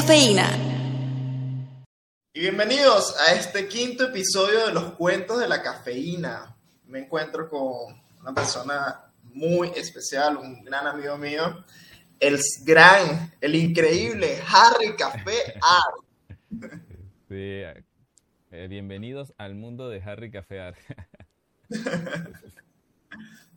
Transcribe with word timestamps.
cafeína. 0.00 0.48
Y 2.32 2.40
bienvenidos 2.40 3.14
a 3.20 3.34
este 3.34 3.68
quinto 3.68 4.04
episodio 4.04 4.66
de 4.66 4.72
los 4.72 4.94
cuentos 4.94 5.38
de 5.38 5.46
la 5.46 5.60
cafeína. 5.60 6.56
Me 6.86 7.00
encuentro 7.00 7.50
con 7.50 8.00
una 8.18 8.32
persona 8.32 9.12
muy 9.24 9.68
especial, 9.76 10.38
un 10.38 10.64
gran 10.64 10.86
amigo 10.86 11.18
mío, 11.18 11.66
el 12.18 12.40
gran, 12.64 13.30
el 13.42 13.54
increíble 13.54 14.42
Harry 14.48 14.96
Café 14.96 15.60
Art. 15.60 16.72
Sí, 17.28 17.62
eh, 18.52 18.66
bienvenidos 18.70 19.34
al 19.36 19.54
mundo 19.54 19.90
de 19.90 20.00
Harry 20.02 20.30
Café 20.30 20.60
Art. 20.60 20.78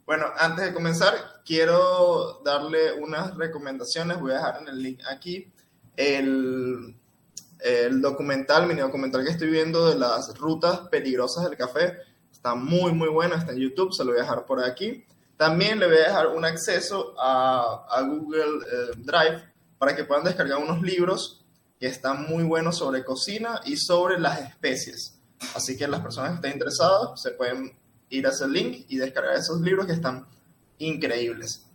Bueno, 0.05 0.25
antes 0.37 0.65
de 0.65 0.73
comenzar, 0.73 1.13
quiero 1.45 2.41
darle 2.43 2.91
unas 2.91 3.37
recomendaciones. 3.37 4.19
Voy 4.19 4.31
a 4.31 4.35
dejar 4.35 4.61
en 4.61 4.67
el 4.67 4.83
link 4.83 4.99
aquí 5.09 5.52
el, 5.95 6.95
el 7.59 8.01
documental, 8.01 8.67
mini 8.67 8.81
documental 8.81 9.23
que 9.23 9.31
estoy 9.31 9.49
viendo 9.49 9.89
de 9.89 9.95
las 9.95 10.37
rutas 10.37 10.81
peligrosas 10.89 11.45
del 11.49 11.57
café. 11.57 11.97
Está 12.31 12.55
muy, 12.55 12.91
muy 12.93 13.09
bueno, 13.09 13.35
está 13.35 13.53
en 13.53 13.59
YouTube, 13.59 13.93
se 13.93 14.03
lo 14.03 14.11
voy 14.11 14.19
a 14.19 14.23
dejar 14.23 14.45
por 14.45 14.63
aquí. 14.63 15.05
También 15.37 15.79
le 15.79 15.87
voy 15.87 15.97
a 15.97 16.07
dejar 16.07 16.27
un 16.27 16.45
acceso 16.45 17.15
a, 17.17 17.85
a 17.89 18.01
Google 18.01 18.65
eh, 18.65 18.91
Drive 18.97 19.43
para 19.77 19.95
que 19.95 20.03
puedan 20.03 20.23
descargar 20.23 20.57
unos 20.59 20.81
libros 20.81 21.43
que 21.79 21.87
están 21.87 22.27
muy 22.27 22.43
buenos 22.43 22.77
sobre 22.77 23.03
cocina 23.03 23.61
y 23.65 23.77
sobre 23.77 24.19
las 24.19 24.39
especies. 24.39 25.19
Así 25.55 25.77
que 25.77 25.87
las 25.87 26.01
personas 26.01 26.31
que 26.31 26.35
estén 26.35 26.53
interesadas 26.53 27.21
se 27.21 27.31
pueden 27.31 27.77
ir 28.09 28.27
a 28.27 28.29
ese 28.29 28.47
link 28.47 28.85
y 28.87 28.97
descargar 28.97 29.35
esos 29.35 29.59
libros 29.61 29.85
que 29.85 29.93
están 29.93 30.25
increíbles. 30.77 31.65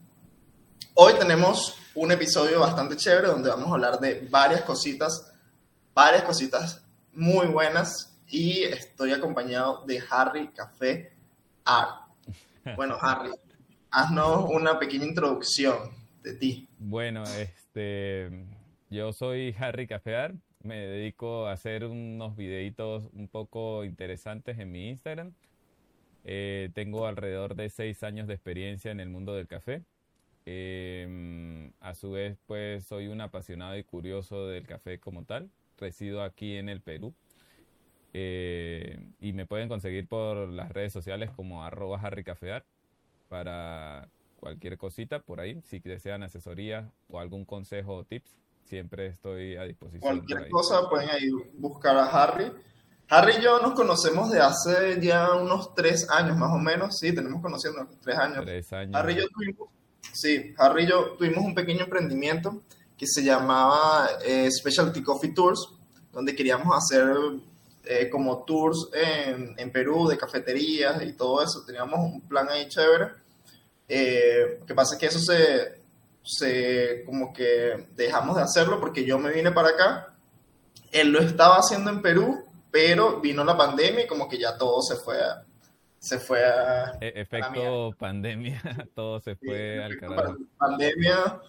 Hoy 0.95 1.15
tenemos 1.19 1.75
un 1.95 2.13
episodio 2.13 2.61
bastante 2.61 2.97
chévere 2.97 3.29
donde 3.29 3.49
vamos 3.49 3.69
a 3.69 3.75
hablar 3.75 3.99
de 4.01 4.27
varias 4.31 4.63
cositas, 4.63 5.33
varias 5.95 6.23
cositas 6.23 6.85
muy 7.13 7.47
buenas 7.47 8.17
y 8.29 8.63
estoy 8.63 9.13
acompañado 9.13 9.85
de 9.87 10.03
Harry 10.11 10.49
Café 10.49 11.13
Art. 11.65 12.09
Bueno, 12.77 12.97
Harry, 13.01 13.31
haznos 13.91 14.51
una 14.51 14.79
pequeña 14.79 15.07
introducción 15.07 15.91
de 16.23 16.35
ti. 16.35 16.69
Bueno, 16.79 17.25
este, 17.25 18.45
yo 18.91 19.13
soy 19.13 19.55
Harry 19.59 19.87
Café 19.87 20.17
Art. 20.17 20.37
Me 20.63 20.87
dedico 20.87 21.47
a 21.47 21.53
hacer 21.53 21.85
unos 21.85 22.37
videitos 22.37 23.09
un 23.15 23.29
poco 23.29 23.85
interesantes 23.85 24.59
en 24.59 24.71
mi 24.71 24.89
Instagram. 24.89 25.33
Eh, 26.25 26.71
tengo 26.75 27.07
alrededor 27.07 27.55
de 27.55 27.71
seis 27.71 28.03
años 28.03 28.27
de 28.27 28.35
experiencia 28.35 28.91
en 28.91 29.01
el 29.01 29.09
mundo 29.09 29.35
del 29.35 29.47
café. 29.47 29.83
Em, 30.51 31.73
a 31.81 31.95
su 31.95 32.13
vez, 32.13 32.39
pues 32.47 32.87
soy 32.87 33.09
un 33.09 33.21
apasionado 33.21 33.77
y 33.77 33.85
curioso 33.85 34.47
del 34.47 34.67
café 34.67 34.99
como 34.99 35.25
tal. 35.25 35.51
Resido 35.77 36.23
aquí 36.23 36.57
en 36.57 36.71
el 36.71 36.81
Perú. 36.81 37.13
Eh, 38.15 38.99
y 39.21 39.35
me 39.35 39.45
pueden 39.45 39.69
conseguir 39.69 40.09
por 40.09 40.49
las 40.49 40.73
redes 40.73 40.91
sociales 40.91 41.31
como 41.37 41.65
arroba 41.65 42.01
harrycafear 42.01 42.65
para 43.29 44.09
cualquier 44.41 44.79
cosita 44.79 45.21
por 45.21 45.39
ahí. 45.41 45.61
Si 45.67 45.81
desean 45.81 46.23
asesoría 46.23 46.91
o 47.11 47.21
algún 47.21 47.45
consejo 47.45 47.97
o 47.97 48.05
tips, 48.05 48.35
siempre 48.65 49.09
estoy 49.09 49.57
a 49.57 49.65
disposición. 49.65 50.01
Cualquier 50.01 50.49
cosa 50.49 50.89
pueden 50.89 51.11
ahí 51.11 51.29
buscar 51.59 51.95
a 51.95 52.07
Harry 52.07 52.51
Harry 53.11 53.37
y 53.39 53.43
yo 53.43 53.61
nos 53.61 53.73
conocemos 53.73 54.31
de 54.31 54.41
hace 54.41 55.01
ya 55.01 55.35
unos 55.35 55.75
tres 55.75 56.11
años 56.11 56.37
más 56.37 56.53
o 56.53 56.59
menos, 56.59 56.99
sí, 56.99 57.15
tenemos 57.15 57.41
conociendo 57.41 57.89
tres 58.03 58.19
años. 58.19 58.45
Tres 58.45 58.73
años. 58.73 58.95
Harry 58.95 59.15
y 59.15 59.17
yo 59.17 59.29
tuvimos, 59.29 59.69
sí, 60.13 60.55
Harry 60.59 60.85
y 60.85 60.89
yo 60.89 61.17
tuvimos 61.19 61.45
un 61.45 61.55
pequeño 61.55 61.85
emprendimiento 61.85 62.63
que 62.97 63.07
se 63.07 63.23
llamaba 63.23 64.09
eh, 64.25 64.51
Specialty 64.51 65.03
Coffee 65.03 65.33
Tours, 65.33 65.69
donde 66.13 66.35
queríamos 66.35 66.77
hacer 66.77 67.15
eh, 67.85 68.09
como 68.11 68.45
tours 68.45 68.89
en, 68.93 69.55
en, 69.57 69.71
Perú 69.71 70.09
de 70.09 70.19
cafeterías 70.19 71.03
y 71.03 71.13
todo 71.13 71.43
eso. 71.43 71.65
Teníamos 71.65 72.01
un 72.01 72.21
plan 72.23 72.49
ahí 72.49 72.69
chévere. 72.69 73.13
Eh, 73.89 74.59
lo 74.61 74.67
que 74.67 74.75
pasa 74.75 74.95
es 74.95 75.01
que 75.01 75.07
eso 75.07 75.21
se, 75.21 75.81
se, 76.25 77.05
como 77.05 77.33
que 77.33 77.89
dejamos 77.95 78.37
de 78.37 78.43
hacerlo 78.43 78.81
porque 78.81 79.05
yo 79.05 79.19
me 79.19 79.33
vine 79.33 79.53
para 79.53 79.69
acá. 79.69 80.15
Él 80.91 81.11
lo 81.11 81.21
estaba 81.21 81.57
haciendo 81.57 81.91
en 81.91 82.03
Perú 82.03 82.49
pero 82.71 83.21
vino 83.21 83.45
la 83.45 83.57
pandemia 83.57 84.05
y 84.05 84.07
como 84.07 84.29
que 84.29 84.39
ya 84.39 84.57
todo 84.57 84.83
se 84.83 84.97
fue 84.97 85.17
se 85.99 86.19
fue 86.19 86.45
a, 86.45 86.97
e, 87.01 87.13
efecto 87.17 87.93
pandemia 87.99 88.61
todo 88.95 89.21
se 89.21 89.37
fue 89.37 89.83
al 89.83 89.97
carajo 89.99 90.37
pandemia 90.57 91.41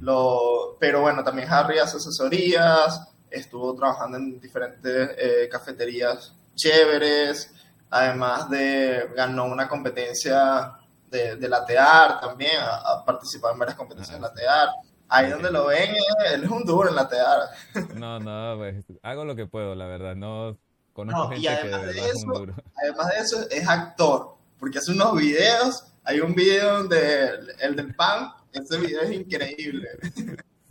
lo, 0.00 0.76
pero 0.78 1.00
bueno 1.00 1.22
también 1.22 1.48
Harry 1.50 1.78
hace 1.78 1.96
asesorías 1.96 3.08
estuvo 3.30 3.74
trabajando 3.74 4.18
en 4.18 4.40
diferentes 4.40 5.10
eh, 5.18 5.48
cafeterías 5.50 6.34
chéveres 6.54 7.52
además 7.90 8.48
de 8.50 9.10
ganó 9.14 9.46
una 9.46 9.68
competencia 9.68 10.72
de, 11.10 11.36
de 11.36 11.48
latear 11.48 12.20
también 12.20 12.56
ha, 12.60 13.04
participado 13.04 13.52
en 13.52 13.58
varias 13.58 13.76
competencias 13.76 14.16
de 14.16 14.22
latear 14.22 14.68
Ahí 15.06 15.30
donde 15.30 15.50
lo 15.50 15.66
ven, 15.66 15.94
él 16.32 16.44
es 16.44 16.50
un 16.50 16.64
duro 16.64 16.88
en 16.88 16.96
la 16.96 17.08
teatro. 17.08 17.54
No, 17.94 18.18
no, 18.18 18.56
pues, 18.56 18.84
hago 19.02 19.24
lo 19.24 19.36
que 19.36 19.46
puedo, 19.46 19.74
la 19.74 19.86
verdad. 19.86 20.16
No 20.16 20.58
conozco 20.94 21.28
gente 21.28 21.46
que 21.46 21.68
de, 21.68 21.90
eso, 21.90 22.06
es 22.06 22.24
un 22.24 22.32
duro. 22.32 22.54
Además 22.76 23.08
de 23.10 23.20
eso, 23.20 23.50
es 23.50 23.68
actor, 23.68 24.36
porque 24.58 24.78
hace 24.78 24.92
unos 24.92 25.16
videos. 25.16 25.84
Hay 26.04 26.20
un 26.20 26.34
video 26.34 26.78
donde 26.78 27.30
el 27.60 27.76
del 27.76 27.94
pan, 27.94 28.30
ese 28.52 28.78
video 28.78 29.02
es 29.02 29.12
increíble. 29.12 29.88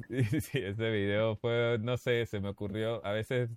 Sí, 0.09 0.41
sí, 0.41 0.59
ese 0.59 0.91
video 0.91 1.35
fue, 1.37 1.77
no 1.81 1.97
sé, 1.97 2.25
se 2.25 2.39
me 2.39 2.49
ocurrió. 2.49 3.03
A 3.05 3.11
veces 3.11 3.49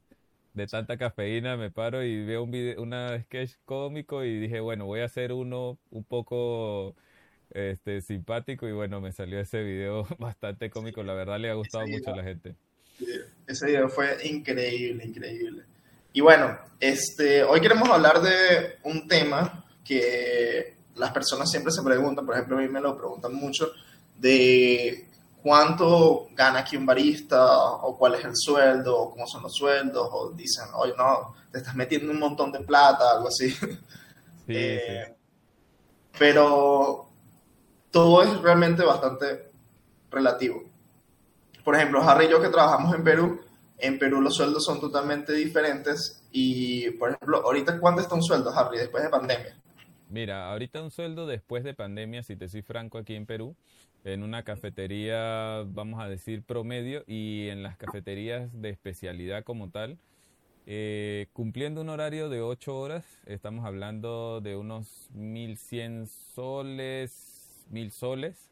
de 0.55 0.67
tanta 0.67 0.97
cafeína 0.97 1.57
me 1.59 1.71
paro 1.71 2.03
y 2.03 2.25
veo 2.25 2.43
un 2.43 2.51
video, 2.51 2.83
una 2.83 3.21
sketch 3.21 3.53
cómico 3.67 4.25
y 4.25 4.39
dije, 4.41 4.61
bueno, 4.61 4.87
voy 4.87 5.01
a 5.01 5.05
hacer 5.05 5.33
uno 5.33 5.79
un 5.91 6.03
poco 6.03 6.97
este, 7.51 8.01
simpático 8.01 8.67
y 8.67 8.73
bueno, 8.73 9.03
me 9.03 9.13
salió 9.13 9.39
ese 9.39 9.63
video 9.63 10.07
bastante 10.19 10.71
cómico, 10.71 11.03
la 11.03 11.13
verdad 11.13 11.39
le 11.39 11.51
ha 11.51 11.55
gustado 11.55 11.87
mucho 11.87 12.11
a 12.11 12.17
la 12.17 12.23
gente. 12.23 12.55
Ese 13.47 13.67
video 13.67 13.91
fue 13.91 14.17
increíble, 14.27 15.05
increíble. 15.05 15.63
Y 16.17 16.23
bueno, 16.23 16.57
este, 16.81 17.45
hoy 17.45 17.61
queremos 17.61 17.91
hablar 17.91 18.23
de 18.23 18.79
un 18.85 19.07
tema 19.07 19.67
que 19.85 20.79
las 20.95 21.13
personas 21.13 21.51
siempre 21.51 21.71
se 21.71 21.83
preguntan, 21.83 22.25
por 22.25 22.35
ejemplo, 22.35 22.57
a 22.57 22.63
mí 22.63 22.69
me 22.69 22.81
lo 22.81 22.97
preguntan 22.97 23.35
mucho, 23.35 23.71
de 24.17 25.11
cuánto 25.43 26.29
gana 26.33 26.61
aquí 26.61 26.79
un 26.79 26.87
barista, 26.87 27.61
o 27.61 27.99
cuál 27.99 28.15
es 28.15 28.25
el 28.25 28.35
sueldo, 28.35 28.99
o 28.99 29.11
cómo 29.11 29.27
son 29.27 29.43
los 29.43 29.55
sueldos, 29.55 30.09
o 30.11 30.31
dicen, 30.31 30.65
oye, 30.77 30.95
no, 30.97 31.35
te 31.53 31.59
estás 31.59 31.75
metiendo 31.75 32.11
un 32.11 32.19
montón 32.19 32.51
de 32.51 32.61
plata, 32.61 33.11
algo 33.11 33.29
así. 33.29 33.55
Eh, 34.49 35.17
pero 36.17 37.09
todo 37.91 38.23
es 38.23 38.41
realmente 38.41 38.85
bastante 38.85 39.51
relativo. 40.09 40.63
Por 41.65 41.75
ejemplo, 41.75 42.01
Harry 42.01 42.27
y 42.27 42.29
yo 42.31 42.41
que 42.41 42.49
trabajamos 42.49 42.95
en 42.95 43.03
Perú, 43.03 43.41
en 43.79 43.99
Perú 43.99 44.21
los 44.21 44.37
sueldos 44.37 44.65
son 44.65 44.81
totalmente 44.81 45.33
diferentes 45.33 46.23
y, 46.33 46.91
por 46.93 47.11
ejemplo, 47.11 47.43
ahorita 47.43 47.79
¿cuánto 47.81 48.01
está 48.01 48.15
un 48.15 48.23
sueldo, 48.23 48.51
Harry, 48.51 48.79
después 48.79 49.03
de 49.03 49.11
pandemia? 49.11 49.57
Mira, 50.09 50.51
ahorita 50.51 50.83
un 50.83 50.91
sueldo 50.91 51.27
después 51.27 51.65
de 51.65 51.75
pandemia, 51.75 52.23
si 52.23 52.37
te 52.37 52.49
soy 52.49 52.63
franco, 52.63 52.99
aquí 52.99 53.15
en 53.15 53.27
Perú, 53.27 53.57
en 54.05 54.23
una 54.23 54.45
cafetería, 54.45 55.65
vamos 55.67 56.01
a 56.01 56.09
decir, 56.09 56.43
promedio, 56.43 57.03
y 57.07 57.49
en 57.49 57.63
las 57.63 57.77
cafeterías 57.77 58.49
de 58.53 58.71
especialidad 58.71 59.43
como 59.43 59.71
tal, 59.71 59.99
eh, 60.67 61.27
cumpliendo 61.33 61.81
un 61.81 61.89
horario 61.89 62.29
de 62.29 62.41
8 62.41 62.79
horas, 62.79 63.05
estamos 63.27 63.65
hablando 63.65 64.41
de 64.41 64.57
unos 64.57 65.09
1.100 65.15 66.07
soles, 66.07 67.67
mil 67.71 67.91
soles. 67.91 68.49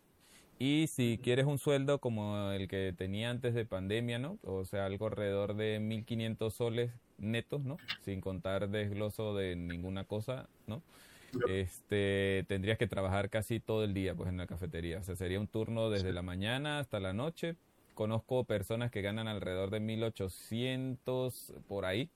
Y 0.59 0.87
si 0.87 1.19
quieres 1.23 1.47
un 1.47 1.59
sueldo 1.59 1.99
como 1.99 2.51
el 2.53 2.69
que 2.69 2.95
tenía 2.97 3.31
antes 3.31 3.55
de 3.55 3.65
pandemia, 3.65 4.19
¿no? 4.19 4.39
O 4.45 4.65
sea, 4.65 4.87
algo 4.87 5.07
alrededor 5.07 5.55
de 5.55 5.81
1.500 5.81 6.51
soles 6.51 6.91
netos, 7.19 7.63
¿no? 7.65 7.77
Sin 8.05 8.21
contar 8.21 8.69
desgloso 8.69 9.35
de 9.35 9.57
ninguna 9.57 10.05
cosa, 10.05 10.49
¿no? 10.67 10.83
Este, 11.49 12.45
tendrías 12.47 12.79
que 12.79 12.87
trabajar 12.87 13.29
casi 13.31 13.59
todo 13.59 13.83
el 13.83 13.95
día, 13.95 14.15
pues, 14.15 14.29
en 14.29 14.37
la 14.37 14.47
cafetería. 14.47 14.99
O 14.99 15.03
sea, 15.03 15.17
sería 15.17 15.41
un 15.41 15.49
turno 15.49 15.91
desde 15.91 16.13
la 16.13 16.23
mañana 16.23 16.79
hasta 16.79 17.01
la 17.01 17.13
noche. 17.13 17.57
Conozco 17.95 18.45
personas 18.45 18.91
que 18.91 19.03
ganan 19.03 19.29
alrededor 19.29 19.71
de 19.71 19.81
1.800 19.81 21.53
por 21.69 21.85
ahí, 21.85 22.09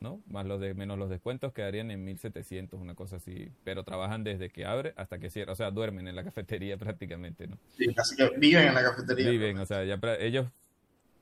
¿no? 0.00 0.20
Más 0.26 0.46
los 0.46 0.60
de, 0.60 0.74
menos 0.74 0.98
los 0.98 1.10
descuentos 1.10 1.52
quedarían 1.52 1.90
en 1.90 2.04
1700, 2.04 2.80
una 2.80 2.94
cosa 2.94 3.16
así. 3.16 3.50
Pero 3.64 3.84
trabajan 3.84 4.24
desde 4.24 4.50
que 4.50 4.64
abre 4.64 4.94
hasta 4.96 5.18
que 5.18 5.30
cierra. 5.30 5.52
O 5.52 5.56
sea, 5.56 5.70
duermen 5.70 6.08
en 6.08 6.16
la 6.16 6.24
cafetería 6.24 6.76
prácticamente, 6.78 7.46
¿no? 7.46 7.58
Sí, 7.76 7.92
casi 7.94 8.16
que 8.16 8.30
viven 8.38 8.68
en 8.68 8.74
la 8.74 8.82
cafetería. 8.82 9.30
Viven, 9.30 9.58
o 9.58 9.66
sea, 9.66 9.84
ya 9.84 9.98
ellos 10.18 10.46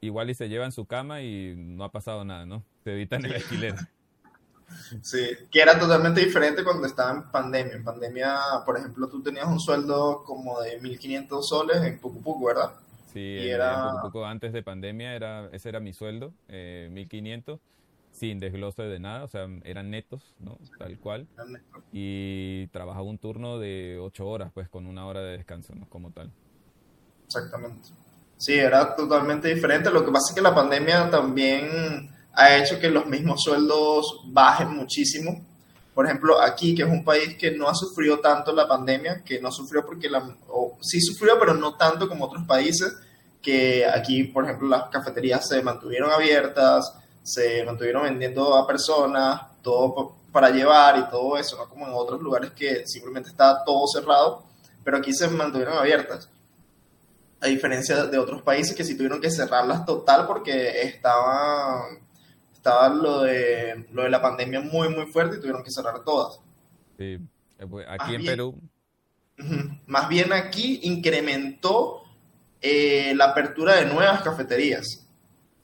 igual 0.01 0.31
y 0.31 0.35
se 0.35 0.49
llevan 0.49 0.73
su 0.73 0.87
cama 0.87 1.23
y 1.23 1.55
no 1.57 1.85
ha 1.85 1.91
pasado 1.93 2.25
nada, 2.25 2.47
¿no? 2.47 2.63
Se 2.85 2.93
evitan 2.93 3.25
el 3.25 3.35
alquiler. 3.35 3.75
Sí, 5.03 5.31
que 5.51 5.63
era 5.63 5.79
totalmente 5.79 6.21
diferente 6.21 6.63
cuando 6.63 6.87
estaba 6.87 7.13
en 7.13 7.23
pandemia. 7.31 7.75
En 7.75 7.85
pandemia, 7.85 8.37
por 8.67 8.77
ejemplo, 8.77 9.09
tú 9.09 9.23
tenías 9.23 9.47
un 9.47 9.59
sueldo 9.59 10.23
como 10.27 10.61
de 10.61 10.79
1500 10.81 11.49
soles 11.49 11.83
en 11.83 11.99
Pucu 11.99 12.45
¿verdad? 12.45 12.73
Sí, 13.13 13.21
Y 13.21 13.49
era- 13.49 13.93
en 13.95 14.01
poco 14.03 14.27
antes 14.27 14.53
de 14.53 14.63
pandemia 14.63 15.15
era, 15.15 15.49
ese 15.53 15.71
era 15.71 15.81
mi 15.81 15.93
sueldo, 15.95 16.35
eh, 16.49 16.89
1500, 16.93 17.59
sin 18.19 18.39
desglose 18.39 18.83
de 18.83 18.99
nada, 18.99 19.25
o 19.25 19.29
sea, 19.29 19.47
eran 19.65 19.91
netos, 19.91 20.35
¿no? 20.39 20.59
Tal 20.79 20.99
cual. 20.99 21.27
Y 21.93 22.67
trabajaba 22.69 23.05
un 23.05 23.19
turno 23.19 23.59
de 23.59 23.99
ocho 24.01 24.27
horas, 24.27 24.51
pues 24.53 24.69
con 24.69 24.87
una 24.87 25.07
hora 25.07 25.21
de 25.23 25.37
descanso, 25.39 25.75
¿no? 25.75 25.89
Como 25.89 26.11
tal. 26.11 26.31
Exactamente. 27.27 27.89
Sí, 28.37 28.55
era 28.55 28.95
totalmente 28.95 29.53
diferente. 29.53 29.91
Lo 29.91 30.05
que 30.05 30.13
pasa 30.13 30.31
es 30.31 30.35
que 30.35 30.43
la 30.43 30.55
pandemia 30.55 31.11
también 31.11 32.11
ha 32.35 32.57
hecho 32.57 32.79
que 32.79 32.91
los 32.91 33.07
mismos 33.07 33.43
sueldos 33.43 34.23
bajen 34.27 34.71
muchísimo. 34.71 35.45
Por 35.93 36.07
ejemplo, 36.07 36.41
aquí, 36.41 36.75
que 36.75 36.83
es 36.83 36.89
un 36.89 37.05
país 37.05 37.37
que 37.37 37.51
no 37.51 37.69
ha 37.69 37.75
sufrido 37.75 38.21
tanto 38.21 38.53
la 38.53 38.69
pandemia, 38.69 39.25
que 39.25 39.41
no 39.41 39.51
sufrió 39.51 39.85
porque 39.85 40.09
la, 40.09 40.37
o 40.49 40.79
sí 40.81 41.01
sufrió, 41.01 41.39
pero 41.41 41.55
no 41.55 41.77
tanto 41.77 42.09
como 42.09 42.27
otros 42.27 42.47
países, 42.47 42.95
que 43.43 43.85
aquí, 43.85 44.25
por 44.25 44.45
ejemplo, 44.45 44.69
las 44.69 44.89
cafeterías 44.89 45.49
se 45.49 45.61
mantuvieron 45.61 46.13
abiertas, 46.13 46.93
se 47.33 47.65
mantuvieron 47.65 48.03
vendiendo 48.05 48.57
a 48.57 48.67
personas, 48.67 49.43
todo 49.63 50.15
para 50.33 50.51
llevar 50.51 50.99
y 50.99 51.11
todo 51.11 51.37
eso, 51.37 51.57
no 51.57 51.69
como 51.69 51.87
en 51.87 51.93
otros 51.95 52.21
lugares 52.21 52.51
que 52.53 52.87
simplemente 52.87 53.31
estaba 53.31 53.65
todo 53.65 53.87
cerrado, 53.87 54.45
pero 54.85 54.97
aquí 54.99 55.13
se 55.13 55.29
mantuvieron 55.29 55.77
abiertas 55.79 56.29
a 57.41 57.47
diferencia 57.47 58.05
de 58.07 58.19
otros 58.19 58.43
países 58.43 58.75
que 58.77 58.85
sí 58.85 58.97
tuvieron 58.97 59.21
que 59.21 59.31
cerrarlas 59.31 59.85
total 59.87 60.27
porque 60.27 60.83
estaba, 60.83 61.85
estaba 62.53 62.89
lo, 62.89 63.23
de, 63.23 63.87
lo 63.93 64.03
de 64.03 64.11
la 64.11 64.21
pandemia 64.21 64.61
muy, 64.61 64.89
muy 64.89 65.07
fuerte 65.07 65.37
y 65.37 65.41
tuvieron 65.41 65.63
que 65.63 65.71
cerrar 65.71 66.03
todas. 66.05 66.41
Sí, 66.99 67.19
eh, 67.59 67.67
pues, 67.71 67.87
Más 67.87 67.97
aquí 68.01 68.15
en 68.17 68.21
bien- 68.23 68.33
Perú. 68.33 68.55
Más 69.87 70.09
bien 70.09 70.33
aquí 70.33 70.81
incrementó 70.83 72.03
eh, 72.61 73.13
la 73.15 73.27
apertura 73.27 73.77
de 73.77 73.87
nuevas 73.87 74.21
cafeterías. 74.23 75.07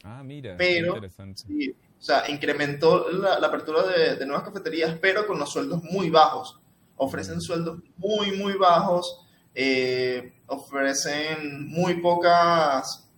Ah, 0.04 0.22
mira, 0.22 0.56
Pero- 0.56 0.94
interesante. 0.94 1.42
Sí, 1.46 1.70
o 1.70 2.02
sea, 2.02 2.24
incrementó 2.30 3.10
la, 3.10 3.38
la 3.40 3.46
apertura 3.48 3.82
de, 3.86 4.16
de 4.16 4.26
nuevas 4.26 4.44
cafeterías, 4.46 4.96
pero 5.00 5.26
con 5.26 5.38
los 5.38 5.50
sueldos 5.50 5.82
muy 5.82 6.10
bajos. 6.10 6.60
Ofrecen 6.96 7.40
sueldos 7.40 7.80
muy, 7.96 8.32
muy 8.36 8.52
bajos, 8.54 9.26
eh, 9.54 10.34
ofrecen 10.46 11.66
muy 11.68 12.00
pocas, 12.00 13.08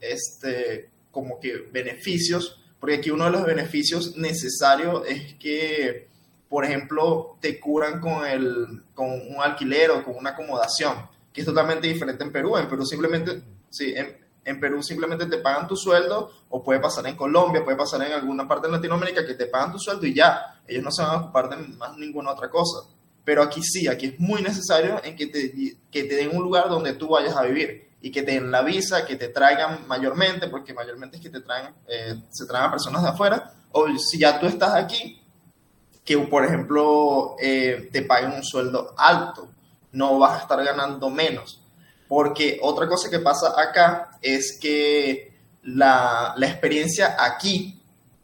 este, 0.00 0.90
como 1.10 1.38
que 1.38 1.68
beneficios, 1.72 2.60
porque 2.78 2.96
aquí 2.96 3.10
uno 3.10 3.26
de 3.26 3.30
los 3.32 3.44
beneficios 3.44 4.16
necesarios 4.16 5.02
es 5.06 5.34
que, 5.34 6.08
por 6.48 6.64
ejemplo, 6.64 7.36
te 7.40 7.60
curan 7.60 8.00
con, 8.00 8.24
el, 8.26 8.82
con 8.94 9.10
un 9.10 9.36
alquiler 9.42 9.90
o 9.90 10.02
con 10.02 10.16
una 10.16 10.30
acomodación, 10.30 10.94
que 11.32 11.42
es 11.42 11.46
totalmente 11.46 11.86
diferente 11.86 12.24
en 12.24 12.32
Perú. 12.32 12.56
En 12.56 12.68
Perú 12.68 12.84
simplemente, 12.86 13.42
sí, 13.68 13.92
en, 13.94 14.16
en 14.44 14.58
Perú 14.58 14.82
simplemente 14.82 15.26
te 15.26 15.38
pagan 15.38 15.68
tu 15.68 15.76
sueldo, 15.76 16.30
o 16.48 16.62
puede 16.62 16.80
pasar 16.80 17.06
en 17.06 17.16
Colombia, 17.16 17.64
puede 17.64 17.76
pasar 17.76 18.02
en 18.02 18.12
alguna 18.12 18.48
parte 18.48 18.66
de 18.66 18.72
Latinoamérica 18.72 19.26
que 19.26 19.34
te 19.34 19.46
pagan 19.46 19.72
tu 19.72 19.78
sueldo 19.78 20.06
y 20.06 20.14
ya, 20.14 20.60
ellos 20.66 20.82
no 20.82 20.90
se 20.90 21.02
van 21.02 21.12
a 21.12 21.16
ocupar 21.18 21.48
de 21.50 21.56
más 21.56 21.96
ninguna 21.96 22.32
otra 22.32 22.50
cosa. 22.50 22.88
Pero 23.24 23.42
aquí 23.42 23.62
sí, 23.62 23.86
aquí 23.86 24.06
es 24.06 24.20
muy 24.20 24.42
necesario 24.42 25.00
en 25.04 25.14
que 25.14 25.26
te, 25.26 25.52
que 25.90 26.04
te 26.04 26.16
den 26.16 26.34
un 26.34 26.42
lugar 26.42 26.68
donde 26.68 26.94
tú 26.94 27.08
vayas 27.08 27.36
a 27.36 27.42
vivir 27.42 27.90
y 28.00 28.10
que 28.10 28.22
te 28.22 28.32
den 28.32 28.50
la 28.50 28.62
visa, 28.62 29.04
que 29.04 29.16
te 29.16 29.28
traigan 29.28 29.86
mayormente, 29.86 30.48
porque 30.48 30.72
mayormente 30.72 31.18
es 31.18 31.22
que 31.22 31.30
te 31.30 31.40
traen, 31.40 31.74
eh, 31.86 32.16
se 32.30 32.46
traen 32.46 32.64
a 32.64 32.70
personas 32.70 33.02
de 33.02 33.10
afuera, 33.10 33.52
o 33.72 33.86
si 33.98 34.18
ya 34.18 34.40
tú 34.40 34.46
estás 34.46 34.74
aquí, 34.74 35.20
que 36.04 36.18
por 36.18 36.44
ejemplo 36.44 37.36
eh, 37.40 37.90
te 37.92 38.02
paguen 38.02 38.32
un 38.32 38.42
sueldo 38.42 38.94
alto, 38.96 39.48
no 39.92 40.18
vas 40.18 40.40
a 40.40 40.42
estar 40.42 40.64
ganando 40.64 41.10
menos. 41.10 41.59
Porque 42.10 42.58
otra 42.60 42.88
cosa 42.88 43.08
que 43.08 43.20
pasa 43.20 43.54
acá 43.56 44.18
es 44.20 44.58
que 44.60 45.32
la, 45.62 46.34
la 46.36 46.46
experiencia 46.48 47.14
aquí, 47.16 47.80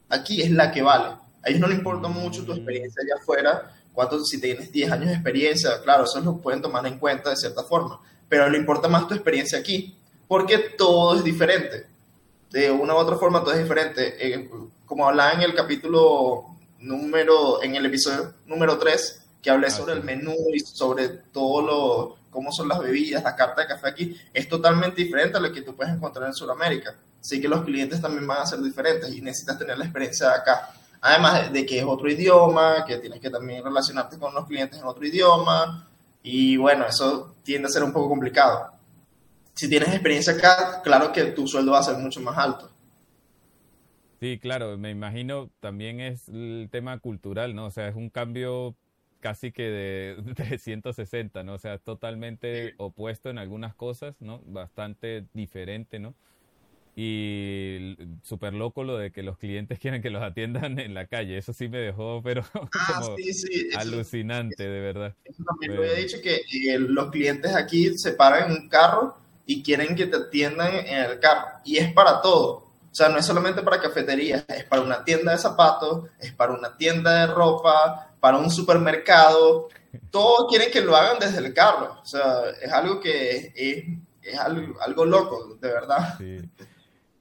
aquí 0.09 0.43
es 0.43 0.51
la 0.51 0.73
que 0.73 0.83
vale. 0.83 1.11
A 1.41 1.49
ellos 1.49 1.61
no 1.61 1.69
les 1.69 1.79
importa 1.79 2.09
mucho 2.09 2.45
tu 2.45 2.53
experiencia 2.53 3.01
allá 3.01 3.23
afuera, 3.23 3.77
cuánto, 3.93 4.25
si 4.25 4.41
tienes 4.41 4.73
10 4.73 4.91
años 4.91 5.07
de 5.07 5.15
experiencia, 5.15 5.81
claro, 5.85 6.03
eso 6.03 6.21
lo 6.21 6.39
pueden 6.39 6.61
tomar 6.61 6.85
en 6.85 6.99
cuenta 6.99 7.31
de 7.31 7.37
cierta 7.37 7.63
forma, 7.63 8.01
pero 8.29 8.51
le 8.51 8.59
importa 8.59 8.89
más 8.89 9.07
tu 9.07 9.15
experiencia 9.15 9.61
aquí, 9.61 9.97
porque 10.27 10.59
todo 10.77 11.15
es 11.15 11.23
diferente. 11.23 11.87
De 12.51 12.69
una 12.73 12.93
u 12.93 12.97
otra 12.97 13.17
forma 13.17 13.45
todo 13.45 13.53
es 13.53 13.63
diferente. 13.63 14.17
Eh, 14.19 14.51
como 14.85 15.07
hablaba 15.07 15.31
en 15.35 15.43
el 15.43 15.55
capítulo 15.55 16.57
número, 16.81 17.63
en 17.63 17.77
el 17.77 17.87
episodio 17.87 18.35
número 18.47 18.79
3, 18.79 19.23
que 19.41 19.51
hablé 19.51 19.69
Ah, 19.69 19.71
sobre 19.71 19.93
sí. 19.93 20.01
el 20.01 20.05
menú 20.05 20.35
y 20.53 20.59
sobre 20.59 21.07
todo 21.09 21.63
lo, 21.63 22.17
cómo 22.37 22.53
son 22.53 22.69
las 22.69 22.79
bebidas, 22.79 23.25
la 23.25 23.35
carta 23.35 23.63
de 23.63 23.67
café 23.67 23.89
aquí, 23.89 24.15
es 24.35 24.47
totalmente 24.47 25.03
diferente 25.03 25.39
a 25.39 25.41
lo 25.41 25.51
que 25.51 25.63
tú 25.63 25.75
puedes 25.75 25.95
encontrar 25.95 26.27
en 26.27 26.35
Sudamérica. 26.35 26.95
Así 27.19 27.41
que 27.41 27.49
los 27.49 27.65
clientes 27.65 27.99
también 27.99 28.27
van 28.27 28.43
a 28.43 28.47
ser 28.47 28.61
diferentes 28.61 29.11
y 29.15 29.23
necesitas 29.23 29.59
tener 29.59 29.79
la 29.79 29.85
experiencia 29.85 30.35
acá. 30.35 30.71
Además 31.01 31.51
de 31.51 31.65
que 31.65 31.79
es 31.79 31.85
otro 31.87 32.11
idioma, 32.11 32.85
que 32.87 32.99
tienes 32.99 33.21
que 33.21 33.31
también 33.31 33.65
relacionarte 33.65 34.19
con 34.19 34.35
los 34.35 34.47
clientes 34.47 34.79
en 34.79 34.85
otro 34.85 35.07
idioma. 35.07 35.89
Y 36.23 36.59
bueno, 36.59 36.85
eso 36.87 37.37
tiende 37.43 37.69
a 37.69 37.71
ser 37.71 37.83
un 37.83 37.93
poco 37.93 38.11
complicado. 38.11 38.71
Si 39.55 39.67
tienes 39.67 39.89
experiencia 39.89 40.35
acá, 40.35 40.83
claro 40.83 41.11
que 41.13 41.25
tu 41.33 41.49
sueldo 41.49 41.73
va 41.73 41.79
a 41.79 41.85
ser 41.85 41.97
mucho 41.97 42.21
más 42.21 42.37
alto. 42.37 42.71
Sí, 44.21 44.39
claro, 44.39 44.77
me 44.77 44.91
imagino 44.91 45.49
también 45.61 46.01
es 46.01 46.29
el 46.29 46.69
tema 46.71 46.99
cultural, 46.99 47.55
¿no? 47.55 47.65
O 47.65 47.71
sea, 47.71 47.89
es 47.89 47.95
un 47.97 48.11
cambio 48.11 48.77
casi 49.21 49.53
que 49.53 49.63
de, 49.65 50.17
de 50.51 50.59
160, 50.59 51.43
¿no? 51.45 51.55
O 51.55 51.59
sea, 51.59 51.79
totalmente 51.79 52.75
opuesto 52.79 53.31
en 53.31 53.39
algunas 53.39 53.75
cosas, 53.75 54.17
¿no? 54.21 54.41
Bastante 54.47 55.27
diferente, 55.33 55.99
¿no? 55.99 56.15
Y 56.97 57.97
súper 58.23 58.55
loco 58.55 58.85
lo 58.85 58.99
de 58.99 59.13
que 59.13 59.23
los 59.23 59.39
clientes 59.39 59.79
quieren 59.81 60.03
que 60.03 60.11
los 60.11 60.23
atiendan 60.23 60.79
en 60.79 60.95
la 60.95 61.07
calle. 61.07 61.39
Eso 61.39 61.53
sí 61.53 61.69
me 61.69 61.79
dejó, 61.79 62.23
pero 62.23 62.43
Ah, 62.75 63.01
como 63.01 63.17
sí, 63.17 63.33
sí. 63.33 63.69
Eso, 63.73 63.79
alucinante, 63.79 64.63
de 64.65 64.81
verdad. 64.81 65.17
eso 65.25 65.43
también 65.45 65.75
lo 65.75 65.83
Bueno. 65.83 65.93
había 65.93 65.95
dicho 66.05 66.19
que 66.23 66.37
eh, 66.37 66.79
los 66.79 67.11
clientes 67.11 67.55
aquí 67.55 67.97
se 67.99 68.13
paran 68.13 68.51
en 68.53 68.63
un 68.63 68.69
carro 68.69 69.17
y 69.47 69.63
quieren 69.63 69.95
que 69.97 70.07
te 70.07 70.17
atiendan 70.17 70.75
en 70.75 71.11
el 71.11 71.21
carro. 71.21 71.47
Y 71.65 71.79
es 71.79 71.93
para 71.93 72.21
todo. 72.21 72.65
O 72.91 72.95
sea, 72.99 73.09
no 73.11 73.19
es 73.19 73.27
solamente 73.27 73.63
para 73.63 73.81
cafeterías, 73.81 74.45
es 74.49 74.65
para 74.65 74.83
una 74.83 75.05
tienda 75.05 75.33
de 75.33 75.39
zapatos, 75.39 76.09
es 76.19 76.33
para 76.33 76.55
una 76.55 76.77
tienda 76.77 77.21
de 77.27 77.27
ropa, 77.35 78.06
para 78.21 78.39
un 78.39 78.51
supermercado. 78.51 79.69
Todos 80.11 80.51
quieren 80.51 80.71
que 80.71 80.81
lo 80.81 80.97
hagan 80.97 81.19
desde 81.19 81.39
el 81.39 81.55
carro. 81.55 81.99
O 82.01 82.05
sea, 82.05 82.51
es 82.61 82.73
algo 82.73 83.01
que 83.01 83.53
es, 83.55 83.85
es 84.23 84.39
algo, 84.39 84.81
algo 84.81 85.05
loco, 85.05 85.57
de 85.61 85.69
verdad. 85.69 86.17
Sí. 86.19 86.39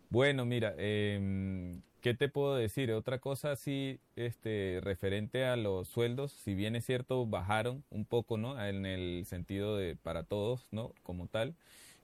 Bueno, 0.09 0.45
mira, 0.45 0.73
em, 0.77 1.81
¿qué 2.01 2.13
te 2.13 2.29
puedo 2.29 2.55
decir? 2.55 2.91
Otra 2.91 3.19
cosa 3.19 3.51
así, 3.51 3.99
este, 4.15 4.79
referente 4.81 5.45
a 5.45 5.55
los 5.55 5.87
sueldos, 5.87 6.31
si 6.31 6.55
bien 6.55 6.75
es 6.75 6.85
cierto, 6.85 7.25
bajaron 7.25 7.83
un 7.89 8.05
poco, 8.05 8.37
¿no? 8.37 8.63
En 8.63 8.85
el 8.85 9.25
sentido 9.25 9.75
de 9.77 9.95
para 9.95 10.23
todos, 10.23 10.67
¿no? 10.71 10.93
Como 11.03 11.27
tal, 11.27 11.55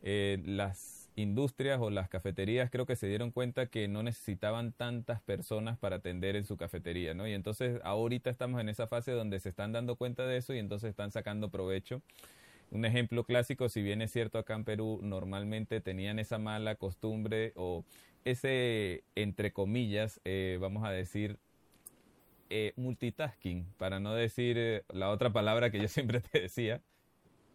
eh, 0.01 0.41
las 0.45 1.00
industrias 1.15 1.80
o 1.82 1.89
las 1.89 2.10
cafeterías 2.10 2.70
creo 2.70 2.86
que 2.86 2.96
se 2.96 3.08
dieron 3.08 3.32
cuenta 3.32 3.65
que 3.68 3.88
no 3.88 4.03
necesitaban 4.03 4.72
tantas 4.72 5.22
personas 5.22 5.77
para 5.77 5.98
atender 5.98 6.36
en 6.36 6.46
su 6.46 6.58
cafetería, 6.58 7.13
¿no? 7.13 7.27
Y 7.27 7.34
entonces 7.34 7.80
ahorita 7.84 8.30
estamos 8.30 8.62
en 8.62 8.70
esa 8.70 8.88
fase 8.88 9.12
donde 9.12 9.39
se 9.39 9.50
están 9.50 9.72
dando 9.72 9.96
cuenta 9.96 10.25
de 10.25 10.38
eso 10.38 10.53
y 10.53 10.60
entonces 10.60 10.89
están 10.89 11.12
sacando 11.12 11.50
provecho. 11.50 12.01
Un 12.72 12.86
ejemplo 12.86 13.25
clásico, 13.25 13.68
si 13.68 13.82
bien 13.82 14.01
es 14.01 14.12
cierto 14.12 14.39
acá 14.39 14.56
en 14.56 14.63
Perú 14.63 15.00
normalmente 15.03 15.82
tenían 15.82 16.20
esa 16.20 16.38
mala 16.38 16.75
costumbre 16.75 17.51
o 17.56 17.84
ese, 18.24 19.03
entre 19.15 19.51
comillas, 19.51 20.22
eh, 20.24 20.58
vamos 20.62 20.86
a 20.86 20.91
decir, 20.91 21.38
eh, 22.50 22.74
multitasking, 22.75 23.65
para 23.77 24.00
no 24.00 24.13
decir 24.13 24.58
eh, 24.58 24.84
la 24.89 25.10
otra 25.10 25.32
palabra 25.32 25.72
que 25.72 25.80
yo 25.80 25.88
siempre 25.89 26.22
te 26.22 26.41
decía, 26.41 26.82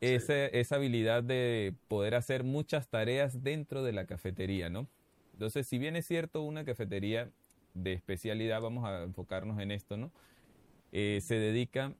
esa, 0.01 0.47
esa 0.47 0.77
habilidad 0.77 1.23
de 1.23 1.75
poder 1.89 2.15
hacer 2.15 2.45
muchas 2.45 2.89
tareas 2.89 3.43
dentro 3.43 3.83
de 3.83 3.93
la 3.93 4.07
cafetería, 4.07 4.69
¿no? 4.69 4.87
Entonces, 5.33 5.67
si 5.67 5.79
bien 5.79 5.97
es 5.97 6.07
cierto, 6.07 6.43
una 6.43 6.65
cafetería 6.65 7.31
de 7.75 7.93
especialidad, 7.93 8.61
vamos 8.61 8.85
a 8.87 9.03
enfocarnos 9.03 9.61
en 9.61 9.71
esto, 9.71 9.97
¿no? 9.97 10.11
Eh, 10.93 11.21
se 11.23 11.35
dedica 11.35 11.93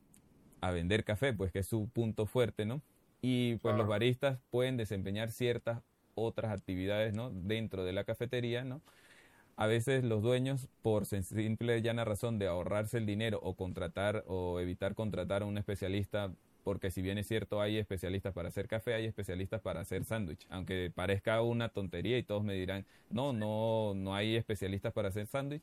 a 0.61 0.71
vender 0.71 1.05
café, 1.05 1.33
pues 1.33 1.53
que 1.53 1.61
es 1.61 1.67
su 1.67 1.89
punto 1.89 2.27
fuerte, 2.27 2.65
¿no? 2.65 2.81
Y 3.21 3.57
pues 3.57 3.77
los 3.77 3.87
baristas 3.87 4.39
pueden 4.51 4.77
desempeñar 4.77 5.31
ciertas 5.31 5.83
otras 6.15 6.53
actividades, 6.53 7.13
¿no? 7.15 7.31
Dentro 7.31 7.85
de 7.85 7.93
la 7.93 8.05
cafetería, 8.05 8.65
¿no? 8.65 8.81
A 9.57 9.67
veces 9.67 10.05
los 10.05 10.23
dueños, 10.23 10.69
por 10.83 11.07
simple 11.07 11.79
y 11.79 11.83
llana 11.83 12.05
razón 12.05 12.39
de 12.39 12.47
ahorrarse 12.47 12.99
el 12.99 13.07
dinero 13.07 13.41
o 13.43 13.55
contratar 13.55 14.25
o 14.27 14.61
evitar 14.61 14.95
contratar 14.95 15.43
a 15.43 15.47
un 15.47 15.57
especialista, 15.57 16.33
porque 16.67 16.91
si 16.91 17.01
bien 17.01 17.17
es 17.17 17.29
cierto, 17.29 17.61
hay 17.61 17.79
especialistas 17.79 18.35
para 18.35 18.49
hacer 18.49 18.67
café, 18.67 18.95
hay 18.95 19.05
especialistas 19.05 19.61
para 19.61 19.79
hacer 19.79 20.05
sándwich. 20.05 20.49
Aunque 20.51 20.91
parezca 20.93 21.41
una 21.41 21.69
tontería 21.69 22.19
y 22.19 22.25
todos 22.25 22.43
me 22.43 22.55
dirán, 22.55 22.85
no, 23.09 23.33
no, 23.33 23.93
no 23.95 24.17
hay 24.17 24.35
especialistas 24.35 24.93
para 24.93 25.11
hacer 25.11 25.29
sándwich. 25.29 25.63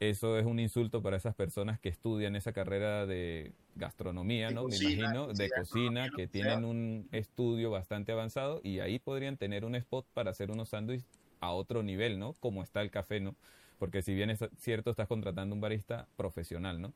eso 0.00 0.40
es 0.40 0.46
un 0.46 0.58
insulto 0.58 1.02
para 1.02 1.18
esas 1.18 1.36
personas 1.36 1.78
que 1.78 1.88
estudian 1.88 2.34
esa 2.34 2.52
carrera 2.52 3.06
de 3.06 3.52
gastronomía, 3.76 4.50
¿no? 4.50 4.66
Me 4.66 4.74
imagino, 4.74 5.28
de 5.28 5.50
cocina, 5.50 6.10
que 6.16 6.26
tienen 6.26 6.64
un 6.64 7.08
estudio 7.12 7.70
bastante 7.70 8.10
avanzado 8.10 8.60
y 8.64 8.80
ahí 8.80 8.98
podrían 8.98 9.36
tener 9.36 9.64
un 9.64 9.76
spot 9.76 10.04
para 10.14 10.32
hacer 10.32 10.50
unos 10.50 10.70
sándwiches 10.70 11.06
a 11.38 11.52
otro 11.52 11.84
nivel, 11.84 12.18
¿no? 12.18 12.32
Como 12.40 12.64
está 12.64 12.82
el 12.82 12.90
café, 12.90 13.20
¿no? 13.20 13.36
Porque 13.78 14.02
si 14.02 14.14
bien 14.14 14.30
es 14.30 14.40
cierto, 14.58 14.90
estás 14.90 15.06
contratando 15.06 15.54
un 15.54 15.60
barista 15.60 16.08
profesional, 16.16 16.80
¿no? 16.80 16.92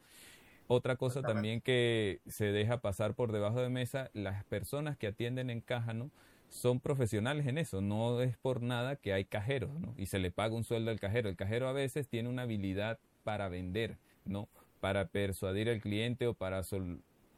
Otra 0.66 0.96
cosa 0.96 1.22
también 1.22 1.60
que 1.60 2.20
se 2.26 2.46
deja 2.46 2.80
pasar 2.80 3.14
por 3.14 3.32
debajo 3.32 3.60
de 3.60 3.68
mesa, 3.68 4.10
las 4.14 4.44
personas 4.44 4.96
que 4.96 5.08
atienden 5.08 5.50
en 5.50 5.60
caja, 5.60 5.92
¿no? 5.92 6.10
son 6.54 6.78
profesionales 6.78 7.46
en 7.48 7.58
eso, 7.58 7.80
no 7.80 8.20
es 8.20 8.36
por 8.36 8.62
nada 8.62 8.94
que 8.94 9.12
hay 9.12 9.24
cajeros, 9.24 9.70
¿no? 9.80 9.92
Y 9.98 10.06
se 10.06 10.20
le 10.20 10.30
paga 10.30 10.54
un 10.54 10.62
sueldo 10.62 10.92
al 10.92 11.00
cajero. 11.00 11.28
El 11.28 11.36
cajero 11.36 11.66
a 11.68 11.72
veces 11.72 12.06
tiene 12.06 12.28
una 12.28 12.42
habilidad 12.42 13.00
para 13.24 13.48
vender, 13.48 13.96
¿no? 14.24 14.48
Para 14.80 15.08
persuadir 15.08 15.68
al 15.68 15.80
cliente 15.80 16.28
o 16.28 16.34
para 16.34 16.62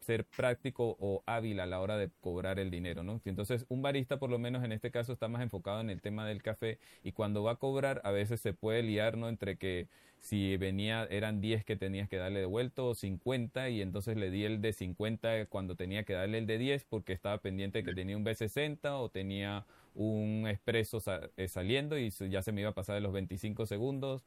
ser 0.06 0.24
práctico 0.24 0.96
o 1.00 1.22
hábil 1.26 1.60
a 1.60 1.66
la 1.66 1.80
hora 1.80 1.96
de 1.96 2.10
cobrar 2.20 2.58
el 2.58 2.70
dinero, 2.70 3.02
¿no? 3.02 3.20
Entonces, 3.24 3.66
un 3.68 3.82
barista, 3.82 4.18
por 4.18 4.30
lo 4.30 4.38
menos 4.38 4.64
en 4.64 4.72
este 4.72 4.90
caso, 4.90 5.12
está 5.12 5.28
más 5.28 5.42
enfocado 5.42 5.80
en 5.80 5.90
el 5.90 6.00
tema 6.00 6.26
del 6.26 6.42
café 6.42 6.78
y 7.02 7.12
cuando 7.12 7.42
va 7.42 7.52
a 7.52 7.56
cobrar, 7.56 8.00
a 8.04 8.10
veces 8.12 8.40
se 8.40 8.54
puede 8.54 8.82
liar, 8.82 9.16
¿no? 9.16 9.28
Entre 9.28 9.56
que 9.56 9.88
si 10.20 10.56
venía, 10.56 11.06
eran 11.10 11.40
10 11.40 11.64
que 11.64 11.76
tenías 11.76 12.08
que 12.08 12.16
darle 12.16 12.40
de 12.40 12.46
vuelto 12.46 12.88
o 12.88 12.94
50 12.94 13.68
y 13.68 13.82
entonces 13.82 14.16
le 14.16 14.30
di 14.30 14.44
el 14.44 14.60
de 14.60 14.72
50 14.72 15.46
cuando 15.46 15.76
tenía 15.76 16.04
que 16.04 16.14
darle 16.14 16.38
el 16.38 16.46
de 16.46 16.58
10 16.58 16.84
porque 16.84 17.12
estaba 17.12 17.38
pendiente 17.38 17.78
de 17.78 17.84
que 17.84 17.94
tenía 17.94 18.16
un 18.16 18.24
B60 18.24 19.00
o 19.00 19.08
tenía 19.08 19.66
un 19.94 20.46
expreso 20.48 21.02
eh, 21.36 21.48
saliendo 21.48 21.98
y 21.98 22.10
ya 22.10 22.42
se 22.42 22.52
me 22.52 22.60
iba 22.60 22.70
a 22.70 22.74
pasar 22.74 22.94
de 22.96 23.00
los 23.00 23.12
25 23.12 23.66
segundos. 23.66 24.24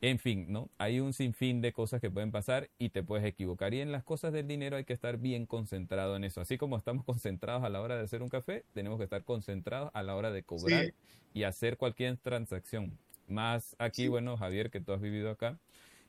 En 0.00 0.20
fin, 0.20 0.46
¿no? 0.48 0.70
Hay 0.78 1.00
un 1.00 1.12
sinfín 1.12 1.60
de 1.60 1.72
cosas 1.72 2.00
que 2.00 2.10
pueden 2.10 2.30
pasar 2.30 2.70
y 2.78 2.90
te 2.90 3.02
puedes 3.02 3.26
equivocar. 3.26 3.74
Y 3.74 3.80
en 3.80 3.90
las 3.90 4.04
cosas 4.04 4.32
del 4.32 4.46
dinero 4.46 4.76
hay 4.76 4.84
que 4.84 4.92
estar 4.92 5.18
bien 5.18 5.44
concentrado 5.44 6.14
en 6.14 6.22
eso. 6.22 6.40
Así 6.40 6.56
como 6.56 6.76
estamos 6.76 7.04
concentrados 7.04 7.64
a 7.64 7.68
la 7.68 7.80
hora 7.80 7.96
de 7.96 8.04
hacer 8.04 8.22
un 8.22 8.28
café, 8.28 8.64
tenemos 8.74 8.98
que 8.98 9.04
estar 9.04 9.24
concentrados 9.24 9.90
a 9.94 10.02
la 10.04 10.14
hora 10.14 10.30
de 10.30 10.44
cobrar 10.44 10.92
y 11.34 11.42
hacer 11.42 11.76
cualquier 11.76 12.16
transacción. 12.16 12.96
Más 13.26 13.74
aquí, 13.78 14.08
bueno, 14.08 14.36
Javier, 14.36 14.70
que 14.70 14.80
tú 14.80 14.92
has 14.92 15.00
vivido 15.00 15.30
acá 15.30 15.58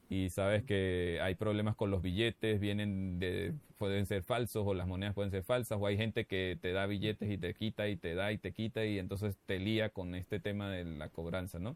y 0.09 0.29
sabes 0.29 0.63
que 0.63 1.19
hay 1.21 1.35
problemas 1.35 1.75
con 1.75 1.91
los 1.91 2.01
billetes, 2.01 2.59
vienen 2.59 3.19
de, 3.19 3.53
pueden 3.77 4.07
ser 4.07 4.23
falsos 4.23 4.65
o 4.65 4.73
las 4.73 4.87
monedas 4.87 5.13
pueden 5.13 5.29
ser 5.29 5.43
falsas, 5.43 5.77
o 5.79 5.85
hay 5.85 5.97
gente 5.97 6.25
que 6.25 6.57
te 6.59 6.71
da 6.71 6.87
billetes 6.87 7.29
y 7.29 7.37
te 7.37 7.53
quita 7.53 7.87
y 7.87 7.95
te 7.95 8.15
da 8.15 8.31
y 8.31 8.39
te 8.39 8.51
quita 8.51 8.85
y 8.85 8.97
entonces 8.97 9.37
te 9.45 9.59
lía 9.59 9.89
con 9.89 10.15
este 10.15 10.39
tema 10.39 10.69
de 10.71 10.83
la 10.83 11.09
cobranza, 11.09 11.59
¿no? 11.59 11.75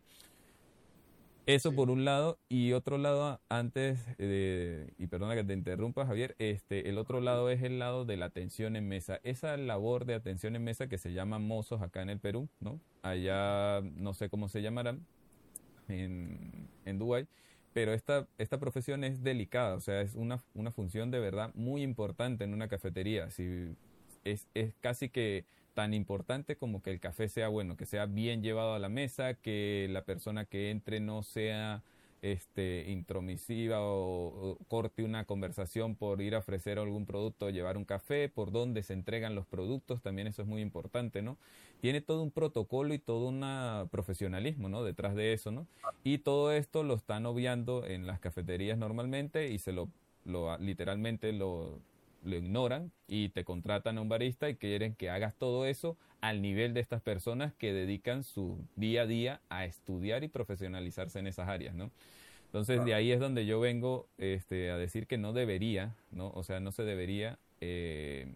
Eso 1.46 1.74
por 1.74 1.90
un 1.90 2.06
lado, 2.06 2.40
y 2.48 2.72
otro 2.72 2.98
lado, 2.98 3.42
antes, 3.50 4.00
de, 4.18 4.94
y 4.98 5.08
perdona 5.08 5.36
que 5.36 5.44
te 5.44 5.54
interrumpa 5.54 6.06
Javier, 6.06 6.36
este, 6.40 6.88
el 6.88 6.98
otro 6.98 7.20
lado 7.20 7.50
es 7.50 7.62
el 7.64 7.80
lado 7.80 8.06
de 8.06 8.16
la 8.16 8.28
atención 8.28 8.78
en 8.78 8.88
mesa. 8.88 9.20
Esa 9.24 9.58
labor 9.58 10.06
de 10.06 10.14
atención 10.14 10.56
en 10.56 10.64
mesa 10.64 10.88
que 10.88 10.98
se 10.98 11.12
llama 11.12 11.40
mozos 11.40 11.82
acá 11.82 12.02
en 12.02 12.10
el 12.10 12.20
Perú, 12.20 12.48
¿no? 12.62 12.80
Allá 13.02 13.82
no 13.82 14.14
sé 14.14 14.30
cómo 14.30 14.48
se 14.48 14.62
llamarán 14.62 15.06
en, 15.90 16.70
en 16.86 16.98
Dubái, 16.98 17.28
pero 17.74 17.92
esta, 17.92 18.26
esta 18.38 18.58
profesión 18.58 19.04
es 19.04 19.22
delicada, 19.22 19.76
o 19.76 19.82
sea, 19.82 20.00
es 20.00 20.16
una, 20.16 20.42
una 20.54 20.72
función 20.72 21.12
de 21.12 21.20
verdad 21.20 21.52
muy 21.56 21.82
importante 21.82 22.46
en 22.46 22.54
una 22.54 22.70
cafetería. 22.70 23.30
Si, 23.32 23.76
es, 24.24 24.48
es 24.54 24.74
casi 24.80 25.10
que 25.10 25.44
tan 25.74 25.94
importante 25.94 26.56
como 26.56 26.82
que 26.82 26.92
el 26.92 27.00
café 27.00 27.28
sea 27.28 27.48
bueno, 27.48 27.78
que 27.78 27.86
sea 27.86 28.06
bien 28.06 28.42
llevado 28.42 28.74
a 28.74 28.80
la 28.80 28.90
mesa, 28.90 29.34
que 29.36 29.88
la 29.90 30.04
persona 30.04 30.46
que 30.46 30.72
entre 30.72 31.00
no 31.00 31.24
sea 31.24 31.84
este, 32.24 32.86
intromisiva 32.88 33.80
o, 33.82 34.58
corte 34.70 35.04
una 35.04 35.26
conversación 35.26 35.96
por 35.96 36.22
ir 36.22 36.36
a 36.36 36.40
ofrecer 36.40 36.80
algún 36.80 37.06
producto 37.06 37.48
o 37.48 37.50
llevar 37.50 37.78
un 37.78 37.84
café, 37.84 38.30
por 38.30 38.52
dónde 38.52 38.82
se 38.82 38.94
entregan 38.94 39.36
los 39.36 39.46
productos, 39.46 40.02
también 40.02 40.28
eso 40.28 40.42
es 40.42 40.48
muy 40.48 40.62
importante, 40.62 41.22
¿no? 41.22 41.38
Tiene 41.82 42.00
todo 42.00 42.24
un 42.24 42.32
protocolo 42.32 42.94
y 42.94 43.00
todo 43.00 43.28
un 43.28 43.90
profesionalismo, 43.90 44.70
¿no? 44.70 44.84
Detrás 44.84 45.16
de 45.16 45.34
eso, 45.34 45.52
¿no? 45.52 45.68
Y 46.06 46.20
todo 46.20 46.54
esto 46.54 46.84
lo 46.84 46.94
están 46.94 47.26
obviando 47.26 47.86
en 47.86 48.08
las 48.08 48.22
cafeterías 48.22 48.78
normalmente 48.78 49.50
y 49.50 49.60
se 49.60 49.74
lo, 49.74 49.90
lo 50.24 50.58
literalmente 50.60 51.34
lo 51.34 51.82
lo 52.24 52.36
ignoran 52.36 52.92
y 53.08 53.30
te 53.30 53.44
contratan 53.44 53.98
a 53.98 54.02
un 54.02 54.10
barista 54.10 54.50
y 54.50 54.56
quieren 54.56 54.96
que 54.96 55.10
hagas 55.10 55.36
todo 55.36 55.66
eso 55.66 55.98
al 56.22 56.42
nivel 56.42 56.74
de 56.74 56.80
estas 56.80 57.02
personas 57.02 57.54
que 57.54 57.74
dedican 57.74 58.24
su 58.24 58.58
día 58.76 59.02
a 59.02 59.06
día 59.06 59.42
a 59.50 59.66
estudiar 59.66 60.24
y 60.24 60.30
profesionalizarse 60.30 61.20
en 61.20 61.28
esas 61.28 61.50
áreas, 61.50 61.76
¿no? 61.76 61.92
Entonces 62.46 62.86
de 62.86 62.94
ahí 62.94 63.12
es 63.12 63.20
donde 63.20 63.46
yo 63.46 63.60
vengo 63.60 64.08
este, 64.20 64.70
a 64.70 64.78
decir 64.78 65.08
que 65.08 65.18
no 65.18 65.34
debería, 65.34 65.96
¿no? 66.12 66.30
O 66.36 66.44
sea, 66.44 66.60
no 66.60 66.72
se 66.72 66.84
debería 66.84 67.40
eh, 67.62 68.32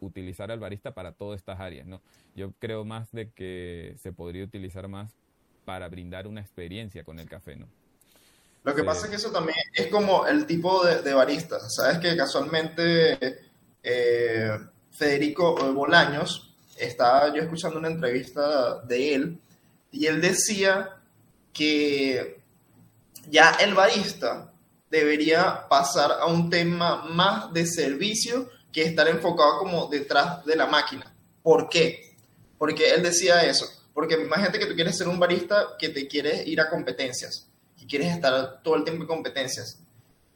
utilizar 0.00 0.50
al 0.50 0.58
barista 0.58 0.94
para 0.94 1.12
todas 1.12 1.38
estas 1.38 1.60
áreas, 1.60 1.86
¿no? 1.86 2.00
Yo 2.34 2.52
creo 2.58 2.84
más 2.84 3.12
de 3.12 3.30
que 3.30 3.94
se 3.98 4.12
podría 4.12 4.44
utilizar 4.44 4.88
más 4.88 5.14
para 5.64 5.88
brindar 5.88 6.26
una 6.26 6.40
experiencia 6.40 7.04
con 7.04 7.20
el 7.20 7.28
café, 7.28 7.56
¿no? 7.56 7.68
Lo 8.64 8.74
que 8.74 8.84
pasa 8.84 9.04
es 9.04 9.10
que 9.10 9.16
eso 9.16 9.32
también 9.32 9.56
es 9.74 9.88
como 9.88 10.26
el 10.26 10.46
tipo 10.46 10.84
de, 10.84 11.02
de 11.02 11.14
barista. 11.14 11.58
Sabes 11.68 11.98
que 11.98 12.16
casualmente 12.16 13.40
eh, 13.82 14.58
Federico 14.92 15.54
Bolaños, 15.72 16.54
estaba 16.76 17.34
yo 17.34 17.42
escuchando 17.42 17.78
una 17.78 17.88
entrevista 17.88 18.80
de 18.82 19.14
él 19.14 19.40
y 19.90 20.06
él 20.06 20.20
decía 20.20 20.96
que 21.52 22.40
ya 23.28 23.50
el 23.60 23.74
barista 23.74 24.52
debería 24.90 25.68
pasar 25.68 26.12
a 26.12 26.26
un 26.26 26.50
tema 26.50 27.04
más 27.04 27.52
de 27.52 27.66
servicio 27.66 28.48
que 28.72 28.82
estar 28.82 29.08
enfocado 29.08 29.58
como 29.58 29.86
detrás 29.86 30.44
de 30.44 30.56
la 30.56 30.66
máquina. 30.66 31.14
¿Por 31.42 31.68
qué? 31.68 32.16
Porque 32.58 32.90
él 32.90 33.02
decía 33.02 33.44
eso. 33.44 33.66
Porque 33.92 34.14
imagínate 34.14 34.58
que 34.58 34.66
tú 34.66 34.74
quieres 34.74 34.96
ser 34.96 35.08
un 35.08 35.18
barista 35.18 35.76
que 35.78 35.90
te 35.90 36.06
quieres 36.06 36.46
ir 36.46 36.60
a 36.60 36.70
competencias 36.70 37.51
y 37.82 37.86
quieres 37.86 38.14
estar 38.14 38.62
todo 38.62 38.76
el 38.76 38.84
tiempo 38.84 39.02
en 39.02 39.08
competencias. 39.08 39.80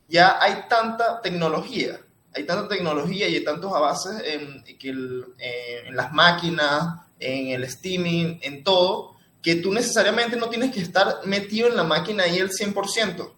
Ya 0.08 0.38
hay 0.42 0.64
tanta 0.68 1.20
tecnología, 1.22 2.00
hay 2.34 2.44
tanta 2.44 2.68
tecnología 2.68 3.28
y 3.28 3.36
hay 3.36 3.44
tantos 3.44 3.72
avances 3.72 4.20
en, 4.24 4.64
que 4.78 4.88
en 4.88 5.96
las 5.96 6.12
máquinas, 6.12 7.06
en 7.20 7.48
el 7.48 7.68
steaming, 7.70 8.40
en 8.42 8.64
todo, 8.64 9.14
que 9.40 9.56
tú 9.56 9.72
necesariamente 9.72 10.36
no 10.36 10.48
tienes 10.48 10.72
que 10.72 10.80
estar 10.80 11.20
metido 11.24 11.68
en 11.68 11.76
la 11.76 11.84
máquina 11.84 12.24
ahí 12.24 12.38
el 12.38 12.50
100%. 12.50 13.32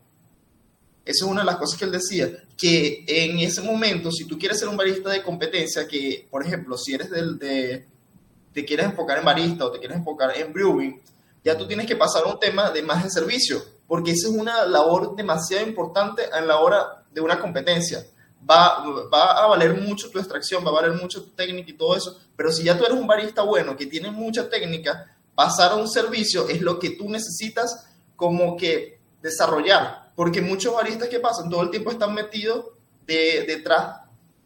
Esa 1.04 1.24
es 1.24 1.30
una 1.30 1.40
de 1.40 1.46
las 1.46 1.56
cosas 1.56 1.78
que 1.78 1.84
él 1.84 1.92
decía, 1.92 2.28
que 2.56 3.04
en 3.06 3.38
ese 3.40 3.60
momento, 3.60 4.10
si 4.10 4.24
tú 4.24 4.38
quieres 4.38 4.58
ser 4.58 4.68
un 4.68 4.76
barista 4.76 5.10
de 5.10 5.22
competencia, 5.22 5.86
que 5.86 6.26
por 6.30 6.44
ejemplo, 6.44 6.76
si 6.78 6.94
eres 6.94 7.10
del, 7.10 7.38
de, 7.38 7.86
te 8.52 8.64
quieres 8.64 8.86
enfocar 8.86 9.18
en 9.18 9.24
barista 9.24 9.66
o 9.66 9.70
te 9.70 9.78
quieres 9.78 9.98
enfocar 9.98 10.36
en 10.36 10.52
brewing, 10.52 11.00
ya 11.44 11.56
tú 11.56 11.66
tienes 11.66 11.86
que 11.86 11.96
pasar 11.96 12.24
a 12.24 12.32
un 12.32 12.40
tema 12.40 12.70
de 12.70 12.82
más 12.82 13.04
de 13.04 13.10
servicio, 13.10 13.62
porque 13.88 14.12
esa 14.12 14.28
es 14.28 14.34
una 14.34 14.66
labor 14.66 15.16
demasiado 15.16 15.66
importante 15.66 16.22
en 16.32 16.46
la 16.46 16.60
hora 16.60 17.04
de 17.10 17.20
una 17.20 17.40
competencia. 17.40 18.04
Va, 18.48 18.84
va, 19.12 19.42
a 19.42 19.46
valer 19.48 19.80
mucho 19.80 20.10
tu 20.10 20.18
extracción, 20.18 20.64
va 20.64 20.68
a 20.68 20.74
valer 20.74 20.92
mucho 20.92 21.24
tu 21.24 21.30
técnica 21.30 21.70
y 21.70 21.76
todo 21.76 21.96
eso, 21.96 22.16
pero 22.36 22.52
si 22.52 22.62
ya 22.62 22.78
tú 22.78 22.84
eres 22.84 22.96
un 22.96 23.06
barista 23.06 23.42
bueno 23.42 23.76
que 23.76 23.86
tiene 23.86 24.10
mucha 24.12 24.48
técnica, 24.48 25.16
pasar 25.34 25.72
a 25.72 25.76
un 25.76 25.88
servicio 25.88 26.48
es 26.48 26.60
lo 26.60 26.78
que 26.78 26.90
tú 26.90 27.08
necesitas 27.08 27.88
como 28.14 28.56
que 28.56 29.00
desarrollar, 29.22 30.12
porque 30.14 30.40
muchos 30.40 30.74
baristas 30.74 31.08
que 31.08 31.18
pasan 31.18 31.50
todo 31.50 31.62
el 31.62 31.70
tiempo 31.70 31.90
están 31.90 32.14
metidos 32.14 32.66
de, 33.06 33.44
detrás 33.46 34.02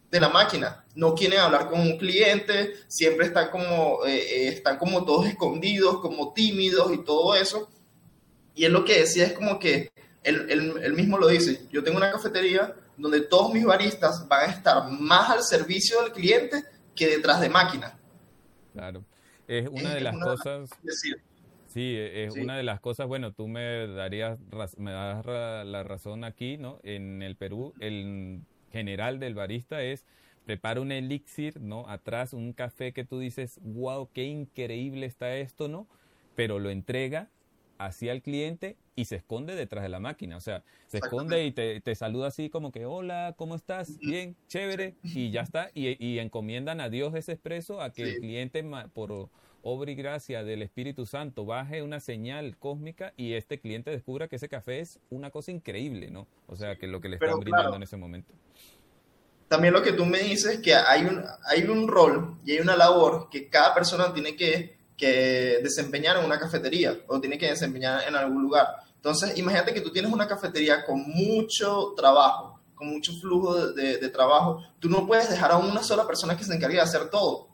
de 0.09 0.19
la 0.19 0.29
máquina, 0.29 0.85
no 0.95 1.13
quieren 1.15 1.39
hablar 1.39 1.69
con 1.69 1.81
un 1.81 1.97
cliente, 1.97 2.75
siempre 2.87 3.27
están 3.27 3.49
como, 3.49 4.05
eh, 4.05 4.15
eh, 4.15 4.47
están 4.49 4.77
como 4.77 5.03
todos 5.03 5.27
escondidos, 5.27 5.99
como 5.99 6.33
tímidos 6.33 6.93
y 6.93 6.99
todo 6.99 7.35
eso, 7.35 7.67
y 8.55 8.65
él 8.65 8.73
lo 8.73 8.85
que 8.85 8.99
decía 8.99 9.25
es 9.25 9.33
como 9.33 9.59
que 9.59 9.91
él, 10.23 10.47
él, 10.49 10.93
mismo 10.93 11.17
lo 11.17 11.27
dice, 11.27 11.67
yo 11.71 11.83
tengo 11.83 11.97
una 11.97 12.11
cafetería 12.11 12.75
donde 12.95 13.21
todos 13.21 13.53
mis 13.53 13.65
baristas 13.65 14.27
van 14.27 14.49
a 14.49 14.53
estar 14.53 14.89
más 14.89 15.29
al 15.29 15.43
servicio 15.43 16.01
del 16.01 16.11
cliente 16.11 16.63
que 16.95 17.07
detrás 17.07 17.41
de 17.41 17.49
máquina. 17.49 17.97
Claro, 18.71 19.03
es 19.47 19.67
una 19.67 19.93
de 19.93 20.01
las 20.01 20.17
cosas... 20.17 20.69
Sí, 21.67 21.95
es 21.97 22.35
una 22.35 22.55
de 22.55 22.61
las 22.61 22.79
cosas, 22.79 23.07
bueno, 23.07 23.33
tú 23.33 23.47
me 23.47 23.87
darías, 23.87 24.37
me 24.77 24.91
das 24.91 25.25
la 25.25 25.83
razón 25.83 26.23
aquí, 26.23 26.57
¿no? 26.57 26.79
En 26.83 27.23
el 27.23 27.35
Perú, 27.35 27.73
el 27.79 28.41
general 28.71 29.19
del 29.19 29.33
barista 29.33 29.81
es 29.81 30.05
prepara 30.45 30.81
un 30.81 30.91
elixir, 30.91 31.59
¿no? 31.59 31.89
Atrás 31.89 32.33
un 32.33 32.53
café 32.53 32.93
que 32.93 33.05
tú 33.05 33.19
dices, 33.19 33.59
wow, 33.63 34.09
qué 34.13 34.25
increíble 34.25 35.05
está 35.07 35.35
esto, 35.37 35.67
¿no? 35.67 35.87
Pero 36.35 36.59
lo 36.59 36.69
entrega 36.69 37.29
hacia 37.77 38.11
el 38.11 38.21
cliente 38.21 38.77
y 38.95 39.05
se 39.05 39.15
esconde 39.15 39.55
detrás 39.55 39.83
de 39.83 39.89
la 39.89 39.99
máquina. 39.99 40.37
O 40.37 40.41
sea, 40.41 40.63
se 40.87 40.97
esconde 40.99 41.45
y 41.45 41.51
te, 41.51 41.81
te 41.81 41.95
saluda 41.95 42.27
así 42.27 42.49
como 42.49 42.71
que, 42.71 42.85
hola, 42.85 43.33
¿cómo 43.37 43.55
estás? 43.55 43.97
Bien, 43.99 44.35
chévere, 44.47 44.95
y 45.03 45.31
ya 45.31 45.41
está. 45.41 45.71
Y, 45.73 46.03
y 46.05 46.19
encomiendan 46.19 46.81
a 46.81 46.89
Dios 46.89 47.15
ese 47.15 47.33
expreso 47.33 47.81
a 47.81 47.91
que 47.91 48.03
el 48.03 48.19
cliente, 48.19 48.63
por 48.93 49.29
obra 49.63 49.91
y 49.91 49.95
gracia 49.95 50.43
del 50.43 50.61
Espíritu 50.61 51.05
Santo, 51.05 51.45
baje 51.45 51.81
una 51.81 51.99
señal 51.99 52.57
cósmica 52.57 53.13
y 53.17 53.33
este 53.33 53.59
cliente 53.59 53.91
descubra 53.91 54.27
que 54.27 54.35
ese 54.35 54.49
café 54.49 54.79
es 54.79 54.99
una 55.09 55.31
cosa 55.31 55.51
increíble, 55.51 56.11
¿no? 56.11 56.27
O 56.47 56.55
sea, 56.55 56.75
que 56.75 56.87
lo 56.87 57.01
que 57.01 57.09
le 57.09 57.15
están 57.15 57.39
brindando 57.39 57.77
en 57.77 57.83
ese 57.83 57.97
momento. 57.97 58.33
También 59.47 59.73
lo 59.73 59.81
que 59.81 59.93
tú 59.93 60.05
me 60.05 60.19
dices 60.19 60.55
es 60.55 60.59
que 60.61 60.73
hay 60.75 61.05
un, 61.05 61.23
hay 61.45 61.63
un 61.63 61.87
rol 61.87 62.37
y 62.45 62.53
hay 62.53 62.59
una 62.59 62.75
labor 62.75 63.29
que 63.29 63.49
cada 63.49 63.73
persona 63.73 64.13
tiene 64.13 64.35
que, 64.35 64.77
que 64.97 65.59
desempeñar 65.63 66.17
en 66.17 66.25
una 66.25 66.39
cafetería 66.39 66.97
o 67.07 67.19
tiene 67.19 67.37
que 67.37 67.49
desempeñar 67.49 68.07
en 68.07 68.15
algún 68.15 68.41
lugar. 68.41 68.67
Entonces, 68.95 69.37
imagínate 69.37 69.73
que 69.73 69.81
tú 69.81 69.91
tienes 69.91 70.11
una 70.11 70.27
cafetería 70.27 70.85
con 70.85 71.01
mucho 71.01 71.93
trabajo, 71.95 72.59
con 72.75 72.87
mucho 72.87 73.11
flujo 73.19 73.73
de, 73.73 73.97
de, 73.97 74.09
trabajo. 74.09 74.63
Tú 74.79 74.89
no 74.89 75.05
puedes 75.05 75.29
dejar 75.29 75.51
a 75.51 75.57
una 75.57 75.83
sola 75.83 76.07
persona 76.07 76.37
que 76.37 76.43
se 76.43 76.53
encargue 76.53 76.77
de 76.77 76.83
hacer 76.83 77.09
todo 77.09 77.53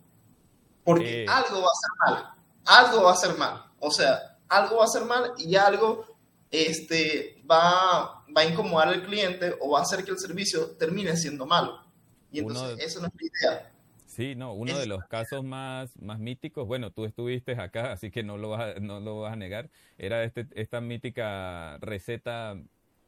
porque 0.90 1.26
algo 1.30 1.62
va 1.62 1.68
a 1.68 1.80
ser 1.80 1.92
mal, 2.00 2.34
algo 2.66 3.04
va 3.04 3.12
a 3.12 3.16
ser 3.16 3.38
mal, 3.38 3.64
o 3.80 3.92
sea, 3.92 4.38
algo 4.48 4.78
va 4.78 4.86
a 4.86 4.88
ser 4.88 5.06
mal 5.06 5.34
y 5.38 5.56
algo 5.56 6.04
este, 6.50 7.44
va, 7.50 8.24
va 8.36 8.42
a 8.42 8.46
incomodar 8.46 8.88
al 8.88 9.06
cliente 9.06 9.56
o 9.62 9.70
va 9.70 9.80
a 9.80 9.82
hacer 9.84 10.04
que 10.04 10.10
el 10.10 10.18
servicio 10.18 10.72
termine 10.78 11.16
siendo 11.16 11.46
malo. 11.46 11.84
Y 12.32 12.40
entonces 12.40 12.80
eso 12.80 13.02
no 13.02 13.08
es 13.08 13.14
la 13.14 13.52
idea. 13.52 13.72
Sí, 14.20 14.36
no, 14.36 14.52
uno 14.52 14.78
de 14.78 14.86
los 14.86 15.06
casos 15.06 15.46
más, 15.46 15.96
más 16.02 16.20
míticos, 16.20 16.68
bueno, 16.68 16.92
tú 16.92 17.06
estuviste 17.06 17.54
acá, 17.54 17.94
así 17.94 18.12
que 18.12 18.22
no 18.22 18.38
lo 18.38 18.50
vas 18.50 18.76
a, 18.76 18.80
no 18.82 19.00
lo 19.00 19.22
vas 19.22 19.32
a 19.32 19.38
negar, 19.38 19.70
era 19.98 20.26
este, 20.26 20.46
esta 20.56 20.82
mítica 20.82 21.78
receta 21.80 22.58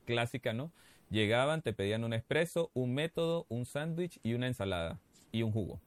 clásica, 0.06 0.54
¿no? 0.54 0.72
Llegaban, 1.10 1.64
te 1.64 1.74
pedían 1.74 2.06
un 2.06 2.14
espresso, 2.14 2.72
un 2.74 2.94
método, 2.94 3.46
un 3.50 3.66
sándwich 3.66 4.22
y 4.24 4.36
una 4.36 4.48
ensalada 4.48 5.02
y 5.34 5.44
un 5.44 5.52
jugo 5.52 5.82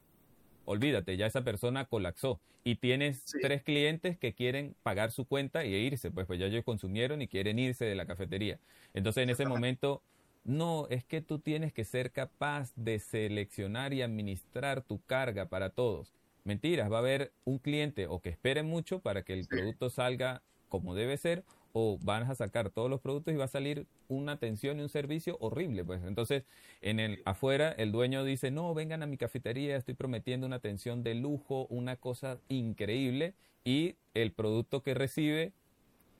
olvídate, 0.64 1.16
ya 1.16 1.26
esa 1.26 1.42
persona 1.42 1.84
colapsó 1.84 2.40
y 2.64 2.76
tienes 2.76 3.24
tres 3.42 3.62
clientes 3.62 4.18
que 4.18 4.32
quieren 4.32 4.74
pagar 4.82 5.10
su 5.10 5.26
cuenta 5.26 5.64
y 5.64 5.74
irse, 5.74 6.10
pues, 6.10 6.26
pues 6.26 6.40
ya 6.40 6.46
ellos 6.46 6.64
consumieron 6.64 7.20
y 7.20 7.28
quieren 7.28 7.58
irse 7.58 7.84
de 7.84 7.94
la 7.94 8.06
cafetería. 8.06 8.58
Entonces 8.94 9.22
en 9.22 9.30
ese 9.30 9.44
momento, 9.44 10.02
no, 10.44 10.86
es 10.90 11.04
que 11.04 11.20
tú 11.20 11.38
tienes 11.38 11.72
que 11.72 11.84
ser 11.84 12.12
capaz 12.12 12.72
de 12.76 12.98
seleccionar 12.98 13.92
y 13.92 14.02
administrar 14.02 14.82
tu 14.82 15.00
carga 15.02 15.46
para 15.46 15.70
todos. 15.70 16.12
Mentiras, 16.44 16.92
va 16.92 16.96
a 16.96 17.00
haber 17.00 17.32
un 17.44 17.58
cliente 17.58 18.06
o 18.06 18.20
que 18.20 18.28
espere 18.28 18.62
mucho 18.62 19.00
para 19.00 19.22
que 19.22 19.32
el 19.32 19.46
producto 19.46 19.88
salga 19.88 20.42
como 20.68 20.94
debe 20.94 21.16
ser 21.16 21.44
o 21.72 21.98
van 22.02 22.22
a 22.24 22.34
sacar 22.34 22.70
todos 22.70 22.90
los 22.90 23.00
productos 23.00 23.32
y 23.32 23.36
va 23.36 23.46
a 23.46 23.48
salir 23.48 23.86
una 24.08 24.32
atención 24.32 24.78
y 24.78 24.82
un 24.82 24.88
servicio 24.88 25.38
horrible, 25.40 25.84
pues. 25.84 26.02
Entonces, 26.04 26.44
en 26.82 27.00
el 27.00 27.22
afuera 27.24 27.72
el 27.72 27.90
dueño 27.90 28.22
dice, 28.22 28.50
"No, 28.50 28.74
vengan 28.74 29.02
a 29.02 29.06
mi 29.06 29.16
cafetería, 29.16 29.76
estoy 29.76 29.94
prometiendo 29.94 30.46
una 30.46 30.56
atención 30.56 31.02
de 31.02 31.14
lujo, 31.14 31.66
una 31.70 31.96
cosa 31.96 32.38
increíble" 32.48 33.34
y 33.64 33.96
el 34.12 34.32
producto 34.32 34.82
que 34.82 34.94
recibe 34.94 35.52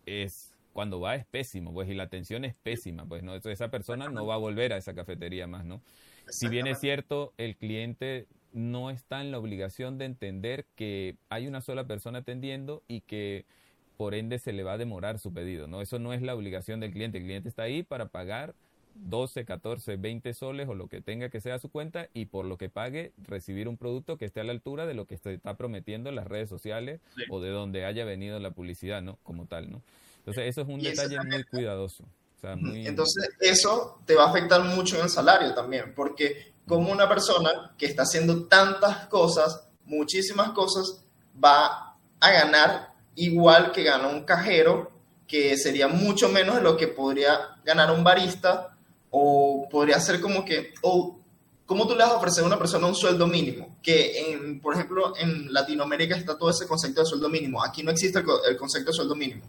es 0.07 0.53
cuando 0.75 1.00
va 1.00 1.14
es 1.14 1.25
pésimo, 1.25 1.73
pues 1.73 1.88
y 1.88 1.95
la 1.95 2.02
atención 2.02 2.45
es 2.45 2.54
pésima, 2.54 3.07
pues 3.07 3.23
no, 3.23 3.35
esa 3.35 3.71
persona 3.71 4.11
no 4.11 4.26
va 4.26 4.35
a 4.35 4.38
volver 4.38 4.75
a 4.75 4.76
esa 4.76 4.93
cafetería 4.93 5.47
más, 5.47 5.64
¿no? 5.64 5.81
Si 6.28 6.49
bien 6.49 6.66
es 6.66 6.81
cierto, 6.81 7.33
el 7.38 7.57
cliente 7.57 8.26
no 8.52 8.90
está 8.90 9.21
en 9.21 9.31
la 9.31 9.38
obligación 9.38 9.99
de 9.99 10.04
entender 10.07 10.66
que 10.75 11.16
hay 11.28 11.47
una 11.47 11.61
sola 11.61 11.87
persona 11.87 12.19
atendiendo 12.19 12.83
y 12.88 13.00
que 13.02 13.45
por 13.97 14.14
ende 14.14 14.38
se 14.38 14.52
le 14.52 14.64
va 14.64 14.73
a 14.73 14.78
demorar 14.78 15.19
su 15.19 15.33
pedido, 15.33 15.69
¿no? 15.69 15.81
Eso 15.81 15.99
no 15.99 16.12
es 16.12 16.23
la 16.23 16.35
obligación 16.35 16.81
del 16.81 16.93
cliente, 16.93 17.19
el 17.19 17.25
cliente 17.25 17.49
está 17.49 17.62
ahí 17.62 17.83
para 17.83 18.09
pagar 18.09 18.54
12, 18.97 19.45
14, 19.45 19.97
20 19.97 20.35
soles 20.35 20.69
o 20.69 20.75
lo 20.75 20.88
que 20.88 21.00
tenga 21.00 21.28
que 21.28 21.40
sea 21.40 21.59
su 21.59 21.69
cuenta 21.69 22.09
y 22.14 22.26
por 22.26 22.47
lo 22.47 22.59
que 22.59 22.69
pague 22.69 23.12
recibir 23.23 23.69
un 23.69 23.76
producto 23.76 24.16
que 24.19 24.25
esté 24.25 24.40
a 24.40 24.45
la 24.45 24.52
altura 24.52 24.87
de 24.87 24.95
lo 24.95 25.07
que 25.07 25.19
se 25.19 25.35
está 25.35 25.57
prometiendo 25.57 26.09
en 26.09 26.16
las 26.16 26.26
redes 26.26 26.49
sociales 26.49 27.00
o 27.28 27.40
de 27.40 27.50
donde 27.50 27.85
haya 27.85 28.04
venido 28.04 28.38
la 28.40 28.50
publicidad, 28.50 29.02
¿no? 29.02 29.19
Como 29.23 29.47
tal, 29.47 29.71
¿no? 29.71 29.83
Entonces 30.26 30.45
eso 30.47 30.62
es 30.62 30.69
un 30.69 30.81
detalle 30.81 31.19
muy 31.23 31.45
cuidadoso. 31.45 32.04
Entonces 32.43 33.31
eso 33.40 34.00
te 34.07 34.14
va 34.14 34.25
a 34.25 34.31
afectar 34.31 34.62
mucho 34.62 34.97
en 34.97 35.04
el 35.04 35.11
salario 35.11 35.54
también, 35.54 35.95
porque 35.95 36.54
como 36.66 36.91
una 36.91 37.08
persona 37.08 37.75
que 37.76 37.87
está 37.87 38.04
haciendo 38.04 38.47
tantas 38.47 39.06
cosas, 39.08 39.69
muchísimas 39.84 40.50
cosas, 40.50 41.04
va 41.43 41.97
a 42.21 42.30
ganar 42.30 42.95
igual 43.17 43.71
que 43.73 43.82
gana 43.82 44.08
un 44.08 44.25
cajero, 44.25 44.91
que 45.26 45.56
sería 45.56 45.89
mucho 45.89 46.28
menos 46.28 46.56
de 46.56 46.63
lo 46.63 46.76
que 46.76 46.89
podría 46.89 47.56
ganar 47.65 47.91
un 47.91 48.02
barista, 48.04 48.76
o 49.10 49.69
podría 49.71 50.00
ser 50.00 50.21
como 50.21 50.45
que, 50.45 50.75
o 50.82 51.19
¿cómo 51.67 51.87
tú 51.87 51.95
le 51.95 52.02
vas 52.02 52.13
a 52.13 52.17
ofrecer 52.17 52.45
a 52.45 52.47
una 52.47 52.58
persona 52.58 52.87
un 52.87 52.95
sueldo 52.95 53.26
mínimo? 53.26 53.78
Que, 53.82 54.32
en, 54.32 54.60
por 54.60 54.75
ejemplo, 54.75 55.15
en 55.17 55.52
Latinoamérica 55.52 56.17
está 56.17 56.37
todo 56.37 56.50
ese 56.50 56.67
concepto 56.67 57.00
de 57.00 57.06
sueldo 57.06 57.28
mínimo. 57.28 57.63
Aquí 57.63 57.82
no 57.82 57.91
existe 57.91 58.19
el, 58.19 58.56
concepto 58.56 58.91
de 58.91 58.97
sueldo 58.97 59.15
mínimo. 59.15 59.43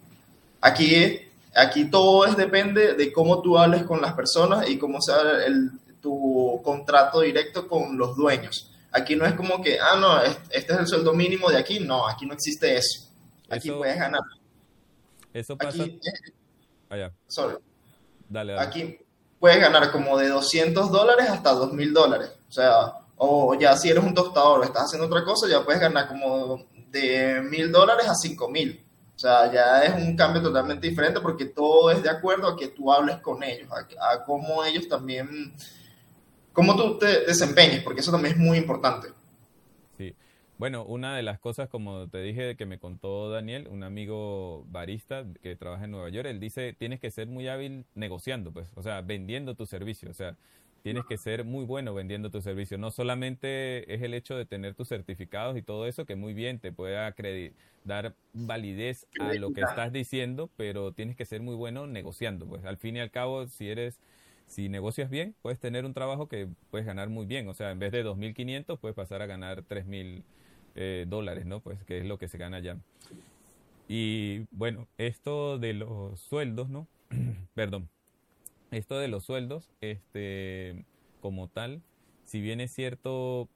Aquí, 0.65 1.21
aquí 1.53 1.91
todo 1.91 2.25
es, 2.25 2.35
depende 2.35 2.95
de 2.95 3.13
cómo 3.13 3.39
tú 3.43 3.55
hables 3.55 3.83
con 3.83 4.01
las 4.01 4.13
personas 4.13 4.67
y 4.67 4.79
cómo 4.79 4.99
sea 4.99 5.45
el, 5.45 5.69
tu 6.01 6.59
contrato 6.63 7.21
directo 7.21 7.67
con 7.67 7.95
los 7.99 8.15
dueños. 8.15 8.71
Aquí 8.91 9.15
no 9.15 9.27
es 9.27 9.33
como 9.33 9.61
que, 9.61 9.77
ah, 9.79 9.95
no, 9.99 10.19
este 10.23 10.73
es 10.73 10.79
el 10.79 10.87
sueldo 10.87 11.13
mínimo 11.13 11.51
de 11.51 11.57
aquí. 11.57 11.79
No, 11.79 12.07
aquí 12.07 12.25
no 12.25 12.33
existe 12.33 12.75
eso. 12.75 13.11
Aquí 13.47 13.69
puedes 13.69 13.95
ganar. 13.95 14.21
Eso 15.31 15.55
pasa. 15.55 15.83
Aquí, 15.83 15.99
ah, 16.89 17.11
sorry. 17.27 17.57
Dale, 18.27 18.59
Aquí 18.59 18.97
puedes 19.39 19.59
ganar 19.59 19.91
como 19.91 20.17
de 20.17 20.29
200 20.29 20.91
dólares 20.91 21.29
hasta 21.29 21.51
2000 21.51 21.93
dólares. 21.93 22.31
O 22.49 22.51
sea, 22.51 22.93
o 23.17 23.53
ya 23.53 23.77
si 23.77 23.89
eres 23.89 24.03
un 24.03 24.15
tostador 24.15 24.61
o 24.61 24.63
estás 24.63 24.85
haciendo 24.85 25.05
otra 25.05 25.23
cosa, 25.23 25.47
ya 25.47 25.63
puedes 25.63 25.79
ganar 25.79 26.07
como 26.07 26.65
de 26.89 27.39
1000 27.41 27.71
dólares 27.71 28.07
a 28.07 28.15
5000. 28.15 28.84
O 29.15 29.19
sea, 29.19 29.51
ya 29.51 29.83
es 29.83 29.93
un 29.93 30.15
cambio 30.15 30.41
totalmente 30.41 30.89
diferente 30.89 31.21
porque 31.21 31.45
todo 31.45 31.89
es 31.89 32.03
de 32.03 32.09
acuerdo 32.09 32.47
a 32.47 32.57
que 32.57 32.67
tú 32.67 32.91
hables 32.91 33.17
con 33.17 33.41
ellos, 33.43 33.69
a, 33.71 34.13
a 34.13 34.23
cómo 34.25 34.63
ellos 34.65 34.87
también, 34.89 35.53
cómo 36.51 36.75
tú 36.75 36.99
te 36.99 37.25
desempeñes, 37.25 37.81
porque 37.81 38.01
eso 38.01 38.11
también 38.11 38.35
es 38.35 38.39
muy 38.39 38.57
importante. 38.57 39.07
Bueno, 40.57 40.85
una 40.85 41.17
de 41.17 41.21
las 41.21 41.37
cosas, 41.37 41.67
como 41.67 42.07
te 42.07 42.21
dije, 42.21 42.55
que 42.55 42.65
me 42.65 42.79
contó 42.79 43.29
Daniel, 43.29 43.67
un 43.69 43.83
amigo 43.83 44.63
barista 44.69 45.25
que 45.41 45.57
trabaja 45.57 45.83
en 45.83 45.91
Nueva 45.91 46.09
York, 46.09 46.27
él 46.29 46.39
dice, 46.39 46.71
tienes 46.71 47.01
que 47.01 47.11
ser 47.11 47.27
muy 47.27 47.49
hábil 47.49 47.85
negociando, 47.93 48.53
pues, 48.53 48.69
o 48.75 48.81
sea, 48.81 49.01
vendiendo 49.01 49.55
tu 49.55 49.65
servicio, 49.65 50.09
o 50.09 50.13
sea, 50.13 50.37
tienes 50.85 51.05
que 51.05 51.17
ser 51.17 51.45
muy 51.45 51.65
bueno 51.65 51.95
vendiendo 51.95 52.29
tu 52.29 52.43
servicio. 52.43 52.77
No 52.77 52.91
solamente 52.91 53.91
es 53.91 54.03
el 54.03 54.13
hecho 54.13 54.37
de 54.37 54.45
tener 54.45 54.75
tus 54.75 54.89
certificados 54.89 55.57
y 55.57 55.63
todo 55.63 55.87
eso, 55.87 56.05
que 56.05 56.15
muy 56.15 56.35
bien 56.35 56.59
te 56.59 56.71
puede 56.71 56.93
dar 57.83 58.13
validez 58.33 59.07
a 59.19 59.33
lo 59.33 59.51
que 59.51 59.61
estás 59.61 59.91
diciendo, 59.91 60.51
pero 60.57 60.91
tienes 60.91 61.15
que 61.15 61.25
ser 61.25 61.41
muy 61.41 61.55
bueno 61.55 61.87
negociando, 61.87 62.45
pues, 62.45 62.63
al 62.65 62.77
fin 62.77 62.97
y 62.97 62.99
al 62.99 63.09
cabo, 63.09 63.47
si 63.47 63.67
eres 63.67 63.99
si 64.45 64.69
negocias 64.69 65.09
bien, 65.09 65.33
puedes 65.41 65.59
tener 65.59 65.85
un 65.85 65.95
trabajo 65.95 66.27
que 66.27 66.47
puedes 66.69 66.85
ganar 66.85 67.09
muy 67.09 67.25
bien. 67.25 67.47
O 67.47 67.55
sea, 67.55 67.71
en 67.71 67.79
vez 67.79 67.91
de 67.91 68.05
2.500, 68.05 68.77
puedes 68.77 68.95
pasar 68.95 69.23
a 69.23 69.25
ganar 69.25 69.63
3.000 69.63 70.21
eh, 70.75 71.05
dólares, 71.07 71.47
¿no? 71.47 71.61
Pues 71.61 71.83
que 71.83 71.97
es 71.97 72.05
lo 72.05 72.19
que 72.19 72.27
se 72.27 72.37
gana 72.37 72.57
allá. 72.57 72.77
Y 73.87 74.45
bueno, 74.51 74.87
esto 74.99 75.57
de 75.57 75.73
los 75.73 76.19
sueldos, 76.19 76.69
¿no? 76.69 76.87
Perdón. 77.55 77.89
Esto 78.71 78.97
de 78.97 79.07
los 79.07 79.23
sueldos, 79.23 79.71
este, 79.81 80.85
como 81.21 81.47
tal, 81.47 81.81
si 82.25 82.41
bien 82.41 82.59
es 82.59 82.71
cierto, 82.71 83.47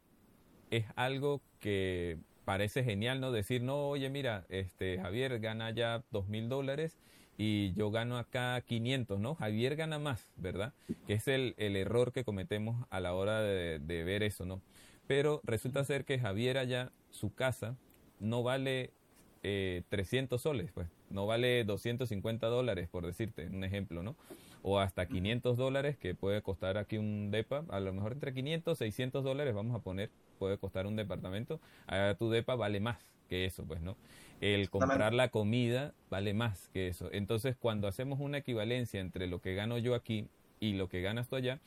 es 0.71 0.85
algo 0.95 1.41
que 1.59 2.17
parece 2.45 2.83
genial, 2.83 3.19
¿no? 3.19 3.31
Decir, 3.31 3.61
no, 3.61 3.89
oye, 3.89 4.09
mira, 4.09 4.45
este, 4.49 4.99
Javier 4.99 5.39
gana 5.39 5.71
ya 5.71 6.03
dos 6.11 6.27
mil 6.27 6.49
dólares 6.49 6.97
y 7.37 7.73
yo 7.73 7.89
gano 7.89 8.17
acá 8.17 8.61
500, 8.67 9.19
¿no? 9.19 9.35
Javier 9.35 9.75
gana 9.75 9.97
más, 9.97 10.29
¿verdad? 10.35 10.73
Que 11.07 11.13
es 11.13 11.27
el, 11.27 11.55
el 11.57 11.75
error 11.75 12.11
que 12.11 12.23
cometemos 12.23 12.85
a 12.89 12.99
la 12.99 13.13
hora 13.13 13.41
de, 13.41 13.79
ver 14.03 14.23
eso, 14.23 14.45
¿no? 14.45 14.61
Pero 15.07 15.41
resulta 15.43 15.83
ser 15.85 16.05
que 16.05 16.19
Javier 16.19 16.57
allá 16.57 16.91
su 17.11 17.33
casa 17.33 17.77
no 18.19 18.43
vale 18.43 18.91
eh, 19.41 19.83
300 19.89 20.41
soles, 20.41 20.71
pues 20.73 20.87
no 21.09 21.27
vale 21.27 21.63
250 21.63 22.47
dólares, 22.47 22.89
por 22.89 23.05
decirte 23.05 23.47
un 23.47 23.63
ejemplo, 23.63 24.03
¿no? 24.03 24.15
O 24.61 24.79
hasta 24.79 25.07
500 25.07 25.57
dólares 25.57 25.97
que 25.97 26.15
puede 26.15 26.41
costar 26.41 26.77
aquí 26.77 26.97
un 26.97 27.31
DEPA, 27.31 27.63
a 27.69 27.79
lo 27.79 27.93
mejor 27.93 28.13
entre 28.13 28.33
500 28.33 28.77
600 28.77 29.23
dólares 29.23 29.55
vamos 29.55 29.75
a 29.75 29.79
poner, 29.79 30.09
puede 30.37 30.57
costar 30.57 30.85
un 30.85 30.95
departamento, 30.95 31.59
a 31.87 32.15
tu 32.17 32.29
DEPA 32.29 32.55
vale 32.55 32.79
más 32.79 32.97
que 33.29 33.45
eso, 33.45 33.63
pues, 33.63 33.81
¿no? 33.81 33.95
El 34.41 34.69
comprar 34.69 35.13
la 35.13 35.29
comida 35.29 35.93
vale 36.09 36.33
más 36.33 36.69
que 36.69 36.87
eso. 36.87 37.09
Entonces, 37.11 37.55
cuando 37.57 37.87
hacemos 37.87 38.19
una 38.19 38.39
equivalencia 38.39 38.99
entre 38.99 39.27
lo 39.27 39.39
que 39.41 39.53
gano 39.53 39.77
yo 39.77 39.95
aquí 39.95 40.27
y 40.59 40.73
lo 40.73 40.89
que 40.89 41.01
ganas 41.01 41.29
tú 41.29 41.35
allá, 41.35 41.59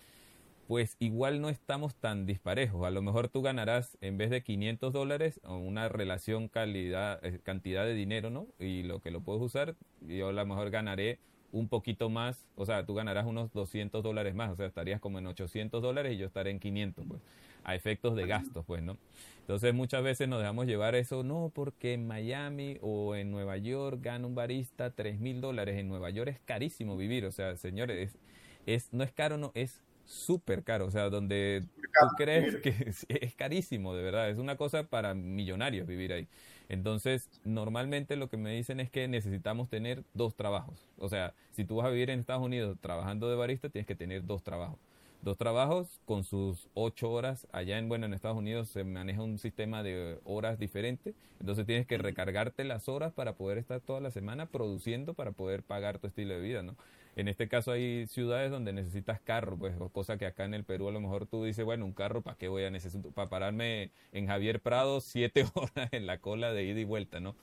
pues 0.68 0.96
igual 1.00 1.40
no 1.40 1.48
estamos 1.48 1.94
tan 1.96 2.24
disparejos. 2.26 2.86
A 2.86 2.90
lo 2.90 3.02
mejor 3.02 3.28
tú 3.28 3.42
ganarás 3.42 3.98
en 4.00 4.16
vez 4.16 4.30
de 4.30 4.42
500 4.42 4.92
dólares 4.92 5.40
una 5.44 5.88
relación 5.88 6.48
calidad, 6.48 7.24
eh, 7.24 7.40
cantidad 7.42 7.84
de 7.84 7.94
dinero, 7.94 8.30
¿no? 8.30 8.46
Y 8.58 8.82
lo 8.82 9.00
que 9.00 9.10
lo 9.10 9.20
puedes 9.20 9.42
usar, 9.42 9.74
yo 10.00 10.28
a 10.28 10.32
lo 10.32 10.46
mejor 10.46 10.70
ganaré 10.70 11.18
un 11.52 11.68
poquito 11.68 12.08
más, 12.08 12.46
o 12.56 12.66
sea, 12.66 12.84
tú 12.84 12.94
ganarás 12.94 13.26
unos 13.26 13.52
200 13.52 14.02
dólares 14.02 14.34
más, 14.34 14.50
o 14.50 14.56
sea, 14.56 14.66
estarías 14.66 15.00
como 15.00 15.18
en 15.18 15.26
800 15.26 15.82
dólares 15.82 16.14
y 16.14 16.16
yo 16.16 16.26
estaré 16.26 16.50
en 16.50 16.58
500, 16.58 17.04
pues, 17.06 17.20
a 17.62 17.74
efectos 17.74 18.16
de 18.16 18.26
gastos, 18.26 18.64
pues, 18.66 18.82
¿no? 18.82 18.96
Entonces 19.40 19.74
muchas 19.74 20.02
veces 20.02 20.28
nos 20.28 20.40
dejamos 20.40 20.66
llevar 20.66 20.94
eso, 20.94 21.22
no, 21.22 21.52
porque 21.54 21.92
en 21.92 22.06
Miami 22.06 22.78
o 22.80 23.14
en 23.14 23.30
Nueva 23.30 23.56
York 23.58 23.98
gana 24.00 24.26
un 24.26 24.34
barista 24.34 24.90
3 24.90 25.20
mil 25.20 25.40
dólares, 25.40 25.78
en 25.78 25.88
Nueva 25.88 26.10
York 26.10 26.30
es 26.30 26.40
carísimo 26.40 26.96
vivir, 26.96 27.24
o 27.26 27.32
sea, 27.32 27.56
señores, 27.56 28.10
es, 28.10 28.18
es, 28.66 28.92
no 28.92 29.04
es 29.04 29.12
caro, 29.12 29.36
no, 29.36 29.52
es 29.54 29.82
súper 30.04 30.62
caro, 30.62 30.86
o 30.86 30.90
sea, 30.90 31.10
donde 31.10 31.64
tú 31.74 32.06
crees 32.16 32.56
que 32.56 32.74
es, 33.08 33.34
carísimo, 33.34 33.94
de 33.94 34.02
verdad, 34.02 34.30
es 34.30 34.38
una 34.38 34.56
cosa 34.56 34.84
para 34.84 35.14
millonarios 35.14 35.86
vivir 35.86 36.12
ahí. 36.12 36.28
Entonces, 36.68 37.28
normalmente 37.44 38.16
lo 38.16 38.28
que 38.28 38.36
me 38.36 38.54
dicen 38.54 38.80
es 38.80 38.90
que 38.90 39.08
necesitamos 39.08 39.68
tener 39.68 40.04
dos 40.14 40.34
trabajos. 40.34 40.86
O 40.98 41.08
sea, 41.08 41.34
si 41.52 41.64
tú 41.64 41.76
vas 41.76 41.86
a 41.86 41.90
vivir 41.90 42.10
en 42.10 42.20
Estados 42.20 42.42
Unidos 42.42 42.78
trabajando 42.80 43.28
de 43.28 43.36
barista, 43.36 43.68
tienes 43.68 43.86
que 43.86 43.94
tener 43.94 44.24
dos 44.26 44.42
trabajos. 44.42 44.78
Dos 45.22 45.38
trabajos 45.38 46.00
con 46.04 46.24
sus 46.24 46.68
ocho 46.74 47.12
horas. 47.12 47.46
Allá 47.52 47.78
en, 47.78 47.88
bueno, 47.88 48.06
en 48.06 48.12
Estados 48.12 48.36
Unidos 48.36 48.68
se 48.68 48.82
maneja 48.82 49.22
un 49.22 49.38
sistema 49.38 49.84
de 49.84 50.18
horas 50.24 50.58
diferente. 50.58 51.14
Entonces 51.38 51.64
tienes 51.64 51.86
que 51.86 51.96
recargarte 51.96 52.64
las 52.64 52.88
horas 52.88 53.12
para 53.12 53.34
poder 53.34 53.56
estar 53.58 53.80
toda 53.80 54.00
la 54.00 54.10
semana 54.10 54.46
produciendo 54.46 55.14
para 55.14 55.30
poder 55.30 55.62
pagar 55.62 56.00
tu 56.00 56.08
estilo 56.08 56.34
de 56.34 56.40
vida, 56.40 56.64
¿no? 56.64 56.76
En 57.14 57.28
este 57.28 57.46
caso 57.46 57.70
hay 57.70 58.06
ciudades 58.08 58.50
donde 58.50 58.72
necesitas 58.72 59.20
carro, 59.20 59.56
pues, 59.56 59.74
cosa 59.92 60.16
que 60.16 60.26
acá 60.26 60.44
en 60.44 60.54
el 60.54 60.64
Perú 60.64 60.88
a 60.88 60.92
lo 60.92 61.00
mejor 61.00 61.26
tú 61.26 61.44
dices, 61.44 61.64
bueno, 61.64 61.84
un 61.84 61.92
carro, 61.92 62.22
¿para 62.22 62.36
qué 62.36 62.48
voy 62.48 62.64
a 62.64 62.70
necesitar? 62.70 63.12
Para 63.12 63.28
pararme 63.28 63.90
en 64.12 64.26
Javier 64.26 64.60
Prado 64.60 65.00
siete 65.00 65.44
horas 65.54 65.88
en 65.92 66.06
la 66.06 66.18
cola 66.18 66.52
de 66.52 66.64
ida 66.64 66.80
y 66.80 66.84
vuelta, 66.84 67.20
¿no? 67.20 67.36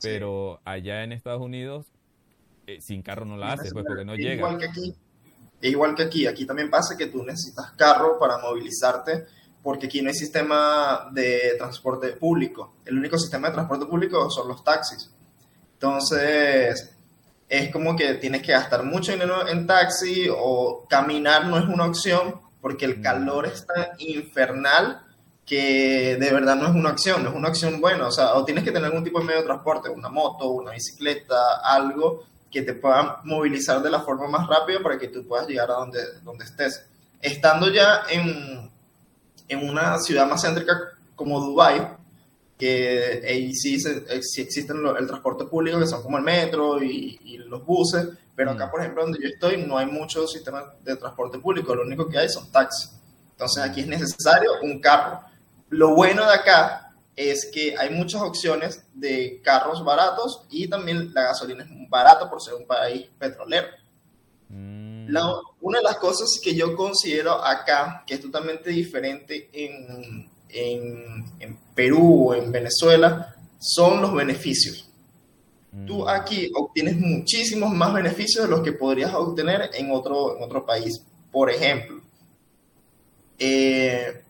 Pero 0.00 0.60
allá 0.64 1.02
en 1.04 1.12
Estados 1.12 1.42
Unidos, 1.42 1.86
eh, 2.68 2.80
sin 2.80 3.02
carro 3.02 3.26
no 3.26 3.36
la 3.36 3.52
haces, 3.52 3.74
pues, 3.74 3.84
porque 3.84 4.04
no 4.04 4.14
llega. 4.14 4.34
Igual 4.34 4.58
que 4.58 4.66
aquí, 4.66 4.94
igual 5.62 5.94
que 5.94 6.04
aquí, 6.04 6.26
aquí 6.26 6.46
también 6.46 6.70
pasa 6.70 6.96
que 6.96 7.06
tú 7.06 7.22
necesitas 7.24 7.72
carro 7.72 8.18
para 8.18 8.38
movilizarte, 8.38 9.26
porque 9.62 9.86
aquí 9.86 10.02
no 10.02 10.08
hay 10.08 10.14
sistema 10.14 11.08
de 11.12 11.54
transporte 11.58 12.12
público. 12.12 12.74
El 12.84 12.98
único 12.98 13.18
sistema 13.18 13.48
de 13.48 13.54
transporte 13.54 13.86
público 13.86 14.30
son 14.30 14.48
los 14.48 14.62
taxis. 14.62 15.10
Entonces, 15.74 16.94
es 17.48 17.72
como 17.72 17.96
que 17.96 18.14
tienes 18.14 18.42
que 18.42 18.52
gastar 18.52 18.84
mucho 18.84 19.12
dinero 19.12 19.48
en 19.48 19.66
taxi 19.66 20.28
o 20.30 20.86
caminar 20.88 21.46
no 21.46 21.58
es 21.58 21.64
una 21.64 21.86
opción 21.86 22.40
porque 22.60 22.84
el 22.84 23.00
calor 23.00 23.46
es 23.46 23.66
tan 23.66 23.88
infernal 23.98 25.02
que 25.46 26.16
de 26.20 26.30
verdad 26.30 26.56
no 26.56 26.66
es 26.66 26.74
una 26.74 26.90
opción, 26.90 27.22
no 27.22 27.30
es 27.30 27.36
una 27.36 27.48
opción 27.48 27.80
buena, 27.80 28.06
o 28.06 28.10
sea, 28.10 28.34
o 28.34 28.44
tienes 28.44 28.64
que 28.64 28.70
tener 28.70 28.86
algún 28.86 29.02
tipo 29.02 29.18
de 29.18 29.24
medio 29.24 29.40
de 29.40 29.46
transporte, 29.46 29.88
una 29.88 30.10
moto, 30.10 30.50
una 30.50 30.72
bicicleta, 30.72 31.60
algo 31.64 32.24
que 32.50 32.62
te 32.62 32.74
pueda 32.74 33.20
movilizar 33.24 33.82
de 33.82 33.90
la 33.90 34.00
forma 34.00 34.26
más 34.28 34.46
rápida 34.48 34.80
para 34.82 34.98
que 34.98 35.08
tú 35.08 35.26
puedas 35.26 35.46
llegar 35.46 35.70
a 35.70 35.74
donde, 35.74 36.00
donde 36.22 36.44
estés. 36.44 36.84
Estando 37.20 37.70
ya 37.70 38.02
en, 38.10 38.70
en 39.48 39.68
una 39.68 39.98
ciudad 39.98 40.26
más 40.28 40.42
céntrica 40.42 40.78
como 41.14 41.40
Dubai, 41.40 41.96
que 42.58 43.22
ahí 43.26 43.54
sí, 43.54 43.76
eh, 43.86 44.20
sí 44.22 44.42
existen 44.42 44.84
el 44.98 45.06
transporte 45.06 45.44
público, 45.44 45.78
que 45.78 45.86
son 45.86 46.02
como 46.02 46.18
el 46.18 46.24
metro 46.24 46.82
y, 46.82 47.38
los 47.48 47.64
buses, 47.64 48.08
pero 48.36 48.50
acá, 48.50 48.66
mm. 48.66 48.70
por 48.70 48.80
ejemplo, 48.80 49.02
donde 49.02 49.20
yo 49.22 49.28
estoy, 49.28 49.64
no 49.64 49.78
hay 49.78 49.86
muchos 49.86 50.32
sistemas 50.32 50.64
de 50.84 50.96
transporte 50.96 51.38
público, 51.38 51.74
lo 51.74 51.82
único 51.82 52.08
que 52.08 52.18
hay 52.18 52.28
son 52.28 52.50
taxis. 52.52 52.92
Entonces 53.30 53.62
aquí 53.62 53.80
es 53.80 53.86
necesario 53.86 54.50
un 54.62 54.80
carro. 54.80 55.20
Lo 55.70 55.94
bueno 55.94 56.26
de 56.26 56.34
acá 56.34 56.87
es 57.18 57.50
que 57.52 57.76
hay 57.76 57.90
muchas 57.90 58.22
opciones 58.22 58.84
de 58.94 59.40
carros 59.42 59.84
baratos 59.84 60.46
y 60.50 60.68
también 60.68 61.12
la 61.12 61.22
gasolina 61.22 61.64
es 61.64 61.90
barata 61.90 62.30
por 62.30 62.40
ser 62.40 62.54
un 62.54 62.66
país 62.66 63.08
petrolero. 63.18 63.66
Mm. 64.50 65.14
una 65.60 65.78
de 65.78 65.84
las 65.84 65.96
cosas 65.96 66.28
que 66.42 66.54
yo 66.54 66.76
considero 66.76 67.32
acá, 67.44 68.04
que 68.06 68.14
es 68.14 68.20
totalmente 68.20 68.70
diferente 68.70 69.50
en, 69.52 70.30
en, 70.48 71.24
en 71.40 71.58
Perú 71.74 72.28
o 72.28 72.34
en 72.34 72.52
Venezuela 72.52 73.34
son 73.58 74.00
los 74.00 74.14
beneficios. 74.14 74.88
Tú 75.86 76.04
mm. 76.04 76.08
aquí 76.08 76.48
obtienes 76.54 76.96
muchísimos 76.96 77.72
más 77.72 77.92
beneficios 77.92 78.44
de 78.44 78.50
los 78.50 78.60
que 78.60 78.72
podrías 78.72 79.12
obtener 79.12 79.70
en 79.74 79.90
otro, 79.90 80.36
en 80.36 80.44
otro 80.44 80.64
país. 80.64 81.02
Por 81.32 81.50
ejemplo, 81.50 82.00
eh, 83.40 84.22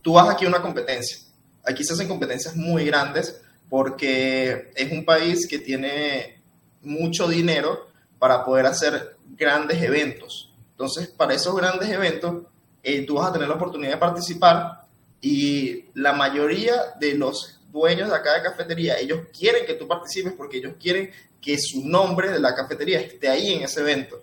tú 0.00 0.14
vas 0.14 0.30
aquí 0.30 0.46
a 0.46 0.48
una 0.48 0.62
competencia. 0.62 1.23
Aquí 1.66 1.84
se 1.84 1.94
hacen 1.94 2.08
competencias 2.08 2.54
muy 2.56 2.84
grandes 2.84 3.40
porque 3.68 4.70
es 4.74 4.92
un 4.92 5.04
país 5.04 5.46
que 5.48 5.58
tiene 5.58 6.42
mucho 6.82 7.26
dinero 7.26 7.88
para 8.18 8.44
poder 8.44 8.66
hacer 8.66 9.16
grandes 9.36 9.82
eventos. 9.82 10.52
Entonces, 10.72 11.08
para 11.08 11.34
esos 11.34 11.56
grandes 11.56 11.88
eventos, 11.88 12.44
eh, 12.82 13.04
tú 13.06 13.14
vas 13.14 13.30
a 13.30 13.32
tener 13.32 13.48
la 13.48 13.54
oportunidad 13.54 13.92
de 13.92 13.98
participar 13.98 14.84
y 15.20 15.86
la 15.94 16.12
mayoría 16.12 16.74
de 17.00 17.14
los 17.14 17.60
dueños 17.72 18.10
de 18.10 18.14
acá 18.14 18.34
de 18.34 18.42
cafetería, 18.42 18.98
ellos 18.98 19.20
quieren 19.36 19.66
que 19.66 19.74
tú 19.74 19.88
participes 19.88 20.34
porque 20.34 20.58
ellos 20.58 20.74
quieren 20.78 21.10
que 21.40 21.58
su 21.58 21.86
nombre 21.88 22.30
de 22.30 22.38
la 22.38 22.54
cafetería 22.54 23.00
esté 23.00 23.28
ahí 23.28 23.54
en 23.54 23.62
ese 23.62 23.80
evento. 23.80 24.22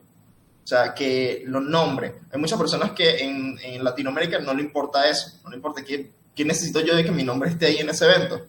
O 0.63 0.67
sea, 0.67 0.93
que 0.93 1.43
lo 1.45 1.59
nombre. 1.59 2.15
Hay 2.31 2.39
muchas 2.39 2.57
personas 2.57 2.91
que 2.91 3.17
en, 3.17 3.57
en 3.61 3.83
Latinoamérica 3.83 4.39
no 4.39 4.53
le 4.53 4.61
importa 4.61 5.09
eso, 5.09 5.39
no 5.43 5.49
le 5.49 5.55
importa 5.57 5.83
qué, 5.83 6.11
qué, 6.35 6.45
necesito 6.45 6.81
yo 6.81 6.95
de 6.95 7.03
que 7.03 7.11
mi 7.11 7.23
nombre 7.23 7.49
esté 7.49 7.67
ahí 7.67 7.77
en 7.77 7.89
ese 7.89 8.05
evento. 8.05 8.45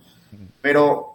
Pero 0.60 1.14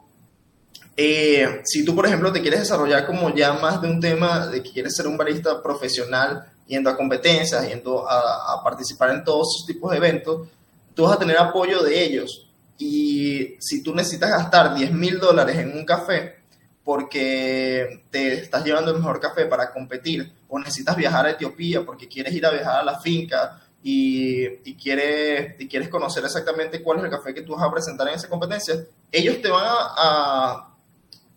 eh, 0.95 1.61
si 1.65 1.85
tú, 1.85 1.95
por 1.95 2.05
ejemplo, 2.05 2.31
te 2.31 2.41
quieres 2.41 2.61
desarrollar 2.61 3.05
como 3.05 3.33
ya 3.33 3.53
más 3.53 3.81
de 3.81 3.89
un 3.89 3.99
tema 3.99 4.47
de 4.47 4.63
que 4.63 4.71
quieres 4.71 4.95
ser 4.95 5.07
un 5.07 5.17
barista 5.17 5.61
profesional, 5.61 6.45
yendo 6.67 6.89
a 6.89 6.97
competencias, 6.97 7.67
yendo 7.67 8.07
a, 8.09 8.53
a 8.53 8.63
participar 8.63 9.11
en 9.11 9.23
todos 9.23 9.55
esos 9.55 9.67
tipos 9.67 9.91
de 9.91 9.97
eventos, 9.97 10.47
tú 10.93 11.03
vas 11.03 11.15
a 11.15 11.19
tener 11.19 11.37
apoyo 11.37 11.83
de 11.83 12.03
ellos. 12.03 12.47
Y 12.77 13.55
si 13.59 13.81
tú 13.81 13.95
necesitas 13.95 14.29
gastar 14.29 14.75
10 14.75 14.91
mil 14.91 15.19
dólares 15.19 15.57
en 15.57 15.75
un 15.77 15.85
café 15.85 16.37
porque 16.83 18.05
te 18.09 18.35
estás 18.35 18.63
llevando 18.63 18.91
el 18.91 18.97
mejor 18.97 19.19
café 19.19 19.45
para 19.45 19.73
competir, 19.73 20.31
o 20.47 20.57
necesitas 20.57 20.95
viajar 20.95 21.25
a 21.25 21.31
Etiopía 21.31 21.85
porque 21.85 22.07
quieres 22.07 22.33
ir 22.33 22.45
a 22.45 22.51
viajar 22.51 22.79
a 22.79 22.83
la 22.83 22.99
finca 22.99 23.61
y, 23.83 24.69
y, 24.69 24.75
quieres, 24.75 25.59
y 25.59 25.67
quieres 25.67 25.89
conocer 25.89 26.23
exactamente 26.23 26.81
cuál 26.81 26.99
es 26.99 27.05
el 27.05 27.09
café 27.09 27.33
que 27.33 27.41
tú 27.41 27.53
vas 27.55 27.63
a 27.63 27.71
presentar 27.71 28.07
en 28.07 28.15
esa 28.15 28.27
competencia, 28.27 28.75
ellos 29.11 29.41
te 29.41 29.49
van 29.49 29.65
a, 29.65 30.73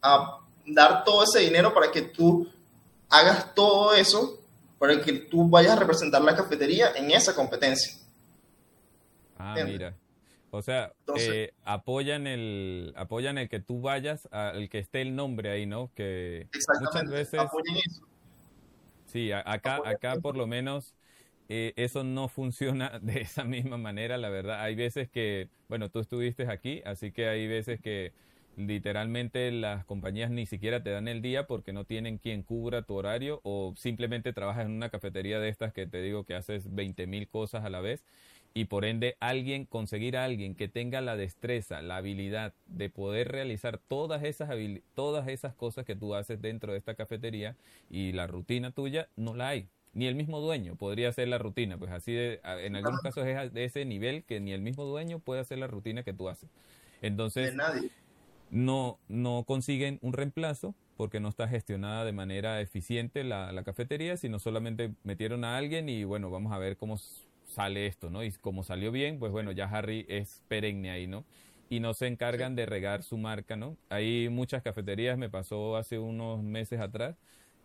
a 0.03 0.41
dar 0.67 1.05
todo 1.05 1.25
ese 1.25 1.41
dinero 1.41 1.73
para 1.73 1.91
que 1.91 2.03
tú 2.03 2.49
hagas 3.09 3.55
todo 3.55 3.95
eso, 3.95 4.41
para 4.79 5.01
que 5.01 5.13
tú 5.13 5.49
vayas 5.49 5.73
a 5.73 5.81
representar 5.81 6.23
la 6.23 6.35
cafetería 6.35 6.93
en 6.97 7.11
esa 7.11 7.35
competencia. 7.35 8.01
Ah, 9.39 9.57
mira. 9.65 9.97
O 10.53 10.63
sea, 10.63 10.93
eh, 11.17 11.53
apoyan 11.65 12.27
el 12.27 12.93
apoyan 12.97 13.39
el 13.39 13.49
que 13.49 13.61
tú 13.61 13.81
vayas, 13.81 14.29
al 14.33 14.69
que 14.69 14.81
esté 14.81 15.01
el 15.01 15.15
nombre 15.15 15.51
ahí, 15.51 15.65
¿no? 15.65 15.93
Que 15.95 16.49
muchas 16.81 17.09
veces. 17.09 17.41
Sí, 19.07 19.33
acá, 19.33 19.81
acá 19.85 20.17
por 20.21 20.37
lo 20.37 20.47
menos 20.47 20.95
eh, 21.53 21.75
eso 21.75 22.05
no 22.05 22.29
funciona 22.29 22.99
de 23.03 23.23
esa 23.23 23.45
misma 23.45 23.77
manera, 23.77 24.17
la 24.19 24.29
verdad. 24.31 24.63
Hay 24.63 24.77
veces 24.77 25.11
que, 25.11 25.49
bueno, 25.69 25.91
tú 25.91 25.99
estuviste 25.99 26.47
aquí, 26.49 26.81
así 26.87 27.11
que 27.11 27.29
hay 27.29 27.49
veces 27.49 27.81
que 27.81 28.13
literalmente 28.57 29.51
las 29.51 29.85
compañías 29.85 30.31
ni 30.31 30.47
siquiera 30.47 30.83
te 30.83 30.91
dan 30.91 31.09
el 31.09 31.23
día 31.23 31.47
porque 31.49 31.73
no 31.73 31.85
tienen 31.85 32.19
quien 32.19 32.43
cubra 32.45 32.83
tu 32.83 32.95
horario 32.95 33.41
o 33.43 33.75
simplemente 33.77 34.33
trabajas 34.33 34.67
en 34.67 34.73
una 34.73 34.91
cafetería 34.91 35.41
de 35.41 35.49
estas 35.49 35.73
que 35.73 35.87
te 35.87 36.01
digo 36.03 36.25
que 36.25 36.35
haces 36.35 36.73
20 36.73 37.07
mil 37.09 37.27
cosas 37.29 37.65
a 37.65 37.71
la 37.71 37.81
vez 37.81 38.05
y 38.55 38.67
por 38.67 38.85
ende 38.85 39.17
alguien, 39.19 39.65
conseguir 39.65 40.17
a 40.17 40.25
alguien 40.25 40.55
que 40.55 40.69
tenga 40.69 41.01
la 41.01 41.17
destreza, 41.17 41.83
la 41.83 41.97
habilidad 41.97 42.55
de 42.67 42.91
poder 42.91 43.29
realizar 43.29 43.79
todas 43.79 44.23
esas, 44.23 44.51
todas 44.95 45.27
esas 45.27 45.55
cosas 45.55 45.85
que 45.85 45.97
tú 45.97 46.15
haces 46.15 46.41
dentro 46.41 46.73
de 46.73 46.79
esta 46.79 46.95
cafetería 46.95 47.57
y 47.91 48.13
la 48.13 48.29
rutina 48.29 48.71
tuya, 48.71 49.09
no 49.17 49.35
la 49.35 49.49
hay. 49.49 49.69
Ni 49.93 50.07
el 50.07 50.15
mismo 50.15 50.41
dueño 50.41 50.77
podría 50.77 51.09
hacer 51.09 51.29
la 51.29 51.39
rutina, 51.39 51.77
pues 51.77 51.91
así 51.91 52.13
de, 52.13 52.41
en 52.45 52.77
algunos 52.77 53.01
casos 53.01 53.27
es 53.27 53.53
de 53.53 53.65
ese 53.65 53.85
nivel 53.85 54.23
que 54.25 54.39
ni 54.41 54.53
el 54.53 54.61
mismo 54.61 54.85
dueño 54.85 55.19
puede 55.19 55.41
hacer 55.41 55.59
la 55.59 55.67
rutina 55.67 56.03
que 56.05 56.13
tú 56.13 56.29
haces. 56.29 56.49
Entonces, 57.03 57.55
no, 58.51 58.99
no 59.09 59.45
consiguen 59.47 59.99
un 60.03 60.13
reemplazo 60.13 60.75
porque 60.97 61.19
no 61.19 61.29
está 61.29 61.49
gestionada 61.49 62.05
de 62.05 62.13
manera 62.13 62.61
eficiente 62.61 63.25
la, 63.25 63.53
la 63.53 63.65
cafetería, 63.65 64.17
sino 64.17 64.39
solamente 64.39 64.93
metieron 65.03 65.45
a 65.45 65.57
alguien 65.57 65.89
y 65.89 66.05
bueno, 66.05 66.31
vamos 66.31 66.53
a 66.53 66.59
ver 66.59 66.77
cómo 66.77 66.99
sale 67.51 67.87
esto, 67.87 68.11
¿no? 68.11 68.23
Y 68.23 68.33
como 68.33 68.63
salió 68.63 68.93
bien, 68.93 69.19
pues 69.19 69.33
bueno, 69.33 69.53
ya 69.53 69.65
Harry 69.65 70.07
es 70.09 70.43
perenne 70.49 70.91
ahí, 70.91 71.07
¿no? 71.07 71.25
Y 71.69 71.81
no 71.81 71.95
se 71.95 72.07
encargan 72.07 72.57
de 72.57 72.67
regar 72.67 73.03
su 73.03 73.17
marca, 73.17 73.57
¿no? 73.57 73.77
Hay 73.89 74.29
muchas 74.29 74.63
cafeterías, 74.63 75.19
me 75.19 75.31
pasó 75.31 75.77
hace 75.77 75.99
unos 75.99 76.43
meses 76.43 76.81
atrás, 76.81 77.17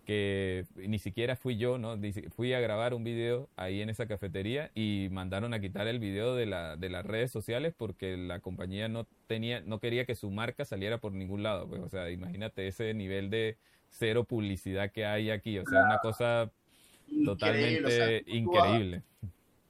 que 0.05 0.65
ni 0.75 0.99
siquiera 0.99 1.35
fui 1.35 1.57
yo, 1.57 1.77
¿no? 1.77 1.97
Fui 2.35 2.53
a 2.53 2.59
grabar 2.59 2.93
un 2.93 3.03
video 3.03 3.49
ahí 3.55 3.81
en 3.81 3.89
esa 3.89 4.07
cafetería 4.07 4.71
y 4.75 5.07
mandaron 5.11 5.53
a 5.53 5.59
quitar 5.59 5.87
el 5.87 5.99
video 5.99 6.35
de, 6.35 6.45
la, 6.45 6.77
de 6.77 6.89
las 6.89 7.05
redes 7.05 7.31
sociales 7.31 7.73
porque 7.75 8.15
la 8.15 8.39
compañía 8.39 8.87
no 8.87 9.07
tenía, 9.27 9.61
no 9.61 9.79
quería 9.79 10.05
que 10.05 10.15
su 10.15 10.29
marca 10.29 10.63
saliera 10.63 10.99
por 10.99 11.11
ningún 11.11 11.43
lado, 11.43 11.67
pues, 11.67 11.81
o 11.81 11.89
sea, 11.89 12.09
imagínate 12.11 12.67
ese 12.67 12.93
nivel 12.93 13.29
de, 13.29 13.57
cero 13.97 14.23
publicidad 14.23 14.91
que 14.91 15.05
hay 15.05 15.31
aquí. 15.31 15.57
O 15.59 15.65
sea, 15.65 15.83
una 15.83 15.99
cosa 15.99 16.49
totalmente 17.25 18.23
increíble. 18.27 19.03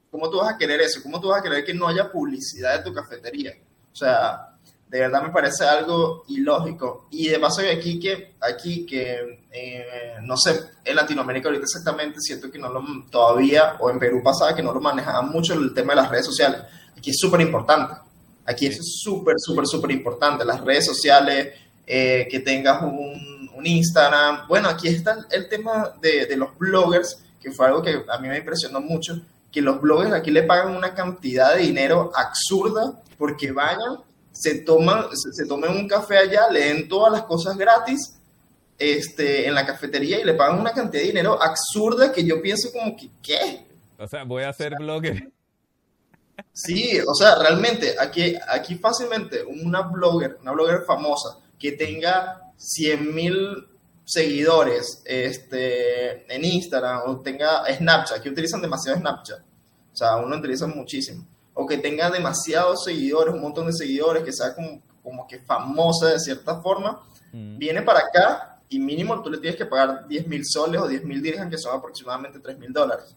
¿Cómo 0.10 0.30
tú 0.30 0.38
vas 0.38 0.56
a 0.56 0.58
querer 0.58 0.82
eso? 0.82 1.02
¿Cómo 1.04 1.19
tú 1.19 1.30
vas 1.30 1.39
a 1.41 1.43
querer 1.43 1.63
que 1.63 1.74
no 1.74 1.88
haya 1.88 2.12
publicidad 2.12 2.78
de 2.78 2.84
tu 2.84 2.93
cafetería? 2.93 3.54
O 3.91 3.95
sea, 3.95 4.55
de 4.88 5.00
verdad 5.00 5.24
me 5.24 5.30
parece 5.30 5.65
algo 5.65 6.24
ilógico. 6.28 7.08
Y 7.12 7.28
de 7.28 7.39
paso 7.39 7.62
aquí 7.62 8.00
que, 8.00 8.36
aquí 8.41 8.86
que 8.86 9.45
eh, 9.52 10.15
no 10.24 10.38
sé, 10.38 10.60
en 10.84 10.95
Latinoamérica 10.95 11.48
ahorita 11.48 11.63
exactamente 11.63 12.19
siento 12.19 12.52
que 12.52 12.60
no 12.60 12.69
lo, 12.69 12.84
todavía, 13.10 13.76
o 13.80 13.89
en 13.89 14.00
Perú 14.00 14.21
pasaba 14.24 14.56
que 14.56 14.63
no 14.63 14.74
lo 14.74 14.82
manejaban 14.82 15.30
mucho 15.30 15.54
el 15.54 15.74
tema 15.74 15.93
de 15.93 16.02
las 16.02 16.10
redes 16.10 16.26
sociales. 16.26 16.62
Aquí 16.98 17.10
es 17.10 17.17
súper 17.19 17.41
importante. 17.41 17.95
Aquí 18.45 18.67
es 18.67 18.80
súper, 19.02 19.36
súper, 19.38 19.65
súper 19.65 19.91
importante. 19.91 20.45
Las 20.45 20.62
redes 20.62 20.86
sociales, 20.86 21.54
eh, 21.88 22.28
que 22.30 22.39
tengas 22.39 22.82
un, 22.84 23.50
un, 23.54 23.65
Instagram. 23.65 24.48
Bueno, 24.48 24.69
aquí 24.69 24.88
está 24.88 25.26
el 25.32 25.50
tema 25.50 25.93
de, 26.02 26.26
de 26.26 26.38
los 26.38 26.58
bloggers, 26.58 27.17
que 27.41 27.52
fue 27.52 27.65
algo 27.67 27.82
que 27.82 28.04
a 28.08 28.17
mí 28.19 28.28
me 28.28 28.38
impresionó 28.38 28.80
mucho 28.82 29.19
que 29.56 29.62
los 29.62 29.80
bloggers 29.80 30.12
aquí 30.12 30.32
le 30.32 30.43
pagan 30.43 30.76
una 30.76 30.93
cantidad 30.93 31.56
de 31.56 31.62
dinero 31.62 32.12
absurda 32.13 33.00
porque 33.17 33.54
vayan, 33.54 34.00
se 34.36 34.56
toman, 34.56 35.06
se, 35.15 35.45
tomen 35.45 35.71
un 35.71 35.88
café 35.88 36.17
allá, 36.17 36.50
leen 36.50 36.89
todas 36.89 37.12
las 37.12 37.24
cosas 37.24 37.58
gratis 37.58 38.17
este, 38.78 39.48
en 39.48 39.56
la 39.56 39.65
cafetería 39.65 40.19
y 40.19 40.26
le 40.26 40.34
pagan 40.34 40.60
una 40.60 40.74
cantidad 40.74 41.02
de 41.02 41.08
dinero 41.08 41.41
absurda 41.41 42.12
que 42.12 42.26
yo 42.26 42.41
pienso 42.41 42.69
como 42.74 42.95
que, 42.98 43.10
¿qué? 43.24 43.65
O 43.98 44.06
sea, 44.08 44.26
voy 44.26 44.43
a 44.43 44.52
ser 44.52 44.76
blogger. 44.78 45.32
Sí, 46.52 47.00
o 47.08 47.13
sea, 47.13 47.36
realmente, 47.36 47.95
aquí, 47.98 48.36
aquí 48.50 48.76
fácilmente 48.76 49.41
una 49.43 49.84
blogger, 49.84 50.38
una 50.41 50.52
blogger 50.52 50.82
famosa 50.86 51.39
que 51.58 51.71
tenga 51.71 52.52
100 52.58 53.15
mil 53.15 53.67
seguidores 54.04 55.02
este, 55.06 56.34
en 56.34 56.43
Instagram 56.43 57.04
o 57.06 57.21
tenga 57.21 57.63
Snapchat, 57.74 58.21
que 58.21 58.30
utilizan 58.30 58.62
demasiado 58.62 59.00
Snapchat, 59.00 59.39
o 59.39 59.95
sea, 59.95 60.17
uno 60.17 60.36
utiliza 60.36 60.67
muchísimo, 60.67 61.26
o 61.56 61.65
que 61.65 61.80
tenga 61.80 62.12
demasiados 62.12 62.84
seguidores, 62.84 63.34
un 63.34 63.41
montón 63.41 63.65
de 63.65 63.74
seguidores, 63.74 64.24
que 64.24 64.32
sea 64.32 64.54
como, 64.54 64.82
como 65.02 65.28
que 65.28 65.39
famosa 65.39 66.10
de 66.10 66.20
cierta 66.20 66.62
forma, 66.62 67.02
mm. 67.32 67.58
viene 67.58 67.82
para 67.82 68.02
acá 68.02 68.60
y 68.70 68.80
mínimo 68.80 69.22
tú 69.24 69.32
le 69.32 69.39
tienes 69.39 69.58
que 69.58 69.65
pagar 69.65 70.08
10 70.08 70.28
mil 70.28 70.46
soles 70.46 70.82
o 70.82 70.88
10 70.88 71.04
mil 71.06 71.22
dirhams, 71.22 71.50
que 71.50 71.58
son 71.58 71.76
aproximadamente 71.76 72.39
3 72.39 72.60
mil 72.60 72.72
dólares. 72.72 73.15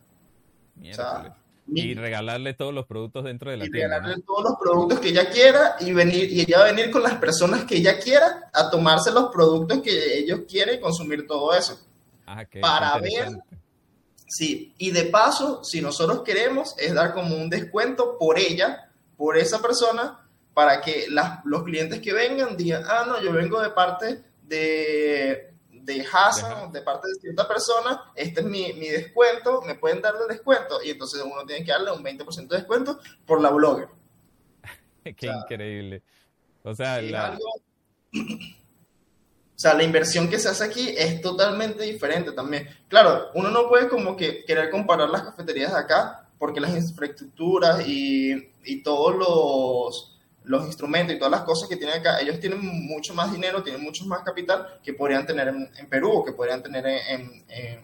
O 0.81 0.95
sea, 0.95 1.37
y 1.75 1.95
regalarle 1.95 2.55
todos 2.55 2.73
los 2.73 2.87
productos 2.87 3.25
dentro 3.25 3.51
de 3.51 3.59
la 3.59 3.67
y 3.67 3.71
tienda. 3.71 3.97
regalarle 3.97 4.23
todos 4.23 4.45
los 4.45 4.59
productos 4.59 5.01
que 5.01 5.09
ella 5.09 5.29
quiera 5.29 5.77
y 5.81 5.93
venir 5.93 6.33
y 6.33 6.41
ella 6.41 6.59
va 6.59 6.65
a 6.65 6.73
venir 6.73 6.91
con 6.91 7.03
las 7.03 7.17
personas 7.17 7.65
que 7.65 7.77
ella 7.77 7.99
quiera 7.99 8.49
a 8.53 8.71
tomarse 8.71 9.11
los 9.11 9.31
productos 9.31 9.83
que 9.83 10.19
ellos 10.19 10.41
quieren 10.49 10.77
y 10.77 10.81
consumir 10.81 11.27
todo 11.27 11.53
eso. 11.55 11.79
Ah, 12.27 12.45
para 12.61 12.99
ver. 12.99 13.39
Sí, 14.29 14.75
y 14.79 14.91
de 14.91 15.05
paso, 15.05 15.65
si 15.65 15.81
nosotros 15.81 16.23
queremos, 16.23 16.75
es 16.79 16.95
dar 16.95 17.15
como 17.15 17.35
un 17.35 17.49
descuento 17.49 18.19
por 18.19 18.39
ella, 18.39 18.91
por 19.17 19.37
esa 19.37 19.61
persona, 19.61 20.21
para 20.55 20.81
que 20.81 21.07
las, 21.09 21.45
los 21.45 21.65
clientes 21.65 22.01
que 22.01 22.13
vengan 22.13 22.57
digan, 22.57 22.85
ah, 22.87 23.05
no, 23.07 23.23
yo 23.23 23.33
vengo 23.33 23.61
de 23.61 23.71
parte 23.71 24.23
de 24.43 25.49
de 25.89 26.07
Hassan, 26.13 26.71
de 26.71 26.83
parte 26.83 27.09
de 27.09 27.15
cierta 27.15 27.49
persona, 27.49 28.13
este 28.15 28.41
es 28.41 28.47
mi, 28.47 28.75
mi, 28.75 28.89
descuento, 28.89 29.63
me 29.63 29.75
pueden 29.75 30.03
darle 30.03 30.27
descuento, 30.29 30.83
y 30.85 30.91
entonces 30.91 31.23
uno 31.25 31.47
tiene 31.47 31.65
que 31.65 31.73
darle 31.73 31.91
un 31.91 32.05
20% 32.05 32.47
de 32.47 32.57
descuento 32.59 33.01
por 33.27 33.41
la 33.41 33.51
blogger. 33.51 33.89
Qué 35.17 35.27
increíble. 35.27 36.03
O 36.63 36.75
sea, 36.75 37.01
la... 37.01 37.39
o 39.59 39.61
sea, 39.61 39.75
la 39.75 39.83
inversión 39.83 40.31
que 40.31 40.39
se 40.39 40.49
hace 40.49 40.63
aquí 40.63 40.95
es 40.97 41.21
totalmente 41.21 41.83
diferente 41.83 42.31
también. 42.31 42.69
Claro, 42.87 43.31
uno 43.35 43.51
no 43.51 43.69
puede 43.69 43.89
como 43.89 44.17
que 44.17 44.45
querer 44.45 44.71
comparar 44.71 45.11
las 45.11 45.23
cafeterías 45.23 45.73
de 45.73 45.81
acá, 45.81 46.29
porque 46.39 46.61
las 46.61 46.77
infraestructuras 46.77 47.85
y, 47.85 48.53
y 48.65 48.83
todos 48.85 49.17
los 49.17 50.15
los 50.45 50.65
instrumentos 50.65 51.15
y 51.15 51.19
todas 51.19 51.33
las 51.33 51.43
cosas 51.43 51.69
que 51.69 51.77
tienen 51.77 51.99
acá, 51.99 52.21
ellos 52.21 52.41
tienen 52.41 52.61
mucho 52.87 53.13
más 53.15 53.31
dinero, 53.33 53.63
tienen 53.63 53.83
mucho 53.83 54.07
más 54.07 54.21
capital 54.21 54.79
que 54.83 54.95
podrían 54.95 55.27
tener 55.27 55.49
en, 55.49 55.89
Perú 55.91 56.11
o 56.11 56.25
que 56.25 56.33
podrían 56.33 56.63
tener 56.63 56.87
en, 56.87 57.83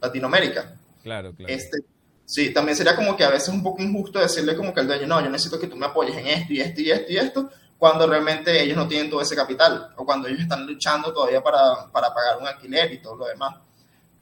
Latinoamérica. 0.00 0.76
Claro, 1.02 1.34
claro. 1.34 1.52
Este, 1.52 1.78
sí, 2.24 2.52
también 2.52 2.76
sería 2.76 2.94
como 2.94 3.16
que 3.16 3.24
a 3.24 3.30
veces 3.30 3.48
un 3.48 3.62
poco 3.62 3.82
injusto 3.82 4.20
decirle 4.20 4.54
como 4.54 4.72
que 4.72 4.80
al 4.80 4.86
dueño, 4.86 5.06
no, 5.06 5.20
yo 5.20 5.30
necesito 5.30 5.58
que 5.58 5.66
tú 5.66 5.76
me 5.76 5.86
apoyes 5.86 6.16
en 6.16 6.26
esto 6.26 6.52
y 6.52 6.60
esto 6.60 6.80
y 6.80 6.90
esto 6.90 7.12
y 7.12 7.16
esto, 7.16 7.50
cuando 7.78 8.06
realmente 8.06 8.62
ellos 8.62 8.76
no 8.76 8.88
tienen 8.88 9.10
todo 9.10 9.20
ese 9.20 9.36
capital 9.36 9.92
o 9.96 10.04
cuando 10.04 10.28
ellos 10.28 10.40
están 10.40 10.66
luchando 10.66 11.12
todavía 11.12 11.42
para, 11.42 11.90
para 11.92 12.12
pagar 12.12 12.38
un 12.38 12.46
alquiler 12.46 12.92
y 12.92 13.02
todo 13.02 13.16
lo 13.16 13.26
demás. 13.26 13.56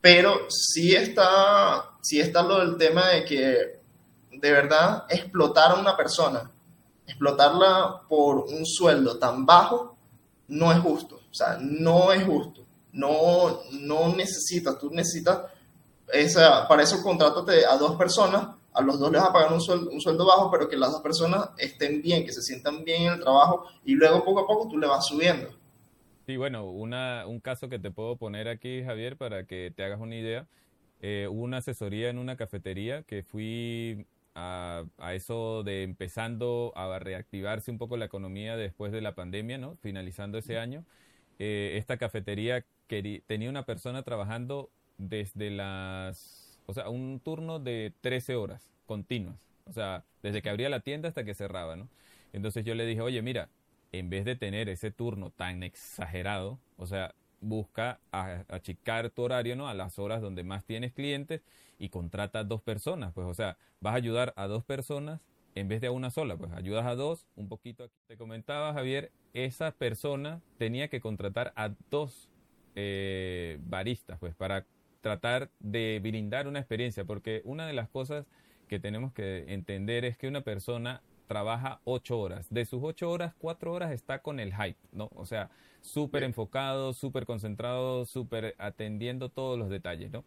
Pero 0.00 0.46
sí 0.48 0.94
está, 0.94 1.90
sí 2.02 2.20
está 2.20 2.42
lo 2.42 2.58
del 2.58 2.76
tema 2.76 3.08
de 3.08 3.24
que 3.24 3.80
de 4.32 4.52
verdad 4.52 5.06
explotar 5.08 5.72
a 5.72 5.74
una 5.80 5.96
persona 5.96 6.50
explotarla 7.06 8.02
por 8.08 8.38
un 8.38 8.64
sueldo 8.64 9.18
tan 9.18 9.44
bajo 9.44 9.96
no 10.48 10.72
es 10.72 10.78
justo. 10.80 11.16
O 11.30 11.34
sea, 11.34 11.58
no 11.60 12.12
es 12.12 12.24
justo. 12.24 12.62
No, 12.92 13.60
no 13.72 14.14
necesitas, 14.14 14.78
tú 14.78 14.90
necesitas, 14.90 15.40
esa, 16.12 16.68
para 16.68 16.82
eso 16.82 17.02
contrátate 17.02 17.66
a 17.66 17.76
dos 17.76 17.96
personas, 17.96 18.54
a 18.74 18.82
los 18.82 18.98
dos 18.98 19.10
les 19.10 19.20
vas 19.20 19.30
a 19.30 19.32
pagar 19.32 19.52
un 19.52 19.60
sueldo, 19.60 19.90
un 19.90 20.00
sueldo 20.00 20.26
bajo, 20.26 20.50
pero 20.50 20.68
que 20.68 20.76
las 20.76 20.92
dos 20.92 21.00
personas 21.00 21.50
estén 21.58 22.02
bien, 22.02 22.24
que 22.24 22.32
se 22.32 22.42
sientan 22.42 22.84
bien 22.84 23.02
en 23.02 23.12
el 23.14 23.20
trabajo 23.20 23.66
y 23.84 23.94
luego 23.94 24.24
poco 24.24 24.40
a 24.40 24.46
poco 24.46 24.68
tú 24.68 24.78
le 24.78 24.86
vas 24.86 25.06
subiendo. 25.06 25.48
Sí, 26.26 26.36
bueno, 26.36 26.64
una, 26.64 27.26
un 27.26 27.38
caso 27.38 27.68
que 27.68 27.78
te 27.78 27.90
puedo 27.90 28.16
poner 28.16 28.48
aquí, 28.48 28.82
Javier, 28.82 29.16
para 29.16 29.44
que 29.44 29.72
te 29.74 29.84
hagas 29.84 30.00
una 30.00 30.16
idea. 30.16 30.46
Eh, 31.00 31.28
hubo 31.30 31.42
una 31.42 31.58
asesoría 31.58 32.08
en 32.08 32.18
una 32.18 32.36
cafetería 32.36 33.02
que 33.02 33.22
fui 33.22 34.06
a, 34.34 34.84
eso 35.12 35.62
de 35.62 35.82
empezando 35.82 36.72
a 36.74 36.98
reactivarse 36.98 37.70
un 37.70 37.78
poco 37.78 37.96
la 37.96 38.06
economía 38.06 38.56
después 38.56 38.90
de 38.90 39.02
la 39.02 39.14
pandemia, 39.14 39.58
¿no? 39.58 39.76
Finalizando 39.76 40.38
ese 40.38 40.58
año, 40.58 40.84
eh, 41.38 41.74
esta 41.76 41.96
cafetería 41.96 42.64
tenía 43.26 43.50
una 43.50 43.66
persona 43.66 44.02
trabajando 44.02 44.70
desde 44.98 45.50
las, 45.50 46.43
o 46.66 46.74
sea, 46.74 46.88
un 46.88 47.20
turno 47.20 47.58
de 47.58 47.92
13 48.00 48.36
horas 48.36 48.70
continuas, 48.86 49.36
o 49.66 49.72
sea, 49.72 50.04
desde 50.22 50.42
que 50.42 50.50
abría 50.50 50.68
la 50.68 50.80
tienda 50.80 51.08
hasta 51.08 51.24
que 51.24 51.34
cerraba, 51.34 51.76
¿no? 51.76 51.88
Entonces 52.32 52.64
yo 52.64 52.74
le 52.74 52.86
dije, 52.86 53.00
oye, 53.00 53.22
mira, 53.22 53.48
en 53.92 54.10
vez 54.10 54.24
de 54.24 54.36
tener 54.36 54.68
ese 54.68 54.90
turno 54.90 55.30
tan 55.30 55.62
exagerado, 55.62 56.58
o 56.76 56.86
sea, 56.86 57.14
busca 57.40 58.00
achicar 58.10 59.10
tu 59.10 59.22
horario, 59.22 59.54
¿no? 59.54 59.68
A 59.68 59.74
las 59.74 59.98
horas 59.98 60.20
donde 60.20 60.42
más 60.42 60.64
tienes 60.64 60.92
clientes 60.92 61.42
y 61.78 61.90
contrata 61.90 62.40
a 62.40 62.44
dos 62.44 62.62
personas, 62.62 63.12
pues, 63.12 63.26
o 63.26 63.34
sea, 63.34 63.56
vas 63.80 63.92
a 63.94 63.96
ayudar 63.96 64.32
a 64.36 64.46
dos 64.46 64.64
personas 64.64 65.20
en 65.54 65.68
vez 65.68 65.80
de 65.80 65.86
a 65.86 65.92
una 65.92 66.10
sola, 66.10 66.36
pues 66.36 66.52
ayudas 66.52 66.84
a 66.86 66.96
dos, 66.96 67.26
un 67.36 67.48
poquito 67.48 67.84
aquí 67.84 67.94
te 68.08 68.16
comentaba 68.16 68.72
Javier, 68.72 69.12
esa 69.34 69.70
persona 69.70 70.40
tenía 70.58 70.88
que 70.88 71.00
contratar 71.00 71.52
a 71.54 71.70
dos 71.90 72.28
eh, 72.74 73.58
baristas, 73.62 74.18
pues, 74.18 74.34
para 74.34 74.66
tratar 75.04 75.50
de 75.60 76.00
brindar 76.02 76.48
una 76.48 76.60
experiencia, 76.60 77.04
porque 77.04 77.42
una 77.44 77.66
de 77.66 77.74
las 77.74 77.90
cosas 77.90 78.24
que 78.68 78.80
tenemos 78.80 79.12
que 79.12 79.44
entender 79.52 80.06
es 80.06 80.16
que 80.16 80.28
una 80.28 80.40
persona 80.40 81.02
trabaja 81.26 81.82
ocho 81.84 82.18
horas. 82.18 82.46
De 82.48 82.64
sus 82.64 82.82
ocho 82.82 83.10
horas, 83.10 83.34
cuatro 83.36 83.74
horas 83.74 83.92
está 83.92 84.20
con 84.20 84.40
el 84.40 84.54
hype, 84.54 84.78
¿no? 84.92 85.10
O 85.14 85.26
sea, 85.26 85.50
súper 85.82 86.22
enfocado, 86.22 86.94
súper 86.94 87.26
concentrado, 87.26 88.06
súper 88.06 88.54
atendiendo 88.56 89.28
todos 89.28 89.58
los 89.58 89.68
detalles, 89.68 90.10
¿no? 90.10 90.24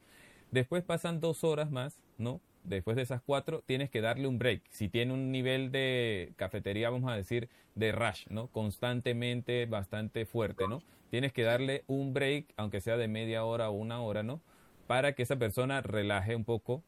Después 0.51 0.83
pasan 0.83 1.21
dos 1.21 1.43
horas 1.43 1.71
más, 1.71 1.99
¿no? 2.19 2.39
Después 2.63 2.97
de 2.97 3.01
esas 3.01 3.23
cuatro, 3.23 3.63
tienes 3.65 3.89
que 3.89 4.01
darle 4.01 4.27
un 4.27 4.37
break. 4.37 4.61
Si 4.69 4.89
tiene 4.89 5.11
un 5.11 5.31
nivel 5.31 5.71
de 5.71 6.33
cafetería, 6.35 6.91
vamos 6.91 7.11
a 7.11 7.15
decir, 7.15 7.49
de 7.73 7.91
rush, 7.93 8.27
¿no? 8.29 8.49
Constantemente, 8.49 9.65
bastante 9.65 10.27
fuerte, 10.27 10.67
¿no? 10.67 10.83
Tienes 11.09 11.33
que 11.33 11.41
darle 11.41 11.83
un 11.87 12.13
break, 12.13 12.53
aunque 12.57 12.79
sea 12.79 12.95
de 12.95 13.07
media 13.07 13.43
hora 13.43 13.71
o 13.71 13.73
una 13.73 14.01
hora, 14.01 14.21
¿no? 14.21 14.39
Para 14.87 15.13
que 15.13 15.23
esa 15.23 15.35
persona 15.35 15.81
relaje 15.81 16.35
un 16.35 16.45
poco 16.45 16.81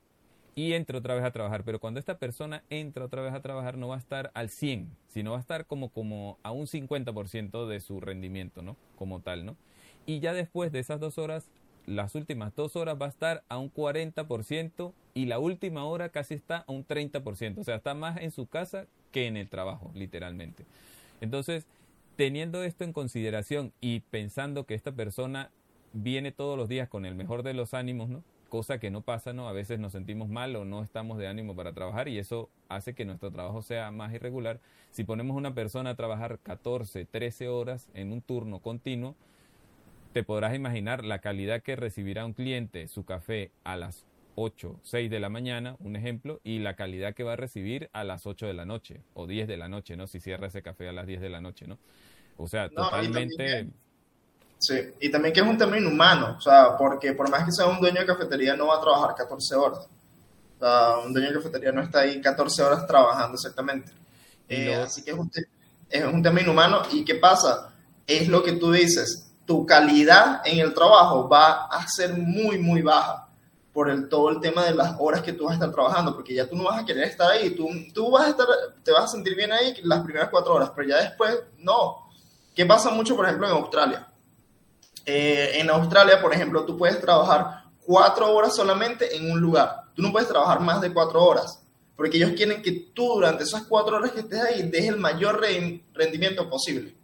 y 0.55 0.73
entre 0.73 0.97
otra 0.97 1.15
vez 1.15 1.23
a 1.23 1.31
trabajar. 1.31 1.63
Pero 1.63 1.79
cuando 1.79 1.99
esta 1.99 2.17
persona 2.17 2.63
entra 2.69 3.05
otra 3.05 3.21
vez 3.21 3.33
a 3.33 3.41
trabajar, 3.41 3.77
no 3.77 3.87
va 3.87 3.95
a 3.95 3.99
estar 3.99 4.31
al 4.33 4.49
100, 4.49 4.89
sino 5.07 5.31
va 5.31 5.37
a 5.37 5.41
estar 5.41 5.65
como, 5.65 5.89
como 5.89 6.37
a 6.43 6.51
un 6.51 6.67
50% 6.67 7.67
de 7.67 7.79
su 7.79 7.99
rendimiento, 8.01 8.61
¿no? 8.61 8.75
Como 8.97 9.21
tal, 9.21 9.45
¿no? 9.45 9.55
Y 10.05 10.19
ya 10.19 10.33
después 10.33 10.71
de 10.71 10.79
esas 10.79 10.99
dos 10.99 11.17
horas, 11.17 11.49
las 11.85 12.15
últimas 12.15 12.55
dos 12.55 12.75
horas 12.75 12.97
va 13.01 13.05
a 13.05 13.09
estar 13.09 13.43
a 13.47 13.57
un 13.57 13.71
40% 13.71 14.93
y 15.13 15.25
la 15.25 15.39
última 15.39 15.85
hora 15.85 16.09
casi 16.09 16.33
está 16.33 16.65
a 16.67 16.71
un 16.71 16.85
30%. 16.85 17.59
O 17.59 17.63
sea, 17.63 17.75
está 17.75 17.93
más 17.93 18.17
en 18.17 18.31
su 18.31 18.47
casa 18.47 18.85
que 19.11 19.27
en 19.27 19.37
el 19.37 19.49
trabajo, 19.49 19.91
literalmente. 19.93 20.65
Entonces, 21.21 21.67
teniendo 22.15 22.63
esto 22.63 22.83
en 22.83 22.91
consideración 22.91 23.71
y 23.81 24.01
pensando 24.01 24.65
que 24.65 24.75
esta 24.75 24.91
persona 24.91 25.51
viene 25.93 26.31
todos 26.31 26.57
los 26.57 26.69
días 26.69 26.89
con 26.89 27.05
el 27.05 27.15
mejor 27.15 27.43
de 27.43 27.53
los 27.53 27.73
ánimos, 27.73 28.09
¿no? 28.09 28.23
cosa 28.49 28.79
que 28.79 28.91
no 28.91 29.01
pasa, 29.01 29.31
¿no? 29.31 29.47
A 29.47 29.53
veces 29.53 29.79
nos 29.79 29.93
sentimos 29.93 30.27
mal 30.27 30.55
o 30.55 30.65
no 30.65 30.83
estamos 30.83 31.17
de 31.17 31.27
ánimo 31.27 31.55
para 31.55 31.71
trabajar 31.71 32.09
y 32.09 32.17
eso 32.17 32.49
hace 32.67 32.93
que 32.93 33.05
nuestro 33.05 33.31
trabajo 33.31 33.61
sea 33.61 33.89
más 33.91 34.13
irregular. 34.13 34.59
Si 34.91 35.05
ponemos 35.05 35.37
una 35.37 35.53
persona 35.53 35.91
a 35.91 35.95
trabajar 35.95 36.39
14, 36.39 37.05
13 37.05 37.47
horas 37.47 37.87
en 37.93 38.11
un 38.11 38.21
turno 38.21 38.59
continuo, 38.59 39.15
te 40.11 40.23
podrás 40.23 40.55
imaginar 40.55 41.05
la 41.05 41.19
calidad 41.19 41.61
que 41.61 41.75
recibirá 41.75 42.25
un 42.25 42.33
cliente 42.33 42.87
su 42.87 43.05
café 43.05 43.51
a 43.63 43.77
las 43.77 44.05
8, 44.35 44.79
6 44.83 45.09
de 45.09 45.19
la 45.19 45.29
mañana, 45.29 45.75
un 45.79 45.95
ejemplo, 45.95 46.41
y 46.43 46.59
la 46.59 46.75
calidad 46.75 47.13
que 47.13 47.23
va 47.23 47.33
a 47.33 47.37
recibir 47.37 47.89
a 47.93 48.03
las 48.03 48.25
8 48.25 48.47
de 48.47 48.53
la 48.53 48.65
noche 48.65 49.01
o 49.13 49.27
10 49.27 49.47
de 49.47 49.57
la 49.57 49.69
noche, 49.69 49.95
¿no? 49.95 50.07
Si 50.07 50.19
cierra 50.19 50.47
ese 50.47 50.61
café 50.61 50.89
a 50.89 50.93
las 50.93 51.05
10 51.05 51.21
de 51.21 51.29
la 51.29 51.41
noche, 51.41 51.67
¿no? 51.67 51.77
O 52.37 52.47
sea, 52.47 52.69
totalmente... 52.69 53.69
sí, 54.59 54.75
y 54.99 55.09
también 55.09 55.33
que 55.33 55.39
es 55.39 55.47
un 55.47 55.57
tema 55.57 55.77
inhumano, 55.77 56.35
o 56.37 56.41
sea, 56.41 56.77
porque 56.77 57.13
por 57.13 57.29
más 57.29 57.45
que 57.45 57.51
sea 57.51 57.65
un 57.65 57.79
dueño 57.79 58.01
de 58.01 58.05
cafetería 58.05 58.55
no 58.55 58.67
va 58.67 58.77
a 58.77 58.81
trabajar 58.81 59.15
14 59.15 59.55
horas. 59.55 59.87
O 60.59 60.59
sea, 60.59 60.97
un 61.05 61.13
dueño 61.13 61.29
de 61.29 61.35
cafetería 61.35 61.71
no 61.71 61.81
está 61.81 62.01
ahí 62.01 62.21
14 62.21 62.61
horas 62.61 62.85
trabajando 62.85 63.35
exactamente. 63.35 63.91
Eh, 64.47 64.75
así 64.75 65.01
que 65.03 65.11
es 65.11 65.17
un, 65.17 65.31
es 65.89 66.05
un 66.05 66.21
tema 66.21 66.41
inhumano. 66.41 66.81
¿Y 66.91 67.03
qué 67.03 67.15
pasa? 67.15 67.73
Es 68.05 68.27
lo 68.27 68.43
que 68.43 68.53
tú 68.53 68.71
dices, 68.71 69.31
tu 69.45 69.65
calidad 69.65 70.41
en 70.45 70.59
el 70.59 70.73
trabajo 70.73 71.29
va 71.29 71.65
a 71.65 71.87
ser 71.87 72.17
muy, 72.17 72.59
muy 72.59 72.81
baja 72.81 73.29
por 73.73 73.89
el, 73.89 74.09
todo 74.09 74.29
el 74.29 74.41
tema 74.41 74.65
de 74.65 74.75
las 74.75 74.95
horas 74.99 75.21
que 75.21 75.33
tú 75.33 75.45
vas 75.45 75.51
a 75.51 75.53
estar 75.53 75.71
trabajando, 75.71 76.13
porque 76.13 76.33
ya 76.33 76.47
tú 76.47 76.55
no 76.55 76.65
vas 76.65 76.81
a 76.81 76.85
querer 76.85 77.05
estar 77.05 77.31
ahí, 77.31 77.51
tú, 77.51 77.69
tú 77.93 78.11
vas 78.11 78.27
a 78.27 78.29
estar, 78.31 78.47
te 78.83 78.91
vas 78.91 79.05
a 79.05 79.07
sentir 79.07 79.35
bien 79.35 79.51
ahí 79.51 79.73
las 79.83 80.01
primeras 80.03 80.29
cuatro 80.29 80.55
horas, 80.55 80.71
pero 80.75 80.89
ya 80.89 80.97
después 80.97 81.39
no. 81.59 82.09
¿Qué 82.53 82.65
pasa 82.65 82.89
mucho, 82.89 83.15
por 83.15 83.25
ejemplo, 83.25 83.47
en 83.47 83.53
Australia? 83.53 84.08
Eh, 85.11 85.59
en 85.59 85.71
Australia, 85.71 86.21
por 86.21 86.31
ejemplo, 86.31 86.63
tú 86.65 86.77
puedes 86.77 87.01
trabajar 87.01 87.63
cuatro 87.83 88.31
horas 88.31 88.55
solamente 88.55 89.17
en 89.17 89.31
un 89.31 89.41
lugar. 89.41 89.85
Tú 89.95 90.03
no 90.03 90.11
puedes 90.11 90.27
trabajar 90.27 90.59
más 90.59 90.81
de 90.81 90.93
cuatro 90.93 91.23
horas, 91.23 91.63
porque 91.95 92.17
ellos 92.17 92.33
quieren 92.35 92.61
que 92.61 92.91
tú 92.93 93.15
durante 93.15 93.43
esas 93.43 93.63
cuatro 93.63 93.97
horas 93.97 94.11
que 94.11 94.19
estés 94.19 94.39
ahí 94.39 94.61
des 94.69 94.85
el 94.87 94.97
mayor 94.97 95.41
rendimiento 95.95 96.47
posible. 96.47 96.95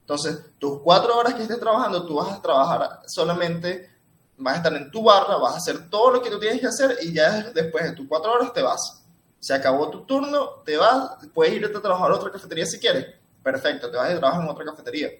Entonces, 0.00 0.38
tus 0.58 0.80
cuatro 0.80 1.18
horas 1.18 1.34
que 1.34 1.42
estés 1.42 1.60
trabajando, 1.60 2.06
tú 2.06 2.14
vas 2.14 2.32
a 2.32 2.40
trabajar 2.40 3.02
solamente 3.06 3.90
vas 4.38 4.54
a 4.54 4.56
estar 4.56 4.74
en 4.74 4.90
tu 4.90 5.02
barra, 5.02 5.36
vas 5.36 5.52
a 5.52 5.58
hacer 5.58 5.90
todo 5.90 6.12
lo 6.12 6.22
que 6.22 6.30
tú 6.30 6.40
tienes 6.40 6.62
que 6.62 6.66
hacer 6.66 6.96
y 7.02 7.12
ya 7.12 7.50
después 7.50 7.84
de 7.84 7.92
tus 7.92 8.08
cuatro 8.08 8.32
horas 8.32 8.54
te 8.54 8.62
vas. 8.62 9.04
Se 9.38 9.52
acabó 9.52 9.90
tu 9.90 10.06
turno, 10.06 10.62
te 10.64 10.78
vas, 10.78 11.10
puedes 11.34 11.52
irte 11.52 11.76
a 11.76 11.82
trabajar 11.82 12.10
a 12.10 12.14
otra 12.14 12.32
cafetería 12.32 12.64
si 12.64 12.78
quieres. 12.78 13.06
Perfecto, 13.42 13.90
te 13.90 13.98
vas 13.98 14.10
y 14.14 14.16
trabajas 14.16 14.42
en 14.42 14.48
otra 14.48 14.64
cafetería. 14.64 15.10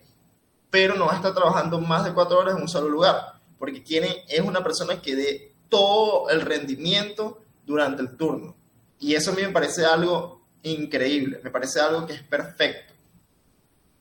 Pero 0.75 0.97
no 0.97 1.05
vas 1.05 1.15
a 1.15 1.17
estar 1.19 1.35
trabajando 1.35 1.81
más 1.81 2.05
de 2.05 2.13
cuatro 2.13 2.37
horas 2.37 2.57
en 2.57 2.63
un 2.63 2.69
solo 2.69 2.89
lugar, 2.89 3.35
porque 3.61 3.85
quiere, 3.85 4.25
es 4.27 4.41
una 4.41 4.61
persona 4.61 5.01
que 5.01 5.15
dé 5.15 5.53
todo 5.69 6.29
el 6.31 6.41
rendimiento 6.41 7.43
durante 7.65 8.03
el 8.03 8.17
turno. 8.17 8.57
Y 8.99 9.15
eso 9.15 9.31
a 9.31 9.35
mí 9.35 9.43
me 9.43 9.51
parece 9.51 9.87
algo 9.87 10.43
increíble, 10.65 11.39
me 11.45 11.53
parece 11.53 11.79
algo 11.79 12.05
que 12.05 12.15
es 12.15 12.25
perfecto. 12.25 12.93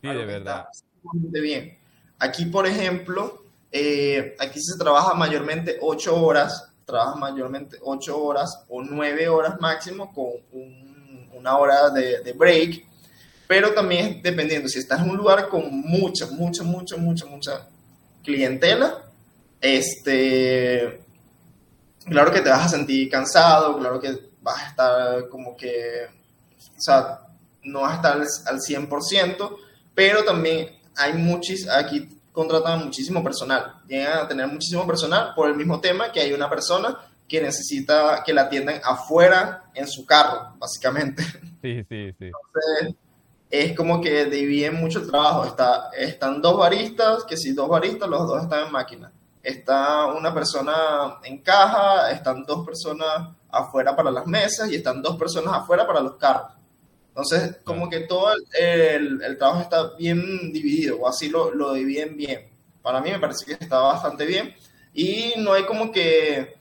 Sí, 0.02 0.08
de 0.08 0.24
verdad. 0.24 0.66
Muy 1.04 1.40
bien. 1.40 1.78
Aquí, 2.18 2.46
por 2.46 2.66
ejemplo, 2.66 3.44
eh, 3.70 4.34
aquí 4.40 4.60
se 4.60 4.76
trabaja 4.76 5.14
mayormente 5.14 5.78
8 5.80 6.20
horas, 6.20 6.72
trabaja 6.84 7.14
mayormente 7.14 7.78
8 7.82 8.20
horas 8.20 8.64
o 8.68 8.82
9 8.82 9.28
horas 9.28 9.60
máximo 9.60 10.12
con 10.12 10.32
una 11.38 11.56
hora 11.56 11.90
de, 11.90 12.32
break, 12.32 12.84
pero 13.54 13.72
también 13.72 14.20
dependiendo, 14.20 14.68
si 14.68 14.80
estás 14.80 15.00
en 15.00 15.10
un 15.10 15.16
lugar 15.16 15.48
con 15.48 15.70
mucha, 15.70 16.26
mucha, 16.26 16.64
mucha, 16.64 16.96
mucha, 16.96 17.24
mucha 17.26 17.68
clientela, 18.20 19.04
este, 19.60 21.00
claro 22.04 22.32
que 22.32 22.40
te 22.40 22.50
vas 22.50 22.66
a 22.66 22.76
sentir 22.76 23.08
cansado, 23.08 23.78
claro 23.78 24.00
que 24.00 24.10
vas 24.42 24.60
a 24.60 24.68
estar 24.70 25.28
como 25.28 25.56
que, 25.56 26.04
o 26.76 26.80
sea, 26.80 27.20
no 27.62 27.82
vas 27.82 27.92
a 27.92 27.94
estar 27.94 28.52
al, 28.52 28.58
100%, 28.58 29.56
pero 29.94 30.24
también 30.24 30.70
hay 30.96 31.12
muchos, 31.12 31.68
aquí 31.68 32.08
contratan 32.32 32.84
muchísimo 32.84 33.22
personal, 33.22 33.76
llegan 33.86 34.18
a 34.18 34.26
tener 34.26 34.48
muchísimo 34.48 34.84
personal 34.84 35.32
por 35.36 35.48
el 35.48 35.54
mismo 35.54 35.80
tema 35.80 36.10
que 36.10 36.18
hay 36.18 36.32
una 36.32 36.50
persona 36.50 36.98
que 37.28 37.40
necesita 37.40 38.20
que 38.26 38.34
la 38.34 38.42
atiendan 38.42 38.80
afuera 38.82 39.70
en 39.74 39.86
su 39.86 40.04
carro, 40.04 40.56
básicamente. 40.58 41.22
Sí, 41.62 41.82
sí, 41.88 42.12
sí. 42.18 42.24
Entonces, 42.26 43.03
es 43.60 43.76
como 43.76 44.00
que 44.00 44.24
dividen 44.24 44.74
mucho 44.74 44.98
el 44.98 45.08
trabajo. 45.08 45.44
Está, 45.44 45.90
están 45.96 46.42
dos 46.42 46.58
baristas, 46.58 47.22
que 47.24 47.36
si 47.36 47.52
dos 47.52 47.68
baristas, 47.68 48.08
los 48.08 48.26
dos 48.26 48.42
están 48.42 48.66
en 48.66 48.72
máquina. 48.72 49.12
Está 49.42 50.06
una 50.06 50.34
persona 50.34 51.18
en 51.22 51.38
caja, 51.38 52.10
están 52.10 52.44
dos 52.44 52.66
personas 52.66 53.28
afuera 53.48 53.94
para 53.94 54.10
las 54.10 54.26
mesas 54.26 54.72
y 54.72 54.76
están 54.76 55.00
dos 55.00 55.16
personas 55.16 55.54
afuera 55.54 55.86
para 55.86 56.00
los 56.00 56.16
carros. 56.16 56.50
Entonces, 57.08 57.58
como 57.62 57.88
que 57.88 58.00
todo 58.00 58.32
el, 58.58 59.22
el, 59.22 59.38
trabajo 59.38 59.60
está 59.60 59.90
bien 59.96 60.52
dividido, 60.52 60.98
o 60.98 61.06
así 61.06 61.28
lo, 61.28 61.54
lo, 61.54 61.74
dividen 61.74 62.16
bien. 62.16 62.50
Para 62.82 63.00
mí 63.00 63.10
me 63.12 63.20
parece 63.20 63.44
que 63.44 63.52
está 63.52 63.78
bastante 63.78 64.26
bien. 64.26 64.52
Y 64.92 65.34
no 65.36 65.52
hay 65.52 65.64
como 65.64 65.92
que 65.92 66.56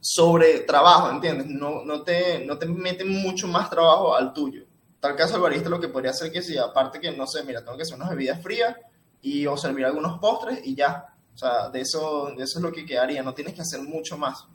sobre 0.00 0.60
trabajo, 0.60 1.10
¿entiendes? 1.10 1.48
No, 1.48 1.84
no, 1.84 2.02
te, 2.02 2.44
no 2.46 2.56
te 2.56 2.66
meten 2.66 3.10
mucho 3.10 3.48
más 3.48 3.68
trabajo 3.68 4.14
al 4.14 4.32
tuyo. 4.32 4.67
Tal 5.00 5.14
caso 5.14 5.36
el 5.36 5.42
barista 5.42 5.68
lo 5.68 5.80
que 5.80 5.88
podría 5.88 6.10
hacer 6.10 6.32
que 6.32 6.42
si 6.42 6.58
aparte 6.58 7.00
que, 7.00 7.12
no 7.16 7.26
sé, 7.26 7.44
mira, 7.44 7.64
tengo 7.64 7.76
que 7.76 7.82
hacer 7.82 7.96
unas 7.96 8.10
bebidas 8.10 8.42
frías 8.42 8.76
y 9.22 9.46
o 9.46 9.56
servir 9.56 9.84
algunos 9.84 10.18
postres 10.18 10.60
y 10.64 10.74
ya. 10.74 11.14
O 11.34 11.38
sea, 11.38 11.68
de 11.70 11.80
eso, 11.80 12.32
de 12.36 12.42
eso 12.42 12.58
es 12.58 12.62
lo 12.62 12.72
que 12.72 12.84
quedaría. 12.84 13.22
No 13.22 13.34
tienes 13.34 13.54
que 13.54 13.62
hacer 13.62 13.80
mucho 13.80 14.18
más. 14.18 14.48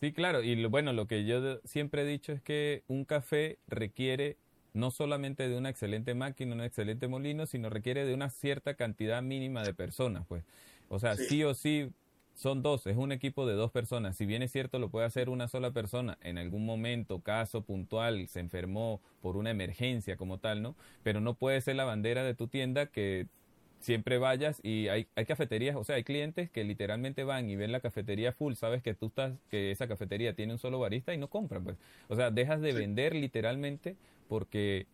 Sí, 0.00 0.12
claro, 0.12 0.42
y 0.42 0.64
bueno, 0.66 0.92
lo 0.92 1.06
que 1.06 1.24
yo 1.24 1.60
siempre 1.64 2.02
he 2.02 2.04
dicho 2.04 2.32
es 2.32 2.42
que 2.42 2.82
un 2.86 3.04
café 3.04 3.58
requiere 3.66 4.36
no 4.74 4.90
solamente 4.90 5.48
de 5.48 5.56
una 5.56 5.70
excelente 5.70 6.14
máquina, 6.14 6.54
un 6.54 6.60
excelente 6.60 7.08
molino, 7.08 7.46
sino 7.46 7.70
requiere 7.70 8.04
de 8.04 8.12
una 8.12 8.28
cierta 8.28 8.74
cantidad 8.74 9.22
mínima 9.22 9.62
de 9.62 9.72
personas, 9.72 10.26
pues. 10.28 10.44
O 10.88 10.98
sea, 10.98 11.16
sí, 11.16 11.42
o 11.44 11.54
sí 11.54 11.90
son 12.36 12.62
dos, 12.62 12.86
es 12.86 12.98
un 12.98 13.12
equipo 13.12 13.46
de 13.46 13.54
dos 13.54 13.70
personas. 13.70 14.14
Si 14.16 14.26
bien 14.26 14.42
es 14.42 14.52
cierto, 14.52 14.78
lo 14.78 14.90
puede 14.90 15.06
hacer 15.06 15.30
una 15.30 15.48
sola 15.48 15.70
persona 15.70 16.18
en 16.22 16.36
algún 16.36 16.66
momento, 16.66 17.20
caso 17.20 17.62
puntual, 17.62 18.28
se 18.28 18.40
enfermó 18.40 19.00
por 19.22 19.38
una 19.38 19.50
emergencia 19.50 20.18
como 20.18 20.38
tal, 20.38 20.62
¿no? 20.62 20.76
Pero 21.02 21.20
no 21.20 21.34
puede 21.34 21.62
ser 21.62 21.76
la 21.76 21.84
bandera 21.84 22.24
de 22.24 22.34
tu 22.34 22.46
tienda 22.46 22.86
que 22.86 23.26
siempre 23.80 24.18
vayas 24.18 24.60
y 24.62 24.88
hay, 24.88 25.06
hay 25.16 25.24
cafeterías, 25.24 25.76
o 25.76 25.84
sea, 25.84 25.96
hay 25.96 26.04
clientes 26.04 26.50
que 26.50 26.62
literalmente 26.64 27.24
van 27.24 27.48
y 27.48 27.56
ven 27.56 27.72
la 27.72 27.80
cafetería 27.80 28.32
full, 28.32 28.54
sabes 28.54 28.82
que 28.82 28.94
tú 28.94 29.06
estás, 29.06 29.32
que 29.50 29.70
esa 29.70 29.88
cafetería 29.88 30.34
tiene 30.34 30.52
un 30.52 30.58
solo 30.58 30.78
barista 30.78 31.14
y 31.14 31.18
no 31.18 31.28
compran, 31.28 31.64
pues. 31.64 31.76
O 32.08 32.16
sea, 32.16 32.30
dejas 32.30 32.60
de 32.60 32.74
vender 32.74 33.14
literalmente 33.14 33.96
porque 34.28 34.86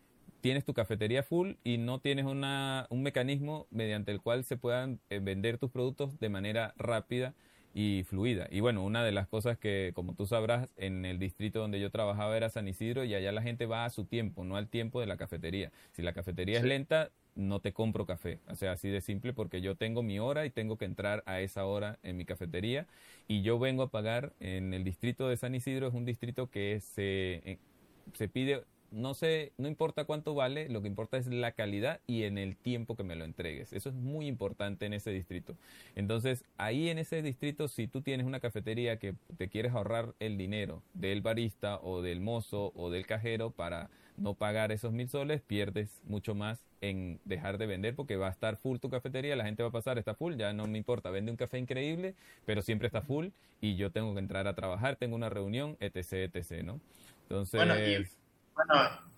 tienes 0.42 0.64
tu 0.64 0.74
cafetería 0.74 1.22
full 1.22 1.52
y 1.64 1.78
no 1.78 2.00
tienes 2.00 2.26
una, 2.26 2.86
un 2.90 3.02
mecanismo 3.02 3.66
mediante 3.70 4.10
el 4.10 4.20
cual 4.20 4.44
se 4.44 4.56
puedan 4.56 5.00
eh, 5.08 5.20
vender 5.22 5.56
tus 5.56 5.70
productos 5.70 6.18
de 6.18 6.28
manera 6.28 6.74
rápida 6.76 7.32
y 7.74 8.04
fluida. 8.04 8.48
Y 8.50 8.60
bueno, 8.60 8.84
una 8.84 9.02
de 9.04 9.12
las 9.12 9.28
cosas 9.28 9.56
que, 9.56 9.92
como 9.94 10.14
tú 10.14 10.26
sabrás, 10.26 10.68
en 10.76 11.04
el 11.04 11.18
distrito 11.18 11.60
donde 11.60 11.80
yo 11.80 11.90
trabajaba 11.90 12.36
era 12.36 12.50
San 12.50 12.68
Isidro 12.68 13.04
y 13.04 13.14
allá 13.14 13.32
la 13.32 13.40
gente 13.40 13.66
va 13.66 13.84
a 13.84 13.90
su 13.90 14.04
tiempo, 14.04 14.44
no 14.44 14.56
al 14.56 14.68
tiempo 14.68 15.00
de 15.00 15.06
la 15.06 15.16
cafetería. 15.16 15.70
Si 15.92 16.02
la 16.02 16.12
cafetería 16.12 16.58
es 16.58 16.64
lenta, 16.64 17.10
no 17.36 17.60
te 17.60 17.72
compro 17.72 18.04
café. 18.04 18.40
O 18.48 18.56
sea, 18.56 18.72
así 18.72 18.88
de 18.88 19.00
simple 19.00 19.32
porque 19.32 19.60
yo 19.62 19.76
tengo 19.76 20.02
mi 20.02 20.18
hora 20.18 20.44
y 20.44 20.50
tengo 20.50 20.76
que 20.76 20.84
entrar 20.84 21.22
a 21.24 21.40
esa 21.40 21.64
hora 21.64 21.98
en 22.02 22.16
mi 22.16 22.24
cafetería 22.24 22.86
y 23.28 23.42
yo 23.42 23.58
vengo 23.60 23.84
a 23.84 23.90
pagar 23.90 24.34
en 24.40 24.74
el 24.74 24.82
distrito 24.82 25.28
de 25.28 25.36
San 25.36 25.54
Isidro, 25.54 25.86
es 25.86 25.94
un 25.94 26.04
distrito 26.04 26.50
que 26.50 26.80
se, 26.80 27.42
eh, 27.44 27.58
se 28.12 28.28
pide 28.28 28.64
no 28.92 29.14
sé, 29.14 29.52
no 29.56 29.68
importa 29.68 30.04
cuánto 30.04 30.34
vale, 30.34 30.68
lo 30.68 30.82
que 30.82 30.88
importa 30.88 31.16
es 31.16 31.26
la 31.26 31.52
calidad 31.52 32.00
y 32.06 32.24
en 32.24 32.38
el 32.38 32.56
tiempo 32.56 32.94
que 32.94 33.02
me 33.02 33.16
lo 33.16 33.24
entregues. 33.24 33.72
Eso 33.72 33.88
es 33.88 33.94
muy 33.94 34.26
importante 34.26 34.86
en 34.86 34.92
ese 34.92 35.10
distrito. 35.10 35.56
Entonces, 35.96 36.44
ahí 36.58 36.88
en 36.88 36.98
ese 36.98 37.22
distrito, 37.22 37.68
si 37.68 37.88
tú 37.88 38.02
tienes 38.02 38.26
una 38.26 38.40
cafetería 38.40 38.98
que 38.98 39.14
te 39.38 39.48
quieres 39.48 39.72
ahorrar 39.72 40.14
el 40.20 40.36
dinero 40.36 40.82
del 40.94 41.22
barista 41.22 41.80
o 41.82 42.02
del 42.02 42.20
mozo 42.20 42.72
o 42.76 42.90
del 42.90 43.06
cajero 43.06 43.50
para 43.50 43.90
no 44.18 44.34
pagar 44.34 44.72
esos 44.72 44.92
mil 44.92 45.08
soles, 45.08 45.40
pierdes 45.40 46.02
mucho 46.04 46.34
más 46.34 46.60
en 46.82 47.18
dejar 47.24 47.56
de 47.56 47.66
vender 47.66 47.94
porque 47.94 48.16
va 48.16 48.28
a 48.28 48.30
estar 48.30 48.56
full 48.56 48.78
tu 48.78 48.90
cafetería, 48.90 49.36
la 49.36 49.44
gente 49.44 49.62
va 49.62 49.70
a 49.70 49.72
pasar, 49.72 49.98
está 49.98 50.14
full, 50.14 50.36
ya 50.36 50.52
no 50.52 50.66
me 50.66 50.76
importa, 50.76 51.10
vende 51.10 51.30
un 51.30 51.36
café 51.36 51.58
increíble, 51.58 52.14
pero 52.44 52.60
siempre 52.60 52.86
está 52.86 53.00
full 53.00 53.28
y 53.60 53.76
yo 53.76 53.90
tengo 53.90 54.12
que 54.12 54.20
entrar 54.20 54.46
a 54.48 54.54
trabajar, 54.54 54.96
tengo 54.96 55.16
una 55.16 55.30
reunión, 55.30 55.78
etc, 55.80 56.34
etc, 56.34 56.62
¿no? 56.62 56.80
Entonces... 57.22 58.18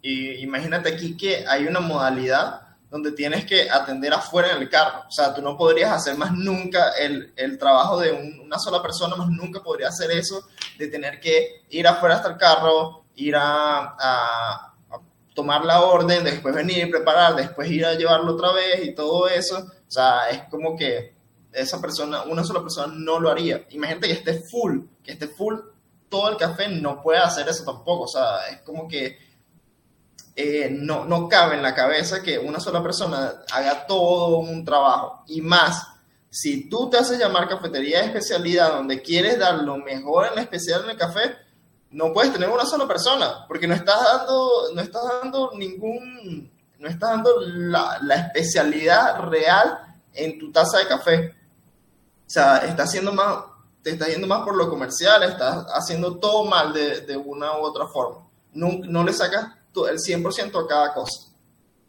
imagínate 0.02 0.90
aquí 0.90 1.16
que 1.16 1.46
hay 1.46 1.66
una 1.66 1.80
modalidad 1.80 2.64
donde 2.94 3.10
tienes 3.10 3.44
que 3.44 3.68
atender 3.68 4.12
afuera 4.12 4.52
en 4.52 4.62
el 4.62 4.70
carro. 4.70 5.02
O 5.08 5.10
sea, 5.10 5.35
tú 5.35 5.42
no 5.42 5.56
podrías 5.56 5.90
hacer 5.90 6.16
más 6.16 6.32
nunca 6.32 6.90
el, 6.90 7.32
el 7.35 7.58
trabajo 7.58 7.98
de 7.98 8.12
una 8.12 8.56
sola 8.56 8.80
persona, 8.80 9.16
más 9.16 9.28
nunca 9.28 9.60
podría 9.60 9.88
hacer 9.88 10.12
eso 10.12 10.46
de 10.78 10.87
tener 10.87 11.18
que 11.18 11.64
ir 11.70 11.88
afuera 11.88 12.14
hasta 12.14 12.28
el 12.28 12.37
carro, 12.37 13.06
ir 13.16 13.35
a, 13.35 13.96
a, 13.98 14.74
tomar 15.35 15.64
la 15.64 15.80
orden, 15.80 16.22
después 16.22 16.54
venir, 16.54 16.88
preparar, 16.88 17.35
después 17.35 17.68
ir 17.68 17.85
a 17.85 17.94
llevarlo 17.94 18.35
otra 18.35 18.52
vez 18.52 18.85
y 18.85 18.94
todo 18.94 19.26
eso. 19.26 19.58
O 19.58 19.90
sea, 19.90 20.30
es 20.30 20.42
como 20.48 20.76
que 20.76 21.14
esa 21.52 21.80
persona, 21.80 22.22
una 22.22 22.44
sola 22.44 22.60
persona 22.60 22.94
no 22.96 23.18
lo 23.18 23.28
haría. 23.28 23.66
Imagínate 23.70 24.06
que 24.06 24.12
esté 24.12 24.35
full, 24.35 24.82
que 25.02 25.12
esté 25.12 25.26
full 25.26 25.56
todo 26.15 26.29
el 26.29 26.37
café, 26.37 26.69
no 26.69 27.02
puede 27.02 27.19
hacer 27.19 27.48
eso 27.48 27.65
tampoco. 27.65 28.04
O 28.04 28.08
sea, 28.08 28.46
es 28.48 28.60
como 28.60 28.87
que 28.87 29.19
eh, 30.37 30.69
no, 30.71 31.04
no 31.04 31.29
cabe 31.29 31.56
en 31.56 31.62
la 31.62 31.75
cabeza 31.75 32.23
que 32.23 32.38
una 32.38 32.60
sola 32.60 32.81
persona 32.81 33.42
haga 33.50 33.85
todo 33.85 34.38
un 34.38 34.65
trabajo. 34.65 35.25
Y 35.27 35.40
más, 35.40 35.85
si 36.31 36.69
tú 36.69 36.88
te 36.88 36.98
haces 36.98 37.19
llamar 37.19 37.48
cafetería 37.48 37.98
de 37.98 38.06
especialidad, 38.06 38.75
donde 38.75 39.02
quieres 39.02 39.40
dar 39.40 39.56
lo 39.56 39.77
mejor 39.79 40.29
en 40.33 40.38
especial 40.38 40.85
en 40.85 40.90
el 40.90 40.96
café, 40.96 41.35
no 41.90 42.12
puedes 42.12 42.33
tener 42.33 42.48
una 42.48 42.65
sola 42.65 42.87
persona, 42.87 43.44
porque 43.48 43.67
no 43.67 43.75
estás 43.75 44.00
dando, 44.00 44.69
no 44.73 44.83
estás 44.83 45.02
dando 45.21 45.50
ningún, 45.56 46.48
no 46.79 46.88
estás 46.88 47.10
dando 47.10 47.40
la, 47.40 47.98
la 48.02 48.15
especialidad 48.15 49.19
real 49.23 49.96
en 50.12 50.38
tu 50.38 50.52
taza 50.52 50.79
de 50.79 50.87
café. 50.87 51.35
O 52.25 52.31
sea, 52.31 52.58
estás 52.58 52.90
haciendo 52.90 53.12
más, 53.12 53.38
te 53.85 53.90
estás 53.90 54.08
yendo 54.08 54.26
más 54.26 54.42
por 54.42 54.56
lo 54.56 54.68
comercial, 54.68 55.22
estás 55.22 55.66
haciendo 55.68 56.16
todo 56.16 56.44
mal 56.44 56.72
de, 56.72 57.02
de 57.02 57.16
una 57.16 57.58
u 57.58 57.62
otra 57.62 57.87
forma. 57.87 58.26
No, 58.52 58.70
no 58.82 59.04
le 59.04 59.12
sacas 59.12 59.52
el 59.76 59.98
100% 59.98 60.64
a 60.64 60.68
cada 60.68 60.94
cosa. 60.94 61.32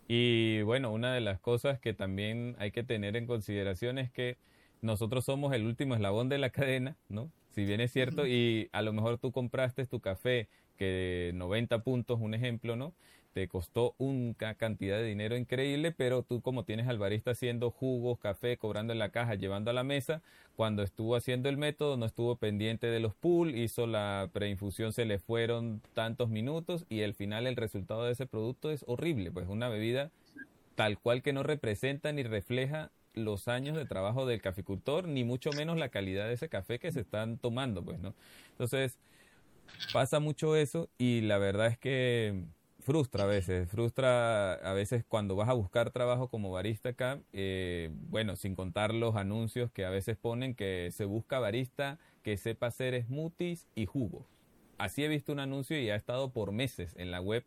Y 0.07 0.61
bueno, 0.63 0.91
una 0.91 1.13
de 1.13 1.21
las 1.21 1.39
cosas 1.39 1.79
que 1.79 1.93
también 1.93 2.55
hay 2.59 2.71
que 2.71 2.83
tener 2.83 3.15
en 3.15 3.25
consideración 3.25 3.97
es 3.97 4.11
que 4.11 4.37
nosotros 4.81 5.25
somos 5.25 5.53
el 5.53 5.65
último 5.65 5.95
eslabón 5.95 6.29
de 6.29 6.37
la 6.37 6.49
cadena, 6.51 6.97
¿no? 7.09 7.31
Si 7.51 7.63
bien 7.63 7.79
es 7.79 7.91
cierto, 7.93 8.27
y 8.27 8.69
a 8.73 8.81
lo 8.81 8.91
mejor 8.91 9.17
tú 9.17 9.31
compraste 9.31 9.85
tu 9.85 10.01
café 10.01 10.49
que 10.77 11.31
90 11.35 11.79
puntos, 11.83 12.19
un 12.19 12.33
ejemplo, 12.33 12.75
¿no? 12.75 12.93
Te 13.35 13.49
costó 13.49 13.95
una 13.97 14.53
cantidad 14.55 14.95
de 14.95 15.03
dinero 15.03 15.35
increíble, 15.35 15.91
pero 15.91 16.23
tú 16.23 16.39
como 16.39 16.63
tienes 16.63 16.87
al 16.87 16.97
barista 16.97 17.31
haciendo 17.31 17.69
jugos, 17.69 18.17
café, 18.17 18.55
cobrando 18.55 18.93
en 18.93 18.99
la 18.99 19.09
caja, 19.09 19.35
llevando 19.35 19.69
a 19.69 19.73
la 19.73 19.83
mesa, 19.83 20.21
cuando 20.55 20.83
estuvo 20.83 21.17
haciendo 21.17 21.49
el 21.49 21.57
método 21.57 21.97
no 21.97 22.05
estuvo 22.05 22.37
pendiente 22.37 22.87
de 22.87 23.01
los 23.01 23.13
pool, 23.13 23.53
hizo 23.53 23.87
la 23.87 24.29
preinfusión, 24.31 24.93
se 24.93 25.03
le 25.03 25.19
fueron 25.19 25.81
tantos 25.93 26.29
minutos 26.29 26.85
y 26.87 27.03
al 27.03 27.13
final 27.13 27.45
el 27.45 27.57
resultado 27.57 28.05
de 28.05 28.13
ese 28.13 28.25
producto 28.25 28.71
es 28.71 28.85
horrible, 28.87 29.31
pues 29.31 29.49
una 29.49 29.67
bebida 29.67 30.11
tal 30.75 30.97
cual 30.97 31.21
que 31.21 31.33
no 31.33 31.43
representa 31.43 32.13
ni 32.13 32.23
refleja 32.23 32.89
los 33.15 33.49
años 33.49 33.75
de 33.75 33.83
trabajo 33.83 34.25
del 34.25 34.41
caficultor, 34.41 35.09
ni 35.09 35.25
mucho 35.25 35.49
menos 35.57 35.77
la 35.77 35.89
calidad 35.89 36.27
de 36.27 36.35
ese 36.35 36.47
café 36.47 36.79
que 36.79 36.93
se 36.93 37.01
están 37.01 37.37
tomando, 37.37 37.83
pues, 37.83 37.99
¿no? 37.99 38.13
Entonces, 38.51 38.97
pasa 39.91 40.21
mucho 40.21 40.55
eso 40.55 40.87
y 40.97 41.19
la 41.19 41.37
verdad 41.37 41.67
es 41.67 41.77
que 41.77 42.45
frustra 42.85 43.23
a 43.23 43.27
veces, 43.27 43.67
frustra 43.67 44.53
a 44.53 44.73
veces 44.73 45.03
cuando 45.07 45.35
vas 45.35 45.49
a 45.49 45.53
buscar 45.53 45.89
trabajo 45.89 46.29
como 46.29 46.51
barista 46.51 46.89
acá, 46.89 47.19
eh, 47.33 47.89
bueno, 48.09 48.35
sin 48.35 48.55
contar 48.55 48.93
los 48.93 49.15
anuncios 49.15 49.71
que 49.71 49.85
a 49.85 49.89
veces 49.89 50.17
ponen 50.17 50.53
que 50.53 50.91
se 50.91 51.05
busca 51.05 51.39
barista 51.39 51.97
que 52.21 52.37
sepa 52.37 52.67
hacer 52.67 53.03
smoothies 53.03 53.67
y 53.73 53.87
jugos. 53.87 54.25
Así 54.77 55.03
he 55.03 55.07
visto 55.07 55.31
un 55.31 55.39
anuncio 55.39 55.79
y 55.79 55.89
ha 55.89 55.95
estado 55.95 56.29
por 56.29 56.51
meses 56.51 56.93
en 56.97 57.09
la 57.09 57.21
web 57.21 57.43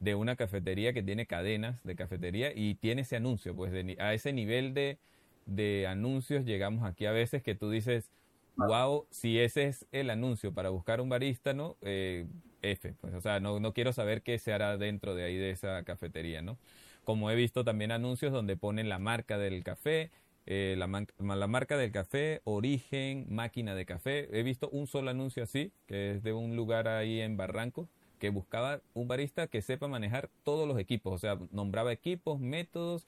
de 0.00 0.16
una 0.16 0.34
cafetería 0.34 0.92
que 0.92 1.04
tiene 1.04 1.24
cadenas 1.24 1.84
de 1.84 1.94
cafetería 1.94 2.52
y 2.52 2.74
tiene 2.74 3.02
ese 3.02 3.14
anuncio, 3.14 3.54
pues 3.54 3.72
a 4.00 4.12
ese 4.12 4.32
nivel 4.32 4.74
de, 4.74 4.98
de 5.46 5.86
anuncios 5.86 6.44
llegamos 6.44 6.84
aquí 6.84 7.06
a 7.06 7.12
veces 7.12 7.44
que 7.44 7.54
tú 7.54 7.70
dices, 7.70 8.10
wow, 8.56 9.06
si 9.10 9.38
ese 9.38 9.68
es 9.68 9.86
el 9.92 10.10
anuncio 10.10 10.52
para 10.52 10.70
buscar 10.70 11.00
un 11.00 11.08
barista, 11.10 11.54
¿no? 11.54 11.76
Eh, 11.82 12.26
F, 12.62 12.94
pues, 13.00 13.14
o 13.14 13.20
sea, 13.20 13.40
no, 13.40 13.60
no 13.60 13.72
quiero 13.72 13.92
saber 13.92 14.22
qué 14.22 14.38
se 14.38 14.52
hará 14.52 14.76
dentro 14.76 15.14
de 15.14 15.24
ahí 15.24 15.36
de 15.36 15.50
esa 15.50 15.82
cafetería, 15.84 16.42
¿no? 16.42 16.58
Como 17.04 17.30
he 17.30 17.34
visto 17.34 17.64
también 17.64 17.92
anuncios 17.92 18.32
donde 18.32 18.56
ponen 18.56 18.88
la 18.88 18.98
marca 18.98 19.38
del 19.38 19.64
café, 19.64 20.10
eh, 20.46 20.74
la, 20.76 20.86
la, 21.18 21.46
marca 21.46 21.76
del 21.76 21.92
café, 21.92 22.40
origen, 22.44 23.26
máquina 23.28 23.74
de 23.74 23.86
café. 23.86 24.28
He 24.32 24.42
visto 24.42 24.68
un 24.70 24.86
solo 24.86 25.10
anuncio 25.10 25.42
así, 25.42 25.72
que 25.86 26.12
es 26.12 26.22
de 26.22 26.32
un 26.32 26.56
lugar 26.56 26.88
ahí 26.88 27.20
en 27.20 27.36
Barranco, 27.36 27.88
que 28.18 28.30
buscaba 28.30 28.80
un 28.94 29.08
barista 29.08 29.46
que 29.46 29.62
sepa 29.62 29.88
manejar 29.88 30.28
todos 30.44 30.68
los 30.68 30.78
equipos, 30.78 31.14
o 31.14 31.18
sea, 31.18 31.38
nombraba 31.52 31.92
equipos, 31.92 32.38
métodos, 32.38 33.06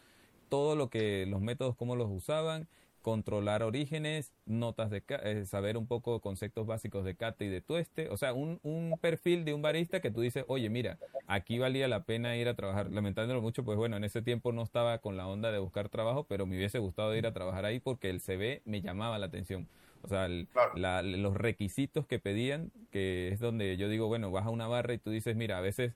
todo 0.49 0.77
lo 0.77 0.89
que, 0.89 1.27
los 1.27 1.41
métodos, 1.41 1.77
cómo 1.77 1.97
los 1.97 2.11
usaban, 2.11 2.67
controlar 3.03 3.63
orígenes, 3.63 4.33
notas 4.47 4.91
de 4.91 5.03
eh, 5.09 5.45
saber 5.47 5.77
un 5.77 5.87
poco 5.87 6.21
conceptos 6.21 6.67
básicos 6.67 7.05
de 7.05 7.15
cate 7.15 7.45
y 7.45 7.49
de 7.49 7.61
tueste, 7.61 8.09
o 8.09 8.17
sea, 8.17 8.33
un, 8.33 8.61
un, 8.63 8.97
perfil 9.01 9.45
de 9.45 9.53
un 9.53 9.63
barista 9.63 10.01
que 10.01 10.11
tú 10.11 10.21
dices, 10.21 10.45
oye, 10.49 10.71
mira, 10.71 10.99
aquí 11.27 11.59
valía 11.59 11.89
la 11.89 12.05
pena 12.05 12.37
ir 12.37 12.49
a 12.49 12.55
trabajar, 12.55 12.91
lamentándolo 12.91 13.43
mucho, 13.43 13.65
pues 13.65 13.77
bueno, 13.77 13.97
en 13.97 14.05
ese 14.05 14.23
tiempo 14.23 14.53
no 14.53 14.63
estaba 14.63 14.99
con 14.99 15.17
la 15.17 15.27
onda 15.27 15.53
de 15.53 15.59
buscar 15.59 15.89
trabajo, 15.89 16.25
pero 16.29 16.47
me 16.47 16.57
hubiese 16.57 16.79
gustado 16.79 17.15
ir 17.15 17.27
a 17.27 17.33
trabajar 17.33 17.65
ahí 17.65 17.81
porque 17.81 18.09
el 18.09 18.21
CV 18.21 18.63
me 18.65 18.81
llamaba 18.81 19.19
la 19.19 19.27
atención. 19.27 19.69
O 20.03 20.09
sea, 20.09 20.29
los 20.29 21.37
requisitos 21.37 22.07
que 22.07 22.19
pedían, 22.19 22.73
que 22.91 23.29
es 23.29 23.39
donde 23.39 23.77
yo 23.77 23.89
digo, 23.89 24.09
bueno, 24.09 24.31
vas 24.33 24.47
a 24.47 24.51
una 24.51 24.67
barra 24.67 24.95
y 24.95 24.99
tú 24.99 25.11
dices, 25.11 25.37
mira, 25.37 25.59
a 25.59 25.61
veces 25.61 25.93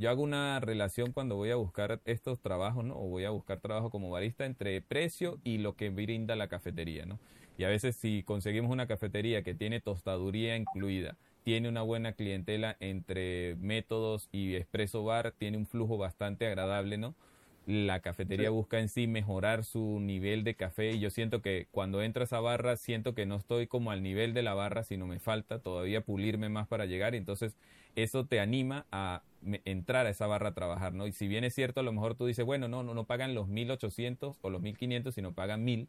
yo 0.00 0.08
hago 0.08 0.22
una 0.22 0.58
relación 0.60 1.12
cuando 1.12 1.36
voy 1.36 1.50
a 1.50 1.56
buscar 1.56 2.00
estos 2.06 2.40
trabajos, 2.40 2.86
¿no? 2.86 2.96
O 2.96 3.08
voy 3.08 3.24
a 3.24 3.30
buscar 3.30 3.60
trabajo 3.60 3.90
como 3.90 4.08
barista 4.08 4.46
entre 4.46 4.80
precio 4.80 5.38
y 5.44 5.58
lo 5.58 5.76
que 5.76 5.90
brinda 5.90 6.36
la 6.36 6.48
cafetería, 6.48 7.04
¿no? 7.04 7.18
Y 7.58 7.64
a 7.64 7.68
veces 7.68 7.96
si 7.96 8.22
conseguimos 8.22 8.70
una 8.70 8.86
cafetería 8.86 9.42
que 9.42 9.52
tiene 9.52 9.82
tostaduría 9.82 10.56
incluida, 10.56 11.18
tiene 11.44 11.68
una 11.68 11.82
buena 11.82 12.14
clientela 12.14 12.78
entre 12.80 13.56
métodos 13.56 14.30
y 14.32 14.54
expreso 14.54 15.04
bar, 15.04 15.34
tiene 15.36 15.58
un 15.58 15.66
flujo 15.66 15.98
bastante 15.98 16.46
agradable, 16.46 16.96
¿no? 16.96 17.14
La 17.66 18.00
cafetería 18.00 18.48
busca 18.48 18.80
en 18.80 18.88
sí 18.88 19.06
mejorar 19.06 19.64
su 19.64 20.00
nivel 20.00 20.44
de 20.44 20.54
café 20.54 20.92
y 20.92 21.00
yo 21.00 21.10
siento 21.10 21.42
que 21.42 21.68
cuando 21.72 22.02
entro 22.02 22.22
a 22.22 22.24
esa 22.24 22.40
barra 22.40 22.78
siento 22.78 23.14
que 23.14 23.26
no 23.26 23.36
estoy 23.36 23.66
como 23.66 23.90
al 23.90 24.02
nivel 24.02 24.32
de 24.32 24.42
la 24.42 24.54
barra, 24.54 24.82
sino 24.82 25.06
me 25.06 25.18
falta 25.18 25.58
todavía 25.58 26.00
pulirme 26.00 26.48
más 26.48 26.66
para 26.68 26.86
llegar 26.86 27.14
y 27.14 27.18
entonces 27.18 27.54
eso 27.96 28.24
te 28.24 28.40
anima 28.40 28.86
a 28.90 29.20
entrar 29.64 30.06
a 30.06 30.10
esa 30.10 30.26
barra 30.26 30.50
a 30.50 30.54
trabajar, 30.54 30.92
¿no? 30.92 31.06
Y 31.06 31.12
si 31.12 31.28
bien 31.28 31.44
es 31.44 31.54
cierto, 31.54 31.80
a 31.80 31.82
lo 31.82 31.92
mejor 31.92 32.14
tú 32.14 32.26
dices, 32.26 32.44
bueno, 32.44 32.68
no, 32.68 32.82
no, 32.82 32.94
no 32.94 33.04
pagan 33.04 33.34
los 33.34 33.48
1800 33.48 34.36
o 34.40 34.50
los 34.50 34.60
1500, 34.60 35.14
sino 35.14 35.32
pagan 35.32 35.64
1000. 35.64 35.88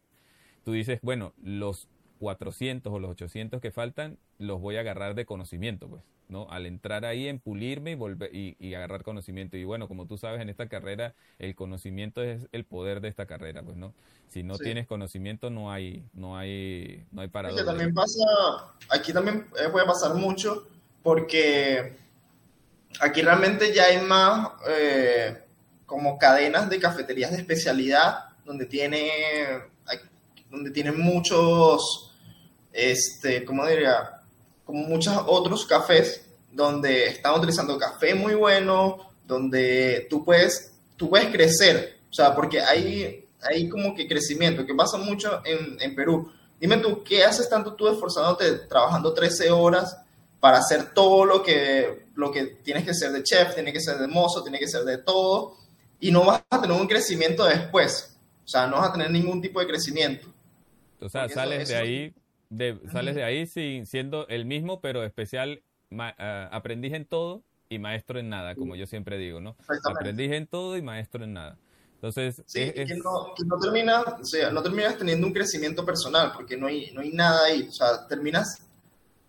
Tú 0.63 0.73
dices, 0.73 0.99
bueno, 1.01 1.33
los 1.41 1.87
400 2.19 2.93
o 2.93 2.99
los 2.99 3.11
800 3.11 3.59
que 3.61 3.71
faltan 3.71 4.17
los 4.37 4.61
voy 4.61 4.77
a 4.77 4.81
agarrar 4.81 5.15
de 5.15 5.25
conocimiento, 5.25 5.87
pues, 5.89 6.03
¿no? 6.29 6.47
Al 6.49 6.67
entrar 6.67 7.03
ahí 7.03 7.27
en 7.27 7.39
pulirme 7.39 7.91
y 7.91 7.95
volver 7.95 8.33
y, 8.33 8.73
agarrar 8.75 9.03
conocimiento. 9.03 9.57
Y 9.57 9.63
bueno, 9.63 9.87
como 9.87 10.05
tú 10.05 10.17
sabes, 10.17 10.39
en 10.39 10.49
esta 10.49 10.69
carrera 10.69 11.15
el 11.39 11.55
conocimiento 11.55 12.21
es 12.21 12.47
el 12.51 12.63
poder 12.63 13.01
de 13.01 13.07
esta 13.07 13.25
carrera, 13.25 13.63
pues, 13.63 13.75
¿no? 13.75 13.93
Si 14.29 14.43
no 14.43 14.57
tienes 14.57 14.87
conocimiento 14.87 15.49
no 15.49 15.71
hay 15.71 16.05
no 16.13 16.37
hay 16.37 17.03
no 17.11 17.21
hay 17.21 17.27
para 17.27 17.53
también 17.65 17.93
pasa 17.93 18.23
aquí 18.89 19.11
también 19.11 19.45
eh, 19.59 19.67
puede 19.69 19.85
pasar 19.85 20.15
mucho 20.15 20.67
porque 21.03 21.97
aquí 22.99 23.21
realmente 23.21 23.73
ya 23.73 23.85
hay 23.85 23.99
más 24.01 24.49
eh, 24.67 25.43
como 25.85 26.17
cadenas 26.17 26.69
de 26.69 26.79
cafeterías 26.79 27.31
de 27.31 27.37
especialidad 27.37 28.25
donde 28.45 28.65
tiene 28.65 29.09
donde 30.49 30.71
tienen 30.71 30.99
muchos 30.99 32.13
este 32.73 33.45
cómo 33.45 33.65
diría 33.65 34.21
como 34.65 34.83
muchos 34.83 35.17
otros 35.27 35.65
cafés 35.65 36.25
donde 36.51 37.07
están 37.07 37.35
utilizando 37.35 37.77
café 37.77 38.13
muy 38.13 38.35
bueno 38.35 39.13
donde 39.25 40.07
tú 40.09 40.23
puedes 40.23 40.73
tú 40.97 41.09
puedes 41.09 41.29
crecer. 41.29 41.97
O 42.09 42.13
sea 42.13 42.35
porque 42.35 42.61
hay 42.61 43.25
hay 43.41 43.69
como 43.69 43.95
que 43.95 44.07
crecimiento 44.07 44.65
que 44.65 44.75
pasa 44.75 44.97
mucho 44.97 45.41
en, 45.45 45.81
en 45.81 45.95
Perú. 45.95 46.31
Dime 46.59 46.77
tú 46.77 47.03
qué 47.03 47.23
haces 47.23 47.49
tanto 47.49 47.73
tú 47.73 47.87
esforzándote 47.87 48.51
trabajando 48.67 49.13
13 49.13 49.49
horas 49.49 49.97
para 50.41 50.57
hacer 50.57 50.93
todo 50.93 51.23
lo 51.23 51.41
que, 51.43 52.07
lo 52.15 52.31
que 52.31 52.45
tienes 52.63 52.83
que 52.83 52.95
ser 52.95 53.11
de 53.11 53.23
chef, 53.23 53.53
tiene 53.53 53.71
que 53.71 53.79
ser 53.79 53.97
de 53.99 54.07
mozo, 54.07 54.41
tiene 54.41 54.59
que 54.59 54.67
ser 54.67 54.83
de 54.83 54.97
todo, 54.97 55.55
y 55.99 56.11
no 56.11 56.25
vas 56.25 56.43
a 56.49 56.59
tener 56.59 56.75
un 56.75 56.87
crecimiento 56.87 57.45
después. 57.45 58.17
O 58.43 58.47
sea, 58.47 58.65
no 58.67 58.77
vas 58.77 58.89
a 58.89 58.93
tener 58.93 59.11
ningún 59.11 59.39
tipo 59.39 59.59
de 59.59 59.67
crecimiento. 59.67 60.27
O 60.99 61.07
sea, 61.07 61.29
sales 61.29 61.69
de 61.69 61.75
ahí, 61.75 62.13
de, 62.49 62.79
sales 62.91 63.15
de 63.15 63.23
ahí 63.23 63.45
sin, 63.45 63.85
siendo 63.85 64.27
el 64.27 64.45
mismo, 64.45 64.81
pero 64.81 65.03
especial, 65.03 65.61
uh, 65.91 66.01
aprendiz 66.51 66.93
en 66.93 67.05
todo 67.05 67.43
y 67.69 67.77
maestro 67.77 68.19
en 68.19 68.29
nada, 68.29 68.55
como 68.55 68.75
yo 68.75 68.87
siempre 68.87 69.19
digo, 69.19 69.39
¿no? 69.41 69.55
Aprendiz 69.85 70.31
en 70.31 70.47
todo 70.47 70.75
y 70.75 70.81
maestro 70.81 71.23
en 71.23 71.33
nada. 71.33 71.57
Entonces, 71.93 72.41
sí, 72.47 72.71
que, 72.71 72.95
no, 72.95 73.33
que 73.37 73.45
no, 73.45 73.59
terminas, 73.59 74.03
o 74.19 74.25
sea, 74.25 74.49
no 74.49 74.63
terminas 74.63 74.97
teniendo 74.97 75.27
un 75.27 75.33
crecimiento 75.33 75.85
personal, 75.85 76.31
porque 76.33 76.57
no 76.57 76.65
hay, 76.65 76.91
no 76.93 77.01
hay 77.01 77.11
nada 77.11 77.45
ahí. 77.45 77.67
O 77.69 77.71
sea, 77.71 78.07
terminas 78.07 78.67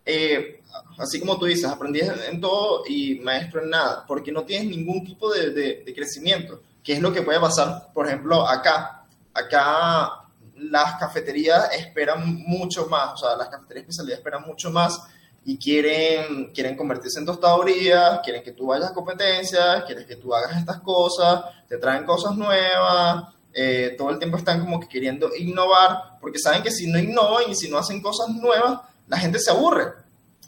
eh, 0.05 0.61
así 0.99 1.21
como 1.21 1.39
tú 1.39 1.47
dices, 1.47 1.67
aprendí 1.67 2.01
en 2.01 2.41
todo 2.41 2.85
y 2.87 3.17
maestro 3.17 3.63
en 3.63 3.71
nada, 3.71 4.05
porque 4.07 4.33
no 4.33 4.45
tienes 4.45 4.69
ningún 4.69 5.05
tipo 5.05 5.33
de, 5.33 5.51
de, 5.51 5.95
crecimiento, 5.95 6.61
que 6.83 6.95
es 6.95 7.01
lo 7.01 7.13
que 7.13 7.23
puede 7.23 7.41
pasar, 7.41 7.93
por 7.93 8.07
ejemplo, 8.07 8.47
acá. 8.47 8.99
Acá 9.35 10.23
las 10.55 10.99
cafeterías 10.99 11.73
esperan 11.73 12.43
mucho 12.47 12.87
más, 12.87 13.15
o 13.15 13.17
sea, 13.17 13.37
las 13.37 13.49
cafeterías 13.49 13.85
especialidad 13.85 14.19
esperan 14.19 14.43
mucho 14.47 14.71
más 14.71 15.01
y 15.45 15.59
quieren, 15.59 16.53
quieren 16.53 16.77
convertirse 16.77 17.19
en 17.19 17.27
tostadorías, 17.27 18.21
quieren 18.23 18.43
que 18.43 18.53
tú 18.53 18.67
vayas 18.67 18.91
a 18.91 18.95
competencias, 18.95 19.85
quieren 19.85 20.07
que 20.07 20.17
tú 20.17 20.35
hagas 20.35 20.57
estas 20.57 20.81
cosas, 20.81 21.45
te 21.69 21.79
traen 21.79 22.05
cosas 22.05 22.37
nuevas, 22.37 23.25
eh, 23.53 23.95
todo 23.99 24.11
el 24.11 24.19
tiempo 24.19 24.37
están 24.37 24.61
como 24.61 24.79
que 24.79 24.89
queriendo 24.89 25.35
innovar, 25.37 26.19
porque 26.21 26.39
saben 26.39 26.63
que 26.63 26.71
si 26.71 26.87
no 26.87 26.99
innovan 26.99 27.51
y 27.51 27.55
si 27.55 27.69
no 27.69 27.79
hacen 27.79 28.01
cosas 28.01 28.29
nuevas, 28.29 28.81
la 29.13 29.19
gente 29.19 29.39
se 29.39 29.51
aburre. 29.51 29.93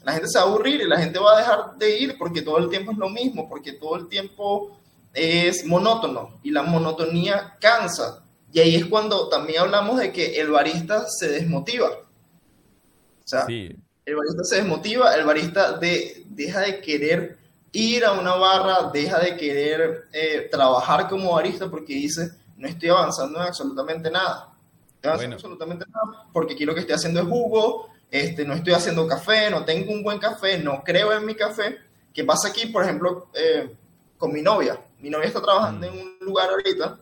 La 0.03 0.13
gente 0.13 0.27
se 0.27 0.39
va 0.39 0.45
a 0.45 0.47
aburrir 0.47 0.81
y 0.81 0.87
la 0.87 0.97
gente 0.97 1.19
va 1.19 1.35
a 1.35 1.37
dejar 1.37 1.75
de 1.77 1.99
ir 1.99 2.17
porque 2.17 2.41
todo 2.41 2.57
el 2.57 2.67
tiempo 2.67 2.91
es 2.91 2.97
lo 2.97 3.09
mismo, 3.09 3.47
porque 3.47 3.73
todo 3.73 3.95
el 3.95 4.07
tiempo 4.07 4.79
es 5.13 5.63
monótono 5.67 6.39
y 6.41 6.49
la 6.49 6.63
monotonía 6.63 7.57
cansa. 7.61 8.23
Y 8.51 8.59
ahí 8.59 8.75
es 8.75 8.85
cuando 8.85 9.29
también 9.29 9.61
hablamos 9.61 9.99
de 9.99 10.11
que 10.11 10.41
el 10.41 10.49
barista 10.49 11.05
se 11.07 11.27
desmotiva. 11.29 11.89
O 11.89 13.27
sea, 13.27 13.45
el 13.47 14.15
barista 14.15 14.43
se 14.43 14.55
desmotiva, 14.55 15.13
el 15.13 15.25
barista 15.25 15.73
de, 15.73 16.23
deja 16.29 16.61
de 16.61 16.81
querer 16.81 17.37
ir 17.71 18.03
a 18.03 18.13
una 18.13 18.33
barra, 18.33 18.89
deja 18.91 19.19
de 19.19 19.37
querer 19.37 20.05
eh, 20.11 20.47
trabajar 20.49 21.07
como 21.07 21.33
barista 21.33 21.69
porque 21.69 21.93
dice, 21.93 22.31
no 22.57 22.67
estoy 22.67 22.89
avanzando 22.89 23.39
en 23.39 23.45
absolutamente 23.45 24.09
nada. 24.09 24.55
Estoy 24.95 25.09
avanzando 25.09 25.35
absolutamente 25.35 25.85
nada 25.87 26.27
porque 26.33 26.55
quiero 26.55 26.73
que 26.73 26.79
esté 26.79 26.93
haciendo 26.93 27.19
el 27.19 27.27
jugo, 27.27 27.89
este, 28.11 28.45
no 28.45 28.53
estoy 28.53 28.73
haciendo 28.73 29.07
café, 29.07 29.49
no 29.49 29.65
tengo 29.65 29.91
un 29.91 30.03
buen 30.03 30.19
café, 30.19 30.57
no 30.57 30.83
creo 30.83 31.13
en 31.13 31.25
mi 31.25 31.35
café. 31.35 31.77
¿Qué 32.13 32.23
pasa 32.23 32.49
aquí, 32.49 32.67
por 32.67 32.83
ejemplo, 32.83 33.29
eh, 33.33 33.69
con 34.17 34.31
mi 34.31 34.41
novia? 34.41 34.79
Mi 34.99 35.09
novia 35.09 35.27
está 35.27 35.41
trabajando 35.41 35.87
mm. 35.87 35.93
en 35.93 35.99
un 35.99 36.17
lugar 36.21 36.49
ahorita 36.49 36.97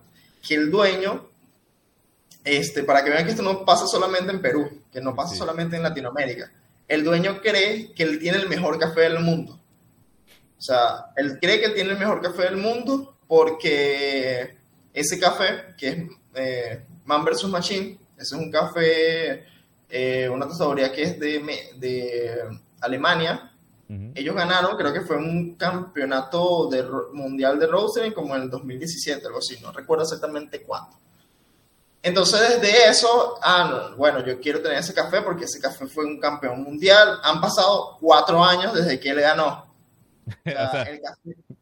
que 0.45 0.56
el 0.56 0.72
dueño, 0.72 1.30
este, 2.43 2.84
para 2.84 3.04
que 3.04 3.10
vean 3.10 3.26
que 3.26 3.32
esto 3.32 3.43
no 3.43 3.64
pasa 3.64 3.88
solamente 3.88 4.32
en 4.32 4.41
Perú, 4.41 4.82
que 4.91 5.01
no 5.01 5.16
pasa 5.16 5.36
solamente 5.36 5.76
en 5.76 5.84
Latinoamérica, 5.84 6.51
el 6.88 7.04
dueño 7.04 7.41
cree 7.41 7.93
que 7.93 8.04
él 8.04 8.20
tiene 8.20 8.39
el 8.39 8.49
mejor 8.49 8.78
café 8.78 9.01
del 9.01 9.20
mundo. 9.20 9.60
O 10.58 10.62
sea, 10.62 11.12
él 11.16 11.39
cree 11.39 11.60
que 11.60 11.68
él 11.68 11.74
tiene 11.74 11.91
el 11.91 11.99
mejor 11.99 12.22
café 12.22 12.43
del 12.43 12.58
mundo 12.58 13.18
porque 13.28 14.58
ese 14.93 15.20
café, 15.20 15.76
que 15.78 15.88
es 15.88 15.97
eh, 16.36 16.84
Man 17.06 17.24
vs. 17.24 17.45
Machine, 17.45 17.97
ese 18.18 18.36
es 18.36 18.41
un 18.41 18.51
café, 18.51 19.45
eh, 19.96 20.28
una 20.28 20.48
tostadoría 20.48 20.91
que 20.91 21.04
es 21.04 21.20
de, 21.20 21.39
de 21.78 22.60
Alemania. 22.82 23.52
Ellos 24.16 24.36
ganaron, 24.36 24.76
creo 24.76 24.91
que 24.91 25.02
fue 25.02 25.18
un 25.18 25.54
campeonato 25.54 26.68
de, 26.68 26.84
mundial 27.14 27.60
de 27.60 27.68
roasting 27.68 28.12
como 28.12 28.36
en 28.36 28.44
el 28.44 28.50
2017, 28.50 29.28
algo 29.28 29.38
así, 29.38 29.60
no 29.62 29.72
recuerdo 29.72 30.04
exactamente 30.04 30.64
cuándo. 30.64 30.98
Entonces, 32.02 32.60
desde 32.60 32.89
eso, 32.89 33.38
ah, 33.44 33.91
bueno, 33.96 34.26
yo 34.26 34.39
quiero 34.39 34.64
tener 34.64 34.80
ese 34.80 34.96
café 34.96 35.22
porque 35.22 35.46
ese 35.46 35.60
café 35.60 35.86
fue 35.86 36.06
un 36.06 36.20
campeón 36.20 36.64
mundial. 36.64 37.20
Han 37.22 37.39
pasado 37.39 37.98
cuatro 38.02 38.44
años 38.44 38.74
desde 38.74 39.00
que 39.00 39.12
él 39.12 39.22
ganó. 39.22 39.72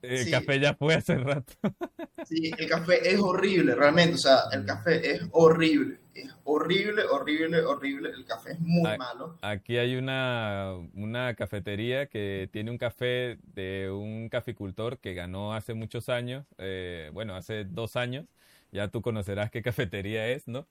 el, 0.02 0.30
café, 0.30 0.60
ya 0.60 0.74
fue 0.76 0.96
hace 0.96 1.16
rato. 1.18 1.54
sí, 2.26 2.52
el 2.58 2.70
café 2.70 3.10
es 3.10 3.20
horrible, 3.20 3.76
realmente. 3.76 4.16
O 4.16 4.18
sea, 4.18 4.44
el 4.52 4.66
café 4.66 5.16
es 5.16 5.22
horrible. 5.32 6.00
Es 6.14 6.30
horrible, 6.44 7.04
horrible, 7.10 7.62
horrible. 7.62 8.10
El 8.10 8.26
café 8.26 8.52
es 8.52 8.60
muy 8.60 8.98
malo. 8.98 9.38
Aquí 9.42 9.78
hay 9.78 9.96
una, 9.96 10.74
una 10.94 11.34
cafetería 11.36 12.08
que 12.08 12.50
tiene 12.52 12.72
un 12.72 12.78
café 12.78 13.38
de 13.54 13.90
un 13.92 14.30
caficultor 14.30 15.00
que 15.00 15.14
ganó 15.14 15.54
hace 15.54 15.74
muchos 15.74 16.10
años, 16.10 16.46
eh, 16.58 17.10
bueno, 17.14 17.36
hace 17.36 17.64
dos 17.64 17.96
años 17.96 18.26
ya 18.72 18.88
tú 18.88 19.02
conocerás 19.02 19.52
qué 19.52 19.62
cafetería 19.62 20.28
es, 20.30 20.48
¿no? 20.48 20.68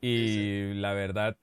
Y 0.00 0.74
la 0.74 0.94
verdad, 0.94 1.36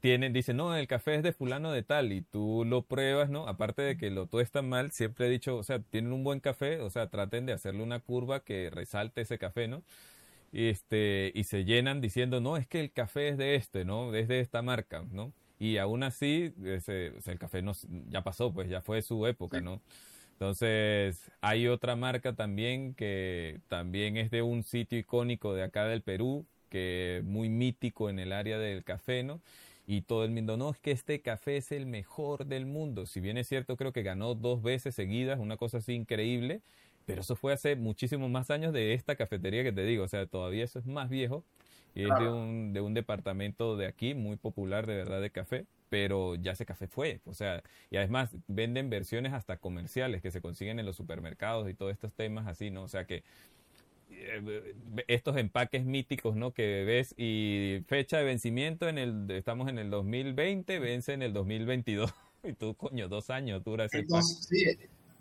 tienen, 0.00 0.32
dice, 0.32 0.54
no, 0.54 0.74
el 0.76 0.86
café 0.86 1.16
es 1.16 1.22
de 1.22 1.32
fulano 1.32 1.70
de 1.72 1.82
tal, 1.82 2.12
y 2.12 2.22
tú 2.22 2.64
lo 2.66 2.82
pruebas, 2.82 3.30
¿no? 3.30 3.46
Aparte 3.48 3.82
de 3.82 3.96
que 3.96 4.10
lo 4.10 4.26
tuestan 4.26 4.68
mal, 4.68 4.90
siempre 4.92 5.26
he 5.26 5.30
dicho, 5.30 5.56
o 5.56 5.62
sea, 5.62 5.80
tienen 5.80 6.12
un 6.12 6.24
buen 6.24 6.40
café, 6.40 6.80
o 6.80 6.90
sea, 6.90 7.08
traten 7.08 7.46
de 7.46 7.52
hacerle 7.52 7.82
una 7.82 8.00
curva 8.00 8.40
que 8.40 8.70
resalte 8.70 9.22
ese 9.22 9.38
café, 9.38 9.68
¿no? 9.68 9.82
Y, 10.52 10.68
este, 10.68 11.32
y 11.34 11.44
se 11.44 11.64
llenan 11.64 12.00
diciendo, 12.00 12.40
no, 12.40 12.56
es 12.56 12.66
que 12.66 12.80
el 12.80 12.92
café 12.92 13.28
es 13.30 13.38
de 13.38 13.56
este, 13.56 13.84
¿no? 13.84 14.14
Es 14.14 14.28
de 14.28 14.40
esta 14.40 14.62
marca, 14.62 15.04
¿no? 15.12 15.32
Y 15.58 15.78
aún 15.78 16.02
así, 16.02 16.54
ese, 16.64 17.12
el 17.26 17.38
café 17.38 17.62
no, 17.62 17.72
ya 18.10 18.22
pasó, 18.24 18.52
pues 18.52 18.68
ya 18.68 18.82
fue 18.82 19.02
su 19.02 19.26
época, 19.26 19.60
¿no? 19.60 19.80
Entonces, 20.32 21.30
hay 21.40 21.68
otra 21.68 21.96
marca 21.96 22.34
también 22.34 22.94
que 22.94 23.60
también 23.68 24.16
es 24.16 24.30
de 24.30 24.42
un 24.42 24.64
sitio 24.64 24.98
icónico 24.98 25.54
de 25.54 25.62
acá 25.62 25.86
del 25.86 26.02
Perú, 26.02 26.46
que 26.68 27.22
muy 27.24 27.48
mítico 27.48 28.10
en 28.10 28.18
el 28.18 28.32
área 28.32 28.58
del 28.58 28.82
café, 28.84 29.22
¿no? 29.22 29.40
Y 29.92 30.00
todo 30.00 30.24
el 30.24 30.30
mundo, 30.30 30.56
no, 30.56 30.70
es 30.70 30.78
que 30.78 30.90
este 30.90 31.20
café 31.20 31.58
es 31.58 31.70
el 31.70 31.84
mejor 31.84 32.46
del 32.46 32.64
mundo. 32.64 33.04
Si 33.04 33.20
bien 33.20 33.36
es 33.36 33.46
cierto, 33.46 33.76
creo 33.76 33.92
que 33.92 34.02
ganó 34.02 34.34
dos 34.34 34.62
veces 34.62 34.94
seguidas, 34.94 35.38
una 35.38 35.58
cosa 35.58 35.78
así 35.78 35.92
increíble, 35.92 36.62
pero 37.04 37.20
eso 37.20 37.36
fue 37.36 37.52
hace 37.52 37.76
muchísimos 37.76 38.30
más 38.30 38.50
años 38.50 38.72
de 38.72 38.94
esta 38.94 39.16
cafetería 39.16 39.62
que 39.62 39.70
te 39.70 39.84
digo, 39.84 40.04
o 40.04 40.08
sea, 40.08 40.24
todavía 40.24 40.64
eso 40.64 40.78
es 40.78 40.86
más 40.86 41.10
viejo 41.10 41.44
y 41.94 42.04
es 42.04 42.18
de 42.18 42.26
un, 42.26 42.72
de 42.72 42.80
un 42.80 42.94
departamento 42.94 43.76
de 43.76 43.86
aquí 43.86 44.14
muy 44.14 44.36
popular 44.36 44.86
de 44.86 44.94
verdad 44.94 45.20
de 45.20 45.30
café 45.30 45.66
pero 45.90 46.36
ya 46.36 46.52
ese 46.52 46.64
café 46.64 46.86
fue, 46.86 47.20
o 47.26 47.34
sea, 47.34 47.62
y 47.90 47.98
además 47.98 48.34
venden 48.48 48.88
versiones 48.88 49.34
hasta 49.34 49.58
comerciales 49.58 50.22
que 50.22 50.30
se 50.30 50.40
consiguen 50.40 50.78
en 50.78 50.86
los 50.86 50.96
supermercados 50.96 51.68
y 51.68 51.74
todos 51.74 51.92
estos 51.92 52.14
temas 52.14 52.46
así, 52.46 52.70
¿no? 52.70 52.84
O 52.84 52.88
sea 52.88 53.04
que 53.04 53.24
estos 55.08 55.36
empaques 55.36 55.84
míticos, 55.84 56.36
¿no? 56.36 56.52
Que 56.52 56.84
ves 56.84 57.14
y 57.16 57.82
fecha 57.86 58.18
de 58.18 58.24
vencimiento 58.24 58.88
en 58.88 58.98
el, 58.98 59.30
estamos 59.30 59.68
en 59.68 59.78
el 59.78 59.90
2020, 59.90 60.78
vence 60.78 61.12
en 61.12 61.22
el 61.22 61.32
2022 61.32 62.12
y 62.44 62.52
tú, 62.52 62.74
coño, 62.74 63.08
dos 63.08 63.30
años 63.30 63.62
dura 63.64 63.84
ese 63.86 63.98
entonces, 63.98 64.46
sí. 64.48 64.64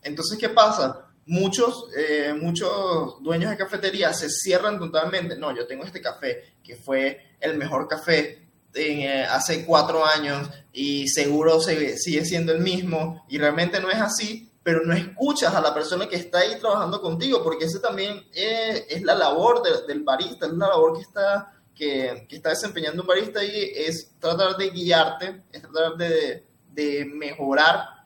entonces, 0.04 0.38
¿qué 0.38 0.50
pasa? 0.50 1.08
Muchos, 1.26 1.88
eh, 1.96 2.34
muchos 2.34 3.22
dueños 3.22 3.52
de 3.52 3.58
cafetería 3.58 4.12
se 4.14 4.30
cierran 4.30 4.80
totalmente. 4.80 5.38
No, 5.38 5.56
yo 5.56 5.68
tengo 5.68 5.84
este 5.84 6.02
café 6.02 6.44
que 6.64 6.76
fue 6.76 7.36
el 7.39 7.58
mejor 7.58 7.88
café 7.88 8.42
eh, 8.74 9.24
hace 9.24 9.66
cuatro 9.66 10.06
años 10.06 10.50
y 10.74 11.08
seguro 11.08 11.60
sigue 11.60 11.98
siendo 11.98 12.54
el 12.54 12.62
mismo 12.62 13.26
y 13.30 13.38
realmente 13.38 13.80
no 13.80 13.89
es 13.89 13.98
así, 13.98 14.51
pero 14.64 14.86
no 14.86 14.93
escuchas 14.93 15.53
a 15.55 15.62
la 15.62 15.74
persona 15.74 16.07
que 16.07 16.16
está 16.16 16.39
ahí 16.39 16.59
trabajando 16.59 17.01
contigo, 17.01 17.43
porque 17.43 17.66
ese 17.66 17.80
también 17.80 18.28
es, 18.34 19.01
la 19.01 19.16
labor 19.16 19.64
del 19.88 20.03
barista, 20.03 20.45
es 20.45 20.53
la 20.53 20.68
labor 20.68 20.95
que 20.95 21.01
está, 21.01 21.53
que, 21.76 22.28
está 22.30 22.49
desempeñando 22.49 23.01
un 23.01 23.07
barista 23.07 23.43
y 23.43 23.72
es 23.76 24.12
tratar 24.20 24.55
de 24.57 24.70
guiarte, 24.70 25.43
es 25.51 25.62
tratar 25.64 25.97
de, 25.97 26.45
de 26.74 27.05
mejorar 27.05 28.05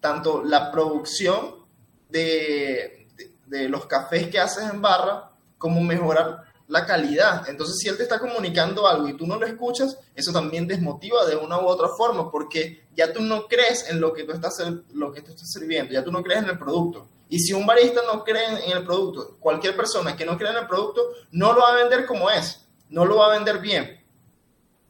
tanto 0.00 0.42
la 0.42 0.72
producción 0.72 1.64
de, 2.08 3.06
de 3.46 3.68
los 3.68 3.86
cafés 3.86 4.28
que 4.28 4.40
haces 4.40 4.68
en 4.68 4.82
barra, 4.82 5.30
como 5.58 5.80
mejorar 5.80 6.51
la 6.72 6.86
calidad. 6.86 7.46
Entonces, 7.50 7.76
si 7.78 7.90
él 7.90 7.98
te 7.98 8.04
está 8.04 8.18
comunicando 8.18 8.88
algo 8.88 9.06
y 9.06 9.14
tú 9.14 9.26
no 9.26 9.38
lo 9.38 9.46
escuchas, 9.46 9.98
eso 10.14 10.32
también 10.32 10.66
desmotiva 10.66 11.26
de 11.26 11.36
una 11.36 11.60
u 11.60 11.66
otra 11.66 11.88
forma, 11.88 12.30
porque 12.30 12.86
ya 12.96 13.12
tú 13.12 13.20
no 13.20 13.46
crees 13.46 13.90
en 13.90 14.00
lo 14.00 14.14
que 14.14 14.24
tú 14.24 14.32
estás, 14.32 14.54
lo 14.94 15.12
que 15.12 15.20
tú 15.20 15.32
estás 15.32 15.52
sirviendo, 15.52 15.92
ya 15.92 16.02
tú 16.02 16.10
no 16.10 16.22
crees 16.22 16.42
en 16.42 16.48
el 16.48 16.58
producto. 16.58 17.06
Y 17.28 17.40
si 17.40 17.52
un 17.52 17.66
barista 17.66 18.00
no 18.10 18.24
cree 18.24 18.64
en 18.64 18.74
el 18.74 18.86
producto, 18.86 19.36
cualquier 19.38 19.76
persona 19.76 20.16
que 20.16 20.24
no 20.24 20.38
cree 20.38 20.50
en 20.50 20.56
el 20.56 20.66
producto, 20.66 21.02
no 21.32 21.52
lo 21.52 21.60
va 21.60 21.74
a 21.74 21.76
vender 21.76 22.06
como 22.06 22.30
es, 22.30 22.66
no 22.88 23.04
lo 23.04 23.16
va 23.16 23.26
a 23.26 23.36
vender 23.36 23.58
bien. 23.58 24.02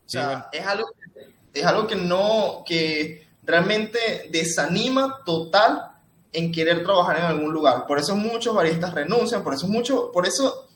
O 0.07 0.09
sea, 0.09 0.51
es, 0.53 0.65
algo, 0.65 0.89
es 1.53 1.65
algo 1.65 1.89
que 1.89 1.97
no, 1.97 2.63
que 2.65 3.27
realmente 3.43 4.29
desanima 4.31 5.21
total 5.27 5.97
en 6.33 6.53
querer 6.53 6.85
trabajar 6.85 7.19
en 7.19 7.25
algún 7.25 7.53
lugar. 7.53 7.87
Por 7.89 7.99
eso 7.99 8.15
muchos 8.15 8.55
baristas 8.55 8.95
renuncian, 8.95 9.43
por 9.43 9.55
eso 9.55 9.67
mucho, 9.67 10.13
por 10.13 10.29
eso 10.29 10.69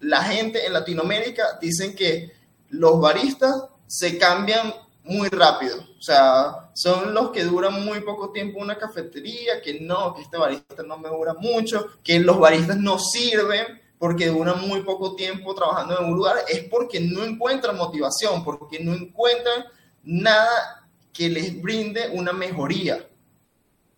la 0.00 0.22
gente 0.22 0.66
en 0.66 0.72
Latinoamérica 0.72 1.58
dicen 1.60 1.94
que 1.94 2.32
los 2.70 3.00
baristas 3.00 3.64
se 3.86 4.18
cambian 4.18 4.74
muy 5.04 5.28
rápido. 5.28 5.78
O 5.98 6.02
sea, 6.02 6.70
son 6.74 7.14
los 7.14 7.30
que 7.30 7.44
duran 7.44 7.84
muy 7.84 8.00
poco 8.00 8.32
tiempo 8.32 8.58
en 8.58 8.64
una 8.64 8.78
cafetería, 8.78 9.62
que 9.62 9.80
no, 9.80 10.14
que 10.14 10.22
este 10.22 10.36
barista 10.36 10.82
no 10.82 10.98
me 10.98 11.08
dura 11.08 11.34
mucho, 11.34 11.86
que 12.02 12.18
los 12.18 12.38
baristas 12.38 12.76
no 12.76 12.98
sirven 12.98 13.80
porque 13.98 14.26
duran 14.26 14.66
muy 14.68 14.82
poco 14.82 15.16
tiempo 15.16 15.54
trabajando 15.54 15.98
en 15.98 16.06
un 16.06 16.16
lugar, 16.16 16.36
es 16.48 16.64
porque 16.64 17.00
no 17.00 17.24
encuentran 17.24 17.76
motivación, 17.76 18.44
porque 18.44 18.78
no 18.82 18.92
encuentran 18.94 19.64
nada 20.04 20.86
que 21.12 21.28
les 21.30 21.60
brinde 21.62 22.10
una 22.12 22.32
mejoría. 22.32 23.06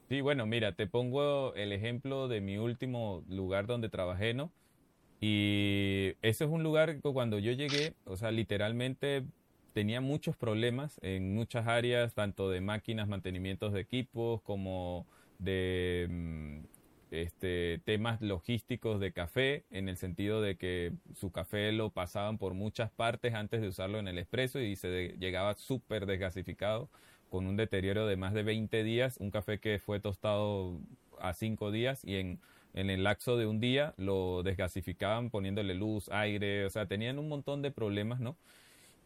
Sí, 0.09 0.21
bueno, 0.21 0.47
mira, 0.47 0.73
te 0.73 0.87
pongo 0.87 1.53
el 1.55 1.73
ejemplo 1.73 2.29
de 2.29 2.41
mi 2.41 2.59
último 2.59 3.25
lugar 3.29 3.67
donde 3.67 3.89
trabajé, 3.89 4.35
¿no? 4.35 4.53
Y 5.21 6.15
ese 6.23 6.45
es 6.45 6.51
un 6.51 6.63
lugar 6.63 7.01
que 7.01 7.13
cuando 7.13 7.39
yo 7.39 7.53
llegué, 7.53 7.95
o 8.05 8.17
sea, 8.17 8.31
literalmente 8.31 9.25
tenía 9.73 10.01
muchos 10.01 10.37
problemas 10.37 10.99
en 11.03 11.35
muchas 11.35 11.67
áreas, 11.67 12.15
tanto 12.15 12.51
de 12.51 12.61
máquinas, 12.61 13.09
mantenimientos 13.09 13.73
de 13.73 13.81
equipos, 13.81 14.41
como 14.43 15.07
de 15.39 16.07
mm, 16.11 16.59
este, 17.11 17.81
temas 17.85 18.21
logísticos 18.21 19.01
de 19.01 19.13
café, 19.13 19.65
en 19.71 19.89
el 19.89 19.97
sentido 19.97 20.41
de 20.41 20.57
que 20.57 20.93
su 21.15 21.33
café 21.33 21.73
lo 21.73 21.91
pasaban 21.91 22.39
por 22.39 22.55
muchas 22.55 22.91
partes 22.91 23.35
antes 23.35 23.61
de 23.61 23.69
usarlo 23.69 23.99
en 23.99 24.09
el 24.09 24.19
expreso 24.19 24.61
y 24.61 24.77
se 24.77 25.17
llegaba 25.19 25.55
súper 25.55 26.07
desgasificado, 26.07 26.89
con 27.31 27.47
un 27.47 27.57
deterioro 27.57 28.07
de 28.07 28.17
más 28.17 28.35
de 28.35 28.43
20 28.43 28.83
días, 28.85 29.17
un 29.19 29.31
café 29.31 29.59
que 29.59 29.79
fue 29.79 30.01
tostado 30.01 30.81
a 31.21 31.35
5 31.35 31.71
días 31.71 32.05
y 32.05 32.17
en 32.17 32.41
en 32.79 32.91
el 32.91 33.03
lapso 33.03 33.37
de 33.37 33.47
un 33.47 33.59
día 33.59 33.93
lo 33.97 34.45
desgasificaban 34.45 35.31
poniéndole 35.31 35.75
luz, 35.75 36.09
aire, 36.11 36.65
o 36.65 36.71
sea, 36.71 36.87
tenían 36.87 37.19
un 37.19 37.29
montón 37.29 37.61
de 37.61 37.73
problemas, 37.73 38.21
¿no? 38.21 38.37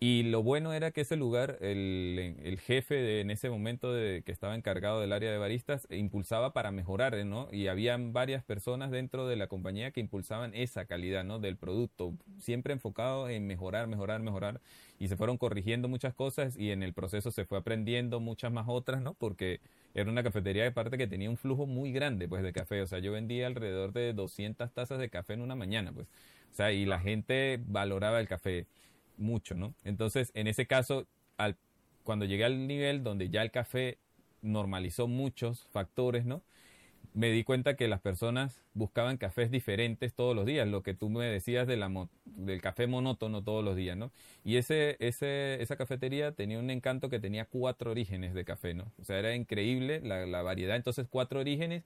Y 0.05 0.25
lo 0.25 0.43
bueno 0.43 0.73
era 0.73 0.91
que 0.91 1.03
ese 1.03 1.15
lugar, 1.15 1.59
el, 1.61 2.35
el 2.43 2.59
jefe 2.59 2.97
de, 2.97 3.21
en 3.21 3.31
ese 3.31 3.51
momento 3.51 3.93
de, 3.93 4.25
que 4.27 4.33
estaba 4.33 4.57
encargado 4.57 5.01
del 5.01 5.13
área 5.13 5.31
de 5.31 5.39
baristas, 5.39 5.87
impulsaba 5.91 6.53
para 6.53 6.73
mejorar, 6.73 7.25
¿no? 7.25 7.49
Y 7.53 7.69
habían 7.69 8.13
varias 8.13 8.43
personas 8.43 8.91
dentro 8.91 9.29
de 9.29 9.37
la 9.37 9.47
compañía 9.47 9.93
que 9.93 10.01
impulsaban 10.01 10.57
esa 10.57 10.87
calidad, 10.87 11.23
¿no? 11.23 11.39
Del 11.39 11.57
producto, 11.57 12.15
siempre 12.41 12.73
enfocado 12.73 13.29
en 13.29 13.47
mejorar, 13.47 13.87
mejorar, 13.87 14.21
mejorar. 14.23 14.61
Y 14.99 15.07
se 15.07 15.17
fueron 15.17 15.39
corrigiendo 15.39 15.87
muchas 15.87 16.15
cosas 16.15 16.57
y 16.59 16.73
en 16.73 16.83
el 16.83 16.95
proceso 16.95 17.31
se 17.31 17.45
fue 17.45 17.59
aprendiendo 17.59 18.19
muchas 18.19 18.51
más 18.51 18.67
otras, 18.69 19.03
¿no? 19.03 19.15
Porque 19.15 19.61
era 19.95 20.11
una 20.11 20.25
cafetería 20.25 20.65
de 20.65 20.73
parte 20.73 20.99
que 20.99 21.07
tenía 21.07 21.31
un 21.31 21.37
flujo 21.37 21.67
muy 21.67 21.93
grande, 21.93 22.27
pues, 22.27 22.43
de 22.43 22.53
café. 22.53 22.83
O 22.83 22.89
sea, 22.89 22.99
yo 22.99 23.13
vendía 23.13 23.47
alrededor 23.47 23.93
de 23.93 24.15
200 24.15 24.73
tazas 24.73 24.99
de 24.99 25.11
café 25.11 25.35
en 25.35 25.43
una 25.43 25.55
mañana, 25.55 25.93
pues. 25.93 26.09
O 26.51 26.55
sea, 26.57 26.73
y 26.73 26.87
la 26.87 26.99
gente 26.99 27.61
valoraba 27.65 28.19
el 28.19 28.27
café 28.27 28.67
mucho, 29.17 29.55
¿no? 29.55 29.75
Entonces, 29.85 30.31
en 30.35 30.47
ese 30.47 30.67
caso, 30.67 31.07
al, 31.37 31.57
cuando 32.05 32.25
llegué 32.25 32.45
al 32.45 32.67
nivel 32.67 33.03
donde 33.03 33.29
ya 33.31 33.43
el 33.43 33.51
café 33.51 33.99
normalizó 34.43 35.09
muchos 35.09 35.67
factores, 35.73 36.25
¿no? 36.25 36.43
Me 37.15 37.31
di 37.31 37.45
cuenta 37.45 37.77
que 37.77 37.89
las 37.89 38.01
personas 38.01 38.63
buscaban 38.75 39.19
cafés 39.19 39.51
diferentes 39.51 40.15
todos 40.15 40.35
los 40.35 40.47
días, 40.47 40.67
lo 40.67 40.83
que 40.83 40.95
tú 40.95 41.11
me 41.11 41.27
decías 41.27 41.67
del 41.67 42.61
café 42.63 42.87
monótono 42.87 43.43
todos 43.43 43.63
los 43.63 43.77
días, 43.77 43.97
¿no? 43.97 44.11
Y 44.45 44.57
ese, 44.57 44.97
ese, 44.99 45.63
esa 45.63 45.77
cafetería 45.77 46.33
tenía 46.33 46.59
un 46.59 46.71
encanto 46.71 47.11
que 47.11 47.21
tenía 47.21 47.45
cuatro 47.45 47.91
orígenes 47.91 48.33
de 48.35 48.45
café, 48.45 48.73
¿no? 48.73 48.93
O 49.01 49.05
sea, 49.05 49.19
era 49.19 49.35
increíble 49.35 50.01
la 50.01 50.43
variedad, 50.43 50.77
entonces 50.77 51.07
cuatro 51.11 51.41
orígenes 51.41 51.85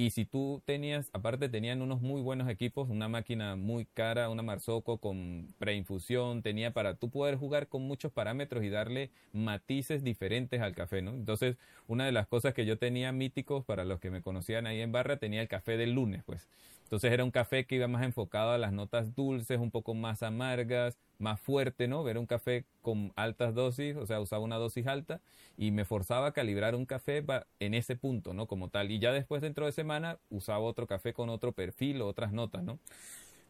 y 0.00 0.10
si 0.10 0.24
tú 0.24 0.62
tenías, 0.64 1.10
aparte 1.12 1.48
tenían 1.48 1.82
unos 1.82 2.00
muy 2.00 2.22
buenos 2.22 2.48
equipos, 2.48 2.88
una 2.88 3.08
máquina 3.08 3.56
muy 3.56 3.84
cara, 3.84 4.30
una 4.30 4.44
Marzocco 4.44 4.98
con 4.98 5.48
preinfusión, 5.58 6.40
tenía 6.42 6.72
para 6.72 6.94
tú 6.94 7.10
poder 7.10 7.34
jugar 7.34 7.66
con 7.66 7.82
muchos 7.82 8.12
parámetros 8.12 8.62
y 8.62 8.70
darle 8.70 9.10
matices 9.32 10.04
diferentes 10.04 10.60
al 10.62 10.76
café, 10.76 11.02
¿no? 11.02 11.10
Entonces, 11.10 11.56
una 11.88 12.06
de 12.06 12.12
las 12.12 12.28
cosas 12.28 12.54
que 12.54 12.64
yo 12.64 12.78
tenía 12.78 13.10
míticos 13.10 13.64
para 13.64 13.84
los 13.84 13.98
que 13.98 14.10
me 14.12 14.22
conocían 14.22 14.68
ahí 14.68 14.80
en 14.80 14.92
Barra, 14.92 15.16
tenía 15.16 15.42
el 15.42 15.48
café 15.48 15.76
del 15.76 15.94
lunes, 15.94 16.22
pues. 16.24 16.46
Entonces 16.88 17.12
era 17.12 17.22
un 17.22 17.30
café 17.30 17.66
que 17.66 17.74
iba 17.74 17.86
más 17.86 18.02
enfocado 18.02 18.52
a 18.52 18.56
las 18.56 18.72
notas 18.72 19.14
dulces, 19.14 19.58
un 19.58 19.70
poco 19.70 19.92
más 19.92 20.22
amargas, 20.22 20.96
más 21.18 21.38
fuerte, 21.38 21.86
¿no? 21.86 22.08
Era 22.08 22.18
un 22.18 22.24
café 22.24 22.64
con 22.80 23.12
altas 23.14 23.54
dosis, 23.54 23.94
o 23.94 24.06
sea, 24.06 24.20
usaba 24.20 24.42
una 24.42 24.56
dosis 24.56 24.86
alta 24.86 25.20
y 25.58 25.70
me 25.70 25.84
forzaba 25.84 26.28
a 26.28 26.32
calibrar 26.32 26.74
un 26.74 26.86
café 26.86 27.22
en 27.60 27.74
ese 27.74 27.94
punto, 27.94 28.32
¿no? 28.32 28.46
Como 28.46 28.70
tal. 28.70 28.90
Y 28.90 29.00
ya 29.00 29.12
después, 29.12 29.42
dentro 29.42 29.66
de 29.66 29.72
semana, 29.72 30.18
usaba 30.30 30.60
otro 30.60 30.86
café 30.86 31.12
con 31.12 31.28
otro 31.28 31.52
perfil 31.52 32.00
o 32.00 32.06
otras 32.06 32.32
notas, 32.32 32.62
¿no? 32.62 32.78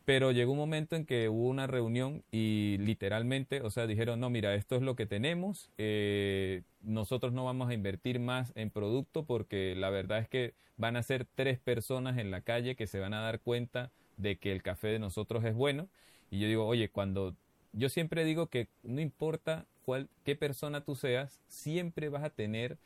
Pero 0.09 0.33
llegó 0.33 0.53
un 0.53 0.59
momento 0.59 0.97
en 0.97 1.05
que 1.05 1.29
hubo 1.29 1.51
una 1.51 1.67
reunión 1.67 2.25
y 2.31 2.79
literalmente, 2.79 3.61
o 3.61 3.69
sea, 3.69 3.87
dijeron, 3.87 4.19
no, 4.21 4.31
mira, 4.31 4.55
esto 4.55 4.75
es 4.75 4.81
lo 4.81 4.97
que 4.97 5.05
tenemos, 5.05 5.71
eh, 5.77 6.63
nosotros 6.81 7.35
no 7.35 7.45
vamos 7.45 7.69
a 7.69 7.75
invertir 7.75 8.19
más 8.19 8.55
en 8.55 8.71
producto 8.71 9.27
porque 9.27 9.75
la 9.77 9.91
verdad 9.91 10.21
es 10.21 10.27
que 10.31 10.55
van 10.79 10.97
a 10.97 11.03
ser 11.03 11.27
tres 11.35 11.59
personas 11.59 12.17
en 12.17 12.31
la 12.31 12.41
calle 12.41 12.75
que 12.75 12.87
se 12.87 13.01
van 13.01 13.13
a 13.13 13.21
dar 13.21 13.41
cuenta 13.41 13.91
de 14.17 14.39
que 14.39 14.51
el 14.51 14.63
café 14.63 14.89
de 14.89 14.99
nosotros 14.99 15.45
es 15.45 15.55
bueno. 15.55 15.91
Y 16.31 16.39
yo 16.39 16.49
digo, 16.49 16.67
oye, 16.67 16.89
cuando 16.89 17.37
yo 17.75 17.91
siempre 17.91 18.25
digo 18.25 18.47
que 18.47 18.69
no 18.85 19.03
importa 19.03 19.67
cuál, 19.85 20.09
qué 20.25 20.35
persona 20.35 20.81
tú 20.81 20.95
seas, 20.95 21.39
siempre 21.49 22.09
vas 22.09 22.25
a 22.25 22.31
tener 22.31 22.79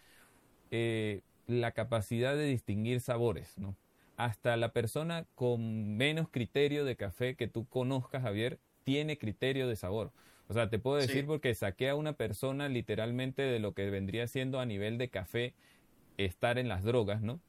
eh, 0.72 1.20
la 1.46 1.70
capacidad 1.70 2.34
de 2.34 2.46
distinguir 2.46 3.00
sabores, 3.00 3.56
¿no? 3.58 3.76
Hasta 4.24 4.56
la 4.56 4.72
persona 4.72 5.26
con 5.34 5.96
menos 5.96 6.28
criterio 6.30 6.84
de 6.84 6.96
café 6.96 7.34
que 7.34 7.48
tú 7.48 7.66
conozcas, 7.66 8.22
Javier, 8.22 8.60
tiene 8.84 9.18
criterio 9.18 9.66
de 9.66 9.74
sabor. 9.74 10.12
O 10.48 10.54
sea, 10.54 10.70
te 10.70 10.78
puedo 10.78 10.96
decir 10.96 11.26
porque 11.26 11.54
saqué 11.54 11.88
a 11.88 11.96
una 11.96 12.12
persona 12.12 12.68
literalmente 12.68 13.42
de 13.42 13.58
lo 13.58 13.72
que 13.72 13.90
vendría 13.90 14.28
siendo 14.28 14.60
a 14.60 14.66
nivel 14.66 14.96
de 14.96 15.08
café 15.08 15.54
estar 16.18 16.58
en 16.58 16.68
las 16.68 16.84
drogas, 16.84 17.20
¿no? 17.22 17.40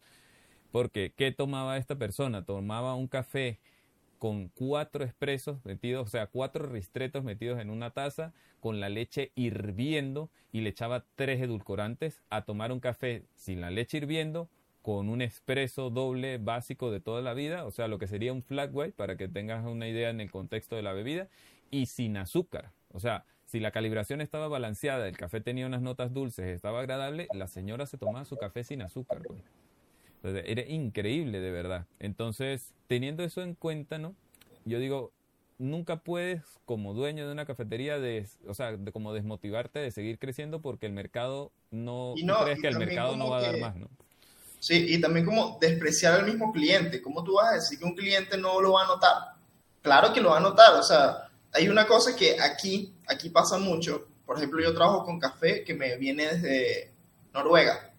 Porque, 0.71 1.13
¿qué 1.15 1.32
tomaba 1.32 1.78
esta 1.78 1.95
persona? 1.95 2.43
Tomaba 2.43 2.95
un 2.95 3.07
café 3.07 3.59
con 4.17 4.47
cuatro 4.47 5.03
expresos 5.03 5.63
metidos, 5.65 6.07
o 6.07 6.09
sea, 6.09 6.28
cuatro 6.28 6.65
ristretos 6.65 7.24
metidos 7.24 7.59
en 7.59 7.69
una 7.69 7.91
taza, 7.91 8.34
con 8.61 8.80
la 8.80 8.89
leche 8.89 9.32
hirviendo 9.36 10.32
y 10.51 10.61
le 10.61 10.69
echaba 10.69 11.05
tres 11.15 11.41
edulcorantes 11.41 12.21
a 12.30 12.45
tomar 12.45 12.71
un 12.71 12.80
café 12.80 13.26
sin 13.36 13.61
la 13.61 13.69
leche 13.69 13.97
hirviendo, 13.97 14.49
con 14.84 15.09
un 15.09 15.21
expreso 15.21 15.89
doble 15.89 16.38
básico 16.38 16.91
de 16.91 16.99
toda 16.99 17.21
la 17.21 17.34
vida, 17.34 17.65
o 17.65 17.71
sea, 17.71 17.88
lo 17.88 17.97
que 17.97 18.05
sería 18.05 18.34
un 18.34 18.43
flat 18.43 18.69
white, 18.73 18.93
para 18.95 19.15
que 19.15 19.29
tengas 19.29 19.65
una 19.65 19.88
idea 19.88 20.09
en 20.09 20.19
el 20.19 20.29
contexto 20.29 20.75
de 20.75 20.84
la 20.84 20.91
bebida, 20.91 21.29
y 21.71 21.86
sin 21.86 22.17
azúcar. 22.17 22.71
O 22.91 22.99
sea, 22.99 23.25
si 23.45 23.61
la 23.61 23.71
calibración 23.71 24.19
estaba 24.19 24.49
balanceada, 24.49 25.07
el 25.07 25.15
café 25.15 25.39
tenía 25.39 25.65
unas 25.67 25.81
notas 25.81 26.13
dulces, 26.13 26.47
estaba 26.47 26.81
agradable, 26.81 27.27
la 27.34 27.47
señora 27.47 27.86
se 27.86 27.97
tomaba 27.97 28.25
su 28.25 28.36
café 28.36 28.65
sin 28.65 28.81
azúcar. 28.81 29.21
Pues. 30.21 30.43
era 30.45 30.63
increíble, 30.63 31.39
de 31.39 31.51
verdad. 31.51 31.88
Entonces, 31.99 32.73
teniendo 32.88 33.23
eso 33.23 33.41
en 33.41 33.55
cuenta, 33.55 33.99
¿no? 33.99 34.15
Yo 34.65 34.79
digo, 34.79 35.13
nunca 35.59 35.97
puedes, 36.01 36.41
como 36.65 36.93
dueño 36.93 37.25
de 37.25 37.31
una 37.31 37.45
cafetería, 37.45 37.99
de, 37.99 38.27
o 38.47 38.53
sea, 38.53 38.75
de 38.75 38.91
como 38.91 39.13
desmotivarte 39.13 39.79
de 39.79 39.91
seguir 39.91 40.19
creciendo 40.19 40.61
porque 40.61 40.88
el 40.88 40.93
mercado 40.93 41.53
no, 41.71 42.15
no 42.21 42.43
crees 42.43 42.59
que 42.59 42.67
el 42.67 42.79
mercado 42.79 43.15
no 43.15 43.29
va 43.29 43.38
a 43.38 43.41
dar 43.43 43.59
más, 43.59 43.77
¿no? 43.77 43.88
Sí, 44.64 44.86
y 44.95 45.01
también 45.01 45.26
como 45.26 45.57
despreciar 45.59 46.14
al 46.14 46.26
mismo 46.26 46.53
cliente. 46.53 47.01
¿Cómo 47.01 47.22
tú 47.22 47.34
vas 47.34 47.51
a 47.51 47.55
decir 47.55 47.78
que 47.78 47.84
un 47.84 47.93
cliente 47.93 48.38
no 48.38 48.61
lo 48.61 48.72
va 48.72 48.84
a 48.84 48.88
notar? 48.88 49.14
Claro 49.82 50.14
que 50.14 50.22
lo 50.22 50.30
va 50.30 50.38
a 50.38 50.39
notar. 50.39 50.76
O 50.76 50.84
sea, 50.84 51.30
hay 51.51 51.68
una 51.68 51.86
cosa 51.86 52.16
que 52.16 52.39
aquí, 52.39 52.95
aquí 53.05 53.30
pasa 53.30 53.57
mucho. 53.57 54.07
Por 54.26 54.38
ejemplo, 54.38 54.64
yo 54.64 54.74
trabajo 54.74 55.03
con 55.03 55.20
café 55.20 55.66
que 55.66 55.74
me 55.74 55.97
viene 55.97 56.28
desde 56.28 56.93
Noruega. 57.34 57.91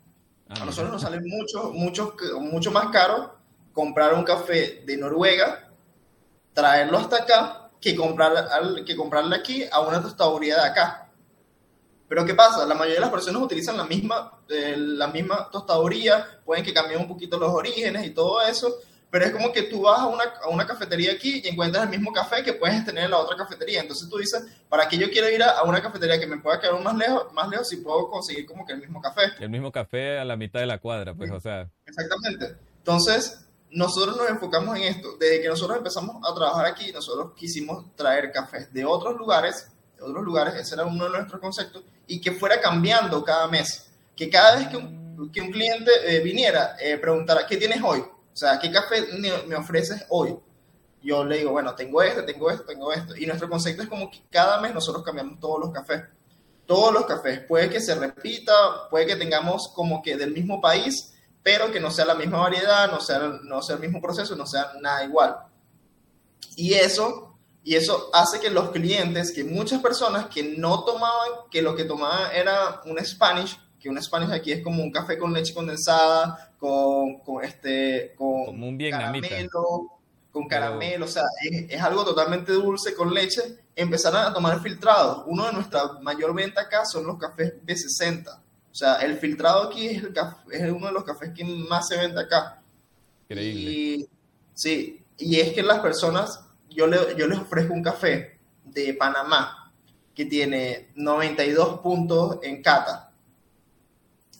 Ah, 0.48 0.62
a 0.62 0.64
nosotros 0.64 0.90
nos 0.90 1.02
sale 1.02 1.20
mucho, 1.20 1.70
mucho, 1.70 2.16
mucho 2.40 2.70
más 2.70 2.88
caro 2.88 3.36
comprar 3.74 4.14
un 4.14 4.24
café 4.24 4.84
de 4.86 4.96
Noruega, 4.96 5.70
traerlo 6.54 6.96
hasta 6.96 7.24
acá, 7.24 7.70
que, 7.78 7.94
comprar, 7.94 8.32
que 8.86 8.96
comprarle 8.96 9.36
aquí 9.36 9.66
a 9.70 9.80
una 9.80 10.00
tostaduría 10.00 10.54
de 10.54 10.68
acá. 10.70 11.03
Pero 12.14 12.26
¿qué 12.26 12.34
pasa? 12.34 12.64
La 12.64 12.76
mayoría 12.76 12.94
de 12.94 13.00
las 13.00 13.10
personas 13.10 13.42
utilizan 13.42 13.76
la 13.76 13.86
misma, 13.86 14.38
eh, 14.48 14.76
la 14.76 15.08
misma 15.08 15.48
tostaduría, 15.50 16.24
pueden 16.44 16.64
que 16.64 16.72
cambien 16.72 17.00
un 17.00 17.08
poquito 17.08 17.40
los 17.40 17.50
orígenes 17.50 18.06
y 18.06 18.10
todo 18.10 18.40
eso, 18.40 18.72
pero 19.10 19.24
es 19.24 19.32
como 19.32 19.50
que 19.50 19.64
tú 19.64 19.82
vas 19.82 19.98
a 19.98 20.06
una, 20.06 20.22
a 20.40 20.48
una, 20.48 20.64
cafetería 20.64 21.10
aquí 21.10 21.42
y 21.42 21.48
encuentras 21.48 21.82
el 21.82 21.90
mismo 21.90 22.12
café 22.12 22.44
que 22.44 22.52
puedes 22.52 22.84
tener 22.84 23.06
en 23.06 23.10
la 23.10 23.16
otra 23.18 23.36
cafetería. 23.36 23.80
Entonces 23.80 24.08
tú 24.08 24.18
dices, 24.18 24.46
¿para 24.68 24.86
qué 24.86 24.96
yo 24.96 25.10
quiero 25.10 25.28
ir 25.28 25.42
a, 25.42 25.64
una 25.64 25.82
cafetería 25.82 26.20
que 26.20 26.28
me 26.28 26.38
pueda 26.38 26.60
quedar 26.60 26.80
más 26.80 26.96
lejos, 26.96 27.32
más 27.32 27.48
lejos 27.48 27.68
si 27.68 27.78
puedo 27.78 28.08
conseguir 28.08 28.46
como 28.46 28.64
que 28.64 28.74
el 28.74 28.78
mismo 28.78 29.02
café? 29.02 29.32
El 29.40 29.50
mismo 29.50 29.72
café 29.72 30.20
a 30.20 30.24
la 30.24 30.36
mitad 30.36 30.60
de 30.60 30.66
la 30.66 30.78
cuadra, 30.78 31.14
pues, 31.14 31.32
o 31.32 31.40
sea. 31.40 31.68
Exactamente. 31.84 32.54
Entonces, 32.78 33.44
nosotros 33.70 34.16
nos 34.16 34.30
enfocamos 34.30 34.76
en 34.76 34.84
esto. 34.84 35.16
Desde 35.18 35.42
que 35.42 35.48
nosotros 35.48 35.78
empezamos 35.78 36.22
a 36.24 36.32
trabajar 36.32 36.66
aquí, 36.66 36.92
nosotros 36.92 37.32
quisimos 37.34 37.92
traer 37.96 38.30
cafés 38.30 38.72
de 38.72 38.84
otros 38.84 39.16
lugares 39.16 39.68
otros 40.04 40.24
lugares, 40.24 40.54
ese 40.54 40.74
era 40.74 40.84
uno 40.84 41.04
de 41.04 41.10
nuestros 41.10 41.40
conceptos, 41.40 41.84
y 42.06 42.20
que 42.20 42.32
fuera 42.32 42.60
cambiando 42.60 43.24
cada 43.24 43.48
mes. 43.48 43.90
Que 44.16 44.30
cada 44.30 44.56
vez 44.56 44.68
que 44.68 44.76
un, 44.76 45.30
que 45.32 45.40
un 45.40 45.50
cliente 45.50 45.90
eh, 46.06 46.20
viniera, 46.20 46.76
eh, 46.80 46.98
preguntara, 46.98 47.46
¿qué 47.46 47.56
tienes 47.56 47.82
hoy? 47.82 48.00
O 48.00 48.36
sea, 48.36 48.58
¿qué 48.58 48.70
café 48.70 49.06
me, 49.18 49.54
ofreces 49.54 50.04
hoy? 50.08 50.36
Yo 51.02 51.24
le 51.24 51.38
digo, 51.38 51.52
bueno, 51.52 51.74
tengo 51.74 52.02
este, 52.02 52.22
tengo 52.22 52.50
esto, 52.50 52.64
tengo 52.64 52.92
esto. 52.92 53.16
Y 53.16 53.26
nuestro 53.26 53.48
concepto 53.48 53.82
es 53.82 53.88
como 53.88 54.10
que 54.10 54.22
cada 54.30 54.60
mes 54.60 54.74
nosotros 54.74 55.04
cambiamos 55.04 55.38
todos 55.38 55.60
los 55.60 55.70
cafés. 55.70 56.02
Todos 56.66 56.92
los 56.92 57.04
cafés. 57.04 57.40
Puede 57.40 57.68
que 57.68 57.80
se 57.80 57.94
repita, 57.94 58.88
puede 58.90 59.06
que 59.06 59.16
tengamos 59.16 59.68
como 59.74 60.02
que 60.02 60.16
del 60.16 60.32
mismo 60.32 60.60
país, 60.60 61.14
pero 61.42 61.70
que 61.70 61.78
no 61.78 61.90
sea 61.90 62.06
la 62.06 62.14
misma 62.14 62.38
variedad, 62.38 62.90
no 62.90 63.00
sea, 63.00 63.18
no 63.42 63.60
sea 63.60 63.76
el 63.76 63.82
mismo 63.82 64.00
proceso, 64.00 64.34
no 64.34 64.46
sea 64.46 64.72
nada 64.80 65.04
igual. 65.04 65.36
Y 66.56 66.74
eso 66.74 67.33
y 67.64 67.76
eso 67.76 68.10
hace 68.12 68.40
que 68.40 68.50
los 68.50 68.70
clientes, 68.70 69.32
que 69.32 69.42
muchas 69.42 69.80
personas 69.80 70.26
que 70.26 70.42
no 70.42 70.84
tomaban, 70.84 71.30
que 71.50 71.62
lo 71.62 71.74
que 71.74 71.84
tomaban 71.84 72.30
era 72.34 72.82
un 72.84 73.02
Spanish, 73.02 73.58
que 73.80 73.88
un 73.88 74.00
Spanish 74.02 74.30
aquí 74.32 74.52
es 74.52 74.62
como 74.62 74.82
un 74.82 74.92
café 74.92 75.16
con 75.18 75.32
leche 75.32 75.54
condensada, 75.54 76.52
con, 76.58 77.20
con 77.20 77.42
este, 77.42 78.14
con 78.16 78.44
como 78.44 78.68
un 78.68 78.78
caramelo, 78.78 79.90
con 80.30 80.46
caramelo, 80.46 81.06
o 81.06 81.08
sea, 81.08 81.22
es, 81.70 81.80
algo 81.80 82.04
totalmente 82.04 82.52
dulce 82.52 82.94
con 82.94 83.14
leche, 83.14 83.40
empezaron 83.74 84.20
a 84.20 84.34
tomar 84.34 84.60
filtrados. 84.60 85.24
Uno 85.26 85.46
de 85.46 85.54
nuestra 85.54 85.84
mayor 86.02 86.34
venta 86.34 86.62
acá 86.62 86.84
son 86.84 87.06
los 87.06 87.18
cafés 87.18 87.54
B60. 87.64 88.28
O 88.28 88.74
sea, 88.74 88.96
el 88.96 89.16
filtrado 89.16 89.68
aquí 89.68 89.86
es, 89.86 90.02
es 90.50 90.70
uno 90.70 90.88
de 90.88 90.92
los 90.92 91.04
cafés 91.04 91.30
que 91.34 91.44
más 91.44 91.88
se 91.88 91.96
vende 91.96 92.20
acá. 92.20 92.60
Increíble. 93.22 93.70
Y, 93.70 94.08
sí, 94.52 95.02
y 95.16 95.40
es 95.40 95.54
que 95.54 95.62
las 95.62 95.78
personas 95.78 96.43
yo, 96.74 96.86
yo 97.16 97.26
les 97.26 97.38
ofrezco 97.38 97.72
un 97.72 97.82
café 97.82 98.38
de 98.64 98.94
Panamá 98.94 99.72
que 100.14 100.26
tiene 100.26 100.90
92 100.94 101.80
puntos 101.80 102.38
en 102.42 102.62
cata. 102.62 103.10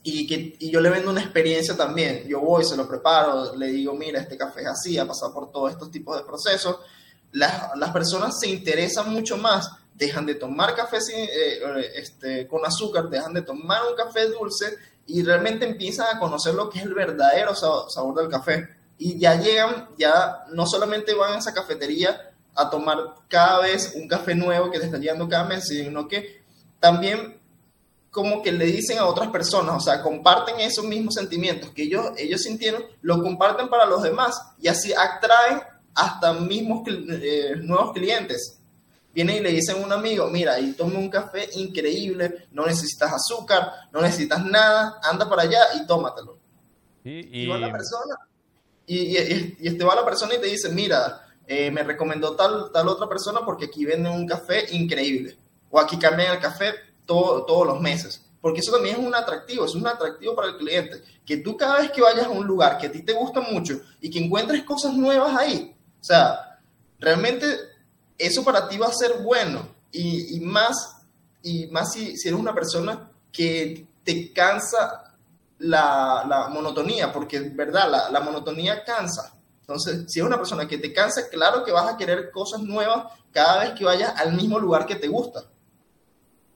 Y, 0.06 0.26
que, 0.26 0.56
y 0.58 0.70
yo 0.70 0.80
le 0.80 0.90
vendo 0.90 1.10
una 1.10 1.22
experiencia 1.22 1.76
también. 1.76 2.28
Yo 2.28 2.40
voy, 2.40 2.64
se 2.64 2.76
lo 2.76 2.86
preparo, 2.86 3.56
le 3.56 3.68
digo, 3.68 3.94
mira, 3.94 4.20
este 4.20 4.36
café 4.36 4.60
es 4.60 4.66
así, 4.66 4.98
ha 4.98 5.06
pasado 5.06 5.32
por 5.32 5.50
todos 5.50 5.72
estos 5.72 5.90
tipos 5.90 6.16
de 6.16 6.24
procesos. 6.24 6.78
Las, 7.32 7.76
las 7.76 7.90
personas 7.90 8.38
se 8.38 8.48
interesan 8.48 9.10
mucho 9.10 9.36
más 9.38 9.70
dejan 9.94 10.26
de 10.26 10.34
tomar 10.34 10.74
café 10.74 10.98
eh, 11.08 11.92
este, 11.94 12.46
con 12.48 12.64
azúcar, 12.66 13.08
dejan 13.08 13.32
de 13.32 13.42
tomar 13.42 13.82
un 13.88 13.96
café 13.96 14.26
dulce 14.28 14.76
y 15.06 15.22
realmente 15.22 15.66
empiezan 15.66 16.16
a 16.16 16.18
conocer 16.18 16.54
lo 16.54 16.68
que 16.68 16.80
es 16.80 16.84
el 16.84 16.94
verdadero 16.94 17.54
sabor, 17.54 18.14
del 18.16 18.28
café. 18.28 18.68
Y 18.98 19.18
ya 19.18 19.34
llegan, 19.40 19.88
ya 19.98 20.44
no 20.52 20.66
solamente 20.66 21.14
van 21.14 21.34
a 21.34 21.38
esa 21.38 21.52
cafetería 21.52 22.32
a 22.54 22.70
tomar 22.70 22.98
cada 23.28 23.60
vez 23.60 23.92
un 23.96 24.06
café 24.06 24.34
nuevo 24.34 24.70
que 24.70 24.78
te 24.78 24.86
está 24.86 24.98
llegando 24.98 25.28
cada 25.28 25.44
mes, 25.44 25.66
sino 25.66 26.06
que 26.06 26.42
también 26.78 27.40
como 28.10 28.42
que 28.42 28.52
le 28.52 28.66
dicen 28.66 28.98
a 28.98 29.06
otras 29.06 29.28
personas, 29.30 29.74
o 29.76 29.80
sea, 29.80 30.00
comparten 30.00 30.60
esos 30.60 30.84
mismos 30.84 31.14
sentimientos 31.14 31.70
que 31.70 31.82
ellos, 31.82 32.12
ellos 32.16 32.42
sintieron, 32.42 32.84
lo 33.02 33.20
comparten 33.20 33.68
para 33.68 33.86
los 33.86 34.04
demás 34.04 34.40
y 34.60 34.68
así 34.68 34.92
atraen 34.92 35.60
hasta 35.94 36.32
mismos 36.32 36.86
eh, 36.86 37.56
nuevos 37.56 37.92
clientes. 37.92 38.60
Vienen 39.12 39.36
y 39.36 39.40
le 39.40 39.50
dicen 39.50 39.82
a 39.82 39.86
un 39.86 39.92
amigo, 39.92 40.28
mira, 40.28 40.58
y 40.60 40.72
toma 40.72 40.98
un 40.98 41.08
café 41.08 41.48
increíble, 41.54 42.46
no 42.52 42.66
necesitas 42.66 43.12
azúcar, 43.12 43.72
no 43.92 44.00
necesitas 44.00 44.44
nada, 44.44 45.00
anda 45.02 45.28
para 45.28 45.42
allá 45.42 45.60
y 45.74 45.86
tómatelo. 45.86 46.38
y... 47.02 47.46
va 47.48 47.58
la 47.58 47.72
persona, 47.72 48.16
y, 48.86 49.16
este 49.16 49.84
va 49.84 49.94
la 49.94 50.04
persona 50.04 50.34
y 50.34 50.40
te 50.40 50.46
dice, 50.46 50.68
mira, 50.68 51.26
eh, 51.46 51.70
me 51.70 51.82
recomendó 51.82 52.34
tal, 52.36 52.70
tal 52.72 52.88
otra 52.88 53.08
persona 53.08 53.40
porque 53.44 53.66
aquí 53.66 53.84
venden 53.84 54.12
un 54.12 54.26
café 54.26 54.74
increíble. 54.74 55.36
O 55.70 55.80
aquí 55.80 55.98
cambian 55.98 56.32
el 56.32 56.40
café 56.40 56.74
todos 57.04 57.66
los 57.66 57.80
meses. 57.80 58.22
Porque 58.40 58.60
eso 58.60 58.72
también 58.72 58.96
es 59.00 59.06
un 59.06 59.14
atractivo, 59.14 59.64
es 59.64 59.74
un 59.74 59.86
atractivo 59.86 60.34
para 60.34 60.48
el 60.48 60.56
cliente. 60.56 61.02
Que 61.24 61.38
tú 61.38 61.56
cada 61.56 61.80
vez 61.80 61.90
que 61.90 62.02
vayas 62.02 62.26
a 62.26 62.30
un 62.30 62.46
lugar 62.46 62.78
que 62.78 62.86
a 62.86 62.92
ti 62.92 63.02
te 63.02 63.14
gusta 63.14 63.40
mucho 63.40 63.80
y 64.00 64.10
que 64.10 64.18
encuentres 64.18 64.62
cosas 64.64 64.92
nuevas 64.94 65.34
ahí, 65.34 65.74
o 65.98 66.04
sea, 66.04 66.60
realmente 66.98 67.46
eso 68.18 68.44
para 68.44 68.68
ti 68.68 68.76
va 68.76 68.88
a 68.88 68.92
ser 68.92 69.14
bueno. 69.22 69.66
Y, 69.90 70.40
más, 70.40 70.96
y 71.42 71.68
más 71.68 71.92
si, 71.92 72.16
si, 72.16 72.28
eres 72.28 72.40
una 72.40 72.52
persona 72.52 73.10
que 73.30 73.86
te 74.02 74.32
cansa 74.32 75.03
la, 75.64 76.24
la 76.28 76.48
monotonía, 76.48 77.12
porque 77.12 77.36
es 77.38 77.56
verdad, 77.56 78.10
la, 78.10 78.20
monotonía 78.20 78.84
cansa. 78.84 79.34
Entonces, 79.60 80.04
si 80.12 80.20
es 80.20 80.26
una 80.26 80.36
persona 80.36 80.68
que 80.68 80.78
te 80.78 80.92
cansa, 80.92 81.28
claro 81.30 81.64
que 81.64 81.72
vas 81.72 81.92
a 81.92 81.96
querer 81.96 82.30
cosas 82.30 82.60
nuevas 82.60 83.06
cada 83.32 83.60
vez 83.60 83.70
que 83.72 83.84
vayas 83.84 84.14
al 84.20 84.34
mismo 84.34 84.58
lugar 84.58 84.84
que 84.84 84.96
te 84.96 85.08
gusta. 85.08 85.44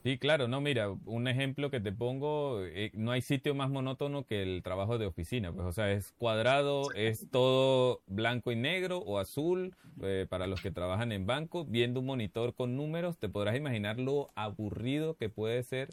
Sí, 0.05 0.19
claro, 0.19 0.47
no, 0.47 0.61
mira, 0.61 0.91
un 1.07 1.27
ejemplo 1.27 1.71
que 1.71 1.81
te 1.81 1.91
pongo, 1.91 2.65
eh, 2.65 2.91
no 2.95 3.11
hay 3.11 3.21
sitio 3.21 3.55
más 3.55 3.69
monótono 3.69 4.25
que 4.25 4.43
el 4.43 4.63
trabajo 4.63 4.97
de 4.97 5.07
oficina, 5.07 5.53
pues, 5.53 5.67
o 5.67 5.73
sea, 5.73 5.91
es 5.91 6.13
cuadrado, 6.13 6.93
es 6.95 7.27
todo 7.31 8.01
blanco 8.07 8.53
y 8.53 8.57
negro 8.57 8.99
o 8.99 9.19
azul, 9.19 9.75
eh, 10.03 10.27
para 10.29 10.47
los 10.47 10.61
que 10.61 10.71
trabajan 10.71 11.11
en 11.13 11.27
banco, 11.27 11.65
viendo 11.65 12.01
un 12.01 12.07
monitor 12.07 12.55
con 12.55 12.77
números, 12.77 13.19
te 13.19 13.29
podrás 13.29 13.57
imaginar 13.57 13.99
lo 13.99 14.31
aburrido 14.35 15.17
que 15.17 15.29
puede 15.31 15.63
ser 15.63 15.89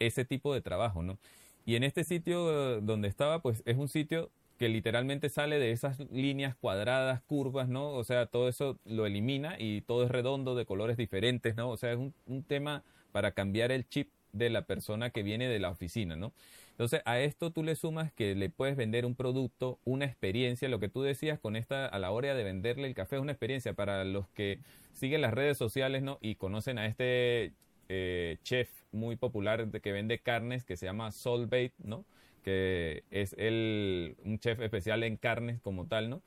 ese 0.00 0.24
tipo 0.24 0.52
de 0.52 0.60
trabajo, 0.60 1.02
¿no? 1.02 1.18
Y 1.66 1.76
en 1.76 1.82
este 1.82 2.04
sitio 2.04 2.80
donde 2.80 3.08
estaba, 3.08 3.42
pues 3.42 3.62
es 3.66 3.76
un 3.76 3.88
sitio 3.88 4.30
que 4.56 4.68
literalmente 4.68 5.28
sale 5.28 5.58
de 5.58 5.72
esas 5.72 5.98
líneas 6.10 6.54
cuadradas, 6.54 7.20
curvas, 7.22 7.68
¿no? 7.68 7.90
O 7.90 8.04
sea, 8.04 8.26
todo 8.26 8.48
eso 8.48 8.78
lo 8.84 9.04
elimina 9.04 9.56
y 9.58 9.82
todo 9.82 10.04
es 10.04 10.10
redondo, 10.10 10.54
de 10.54 10.64
colores 10.64 10.96
diferentes, 10.96 11.56
¿no? 11.56 11.68
O 11.68 11.76
sea, 11.76 11.92
es 11.92 11.98
un, 11.98 12.14
un 12.26 12.42
tema 12.42 12.82
para 13.12 13.32
cambiar 13.32 13.72
el 13.72 13.86
chip 13.88 14.08
de 14.32 14.48
la 14.48 14.62
persona 14.62 15.10
que 15.10 15.22
viene 15.22 15.48
de 15.48 15.58
la 15.58 15.70
oficina, 15.70 16.16
¿no? 16.16 16.32
Entonces, 16.70 17.00
a 17.04 17.20
esto 17.20 17.50
tú 17.50 17.62
le 17.62 17.74
sumas 17.74 18.12
que 18.12 18.34
le 18.34 18.50
puedes 18.50 18.76
vender 18.76 19.06
un 19.06 19.14
producto, 19.14 19.78
una 19.84 20.04
experiencia, 20.04 20.68
lo 20.68 20.78
que 20.78 20.88
tú 20.88 21.02
decías 21.02 21.38
con 21.38 21.56
esta, 21.56 21.86
a 21.86 21.98
la 21.98 22.10
hora 22.10 22.34
de 22.34 22.44
venderle 22.44 22.86
el 22.86 22.94
café, 22.94 23.16
es 23.16 23.22
una 23.22 23.32
experiencia 23.32 23.72
para 23.72 24.04
los 24.04 24.28
que 24.28 24.60
siguen 24.92 25.22
las 25.22 25.34
redes 25.34 25.58
sociales, 25.58 26.02
¿no? 26.02 26.18
Y 26.20 26.34
conocen 26.36 26.78
a 26.78 26.86
este 26.86 27.52
eh, 27.88 28.38
chef 28.42 28.70
muy 28.92 29.16
popular 29.16 29.66
de 29.68 29.80
que 29.80 29.92
vende 29.92 30.18
carnes 30.18 30.64
que 30.64 30.76
se 30.76 30.86
llama 30.86 31.12
Solbait, 31.12 31.72
¿no? 31.78 32.04
Que 32.42 33.04
es 33.10 33.34
el, 33.38 34.16
un 34.24 34.38
chef 34.38 34.60
especial 34.60 35.02
en 35.02 35.16
carnes 35.16 35.60
como 35.60 35.86
tal, 35.86 36.10
¿no? 36.10 36.22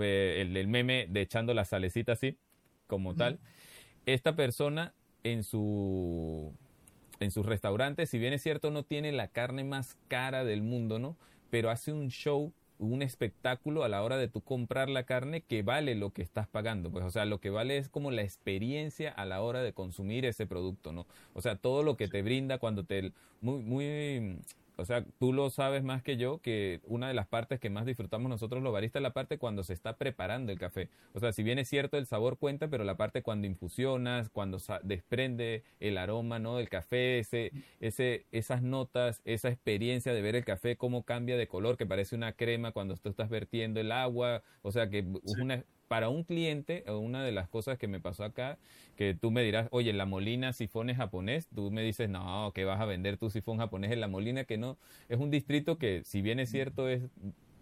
Eh, 0.00 0.40
el 0.40 0.68
meme 0.68 1.06
de 1.08 1.20
echando 1.20 1.54
la 1.54 1.64
salecita 1.64 2.12
así, 2.12 2.36
como 2.86 3.14
tal. 3.14 3.38
Esta 4.06 4.36
persona 4.36 4.94
en 5.22 5.42
su 5.44 6.52
en 7.20 7.30
sus 7.30 7.46
restaurantes, 7.46 8.10
si 8.10 8.18
bien 8.18 8.32
es 8.32 8.42
cierto 8.42 8.70
no 8.70 8.82
tiene 8.82 9.12
la 9.12 9.28
carne 9.28 9.64
más 9.64 9.96
cara 10.08 10.44
del 10.44 10.62
mundo, 10.62 10.98
¿no? 10.98 11.16
Pero 11.50 11.70
hace 11.70 11.92
un 11.92 12.08
show, 12.08 12.52
un 12.78 13.02
espectáculo 13.02 13.84
a 13.84 13.88
la 13.88 14.02
hora 14.02 14.16
de 14.16 14.28
tú 14.28 14.40
comprar 14.40 14.88
la 14.88 15.04
carne 15.04 15.42
que 15.42 15.62
vale 15.62 15.94
lo 15.94 16.10
que 16.10 16.22
estás 16.22 16.48
pagando, 16.48 16.90
pues 16.90 17.04
o 17.04 17.10
sea, 17.10 17.24
lo 17.24 17.38
que 17.38 17.50
vale 17.50 17.76
es 17.78 17.88
como 17.88 18.10
la 18.10 18.22
experiencia 18.22 19.10
a 19.10 19.24
la 19.24 19.42
hora 19.42 19.62
de 19.62 19.72
consumir 19.72 20.24
ese 20.24 20.46
producto, 20.46 20.92
¿no? 20.92 21.06
O 21.34 21.42
sea, 21.42 21.56
todo 21.56 21.82
lo 21.82 21.96
que 21.96 22.08
te 22.08 22.22
brinda 22.22 22.58
cuando 22.58 22.84
te 22.84 23.12
muy 23.40 23.60
muy 23.62 24.38
o 24.76 24.84
sea, 24.84 25.04
tú 25.18 25.32
lo 25.32 25.50
sabes 25.50 25.84
más 25.84 26.02
que 26.02 26.16
yo, 26.16 26.38
que 26.40 26.80
una 26.84 27.08
de 27.08 27.14
las 27.14 27.26
partes 27.26 27.60
que 27.60 27.70
más 27.70 27.86
disfrutamos 27.86 28.28
nosotros 28.28 28.62
los 28.62 28.72
baristas 28.72 29.00
es 29.00 29.02
la 29.04 29.12
parte 29.12 29.38
cuando 29.38 29.62
se 29.62 29.72
está 29.72 29.96
preparando 29.96 30.52
el 30.52 30.58
café. 30.58 30.88
O 31.12 31.20
sea, 31.20 31.32
si 31.32 31.42
bien 31.42 31.58
es 31.58 31.68
cierto 31.68 31.96
el 31.96 32.06
sabor 32.06 32.38
cuenta, 32.38 32.68
pero 32.68 32.84
la 32.84 32.96
parte 32.96 33.22
cuando 33.22 33.46
infusionas, 33.46 34.30
cuando 34.30 34.58
desprende 34.82 35.62
el 35.80 35.98
aroma, 35.98 36.38
¿no? 36.38 36.56
Del 36.56 36.68
café, 36.68 37.20
ese, 37.20 37.52
ese, 37.80 38.26
esas 38.32 38.62
notas, 38.62 39.22
esa 39.24 39.48
experiencia 39.48 40.12
de 40.12 40.22
ver 40.22 40.34
el 40.36 40.44
café, 40.44 40.76
cómo 40.76 41.04
cambia 41.04 41.36
de 41.36 41.46
color, 41.46 41.76
que 41.76 41.86
parece 41.86 42.16
una 42.16 42.32
crema 42.32 42.72
cuando 42.72 42.96
tú 42.96 43.08
estás 43.08 43.28
vertiendo 43.30 43.80
el 43.80 43.92
agua. 43.92 44.42
O 44.62 44.72
sea, 44.72 44.88
que 44.90 44.98
es 44.98 45.36
una, 45.38 45.64
para 45.88 46.08
un 46.08 46.24
cliente, 46.24 46.84
una 46.90 47.24
de 47.24 47.32
las 47.32 47.48
cosas 47.48 47.78
que 47.78 47.88
me 47.88 48.00
pasó 48.00 48.24
acá, 48.24 48.58
que 48.96 49.14
tú 49.14 49.30
me 49.30 49.42
dirás, 49.42 49.68
oye, 49.70 49.92
la 49.92 50.06
Molina 50.06 50.52
sifón 50.52 50.90
es 50.90 50.96
japonés, 50.96 51.48
tú 51.54 51.70
me 51.70 51.82
dices, 51.82 52.08
no, 52.08 52.52
que 52.54 52.64
vas 52.64 52.80
a 52.80 52.84
vender 52.84 53.16
tu 53.16 53.30
sifón 53.30 53.58
japonés 53.58 53.92
en 53.92 54.00
la 54.00 54.08
Molina, 54.08 54.44
que 54.44 54.56
no, 54.56 54.76
es 55.08 55.18
un 55.18 55.30
distrito 55.30 55.78
que, 55.78 56.02
si 56.04 56.22
bien 56.22 56.40
es 56.40 56.50
cierto, 56.50 56.88
es 56.88 57.02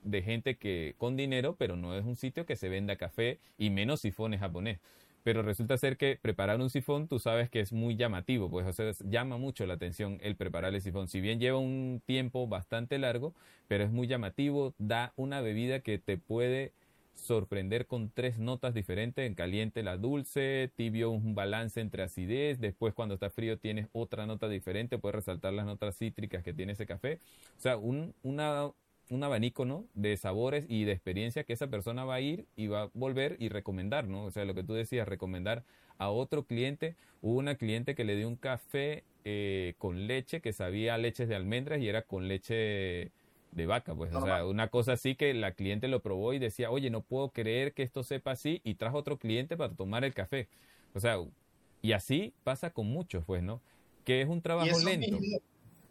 de 0.05 0.23
gente 0.23 0.57
que 0.57 0.95
con 0.99 1.17
dinero, 1.17 1.57
pero 1.59 1.77
no 1.77 1.97
es 1.97 2.05
un 2.05 2.17
sitio 2.17 2.47
que 2.47 2.57
se 2.57 2.69
venda 2.69 2.97
café 2.97 3.39
y 3.59 3.71
menos 3.71 4.01
sifones 4.01 4.41
japonés. 4.41 4.79
Pero 5.23 5.43
resulta 5.43 5.79
ser 5.79 5.97
que 5.97 6.19
preparar 6.21 6.61
un 6.61 6.69
sifón, 6.69 7.07
tú 7.07 7.21
sabes 7.21 7.49
que 7.49 7.61
es 7.61 7.73
muy 7.73 7.95
llamativo, 7.95 8.51
pues 8.51 8.77
llama 9.09 9.37
mucho 9.37 9.65
la 9.67 9.75
atención 9.75 10.19
el 10.21 10.35
preparar 10.35 10.75
el 10.75 10.81
sifón. 10.81 11.07
Si 11.07 11.21
bien 11.21 11.39
lleva 11.39 11.59
un 11.59 12.03
tiempo 12.05 12.49
bastante 12.49 12.99
largo, 12.99 13.33
pero 13.69 13.85
es 13.85 13.93
muy 13.93 14.09
llamativo, 14.09 14.75
da 14.79 15.13
una 15.15 15.41
bebida 15.41 15.79
que 15.79 15.99
te 15.99 16.19
puede 16.19 16.73
sorprender 17.15 17.87
con 17.87 18.11
tres 18.11 18.39
notas 18.39 18.75
diferentes, 18.75 19.27
en 19.27 19.35
caliente 19.35 19.83
la 19.83 19.97
dulce, 19.97 20.71
tibio 20.77 21.11
un 21.11 21.35
balance 21.35 21.81
entre 21.81 22.03
acidez, 22.03 22.61
después 22.61 22.95
cuando 22.95 23.15
está 23.15 23.31
frío 23.31 23.59
tienes 23.59 23.89
otra 23.93 24.27
nota 24.27 24.49
diferente, 24.49 24.99
puedes 24.99 25.17
resaltar 25.17 25.53
las 25.53 25.67
notas 25.67 25.97
cítricas 25.97 26.43
que 26.43 26.53
tiene 26.53 26.73
ese 26.73 26.87
café, 26.87 27.21
o 27.59 27.61
sea, 27.61 27.77
un, 27.77 28.15
una, 28.23 28.71
un 29.11 29.23
abanico, 29.25 29.65
¿no? 29.65 29.87
De 29.95 30.17
sabores 30.17 30.67
y 30.69 30.85
de 30.85 30.93
experiencia 30.93 31.45
que 31.45 31.53
esa 31.53 31.69
persona 31.69 32.05
va 32.05 32.15
a 32.15 32.21
ir 32.21 32.47
y 32.57 32.67
va 32.67 32.83
a 32.83 32.91
volver 32.95 33.37
y 33.39 33.49
recomendar, 33.49 34.09
¿no? 34.09 34.25
O 34.25 34.31
sea, 34.31 34.45
lo 34.45 34.55
que 34.55 34.65
tú 34.65 34.75
decías, 34.75 35.07
recomendar 35.07 35.65
a 35.99 36.11
otro 36.11 36.45
cliente. 36.45 36.97
Hubo 37.21 37.39
una 37.39 37.55
cliente 37.55 37.95
que 37.95 38.05
le 38.05 38.17
dio 38.17 38.27
un 38.29 38.37
café 38.37 39.05
eh, 39.25 39.75
con 39.79 40.07
leche, 40.07 40.41
que 40.41 40.53
sabía 40.53 40.99
leches 40.99 41.29
de 41.29 41.37
almendras 41.37 41.81
y 41.81 41.89
era 41.89 42.03
con 42.03 42.27
leche 42.27 43.13
de 43.53 43.67
vaca, 43.67 43.95
pues, 43.95 44.13
o 44.15 44.25
sea, 44.25 44.47
una 44.47 44.69
cosa 44.69 44.93
así 44.93 45.15
que 45.15 45.33
la 45.35 45.53
cliente 45.53 45.87
lo 45.87 46.01
probó 46.01 46.33
y 46.33 46.39
decía, 46.39 46.71
oye, 46.71 46.91
no 46.91 47.03
puedo 47.03 47.29
creer 47.29 47.75
que 47.75 47.83
esto 47.83 48.03
sepa 48.03 48.33
así, 48.33 48.61
y 48.65 48.75
trajo 48.75 48.99
otro 48.99 49.19
cliente 49.19 49.57
para 49.57 49.75
tomar 49.75 50.05
el 50.05 50.15
café. 50.15 50.49
O 50.95 51.01
sea, 51.01 51.19
y 51.83 51.93
así 51.93 52.33
pasa 52.45 52.71
con 52.71 52.87
muchos, 52.87 53.25
pues, 53.25 53.43
¿no? 53.43 53.61
Que 54.05 54.23
es 54.23 54.29
un 54.29 54.41
trabajo 54.41 54.79
lento. 54.81 55.19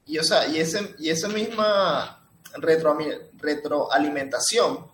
y, 0.07 0.18
o 0.18 0.24
sea, 0.24 0.47
y, 0.47 0.57
ese, 0.57 0.95
y 0.97 1.09
esa 1.09 1.30
misma 1.30 2.28
retro, 2.57 2.97
retroalimentación 3.39 4.88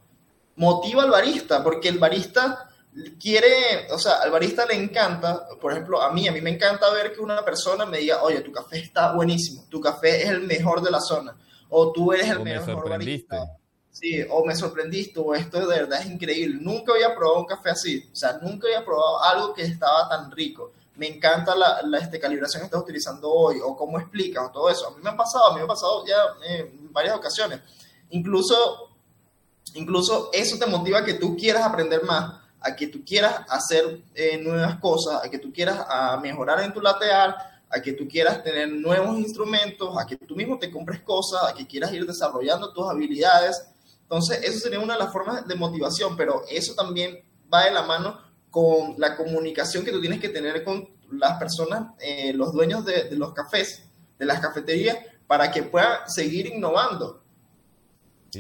motiva 0.58 1.04
al 1.04 1.12
barista, 1.12 1.64
porque 1.64 1.88
el 1.88 2.00
barista 2.00 2.70
quiere, 3.18 3.88
o 3.92 3.98
sea, 3.98 4.18
al 4.18 4.32
barista 4.32 4.66
le 4.66 4.76
encanta, 4.76 5.48
por 5.62 5.72
ejemplo, 5.72 6.02
a 6.02 6.12
mí, 6.12 6.28
a 6.28 6.34
mí 6.34 6.42
me 6.42 6.50
encanta 6.50 6.92
ver 6.92 7.14
que 7.14 7.22
una 7.22 7.46
persona 7.46 7.86
me 7.86 8.00
diga, 8.00 8.24
oye, 8.24 8.42
tu 8.42 8.52
café 8.52 8.80
está 8.80 9.14
buenísimo, 9.14 9.66
tu 9.70 9.80
café 9.80 10.24
es 10.24 10.30
el 10.30 10.42
mejor 10.42 10.82
de 10.82 10.92
la 10.92 11.00
zona 11.00 11.34
o 11.70 11.92
tú 11.92 12.14
eres 12.14 12.30
el 12.30 12.40
mejor 12.40 12.90
barista. 12.90 13.58
Sí, 13.92 14.24
o 14.30 14.46
me 14.46 14.56
sorprendiste, 14.56 15.20
o 15.20 15.34
esto 15.34 15.60
de 15.60 15.80
verdad 15.80 16.02
es 16.02 16.06
increíble. 16.06 16.60
Nunca 16.62 16.94
había 16.94 17.16
probado 17.16 17.40
un 17.40 17.46
café 17.46 17.72
así, 17.72 18.08
o 18.12 18.16
sea, 18.16 18.34
nunca 18.42 18.68
había 18.68 18.86
probado 18.86 19.24
algo 19.24 19.54
que 19.54 19.64
estaba 19.64 20.08
tan 20.08 20.32
rico. 20.32 20.72
Me 20.98 21.08
encanta 21.08 21.56
la, 21.56 21.82
la 21.84 21.98
este, 22.00 22.20
calibración 22.20 22.62
que 22.62 22.66
estás 22.66 22.82
utilizando 22.82 23.32
hoy, 23.32 23.58
o 23.64 23.76
cómo 23.76 24.00
explicas, 24.00 24.46
o 24.48 24.52
todo 24.52 24.70
eso. 24.70 24.88
A 24.88 24.92
mí 24.92 24.98
me 25.02 25.10
ha 25.10 25.18
pasado, 25.18 25.48
a 25.48 25.54
mí 25.54 25.58
me 25.58 25.64
ha 25.64 25.68
pasado 25.68 26.06
ya 26.06 26.16
en 26.48 26.92
varias 26.94 27.16
ocasiones. 27.16 27.60
Incluso, 28.10 28.90
incluso 29.74 30.30
eso 30.32 30.58
te 30.60 30.68
motiva 30.68 31.00
a 31.00 31.06
que 31.06 31.16
tú 31.16 31.36
quieras 31.36 31.64
aprender 31.64 32.04
más, 32.04 32.40
a 32.62 32.76
que 32.76 32.88
tú 32.88 33.04
quieras 33.06 33.42
hacer 33.50 34.02
eh, 34.14 34.38
nuevas 34.38 34.80
cosas, 34.80 35.24
a 35.24 35.30
que 35.30 35.40
tú 35.40 35.52
quieras 35.52 35.86
a 35.88 36.18
mejorar 36.18 36.62
en 36.62 36.74
tu 36.74 36.82
lateral, 36.82 37.36
a 37.70 37.82
que 37.82 37.94
tú 37.94 38.08
quieras 38.08 38.44
tener 38.44 38.70
nuevos 38.70 39.18
instrumentos, 39.20 39.98
a 39.98 40.06
que 40.06 40.18
tú 40.18 40.36
mismo 40.36 40.58
te 40.58 40.72
compres 40.72 41.02
cosas, 41.02 41.52
a 41.52 41.54
que 41.54 41.68
quieras 41.68 41.92
ir 41.94 42.06
desarrollando 42.06 42.72
tus 42.74 42.90
habilidades. 42.90 43.62
Entonces, 44.04 44.40
eso 44.44 44.60
sería 44.60 44.80
una 44.80 44.94
de 44.94 45.00
las 45.00 45.12
formas 45.12 45.48
de 45.48 45.56
motivación, 45.56 46.16
pero 46.16 46.44
eso 46.50 46.74
también 46.76 47.20
va 47.54 47.66
de 47.66 47.72
la 47.72 47.84
mano 47.84 48.20
con 48.50 48.96
la 48.98 49.16
comunicación 49.16 49.84
que 49.84 49.92
tú 49.92 50.00
tienes 50.00 50.20
que 50.20 50.30
tener 50.30 50.64
con, 50.64 50.96
las 51.12 51.40
personas, 51.40 51.94
eh, 52.00 52.34
los 52.34 52.52
dueños 52.52 52.84
de, 52.86 53.10
los 53.12 53.34
cafés, 53.34 53.84
de 54.20 54.26
las 54.26 54.40
cafeterías, 54.40 54.98
para 55.26 55.52
que 55.52 55.64
puedan 55.64 56.10
seguir 56.10 56.48
innovando, 56.48 57.24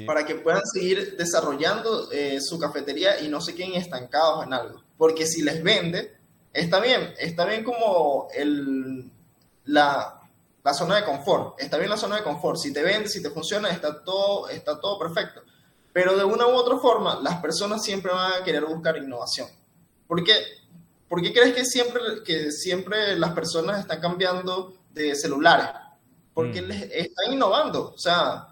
para 0.05 0.25
que 0.25 0.35
puedan 0.35 0.65
seguir 0.65 1.15
desarrollando 1.17 2.11
eh, 2.11 2.39
su 2.41 2.59
cafetería 2.59 3.21
y 3.21 3.29
no 3.29 3.41
se 3.41 3.55
queden 3.55 3.75
estancados 3.75 4.45
en 4.45 4.53
algo. 4.53 4.83
Porque 4.97 5.25
si 5.25 5.41
les 5.41 5.63
vende, 5.63 6.17
está 6.53 6.79
bien, 6.79 7.13
está 7.17 7.45
bien 7.45 7.63
como 7.63 8.27
el, 8.35 9.09
la, 9.67 10.19
la 10.63 10.73
zona 10.73 10.97
de 10.97 11.05
confort, 11.05 11.59
está 11.59 11.77
bien 11.77 11.89
la 11.89 11.97
zona 11.97 12.17
de 12.17 12.23
confort, 12.23 12.57
si 12.57 12.73
te 12.73 12.83
vende, 12.83 13.07
si 13.07 13.21
te 13.21 13.29
funciona, 13.29 13.69
está 13.69 14.03
todo, 14.03 14.49
está 14.49 14.79
todo 14.79 14.99
perfecto. 14.99 15.41
Pero 15.93 16.17
de 16.17 16.23
una 16.23 16.45
u 16.45 16.51
otra 16.51 16.77
forma, 16.77 17.19
las 17.21 17.41
personas 17.41 17.83
siempre 17.83 18.11
van 18.11 18.33
a 18.33 18.43
querer 18.43 18.65
buscar 18.65 18.97
innovación. 18.97 19.47
¿Por 20.07 20.23
qué? 20.23 20.33
¿Por 21.09 21.21
qué 21.21 21.33
crees 21.33 21.55
que 21.55 21.65
siempre, 21.65 22.01
que 22.25 22.51
siempre 22.51 23.17
las 23.17 23.31
personas 23.31 23.79
están 23.79 24.01
cambiando 24.01 24.73
de 24.93 25.15
celulares? 25.15 25.69
Porque 26.33 26.61
mm. 26.61 26.65
les 26.65 26.81
están 26.91 27.33
innovando. 27.33 27.93
O 27.95 27.97
sea, 27.97 28.49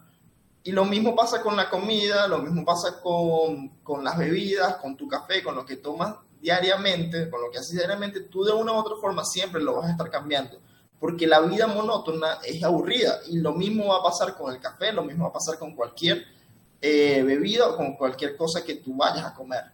y 0.63 0.71
lo 0.71 0.85
mismo 0.85 1.15
pasa 1.15 1.41
con 1.41 1.55
la 1.55 1.69
comida, 1.69 2.27
lo 2.27 2.39
mismo 2.39 2.65
pasa 2.65 2.99
con, 3.01 3.69
con, 3.83 4.03
las 4.03 4.17
bebidas, 4.17 4.77
con 4.77 4.95
tu 4.95 5.07
café, 5.07 5.43
con 5.43 5.53
lo 5.53 5.65
que 5.65 5.75
tomas 5.75 6.15
diariamente, 6.41 7.29
con 7.29 7.41
lo 7.41 7.51
que 7.51 7.59
haces 7.59 7.73
diariamente, 7.73 8.21
tú 8.21 8.43
de 8.43 8.53
una 8.53 8.71
u 8.71 8.75
otra 8.75 8.95
forma 9.01 9.23
siempre 9.25 9.61
lo 9.61 9.75
vas 9.75 9.87
a 9.87 9.91
estar 9.91 10.09
cambiando. 10.09 10.59
Porque 11.05 11.27
la 11.27 11.39
vida 11.41 11.67
monótona 11.67 12.39
es 12.43 12.63
aburrida 12.63 13.19
y 13.29 13.37
lo 13.37 13.53
mismo 13.53 13.89
va 13.89 13.97
a 13.99 14.01
pasar 14.01 14.33
con 14.33 14.51
el 14.51 14.59
café, 14.59 14.91
lo 14.91 15.03
mismo 15.03 15.25
va 15.25 15.29
a 15.29 15.33
pasar 15.33 15.59
con 15.59 15.75
cualquier 15.75 16.25
eh, 16.81 17.21
bebida 17.21 17.69
o 17.69 17.77
con 17.77 17.95
cualquier 17.95 18.35
cosa 18.35 18.65
que 18.65 18.77
tú 18.77 18.97
vayas 18.97 19.23
a 19.23 19.35
comer. 19.35 19.65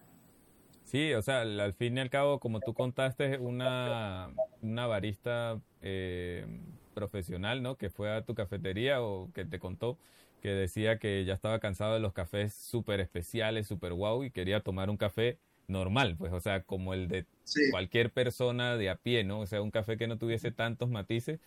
Sí, 0.84 1.14
o 1.14 1.22
sea, 1.22 1.40
al 1.40 1.74
fin 1.74 1.96
y 1.96 2.02
al 2.02 2.10
cabo, 2.10 2.42
como 2.42 2.60
tú 2.60 2.74
contaste, 2.74 3.38
una, 3.38 4.30
una 4.62 4.88
barista 4.88 5.58
eh, 5.82 6.46
profesional, 6.94 7.64
¿no? 7.64 7.78
Que 7.78 7.90
fue 7.90 8.14
a 8.14 8.26
tu 8.26 8.36
cafetería 8.36 9.02
o 9.02 9.30
que 9.34 9.46
te 9.46 9.58
contó 9.58 9.98
que 10.42 10.50
decía 10.50 10.98
que 10.98 11.24
ya 11.24 11.34
estaba 11.34 11.60
cansado 11.60 11.94
de 11.94 12.02
los 12.02 12.12
cafés 12.12 12.54
súper 12.54 13.00
especiales, 13.00 13.68
súper 13.68 13.94
guau 13.94 14.26
y 14.26 14.32
quería 14.32 14.60
tomar 14.60 14.90
un 14.90 14.98
café 14.98 15.38
normal, 15.72 16.16
pues, 16.18 16.34
o 16.34 16.40
sea, 16.40 16.64
como 16.64 16.94
el 16.94 17.08
de 17.08 17.26
cualquier 17.72 18.12
persona 18.12 18.78
de 18.78 18.90
a 18.90 18.96
pie, 18.96 19.24
¿no? 19.24 19.40
O 19.40 19.46
sea, 19.48 19.62
un 19.62 19.72
café 19.72 19.98
que 19.98 20.08
no 20.08 20.18
tuviese 20.18 20.52
tantos 20.52 20.90
matices, 20.90 21.40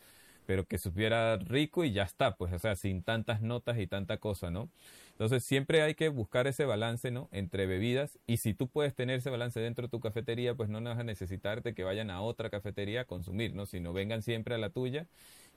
pero 0.47 0.67
que 0.67 0.79
supiera 0.79 1.37
rico 1.37 1.85
y 1.85 1.93
ya 1.93 2.03
está, 2.03 2.37
pues, 2.37 2.53
o 2.53 2.59
sea, 2.59 2.77
sin 2.77 3.03
tantas 3.03 3.41
notas 3.41 3.79
y 3.79 3.87
tanta 3.87 4.19
cosa, 4.19 4.51
¿no? 4.51 4.69
Entonces 5.13 5.45
siempre 5.45 5.83
hay 5.83 5.95
que 5.95 6.09
buscar 6.09 6.47
ese 6.47 6.65
balance, 6.65 7.11
¿no? 7.11 7.29
Entre 7.31 7.67
bebidas 7.67 8.19
y 8.27 8.39
si 8.39 8.53
tú 8.53 8.69
puedes 8.69 8.95
tener 8.95 9.19
ese 9.21 9.31
balance 9.31 9.61
dentro 9.61 9.87
de 9.87 9.91
tu 9.91 10.01
cafetería, 10.01 10.55
pues 10.55 10.69
no 10.69 10.83
vas 10.83 10.99
a 10.99 11.05
necesitar 11.05 11.63
de 11.63 11.75
que 11.75 11.85
vayan 11.85 12.11
a 12.11 12.21
otra 12.21 12.51
cafetería 12.51 13.03
a 13.03 13.05
consumir, 13.05 13.55
¿no? 13.55 13.67
Sino 13.67 13.93
vengan 13.93 14.23
siempre 14.23 14.55
a 14.55 14.59
la 14.59 14.71
tuya 14.71 15.07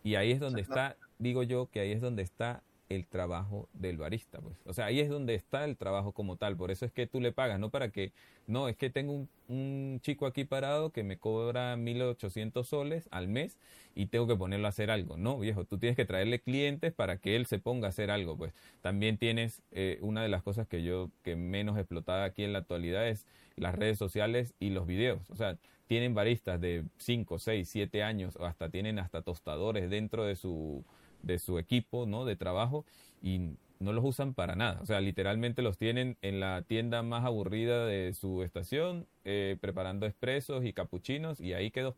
y 0.04 0.16
ahí 0.16 0.32
es 0.32 0.40
donde 0.40 0.62
está, 0.62 0.96
digo 1.18 1.44
yo, 1.44 1.70
que 1.72 1.80
ahí 1.80 1.92
es 1.92 2.02
donde 2.02 2.22
está 2.24 2.64
el 2.90 3.06
trabajo 3.06 3.68
del 3.74 3.98
barista, 3.98 4.40
pues. 4.40 4.56
O 4.66 4.74
sea, 4.74 4.86
ahí 4.86 5.00
es 5.00 5.10
donde 5.10 5.36
está 5.36 5.66
el 5.66 5.78
trabajo 5.78 6.14
como 6.14 6.38
tal. 6.38 6.56
Por 6.56 6.72
eso 6.72 6.86
es 6.86 6.92
que 6.92 7.08
tú 7.08 7.20
le 7.20 7.32
pagas, 7.32 7.60
no 7.60 7.70
para 7.70 7.90
que, 7.90 8.12
no, 8.48 8.68
es 8.70 8.78
que 8.78 8.90
tengo 8.90 9.28
un, 9.48 10.00
chico 10.02 10.26
aquí 10.26 10.46
parado 10.46 10.92
que 10.92 11.04
me 11.04 11.18
cobra 11.18 11.76
1.800 11.76 12.64
soles 12.64 13.08
al 13.12 13.28
mes 13.28 13.58
y 13.96 14.08
tengo 14.08 14.28
que 14.28 14.36
ponerlo 14.36 14.68
a 14.68 14.70
hacer 14.70 14.92
algo. 14.92 15.18
No, 15.18 15.40
viejo, 15.40 15.66
tú 15.66 15.78
tienes 15.78 15.96
que 15.96 16.06
traerle 16.06 16.40
clientes 16.40 16.94
para 16.94 17.18
que 17.18 17.36
él 17.36 17.46
se 17.46 17.60
ponga 17.60 17.88
a 17.88 17.90
hacer 17.90 18.12
algo, 18.12 18.38
pues. 18.38 18.54
También 18.82 19.18
tienes 19.18 19.62
eh, 19.72 19.98
una 20.02 20.22
de 20.24 20.30
las 20.30 20.44
cosas 20.44 20.68
que 20.68 20.84
yo, 20.84 21.10
que 21.24 21.36
menos 21.36 21.78
explotada 21.78 22.26
aquí 22.26 22.44
en 22.44 22.54
la 22.54 22.60
actualidad 22.60 23.08
es 23.08 23.26
las 23.56 23.76
redes 23.76 23.98
sociales 23.98 24.54
y 24.60 24.70
los 24.70 24.88
videos. 24.88 25.30
O 25.30 25.36
sea, 25.36 25.58
tienen 25.88 26.14
baristas 26.14 26.62
de 26.62 26.84
5, 26.98 27.40
6, 27.40 27.68
7 27.68 28.04
años 28.04 28.36
o 28.38 28.46
hasta 28.46 28.70
tienen 28.70 29.00
hasta 29.00 29.22
tostadores 29.22 29.90
dentro 29.90 30.26
de 30.26 30.36
su 30.36 30.84
de 31.24 31.40
su 31.40 31.60
equipo, 31.60 32.06
¿no? 32.06 32.26
De 32.26 32.36
trabajo 32.36 32.86
y 33.22 33.52
no 33.80 33.94
los 33.94 34.04
usan 34.06 34.34
para 34.34 34.56
nada. 34.56 34.80
O 34.82 34.86
sea, 34.86 35.02
literalmente 35.02 35.62
los 35.62 35.78
tienen 35.78 36.18
en 36.22 36.40
la 36.40 36.64
tienda 36.64 37.04
más 37.04 37.26
aburrida 37.26 37.86
de 37.86 38.14
su 38.14 38.44
estación, 38.44 39.08
eh, 39.26 39.58
preparando 39.62 40.06
expresos 40.06 40.66
y 40.66 40.74
capuchinos 40.74 41.40
y 41.40 41.54
ahí 41.54 41.72
quedó. 41.72 41.96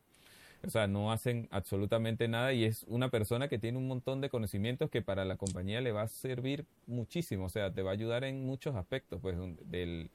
O 0.65 0.69
sea, 0.69 0.87
no 0.87 1.11
hacen 1.11 1.47
absolutamente 1.51 2.27
nada 2.27 2.51
y 2.51 2.65
es 2.65 2.83
una 2.89 3.09
persona 3.09 3.47
que 3.47 3.59
tiene 3.59 3.77
un 3.77 3.87
montón 3.87 4.19
de 4.19 4.29
conocimientos 4.29 4.89
que 4.89 5.01
para 5.01 5.23
la 5.23 5.37
compañía 5.37 5.79
le 5.79 5.93
va 5.93 6.01
a 6.01 6.07
servir 6.07 6.65
muchísimo. 6.85 7.45
O 7.45 7.49
sea, 7.49 7.71
te 7.71 7.81
va 7.81 7.91
a 7.91 7.93
ayudar 7.93 8.25
en 8.25 8.45
muchos 8.45 8.75
aspectos, 8.75 9.21
pues, 9.21 9.37
del, 9.69 10.09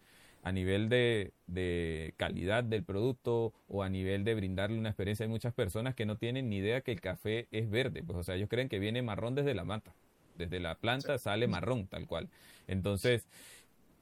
a 0.45 0.53
nivel 0.53 0.91
de, 0.91 1.33
de, 1.47 2.13
calidad 2.19 2.63
del 2.63 2.85
producto 2.85 3.55
o 3.67 3.83
a 3.83 3.89
nivel 3.89 4.25
de 4.25 4.35
brindarle 4.35 4.79
una 4.79 4.91
experiencia. 4.91 5.25
Hay 5.25 5.31
muchas 5.31 5.55
personas 5.55 5.95
que 5.95 6.05
no 6.05 6.19
tienen 6.19 6.51
ni 6.51 6.59
idea 6.59 6.83
que 6.83 6.93
el 6.93 7.01
café 7.01 7.49
es 7.51 7.71
verde, 7.71 8.03
pues 8.03 8.19
o 8.19 8.23
sea, 8.23 8.35
ellos 8.37 8.51
creen 8.51 8.69
que 8.69 8.79
viene 8.79 9.01
marrón 9.01 9.35
desde 9.35 9.55
la 9.55 9.65
mata, 9.65 9.95
desde 10.37 10.61
la 10.61 10.75
planta 10.75 11.17
sale 11.17 11.49
marrón 11.49 11.87
tal 11.87 12.07
cual. 12.07 12.29
Entonces, 12.69 13.27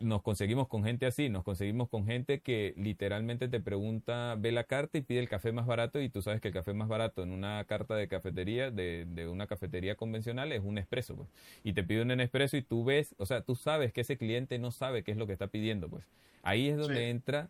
nos 0.02 0.22
conseguimos 0.22 0.68
con 0.68 0.84
gente 0.84 1.06
así, 1.06 1.28
nos 1.28 1.44
conseguimos 1.44 1.88
con 1.88 2.06
gente 2.06 2.40
que 2.40 2.74
literalmente 2.76 3.48
te 3.48 3.60
pregunta, 3.60 4.36
ve 4.38 4.52
la 4.52 4.64
carta 4.64 4.98
y 4.98 5.02
pide 5.02 5.20
el 5.20 5.28
café 5.28 5.52
más 5.52 5.66
barato 5.66 6.00
y 6.00 6.08
tú 6.08 6.22
sabes 6.22 6.40
que 6.40 6.48
el 6.48 6.54
café 6.54 6.74
más 6.74 6.88
barato 6.88 7.22
en 7.22 7.30
una 7.32 7.64
carta 7.64 7.94
de 7.94 8.08
cafetería, 8.08 8.70
de, 8.70 9.06
de 9.08 9.28
una 9.28 9.46
cafetería 9.46 9.94
convencional 9.94 10.52
es 10.52 10.62
un 10.62 10.78
espresso, 10.78 11.16
pues. 11.16 11.28
Y 11.64 11.72
te 11.72 11.82
pide 11.82 12.02
un 12.02 12.20
espresso 12.20 12.56
y 12.56 12.62
tú 12.62 12.84
ves, 12.84 13.14
o 13.18 13.26
sea, 13.26 13.42
tú 13.42 13.54
sabes 13.54 13.92
que 13.92 14.02
ese 14.02 14.16
cliente 14.16 14.58
no 14.58 14.70
sabe 14.70 15.02
qué 15.02 15.12
es 15.12 15.16
lo 15.16 15.26
que 15.26 15.32
está 15.32 15.46
pidiendo, 15.46 15.88
pues. 15.88 16.04
Ahí 16.42 16.68
es 16.68 16.76
donde 16.76 17.10
entra 17.10 17.48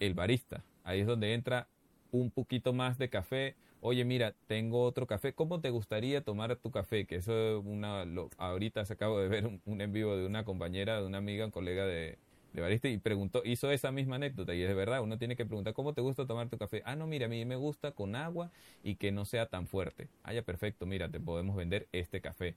el 0.00 0.14
barista, 0.14 0.62
ahí 0.84 1.00
es 1.00 1.06
donde 1.06 1.34
entra 1.34 1.68
un 2.12 2.30
poquito 2.30 2.72
más 2.72 2.98
de 2.98 3.08
café, 3.08 3.56
oye, 3.86 4.04
mira, 4.06 4.34
tengo 4.46 4.82
otro 4.84 5.06
café, 5.06 5.34
¿cómo 5.34 5.60
te 5.60 5.68
gustaría 5.68 6.22
tomar 6.22 6.56
tu 6.56 6.70
café? 6.70 7.04
Que 7.06 7.16
eso 7.16 7.60
una, 7.60 8.06
lo, 8.06 8.30
ahorita 8.38 8.84
se 8.86 8.94
acabo 8.94 9.20
de 9.20 9.28
ver 9.28 9.46
un, 9.46 9.80
en 9.80 9.92
vivo 9.92 10.16
de 10.16 10.24
una 10.24 10.44
compañera, 10.44 11.00
de 11.00 11.06
una 11.06 11.18
amiga, 11.18 11.44
un 11.44 11.50
colega 11.50 11.84
de, 11.84 12.16
de 12.54 12.60
barista 12.62 12.88
y 12.88 12.96
preguntó, 12.96 13.42
hizo 13.44 13.70
esa 13.70 13.92
misma 13.92 14.16
anécdota 14.16 14.54
y 14.54 14.62
es 14.62 14.74
verdad, 14.74 15.02
uno 15.02 15.18
tiene 15.18 15.36
que 15.36 15.44
preguntar, 15.44 15.74
¿cómo 15.74 15.92
te 15.92 16.00
gusta 16.00 16.26
tomar 16.26 16.48
tu 16.48 16.56
café? 16.56 16.82
Ah, 16.86 16.96
no, 16.96 17.06
mira, 17.06 17.26
a 17.26 17.28
mí 17.28 17.44
me 17.44 17.56
gusta 17.56 17.92
con 17.92 18.16
agua 18.16 18.50
y 18.82 18.94
que 18.94 19.12
no 19.12 19.26
sea 19.26 19.46
tan 19.46 19.66
fuerte. 19.66 20.08
Ah, 20.22 20.32
ya, 20.32 20.40
perfecto, 20.42 20.86
mira, 20.86 21.10
te 21.10 21.20
podemos 21.20 21.54
vender 21.54 21.86
este 21.92 22.22
café 22.22 22.54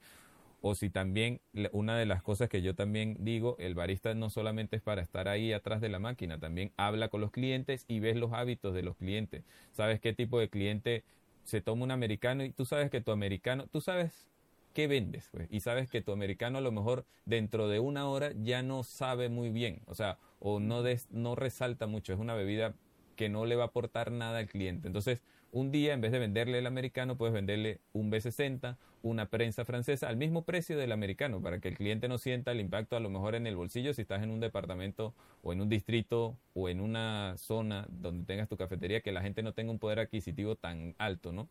o 0.61 0.75
si 0.75 0.89
también 0.89 1.39
una 1.71 1.97
de 1.97 2.05
las 2.05 2.23
cosas 2.23 2.49
que 2.49 2.61
yo 2.61 2.75
también 2.75 3.17
digo, 3.19 3.55
el 3.59 3.75
barista 3.75 4.13
no 4.13 4.29
solamente 4.29 4.75
es 4.77 4.81
para 4.81 5.01
estar 5.01 5.27
ahí 5.27 5.53
atrás 5.53 5.81
de 5.81 5.89
la 5.89 5.99
máquina, 5.99 6.39
también 6.39 6.71
habla 6.77 7.09
con 7.09 7.21
los 7.21 7.31
clientes 7.31 7.85
y 7.87 7.99
ves 7.99 8.17
los 8.17 8.33
hábitos 8.33 8.73
de 8.73 8.83
los 8.83 8.95
clientes. 8.95 9.43
Sabes 9.71 9.99
qué 9.99 10.13
tipo 10.13 10.39
de 10.39 10.49
cliente 10.49 11.03
se 11.43 11.61
toma 11.61 11.83
un 11.83 11.91
americano 11.91 12.43
y 12.43 12.51
tú 12.51 12.65
sabes 12.65 12.89
que 12.89 13.01
tu 13.01 13.11
americano, 13.11 13.67
tú 13.71 13.81
sabes 13.81 14.27
qué 14.73 14.87
vendes 14.87 15.29
pues, 15.31 15.47
y 15.49 15.61
sabes 15.61 15.89
que 15.89 16.01
tu 16.01 16.11
americano 16.11 16.57
a 16.57 16.61
lo 16.61 16.71
mejor 16.71 17.05
dentro 17.25 17.67
de 17.67 17.79
una 17.79 18.07
hora 18.07 18.31
ya 18.43 18.61
no 18.61 18.83
sabe 18.83 19.29
muy 19.29 19.49
bien, 19.49 19.81
o 19.85 19.95
sea, 19.95 20.17
o 20.39 20.59
no, 20.59 20.83
no 21.11 21.35
resalta 21.35 21.87
mucho, 21.87 22.13
es 22.13 22.19
una 22.19 22.35
bebida 22.35 22.75
que 23.15 23.29
no 23.29 23.45
le 23.45 23.55
va 23.55 23.63
a 23.63 23.67
aportar 23.67 24.11
nada 24.11 24.39
al 24.39 24.47
cliente. 24.47 24.87
Entonces, 24.87 25.23
un 25.57 25.71
día, 25.71 25.93
en 25.93 26.01
vez 26.01 26.11
de 26.11 26.19
venderle 26.19 26.59
el 26.59 26.67
americano, 26.67 27.17
puedes 27.17 27.33
venderle 27.33 27.79
un 27.91 28.11
B60, 28.11 28.77
una 29.01 29.25
prensa 29.25 29.65
francesa, 29.65 30.07
al 30.07 30.15
mismo 30.15 30.43
precio 30.43 30.77
del 30.77 30.91
americano, 30.91 31.41
para 31.41 31.59
que 31.59 31.67
el 31.67 31.75
cliente 31.75 32.07
no 32.07 32.19
sienta 32.19 32.51
el 32.51 32.59
impacto 32.59 32.95
a 32.95 32.99
lo 32.99 33.09
mejor 33.09 33.33
en 33.33 33.47
el 33.47 33.55
bolsillo 33.55 33.91
si 33.95 34.03
estás 34.03 34.21
en 34.21 34.29
un 34.29 34.39
departamento 34.39 35.15
o 35.41 35.53
en 35.53 35.61
un 35.61 35.67
distrito 35.67 36.37
o 36.53 36.69
en 36.69 36.79
una 36.79 37.35
zona 37.37 37.87
donde 37.89 38.25
tengas 38.25 38.47
tu 38.47 38.55
cafetería, 38.55 39.01
que 39.01 39.11
la 39.11 39.21
gente 39.21 39.41
no 39.41 39.53
tenga 39.53 39.71
un 39.71 39.79
poder 39.79 39.97
adquisitivo 39.97 40.55
tan 40.55 40.93
alto, 40.99 41.31
¿no? 41.31 41.47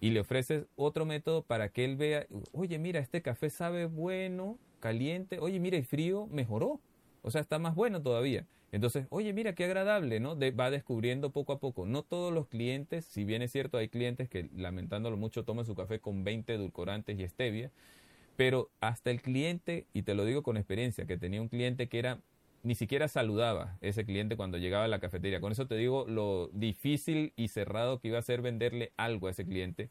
Y 0.00 0.10
le 0.10 0.18
ofreces 0.18 0.66
otro 0.74 1.06
método 1.06 1.42
para 1.42 1.68
que 1.68 1.84
él 1.84 1.96
vea, 1.96 2.26
oye, 2.52 2.80
mira, 2.80 2.98
este 2.98 3.22
café 3.22 3.50
sabe 3.50 3.86
bueno, 3.86 4.58
caliente, 4.80 5.38
oye, 5.38 5.60
mira, 5.60 5.76
y 5.76 5.84
frío 5.84 6.26
mejoró, 6.26 6.80
o 7.22 7.30
sea, 7.30 7.40
está 7.40 7.60
más 7.60 7.76
bueno 7.76 8.02
todavía. 8.02 8.46
Entonces, 8.74 9.06
oye, 9.10 9.32
mira 9.32 9.54
qué 9.54 9.66
agradable, 9.66 10.18
¿no? 10.18 10.36
va 10.36 10.68
descubriendo 10.68 11.30
poco 11.30 11.52
a 11.52 11.60
poco. 11.60 11.86
No 11.86 12.02
todos 12.02 12.34
los 12.34 12.48
clientes, 12.48 13.04
si 13.04 13.24
bien 13.24 13.40
es 13.40 13.52
cierto, 13.52 13.78
hay 13.78 13.88
clientes 13.88 14.28
que 14.28 14.50
lamentándolo 14.56 15.16
mucho 15.16 15.44
toman 15.44 15.64
su 15.64 15.76
café 15.76 16.00
con 16.00 16.24
20 16.24 16.54
edulcorantes 16.54 17.16
y 17.16 17.28
stevia, 17.28 17.70
pero 18.34 18.72
hasta 18.80 19.12
el 19.12 19.22
cliente, 19.22 19.86
y 19.92 20.02
te 20.02 20.16
lo 20.16 20.24
digo 20.24 20.42
con 20.42 20.56
experiencia, 20.56 21.06
que 21.06 21.16
tenía 21.16 21.40
un 21.40 21.46
cliente 21.46 21.88
que 21.88 22.00
era 22.00 22.18
ni 22.64 22.74
siquiera 22.74 23.06
saludaba 23.06 23.78
ese 23.80 24.04
cliente 24.04 24.36
cuando 24.36 24.58
llegaba 24.58 24.86
a 24.86 24.88
la 24.88 24.98
cafetería. 24.98 25.40
Con 25.40 25.52
eso 25.52 25.68
te 25.68 25.76
digo 25.76 26.04
lo 26.08 26.50
difícil 26.52 27.32
y 27.36 27.48
cerrado 27.48 28.00
que 28.00 28.08
iba 28.08 28.18
a 28.18 28.22
ser 28.22 28.42
venderle 28.42 28.90
algo 28.96 29.28
a 29.28 29.30
ese 29.30 29.46
cliente. 29.46 29.88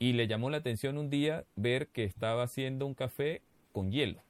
Y 0.00 0.14
le 0.14 0.26
llamó 0.26 0.50
la 0.50 0.56
atención 0.56 0.98
un 0.98 1.08
día 1.08 1.44
ver 1.54 1.86
que 1.86 2.02
estaba 2.02 2.42
haciendo 2.42 2.84
un 2.84 2.94
café 2.94 3.42
con 3.72 3.92
hielo 3.92 4.20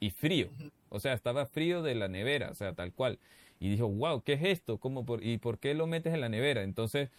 y 0.00 0.08
frío. 0.08 0.48
O 0.90 1.00
sea, 1.00 1.12
estaba 1.14 1.46
frío 1.46 1.82
de 1.82 1.94
la 1.94 2.08
nevera, 2.08 2.50
o 2.50 2.54
sea, 2.54 2.74
tal 2.74 2.92
cual. 2.92 3.18
Y 3.60 3.70
dijo, 3.70 3.88
wow, 3.88 4.22
¿qué 4.22 4.34
es 4.34 4.42
esto? 4.44 4.78
¿Cómo 4.78 5.04
por, 5.04 5.24
¿Y 5.24 5.38
por 5.38 5.58
qué 5.58 5.74
lo 5.74 5.86
metes 5.86 6.14
en 6.14 6.20
la 6.20 6.28
nevera? 6.28 6.62
Entonces, 6.62 7.10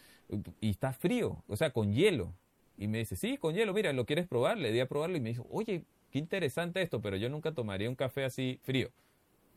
y 0.61 0.70
está 0.70 0.93
frío, 0.93 1.43
o 1.47 1.55
sea, 1.57 1.72
con 1.72 1.93
hielo. 1.93 2.34
Y 2.78 2.88
me 2.88 2.99
dice, 2.99 3.15
sí, 3.15 3.38
con 3.38 3.55
hielo, 3.55 3.74
mira, 3.74 3.91
¿lo 3.93 4.05
quieres 4.05 4.28
probar? 4.28 4.57
Le 4.57 4.72
di 4.72 4.80
a 4.80 4.88
probarlo 4.88 5.17
y 5.17 5.22
me 5.22 5.30
dijo, 5.30 5.45
oye, 5.51 5.84
qué 6.11 6.20
interesante 6.20 6.82
esto, 6.82 7.01
pero 7.01 7.17
yo 7.17 7.30
nunca 7.30 7.51
tomaría 7.53 7.89
un 7.89 7.95
café 7.95 8.24
así 8.26 8.59
frío. 8.63 8.89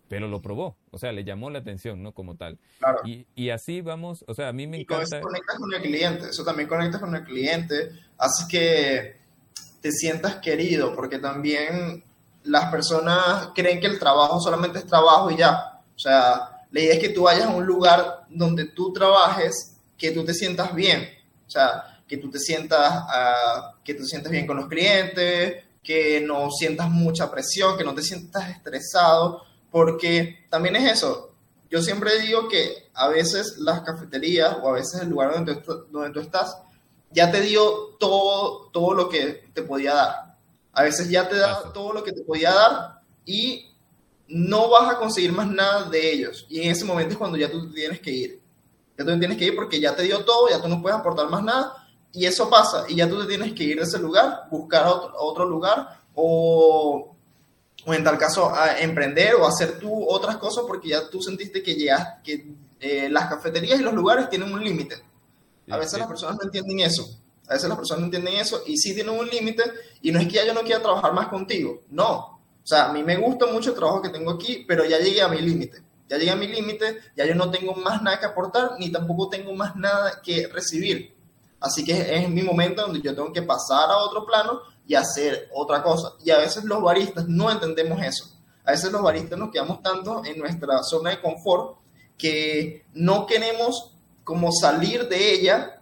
pero 0.08 0.28
lo 0.28 0.42
probó, 0.42 0.76
o 0.90 0.98
sea, 0.98 1.10
le 1.12 1.24
llamó 1.24 1.48
la 1.50 1.60
atención, 1.60 2.02
¿no? 2.02 2.12
Como 2.12 2.36
tal. 2.36 2.58
Claro. 2.78 2.98
Y, 3.04 3.26
y 3.34 3.48
así 3.50 3.80
vamos, 3.80 4.24
o 4.28 4.34
sea, 4.34 4.48
a 4.48 4.52
mí 4.52 4.66
me 4.66 4.76
Y 4.78 4.80
encanta... 4.82 5.16
eso 5.18 5.20
conectas 5.20 5.56
con 5.58 5.72
el 5.72 5.80
cliente, 5.82 6.28
eso 6.28 6.44
también 6.44 6.68
conectas 6.68 7.00
con 7.00 7.14
el 7.14 7.24
cliente, 7.24 7.92
hace 8.18 8.46
que 8.48 9.16
te 9.80 9.90
sientas 9.90 10.36
querido, 10.36 10.94
porque 10.94 11.18
también 11.18 12.04
las 12.44 12.70
personas 12.70 13.48
creen 13.54 13.80
que 13.80 13.86
el 13.86 13.98
trabajo 13.98 14.40
solamente 14.40 14.78
es 14.78 14.86
trabajo 14.86 15.30
y 15.30 15.36
ya. 15.36 15.80
O 15.94 15.98
sea, 15.98 16.64
la 16.70 16.80
idea 16.80 16.94
es 16.94 17.00
que 17.00 17.10
tú 17.10 17.22
vayas 17.22 17.46
a 17.46 17.50
un 17.50 17.66
lugar 17.66 18.24
donde 18.28 18.66
tú 18.66 18.92
trabajes, 18.92 19.76
que 19.96 20.10
tú 20.10 20.24
te 20.24 20.34
sientas 20.34 20.74
bien. 20.74 21.08
O 21.46 21.50
sea, 21.50 22.00
que 22.06 22.16
tú 22.16 22.30
te 22.30 22.38
sientas, 22.38 22.80
ah, 22.80 23.74
que 23.84 23.94
tú 23.94 24.02
te 24.02 24.08
sientas 24.08 24.32
bien 24.32 24.46
con 24.46 24.56
los 24.56 24.68
clientes, 24.68 25.64
que 25.82 26.20
no 26.20 26.50
sientas 26.50 26.90
mucha 26.90 27.30
presión, 27.30 27.76
que 27.76 27.84
no 27.84 27.94
te 27.94 28.02
sientas 28.02 28.50
estresado, 28.50 29.42
porque 29.70 30.46
también 30.48 30.76
es 30.76 30.92
eso. 30.92 31.32
Yo 31.70 31.82
siempre 31.82 32.20
digo 32.20 32.48
que 32.48 32.90
a 32.94 33.08
veces 33.08 33.56
las 33.58 33.80
cafeterías 33.80 34.56
o 34.62 34.68
a 34.68 34.72
veces 34.72 35.00
el 35.00 35.08
lugar 35.08 35.32
donde 35.32 35.56
tú, 35.56 35.86
donde 35.90 36.10
tú 36.10 36.20
estás 36.20 36.56
ya 37.12 37.30
te 37.30 37.40
dio 37.40 37.96
todo, 37.98 38.70
todo 38.72 38.94
lo 38.94 39.08
que 39.08 39.44
te 39.52 39.62
podía 39.62 39.94
dar. 39.94 40.21
A 40.72 40.82
veces 40.82 41.08
ya 41.10 41.28
te 41.28 41.36
da 41.36 41.72
todo 41.72 41.92
lo 41.92 42.02
que 42.02 42.12
te 42.12 42.22
podía 42.22 42.52
dar 42.52 43.00
y 43.26 43.70
no 44.28 44.70
vas 44.70 44.94
a 44.94 44.98
conseguir 44.98 45.32
más 45.32 45.46
nada 45.48 45.88
de 45.90 46.12
ellos. 46.12 46.46
Y 46.48 46.60
en 46.62 46.70
ese 46.70 46.84
momento 46.84 47.12
es 47.12 47.18
cuando 47.18 47.36
ya 47.36 47.50
tú 47.50 47.70
tienes 47.72 48.00
que 48.00 48.10
ir. 48.10 48.40
Ya 48.98 49.04
tú 49.04 49.18
tienes 49.18 49.36
que 49.36 49.44
ir 49.46 49.54
porque 49.54 49.80
ya 49.80 49.94
te 49.94 50.02
dio 50.02 50.24
todo, 50.24 50.48
ya 50.48 50.60
tú 50.60 50.68
no 50.68 50.80
puedes 50.80 50.98
aportar 50.98 51.28
más 51.28 51.42
nada. 51.42 51.86
Y 52.12 52.24
eso 52.26 52.48
pasa. 52.48 52.84
Y 52.88 52.96
ya 52.96 53.08
tú 53.08 53.20
te 53.20 53.26
tienes 53.26 53.52
que 53.52 53.64
ir 53.64 53.76
de 53.78 53.82
ese 53.84 53.98
lugar, 53.98 54.44
buscar 54.50 54.86
otro, 54.86 55.12
otro 55.18 55.44
lugar 55.46 56.00
o, 56.14 57.14
o 57.86 57.94
en 57.94 58.04
tal 58.04 58.18
caso 58.18 58.54
a 58.54 58.78
emprender 58.80 59.34
o 59.34 59.46
hacer 59.46 59.78
tú 59.78 60.06
otras 60.08 60.36
cosas 60.36 60.64
porque 60.66 60.88
ya 60.90 61.08
tú 61.08 61.20
sentiste 61.22 61.62
que, 61.62 61.74
llegas, 61.74 62.20
que 62.22 62.54
eh, 62.80 63.08
las 63.10 63.28
cafeterías 63.28 63.80
y 63.80 63.82
los 63.82 63.94
lugares 63.94 64.28
tienen 64.28 64.52
un 64.52 64.62
límite. 64.62 64.96
A 65.70 65.76
veces 65.76 65.92
Sí. 65.92 65.98
las 66.00 66.08
personas 66.08 66.36
no 66.36 66.42
entienden 66.44 66.80
eso. 66.80 67.18
A 67.48 67.54
veces 67.54 67.68
las 67.68 67.76
personas 67.76 68.00
no 68.00 68.06
entienden 68.06 68.34
eso 68.34 68.62
y 68.66 68.76
sí 68.76 68.94
tienen 68.94 69.18
un 69.18 69.26
límite 69.26 69.62
y 70.00 70.10
no 70.10 70.20
es 70.20 70.28
que 70.28 70.46
yo 70.46 70.54
no 70.54 70.62
quiera 70.62 70.80
trabajar 70.80 71.12
más 71.12 71.28
contigo, 71.28 71.82
no. 71.90 72.40
O 72.62 72.66
sea, 72.66 72.86
a 72.86 72.92
mí 72.92 73.02
me 73.02 73.16
gusta 73.16 73.46
mucho 73.46 73.70
el 73.70 73.76
trabajo 73.76 74.00
que 74.00 74.08
tengo 74.08 74.30
aquí, 74.30 74.64
pero 74.66 74.84
ya 74.84 74.98
llegué 74.98 75.20
a 75.20 75.28
mi 75.28 75.40
límite. 75.40 75.82
Ya 76.08 76.18
llegué 76.18 76.30
a 76.30 76.36
mi 76.36 76.46
límite, 76.46 76.98
ya 77.16 77.24
yo 77.24 77.34
no 77.34 77.50
tengo 77.50 77.74
más 77.74 78.02
nada 78.02 78.20
que 78.20 78.26
aportar 78.26 78.72
ni 78.78 78.92
tampoco 78.92 79.28
tengo 79.28 79.54
más 79.54 79.74
nada 79.76 80.20
que 80.22 80.46
recibir. 80.46 81.14
Así 81.58 81.84
que 81.84 82.16
es 82.16 82.28
mi 82.28 82.42
momento 82.42 82.82
donde 82.82 83.00
yo 83.00 83.14
tengo 83.14 83.32
que 83.32 83.42
pasar 83.42 83.90
a 83.90 83.96
otro 83.98 84.26
plano 84.26 84.60
y 84.86 84.94
hacer 84.94 85.48
otra 85.54 85.82
cosa. 85.82 86.12
Y 86.24 86.30
a 86.30 86.38
veces 86.38 86.64
los 86.64 86.82
baristas 86.82 87.28
no 87.28 87.50
entendemos 87.50 88.02
eso. 88.02 88.26
A 88.64 88.72
veces 88.72 88.92
los 88.92 89.02
baristas 89.02 89.38
nos 89.38 89.50
quedamos 89.50 89.82
tanto 89.82 90.24
en 90.24 90.38
nuestra 90.38 90.82
zona 90.82 91.10
de 91.10 91.20
confort 91.20 91.78
que 92.18 92.84
no 92.92 93.26
queremos 93.26 93.94
como 94.22 94.52
salir 94.52 95.08
de 95.08 95.34
ella 95.34 95.80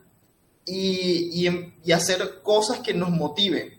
y, 0.65 1.47
y, 1.49 1.75
y 1.85 1.93
hacer 1.93 2.41
cosas 2.43 2.81
que 2.81 2.95
nos 2.95 3.11
motiven. 3.11 3.79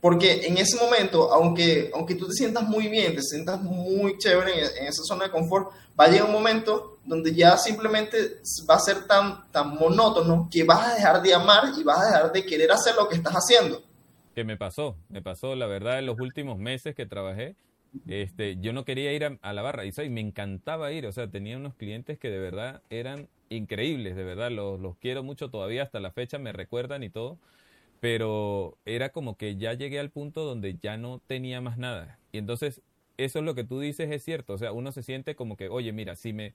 Porque 0.00 0.46
en 0.46 0.58
ese 0.58 0.76
momento, 0.76 1.32
aunque, 1.32 1.90
aunque 1.94 2.14
tú 2.14 2.26
te 2.26 2.34
sientas 2.34 2.62
muy 2.62 2.88
bien, 2.88 3.14
te 3.14 3.22
sientas 3.22 3.62
muy 3.62 4.18
chévere 4.18 4.52
en, 4.52 4.82
en, 4.82 4.86
esa 4.88 5.02
zona 5.02 5.24
de 5.24 5.30
confort, 5.30 5.70
va 5.98 6.04
a 6.04 6.08
llegar 6.08 6.26
un 6.26 6.32
momento 6.32 6.98
donde 7.04 7.34
ya 7.34 7.56
simplemente 7.56 8.40
va 8.68 8.74
a 8.74 8.80
ser 8.80 9.06
tan, 9.06 9.50
tan 9.50 9.74
monótono 9.74 10.48
que 10.50 10.64
vas 10.64 10.92
a 10.92 10.94
dejar 10.94 11.22
de 11.22 11.34
amar 11.34 11.72
y 11.76 11.82
vas 11.82 12.00
a 12.00 12.06
dejar 12.06 12.32
de 12.32 12.44
querer 12.44 12.70
hacer 12.70 12.94
lo 12.96 13.08
que 13.08 13.16
estás 13.16 13.34
haciendo. 13.34 13.82
Que 14.34 14.44
me 14.44 14.56
pasó, 14.56 14.96
me 15.08 15.22
pasó, 15.22 15.54
la 15.54 15.66
verdad, 15.66 15.98
en 15.98 16.06
los 16.06 16.18
últimos 16.18 16.58
meses 16.58 16.94
que 16.94 17.06
trabajé, 17.06 17.56
este, 18.08 18.58
yo 18.60 18.72
no 18.72 18.84
quería 18.84 19.12
ir 19.12 19.24
a, 19.24 19.52
la 19.52 19.62
barra 19.62 19.84
y 19.84 20.10
me 20.10 20.20
encantaba 20.20 20.92
ir, 20.92 21.06
o 21.06 21.12
sea, 21.12 21.28
tenía 21.30 21.56
unos 21.56 21.74
clientes 21.74 22.18
que 22.18 22.30
de 22.30 22.38
verdad 22.38 22.82
eran 22.90 23.28
increíbles, 23.48 24.16
de 24.16 24.24
verdad, 24.24 24.50
los, 24.50 24.80
los 24.80 24.96
quiero 24.96 25.22
mucho 25.22 25.50
todavía 25.50 25.82
hasta 25.82 26.00
la 26.00 26.10
fecha, 26.10 26.38
me 26.38 26.52
recuerdan 26.52 27.02
y 27.02 27.10
todo, 27.10 27.38
pero 28.00 28.76
era 28.84 29.10
como 29.10 29.36
que 29.36 29.56
ya 29.56 29.74
llegué 29.74 29.98
al 29.98 30.10
punto 30.10 30.44
donde 30.44 30.76
ya 30.82 30.96
no 30.96 31.20
tenía 31.26 31.60
más 31.60 31.78
nada. 31.78 32.18
Y 32.32 32.38
entonces, 32.38 32.82
eso 33.16 33.38
es 33.38 33.44
lo 33.44 33.54
que 33.54 33.64
tú 33.64 33.80
dices, 33.80 34.10
es 34.10 34.22
cierto, 34.24 34.54
o 34.54 34.58
sea, 34.58 34.72
uno 34.72 34.92
se 34.92 35.02
siente 35.02 35.34
como 35.34 35.56
que, 35.56 35.68
oye, 35.68 35.92
mira, 35.92 36.16
si 36.16 36.32
me... 36.32 36.54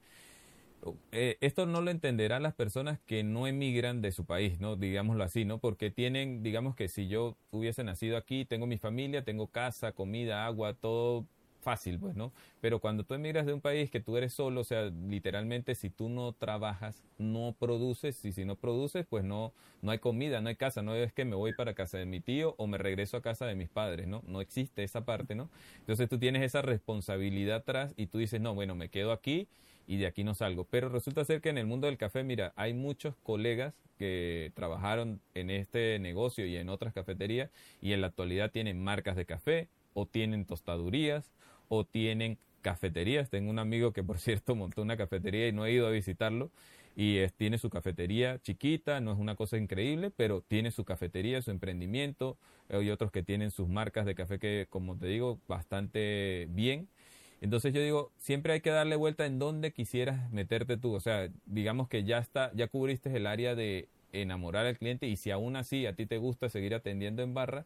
Eh, 1.11 1.37
esto 1.41 1.65
no 1.65 1.81
lo 1.81 1.91
entenderán 1.91 2.43
las 2.43 2.53
personas 2.53 2.99
que 3.05 3.23
no 3.23 3.47
emigran 3.47 4.01
de 4.01 4.11
su 4.11 4.25
país, 4.25 4.59
¿no? 4.59 4.75
Digámoslo 4.75 5.23
así, 5.23 5.45
¿no? 5.45 5.57
Porque 5.59 5.91
tienen, 5.91 6.43
digamos 6.43 6.75
que 6.75 6.87
si 6.87 7.07
yo 7.07 7.35
hubiese 7.51 7.83
nacido 7.83 8.17
aquí, 8.17 8.45
tengo 8.45 8.67
mi 8.67 8.77
familia, 8.77 9.23
tengo 9.23 9.47
casa, 9.47 9.91
comida, 9.91 10.45
agua, 10.45 10.73
todo 10.73 11.25
fácil, 11.61 11.99
pues. 11.99 12.15
Pero 12.61 12.79
cuando 12.79 13.03
tú 13.03 13.13
emigras 13.13 13.45
de 13.45 13.53
un 13.53 13.61
país 13.61 13.91
que 13.91 13.99
tú 13.99 14.17
eres 14.17 14.33
solo, 14.33 14.61
o 14.61 14.63
sea, 14.63 14.85
literalmente 15.07 15.75
si 15.75 15.89
tú 15.89 16.09
no 16.09 16.33
trabajas, 16.33 17.03
no 17.17 17.55
produces, 17.59 18.23
y 18.25 18.31
si 18.31 18.45
no 18.45 18.55
produces, 18.55 19.05
pues 19.05 19.23
no, 19.23 19.53
no 19.81 19.91
hay 19.91 19.99
comida, 19.99 20.41
no 20.41 20.49
hay 20.49 20.55
casa, 20.55 20.81
no 20.81 20.95
es 20.95 21.11
que 21.13 21.25
me 21.25 21.35
voy 21.35 21.53
para 21.53 21.73
casa 21.73 21.97
de 21.97 22.05
mi 22.05 22.21
tío 22.21 22.55
o 22.57 22.67
me 22.67 22.77
regreso 22.77 23.17
a 23.17 23.21
casa 23.21 23.45
de 23.45 23.55
mis 23.55 23.69
padres, 23.69 24.07
¿no? 24.07 24.23
No 24.27 24.41
existe 24.41 24.83
esa 24.83 25.05
parte, 25.05 25.35
¿no? 25.35 25.49
Entonces 25.79 26.07
tú 26.07 26.17
tienes 26.17 26.43
esa 26.43 26.61
responsabilidad 26.61 27.57
atrás 27.57 27.93
y 27.97 28.07
tú 28.07 28.17
dices, 28.17 28.39
no, 28.39 28.55
bueno, 28.55 28.75
me 28.75 28.89
quedo 28.89 29.11
aquí 29.11 29.47
y 29.89 29.97
de 29.97 30.05
aquí 30.05 30.23
no 30.23 30.35
salgo. 30.35 30.65
Pero 30.65 30.87
resulta 30.87 31.25
ser 31.25 31.41
que 31.41 31.49
en 31.49 31.57
el 31.57 31.65
mundo 31.65 31.87
del 31.87 31.97
café, 31.97 32.23
mira, 32.23 32.53
hay 32.55 32.75
muchos 32.75 33.15
colegas 33.23 33.73
que 33.97 34.51
trabajaron 34.53 35.19
en 35.33 35.49
este 35.49 35.97
negocio 35.97 36.45
y 36.45 36.57
en 36.57 36.69
otras 36.69 36.93
cafeterías 36.93 37.49
y 37.81 37.93
en 37.93 38.01
la 38.01 38.07
actualidad 38.07 38.51
tienen 38.51 38.81
marcas 38.83 39.15
de 39.15 39.25
café 39.25 39.67
o 39.95 40.05
tienen 40.05 40.45
tostadurías 40.45 41.31
o 41.69 41.85
tienen 41.85 42.37
cafeterías. 42.61 43.31
Tengo 43.31 43.49
un 43.49 43.57
amigo 43.57 43.91
que, 43.91 44.03
por 44.03 44.19
cierto, 44.19 44.55
montó 44.55 44.83
una 44.83 44.95
cafetería 44.95 45.47
y 45.47 45.53
no 45.53 45.65
he 45.65 45.71
ido 45.71 45.87
a 45.87 45.91
visitarlo. 45.91 46.51
Y 46.95 47.25
tiene 47.37 47.57
su 47.57 47.71
cafetería 47.71 48.39
chiquita, 48.43 48.99
no 48.99 49.11
es 49.13 49.17
una 49.17 49.35
cosa 49.35 49.57
increíble, 49.57 50.11
pero 50.15 50.41
tiene 50.41 50.69
su 50.69 50.85
cafetería, 50.85 51.41
su 51.41 51.49
emprendimiento. 51.49 52.37
Hay 52.69 52.91
otros 52.91 53.11
que 53.11 53.23
tienen 53.23 53.49
sus 53.49 53.67
marcas 53.67 54.05
de 54.05 54.13
café 54.13 54.37
que, 54.37 54.67
como 54.69 54.95
te 54.97 55.07
digo, 55.07 55.39
bastante 55.47 56.47
bien. 56.51 56.89
Entonces 57.41 57.73
yo 57.73 57.81
digo, 57.81 58.11
siempre 58.17 58.53
hay 58.53 58.61
que 58.61 58.69
darle 58.69 58.95
vuelta 58.95 59.25
en 59.25 59.39
donde 59.39 59.71
quisieras 59.71 60.29
meterte 60.31 60.77
tú. 60.77 60.93
O 60.93 60.99
sea, 60.99 61.29
digamos 61.45 61.87
que 61.87 62.03
ya 62.03 62.17
está, 62.17 62.51
ya 62.53 62.67
cubriste 62.67 63.15
el 63.15 63.27
área 63.27 63.55
de 63.55 63.87
enamorar 64.11 64.65
al 64.65 64.77
cliente 64.77 65.07
y 65.07 65.15
si 65.15 65.31
aún 65.31 65.55
así 65.55 65.85
a 65.85 65.93
ti 65.93 66.05
te 66.05 66.17
gusta 66.17 66.49
seguir 66.49 66.73
atendiendo 66.73 67.21
en 67.21 67.33
barra, 67.33 67.65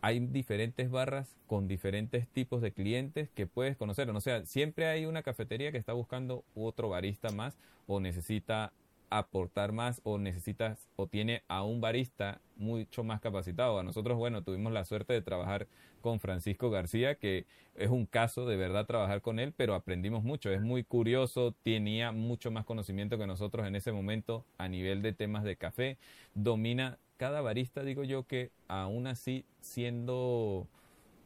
hay 0.00 0.20
diferentes 0.20 0.90
barras 0.90 1.36
con 1.46 1.66
diferentes 1.66 2.28
tipos 2.28 2.60
de 2.60 2.72
clientes 2.72 3.30
que 3.34 3.46
puedes 3.46 3.76
conocer. 3.76 4.10
O 4.10 4.20
sea, 4.20 4.44
siempre 4.44 4.86
hay 4.86 5.06
una 5.06 5.22
cafetería 5.22 5.72
que 5.72 5.78
está 5.78 5.92
buscando 5.92 6.44
otro 6.54 6.90
barista 6.90 7.30
más 7.30 7.56
o 7.86 8.00
necesita 8.00 8.72
aportar 9.18 9.72
más 9.72 10.00
o 10.04 10.18
necesitas 10.18 10.88
o 10.96 11.06
tiene 11.06 11.44
a 11.46 11.62
un 11.62 11.80
barista 11.80 12.40
mucho 12.56 13.04
más 13.04 13.20
capacitado. 13.20 13.78
A 13.78 13.82
nosotros, 13.84 14.18
bueno, 14.18 14.42
tuvimos 14.42 14.72
la 14.72 14.84
suerte 14.84 15.12
de 15.12 15.22
trabajar 15.22 15.68
con 16.00 16.18
Francisco 16.18 16.68
García, 16.70 17.14
que 17.14 17.46
es 17.76 17.90
un 17.90 18.06
caso 18.06 18.44
de 18.44 18.56
verdad 18.56 18.86
trabajar 18.86 19.22
con 19.22 19.38
él, 19.38 19.52
pero 19.56 19.74
aprendimos 19.74 20.24
mucho. 20.24 20.50
Es 20.50 20.62
muy 20.62 20.82
curioso, 20.82 21.54
tenía 21.62 22.10
mucho 22.10 22.50
más 22.50 22.64
conocimiento 22.64 23.16
que 23.16 23.26
nosotros 23.26 23.66
en 23.66 23.76
ese 23.76 23.92
momento 23.92 24.44
a 24.58 24.68
nivel 24.68 25.00
de 25.00 25.12
temas 25.12 25.44
de 25.44 25.56
café. 25.56 25.96
Domina 26.34 26.98
cada 27.16 27.40
barista, 27.40 27.84
digo 27.84 28.02
yo, 28.02 28.24
que 28.26 28.50
aún 28.66 29.06
así 29.06 29.44
siendo, 29.60 30.66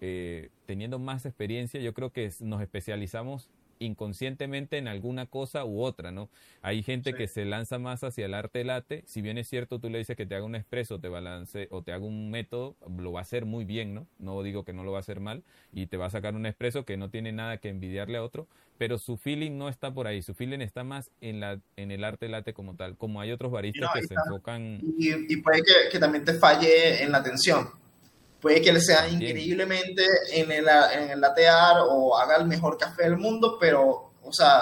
eh, 0.03 0.51
teniendo 0.66 0.99
más 0.99 1.24
experiencia, 1.24 1.80
yo 1.80 1.95
creo 1.95 2.12
que 2.12 2.30
nos 2.41 2.61
especializamos 2.61 3.49
inconscientemente 3.81 4.79
en 4.79 4.89
alguna 4.89 5.26
cosa 5.26 5.64
u 5.64 5.83
otra, 5.83 6.11
¿no? 6.11 6.29
Hay 6.62 6.83
gente 6.83 7.11
Sí. 7.11 7.16
que 7.16 7.29
se 7.29 7.45
lanza 7.45 7.79
más 7.79 8.05
hacia 8.05 8.26
el 8.26 8.35
arte 8.35 8.64
late, 8.64 9.03
si 9.07 9.22
bien 9.22 9.39
es 9.39 9.49
cierto 9.49 9.79
tú 9.79 9.91
le 9.91 9.99
dices 9.99 10.16
que 10.16 10.26
te 10.26 10.35
haga 10.35 10.45
un 10.45 10.55
expreso, 10.55 11.01
te 11.01 11.09
balance 11.09 11.68
o 11.70 11.83
te 11.83 11.93
haga 11.93 12.05
un 12.05 12.31
método, 12.31 12.76
lo 12.99 13.12
va 13.12 13.20
a 13.20 13.22
hacer 13.22 13.45
muy 13.47 13.64
bien, 13.64 13.95
¿no? 13.95 14.07
No 14.18 14.43
digo 14.43 14.64
que 14.64 14.72
no 14.72 14.85
lo 14.85 14.93
va 14.93 14.99
a 14.99 15.01
hacer 15.01 15.20
mal 15.20 15.43
y 15.72 15.87
te 15.87 15.97
va 15.97 16.07
a 16.07 16.11
sacar 16.11 16.35
un 16.35 16.47
expreso 16.47 16.85
que 16.85 16.97
no 16.97 17.11
tiene 17.11 17.33
nada 17.33 17.59
que 17.59 17.68
envidiarle 17.68 18.18
a 18.18 18.22
otro, 18.22 18.47
pero 18.79 18.99
su 18.99 19.16
feeling 19.16 19.57
no 19.59 19.68
está 19.68 19.93
por 19.93 20.07
ahí, 20.07 20.22
su 20.22 20.35
feeling 20.35 20.61
está 20.61 20.85
más 20.85 21.11
en 21.20 21.41
la 21.41 21.61
en 21.76 21.91
el 21.91 22.05
arte 22.05 22.29
late 22.29 22.53
como 22.55 22.74
tal, 22.76 22.97
como 22.97 23.20
hay 23.20 23.33
otros 23.33 23.51
baristas 23.53 23.91
No, 23.95 24.01
que 24.01 24.03
se 24.03 24.14
enfocan 24.14 24.81
Y, 24.99 25.33
y 25.33 25.37
puede 25.43 25.62
que, 25.62 25.72
que 25.91 25.99
también 25.99 26.24
te 26.24 26.35
falle 26.35 27.03
en 27.03 27.12
la 27.12 27.18
atención. 27.18 27.68
Puede 28.41 28.62
que 28.62 28.72
le 28.72 28.80
sea 28.80 29.09
increíblemente 29.09 30.05
en 30.32 30.51
el, 30.53 30.66
en 30.95 31.11
el 31.11 31.20
latear 31.20 31.78
o 31.89 32.16
haga 32.16 32.36
el 32.36 32.47
mejor 32.47 32.78
café 32.78 33.05
del 33.05 33.16
mundo, 33.16 33.57
pero, 33.59 34.12
o 34.22 34.32
sea, 34.32 34.61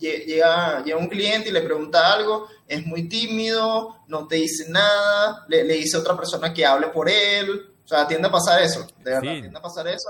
lle- 0.00 0.24
llega, 0.24 0.82
llega 0.82 0.98
un 0.98 1.08
cliente 1.08 1.48
y 1.50 1.52
le 1.52 1.60
pregunta 1.62 2.12
algo, 2.12 2.48
es 2.66 2.84
muy 2.84 3.08
tímido, 3.08 3.98
no 4.08 4.26
te 4.26 4.36
dice 4.36 4.68
nada, 4.70 5.44
le, 5.48 5.62
le 5.64 5.74
dice 5.74 5.96
a 5.96 6.00
otra 6.00 6.16
persona 6.16 6.52
que 6.52 6.66
hable 6.66 6.88
por 6.88 7.08
él. 7.08 7.68
O 7.84 7.88
sea, 7.88 8.06
tiende 8.08 8.28
a 8.28 8.30
pasar 8.30 8.62
eso, 8.62 8.86
de 9.04 9.10
verdad, 9.10 9.34
Sí. 9.34 9.40
tiende 9.40 9.58
a 9.58 9.62
pasar 9.62 9.86
eso. 9.88 10.08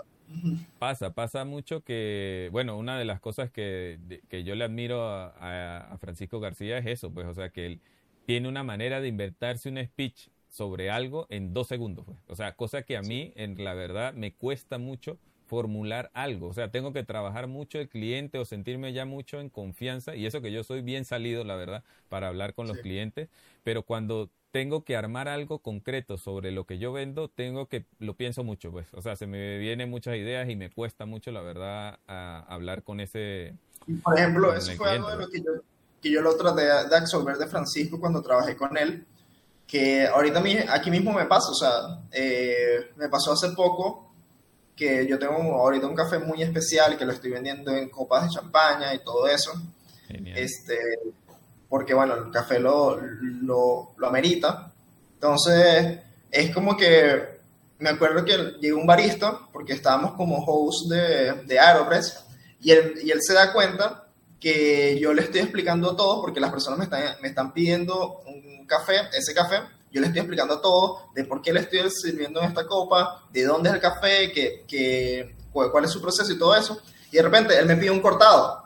Pasa, 0.79 1.11
pasa 1.11 1.45
mucho 1.45 1.83
que, 1.83 2.49
bueno, 2.53 2.79
una 2.79 2.99
de 2.99 3.05
las 3.05 3.21
cosas 3.21 3.51
que, 3.51 3.99
de- 4.07 4.23
que 4.29 4.45
yo 4.45 4.55
le 4.55 4.65
admiro 4.65 5.07
a, 5.07 5.27
a- 5.39 5.93
a 5.93 5.99
Francisco 5.99 6.41
García 6.41 6.79
es 6.79 6.87
eso, 6.87 7.11
pues, 7.11 7.27
o 7.27 7.35
sea, 7.35 7.51
que 7.51 7.67
él 7.67 7.81
tiene 8.25 8.49
una 8.49 8.63
manera 8.63 9.01
de 9.01 9.09
inventarse 9.09 9.69
un 9.69 9.85
speech 9.85 10.29
sobre 10.53 10.91
algo 10.91 11.27
en 11.31 11.55
dos 11.55 11.67
segundos, 11.67 12.05
pues. 12.05 12.19
O 12.29 12.37
sea, 12.37 12.55
cosa 12.55 12.83
que 12.83 12.99
a 12.99 13.03
mí, 13.03 13.33
en 13.37 13.65
la 13.65 13.73
verdad, 13.73 14.13
me 14.13 14.35
cuesta 14.35 14.77
mucho 14.77 15.17
formular 15.47 16.11
algo. 16.13 16.49
O 16.49 16.53
sea, 16.53 16.71
tengo 16.71 16.93
que 16.93 17.03
trabajar 17.05 17.47
mucho 17.47 17.79
el 17.79 17.89
cliente 17.89 18.39
o 18.39 18.45
sentirme 18.45 18.93
ya 18.93 19.07
mucho 19.07 19.41
en 19.41 19.49
confianza. 19.49 20.15
Y 20.15 20.27
eso 20.27 20.43
que 20.43 20.53
yo 20.53 20.63
soy 20.63 20.83
bien 20.83 21.07
salido, 21.07 21.43
la 21.43 21.57
verdad, 21.57 21.85
para 22.11 22.29
hablar 22.29 22.53
con 22.53 22.69
los 22.69 22.79
clientes. 22.79 23.31
Pero 23.65 23.83
cuando 23.83 24.29
tengo 24.51 24.85
que 24.85 24.95
armar 24.95 25.27
algo 25.27 25.61
concreto 25.61 26.19
sobre 26.19 26.53
lo 26.53 26.67
que 26.67 26.79
yo 26.79 26.93
vendo, 26.93 27.29
tengo 27.29 27.67
que, 27.67 27.87
lo 27.99 28.15
pienso 28.15 28.45
mucho, 28.45 28.71
pues. 28.71 28.93
O 28.93 29.01
sea, 29.01 29.17
se 29.17 29.27
me 29.27 29.57
vienen 29.57 29.89
muchas 29.89 30.17
ideas 30.17 30.51
y 30.51 30.57
me 30.57 30.69
cuesta 30.69 31.07
mucho, 31.07 31.33
la 31.33 31.41
verdad, 31.41 31.99
hablar 32.07 32.83
con 32.83 33.01
ese... 33.01 33.55
Por 34.05 34.19
ejemplo, 34.19 34.55
eso 34.55 34.73
fue 34.73 34.91
algo 34.91 35.11
de 35.11 35.17
lo 35.17 35.31
que 35.31 35.39
yo, 35.39 35.53
que 36.03 36.11
yo 36.11 36.21
lo 36.21 36.37
traté 36.37 36.63
de 36.63 36.97
absorber 36.97 37.39
de 37.39 37.47
Francisco 37.47 37.99
cuando 37.99 38.21
trabajé 38.21 38.55
con 38.55 38.77
él, 38.77 39.07
que 39.73 40.07
ahorita 40.07 40.43
aquí 40.69 40.91
mismo 40.91 41.15
me 41.15 41.25
pasa, 41.25 41.51
o 41.51 41.55
sea, 41.55 41.71
eh, 42.13 42.91
me 42.97 43.09
pasó 43.09 43.33
hace 43.33 43.53
poco 43.53 44.13
que 44.77 45.07
yo 45.07 45.19
tengo 45.19 45.35
ahorita 45.35 45.87
un 45.87 45.95
café 45.95 46.19
muy 46.19 46.43
especial 46.43 46.99
que 46.99 47.07
lo 47.07 47.13
estoy 47.13 47.31
vendiendo 47.31 47.75
en 47.75 47.89
copas 47.89 48.25
de 48.25 48.35
champaña 48.35 48.93
y 48.93 48.99
todo 48.99 49.27
eso. 49.27 49.51
Este, 50.11 50.77
porque 51.71 51.95
bueno, 51.95 52.17
el 52.17 52.31
café 52.31 52.59
lo, 52.59 53.01
lo, 53.01 53.95
lo, 53.97 54.07
amerita. 54.07 54.71
Entonces, 55.15 56.01
es 56.31 56.55
como 56.55 56.77
que 56.77 57.41
me 57.79 57.89
acuerdo 57.89 58.27
que 58.27 58.59
llegó 58.61 58.79
un 58.79 58.87
barista, 58.87 59.39
porque 59.55 59.73
estábamos 59.73 60.13
como 60.17 60.45
host 60.45 60.91
de, 60.91 61.33
de 61.47 61.59
Aeropress, 61.59 62.27
y 62.61 62.73
él, 62.73 62.97
y 63.03 63.11
él 63.11 63.23
se 63.23 63.33
da 63.33 63.55
cuenta 63.55 64.07
que 64.39 64.99
yo 65.01 65.15
le 65.15 65.23
estoy 65.23 65.41
explicando 65.41 65.97
todo, 65.97 66.21
porque 66.21 66.41
las 66.41 66.51
personas 66.51 66.79
me 66.79 66.85
están, 66.85 67.23
me 67.23 67.29
están 67.29 67.55
pidiendo 67.55 68.21
un 68.27 68.52
café, 68.77 69.09
ese 69.13 69.35
café, 69.35 69.61
yo 69.91 70.01
le 70.01 70.07
estoy 70.07 70.21
explicando 70.21 70.61
todo 70.61 71.11
de 71.15 71.25
por 71.25 71.43
qué 71.43 71.53
le 71.53 71.61
estoy 71.61 71.91
sirviendo 71.91 72.41
en 72.41 72.49
esta 72.49 72.67
copa, 72.67 73.25
de 73.31 73.45
dónde 73.45 73.69
es 73.69 73.75
el 73.75 73.81
café, 73.81 74.33
que, 74.33 74.65
que, 74.67 75.37
cuál 75.53 75.85
es 75.85 75.91
su 75.91 76.01
proceso 76.01 76.33
y 76.33 76.39
todo 76.39 76.57
eso. 76.57 76.81
Y 77.11 77.17
de 77.17 77.23
repente 77.23 77.59
él 77.59 77.67
me 77.67 77.77
pide 77.77 77.91
un 77.91 78.01
cortado. 78.01 78.63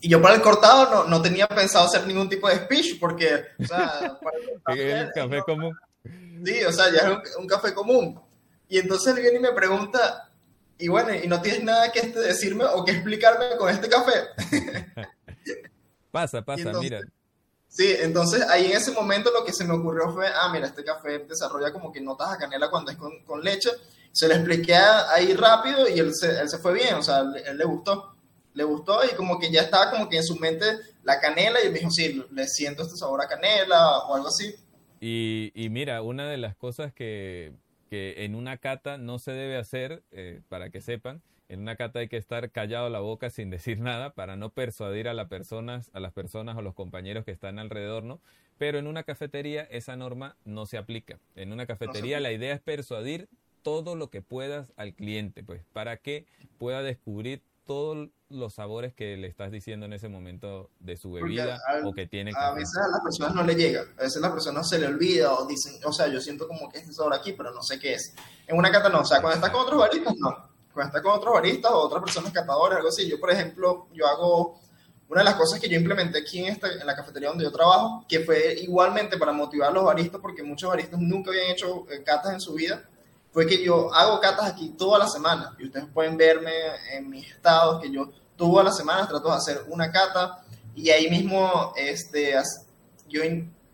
Y 0.00 0.08
yo 0.08 0.20
para 0.20 0.34
el 0.34 0.42
cortado 0.42 0.90
no, 0.90 1.04
no 1.04 1.22
tenía 1.22 1.48
pensado 1.48 1.86
hacer 1.86 2.06
ningún 2.06 2.28
tipo 2.28 2.48
de 2.48 2.56
speech 2.56 3.00
porque, 3.00 3.46
o 3.58 3.64
sea, 3.64 4.18
es 4.68 5.04
un 5.04 5.10
café 5.14 5.42
común. 5.44 5.78
Sí, 6.44 6.64
o 6.64 6.72
sea, 6.72 6.92
ya 6.92 7.20
es 7.24 7.36
un, 7.36 7.46
café 7.46 7.74
común. 7.74 8.20
Y 8.68 8.78
entonces 8.78 9.16
él 9.16 9.22
viene 9.22 9.38
y 9.38 9.42
me 9.42 9.52
pregunta, 9.52 10.30
y 10.78 10.88
bueno, 10.88 11.14
¿y 11.14 11.26
no 11.26 11.40
tienes 11.40 11.64
nada 11.64 11.90
que 11.90 12.02
decirme 12.02 12.64
o 12.66 12.84
que 12.84 12.92
explicarme 12.92 13.56
con 13.56 13.70
este 13.70 13.88
café? 13.88 14.28
pasa, 16.12 16.42
pasa, 16.44 16.72
mira. 16.80 17.00
Sí, 17.78 17.94
entonces 18.00 18.42
ahí 18.50 18.66
en 18.66 18.76
ese 18.76 18.90
momento 18.90 19.30
lo 19.30 19.44
que 19.44 19.52
se 19.52 19.64
me 19.64 19.72
ocurrió 19.72 20.12
fue, 20.12 20.26
ah, 20.26 20.50
mira, 20.52 20.66
este 20.66 20.82
café 20.82 21.20
desarrolla 21.20 21.72
como 21.72 21.92
que 21.92 22.00
notas 22.00 22.32
a 22.32 22.36
canela 22.36 22.68
cuando 22.70 22.90
es 22.90 22.96
con, 22.96 23.22
con 23.22 23.40
leche. 23.40 23.70
Se 24.10 24.26
lo 24.26 24.34
expliqué 24.34 24.74
ahí 24.74 25.32
rápido 25.34 25.88
y 25.88 26.00
él 26.00 26.12
se, 26.12 26.40
él 26.40 26.48
se 26.48 26.58
fue 26.58 26.74
bien, 26.74 26.96
o 26.96 27.02
sea, 27.04 27.20
él, 27.20 27.56
le 27.56 27.64
gustó. 27.64 28.16
Le 28.54 28.64
gustó 28.64 28.98
y 29.04 29.14
como 29.14 29.38
que 29.38 29.52
ya 29.52 29.60
estaba 29.60 29.92
como 29.92 30.08
que 30.08 30.16
en 30.16 30.24
su 30.24 30.34
mente 30.40 30.64
la 31.04 31.20
canela 31.20 31.62
y 31.62 31.70
me 31.70 31.78
dijo, 31.78 31.92
sí, 31.92 32.20
le 32.32 32.48
siento 32.48 32.82
este 32.82 32.96
sabor 32.96 33.22
a 33.22 33.28
canela 33.28 33.98
o 34.08 34.16
algo 34.16 34.26
así. 34.26 34.56
Y, 35.00 35.52
y 35.54 35.68
mira, 35.68 36.02
una 36.02 36.28
de 36.28 36.36
las 36.36 36.56
cosas 36.56 36.92
que, 36.92 37.52
que, 37.88 38.24
en 38.24 38.34
una 38.34 38.58
cata 38.58 38.98
no 38.98 39.20
se 39.20 39.30
debe 39.30 39.56
hacer, 39.56 40.02
eh, 40.10 40.40
para 40.48 40.70
que 40.70 40.80
sepan, 40.80 41.22
en 41.48 41.60
una 41.60 41.76
cata 41.76 42.00
hay 42.00 42.08
que 42.08 42.18
estar 42.18 42.50
callado 42.50 42.90
la 42.90 43.00
boca 43.00 43.30
sin 43.30 43.50
decir 43.50 43.80
nada 43.80 44.12
para 44.12 44.36
no 44.36 44.50
persuadir 44.50 45.08
a, 45.08 45.14
las 45.14 45.28
personas, 45.28 45.90
a 45.94 46.00
las 46.00 46.12
personas 46.12 46.56
o 46.56 46.62
los 46.62 46.74
compañeros 46.74 47.24
que 47.24 47.30
están 47.30 47.58
alrededor, 47.58 48.04
¿no? 48.04 48.20
Pero 48.58 48.78
en 48.78 48.86
una 48.86 49.02
cafetería 49.02 49.62
esa 49.62 49.96
norma 49.96 50.36
no 50.44 50.66
se 50.66 50.78
aplica. 50.78 51.18
En 51.36 51.52
una 51.52 51.66
cafetería 51.66 52.20
la 52.20 52.32
idea 52.32 52.54
es 52.54 52.60
persuadir 52.60 53.28
todo 53.62 53.96
lo 53.96 54.10
que 54.10 54.20
puedas 54.20 54.68
al 54.76 54.94
cliente, 54.94 55.42
pues, 55.42 55.62
para 55.72 55.96
que 55.96 56.26
pueda 56.58 56.82
descubrir 56.82 57.42
todos 57.66 58.08
los 58.30 58.54
sabores 58.54 58.94
que 58.94 59.16
le 59.16 59.26
estás 59.26 59.50
diciendo 59.50 59.86
en 59.86 59.92
ese 59.92 60.08
momento 60.08 60.70
de 60.80 60.96
su 60.96 61.12
bebida 61.12 61.60
o 61.84 61.92
que 61.92 62.06
tiene. 62.06 62.32
A 62.34 62.52
veces 62.52 62.76
a 62.76 62.88
las 62.88 63.00
personas 63.02 63.34
no 63.34 63.42
le 63.44 63.54
llega, 63.54 63.82
a 63.98 64.02
veces 64.02 64.16
a 64.16 64.20
las 64.20 64.32
personas 64.32 64.68
se 64.68 64.78
le 64.78 64.86
olvida 64.86 65.32
o 65.34 65.46
dicen, 65.46 65.74
o 65.84 65.92
sea, 65.92 66.08
yo 66.08 66.20
siento 66.20 66.46
como 66.48 66.68
que 66.68 66.78
este 66.78 66.92
sabor 66.92 67.14
aquí, 67.14 67.32
pero 67.32 67.52
no 67.52 67.62
sé 67.62 67.78
qué 67.78 67.94
es. 67.94 68.14
En 68.46 68.56
una 68.56 68.70
cata 68.70 68.88
no, 68.88 69.00
o 69.00 69.04
sea, 69.04 69.20
cuando 69.20 69.36
estás 69.36 69.50
con 69.50 69.62
otros 69.62 69.80
baristas, 69.80 70.14
no 70.18 70.57
cuando 70.78 70.96
está 70.96 71.02
con 71.02 71.18
otros 71.18 71.34
baristas 71.34 71.72
o 71.72 71.78
otras 71.78 72.00
personas 72.04 72.32
catadores, 72.32 72.76
algo 72.76 72.88
así. 72.88 73.08
Yo, 73.08 73.18
por 73.18 73.32
ejemplo, 73.32 73.88
yo 73.92 74.06
hago 74.06 74.60
una 75.08 75.22
de 75.22 75.24
las 75.24 75.34
cosas 75.34 75.58
que 75.58 75.68
yo 75.68 75.76
implementé 75.76 76.18
aquí 76.18 76.38
en, 76.38 76.52
esta, 76.52 76.68
en 76.72 76.86
la 76.86 76.94
cafetería 76.94 77.30
donde 77.30 77.42
yo 77.42 77.50
trabajo, 77.50 78.04
que 78.08 78.20
fue 78.20 78.54
igualmente 78.60 79.16
para 79.16 79.32
motivar 79.32 79.70
a 79.70 79.72
los 79.72 79.82
baristas, 79.82 80.20
porque 80.20 80.44
muchos 80.44 80.68
baristas 80.68 81.00
nunca 81.00 81.30
habían 81.30 81.50
hecho 81.50 81.84
eh, 81.90 82.04
catas 82.04 82.34
en 82.34 82.40
su 82.40 82.54
vida, 82.54 82.88
fue 83.32 83.44
que 83.44 83.60
yo 83.60 83.92
hago 83.92 84.20
catas 84.20 84.52
aquí 84.52 84.68
toda 84.78 85.00
la 85.00 85.08
semana. 85.08 85.56
Y 85.58 85.66
ustedes 85.66 85.86
pueden 85.92 86.16
verme 86.16 86.52
en 86.92 87.10
mis 87.10 87.28
estados, 87.28 87.82
que 87.82 87.90
yo 87.90 88.12
todas 88.36 88.64
las 88.64 88.76
semanas 88.76 89.08
trato 89.08 89.30
de 89.30 89.34
hacer 89.34 89.64
una 89.66 89.90
cata 89.90 90.44
y 90.76 90.90
ahí 90.90 91.10
mismo 91.10 91.72
este, 91.74 92.36
yo 93.08 93.22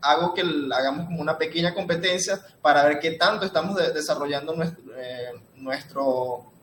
hago 0.00 0.32
que 0.32 0.42
hagamos 0.74 1.04
como 1.04 1.20
una 1.20 1.36
pequeña 1.36 1.74
competencia 1.74 2.40
para 2.62 2.82
ver 2.84 2.98
qué 2.98 3.10
tanto 3.10 3.44
estamos 3.44 3.76
desarrollando 3.92 4.54
nuestro, 4.54 4.82
eh, 4.96 5.32
nuestro 5.56 6.53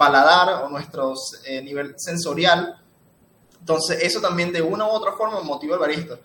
paladar 0.00 0.64
o 0.64 0.70
nuestro 0.70 1.12
eh, 1.44 1.60
nivel 1.60 1.92
sensorial. 1.98 2.74
Entonces, 3.58 4.02
eso 4.02 4.18
también 4.18 4.50
de 4.50 4.62
una 4.62 4.86
u 4.86 4.88
otra 4.88 5.12
forma 5.12 5.42
motiva 5.42 5.74
al 5.74 5.80
barista. 5.80 6.18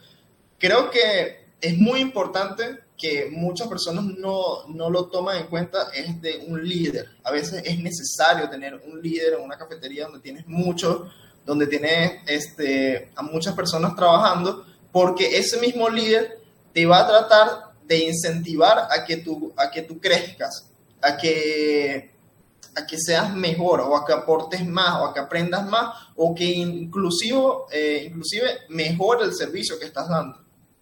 Creo 0.58 0.90
que 0.90 1.50
es 1.60 1.78
muy 1.78 2.00
importante 2.00 2.80
que 2.98 3.28
muchas 3.30 3.68
personas 3.68 4.06
no, 4.06 4.66
no, 4.70 4.90
lo 4.90 5.08
toman 5.08 5.40
en 5.40 5.48
cuenta 5.48 5.90
es 5.94 6.22
de 6.22 6.46
un 6.48 6.66
líder. 6.66 7.10
A 7.26 7.32
veces 7.32 7.64
es 7.66 7.78
necesario 7.80 8.50
tener 8.50 8.76
un 8.76 9.02
líder 9.02 9.34
en 9.34 9.42
una 9.42 9.58
cafetería 9.58 10.06
donde 10.06 10.22
tienes 10.22 10.48
muchos, 10.48 11.12
donde 11.46 11.68
tienes 11.68 12.22
este, 12.28 13.12
a 13.14 13.24
muchas 13.24 13.56
personas 13.56 13.94
trabajando, 13.98 14.66
porque 14.94 15.38
ese 15.38 15.60
mismo 15.60 15.90
líder 15.90 16.40
te 16.72 16.86
va 16.86 17.00
a 17.00 17.08
tratar 17.10 17.74
de 17.86 18.06
incentivar 18.06 18.88
a 18.90 19.04
que 19.04 19.18
tú, 19.18 19.52
a 19.58 19.70
que 19.70 19.82
tú 19.82 20.00
crezcas, 20.00 20.66
a 21.02 21.18
que 21.18 22.15
a 22.76 22.86
que 22.86 22.98
seas 22.98 23.34
mejor 23.34 23.82
o 23.82 23.96
a 23.96 24.06
que 24.06 24.14
aportes 24.14 24.66
más 24.68 25.02
o 25.02 25.06
a 25.06 25.14
que 25.14 25.20
aprendas 25.20 25.66
más 25.68 25.96
o 26.16 26.36
que 26.36 26.46
inclusive, 26.46 27.40
eh, 27.72 28.06
inclusive 28.08 28.46
mejore 28.70 29.26
el 29.26 29.34
servicio 29.34 29.80
que 29.80 29.86
estás 29.86 30.10
dando. 30.10 30.40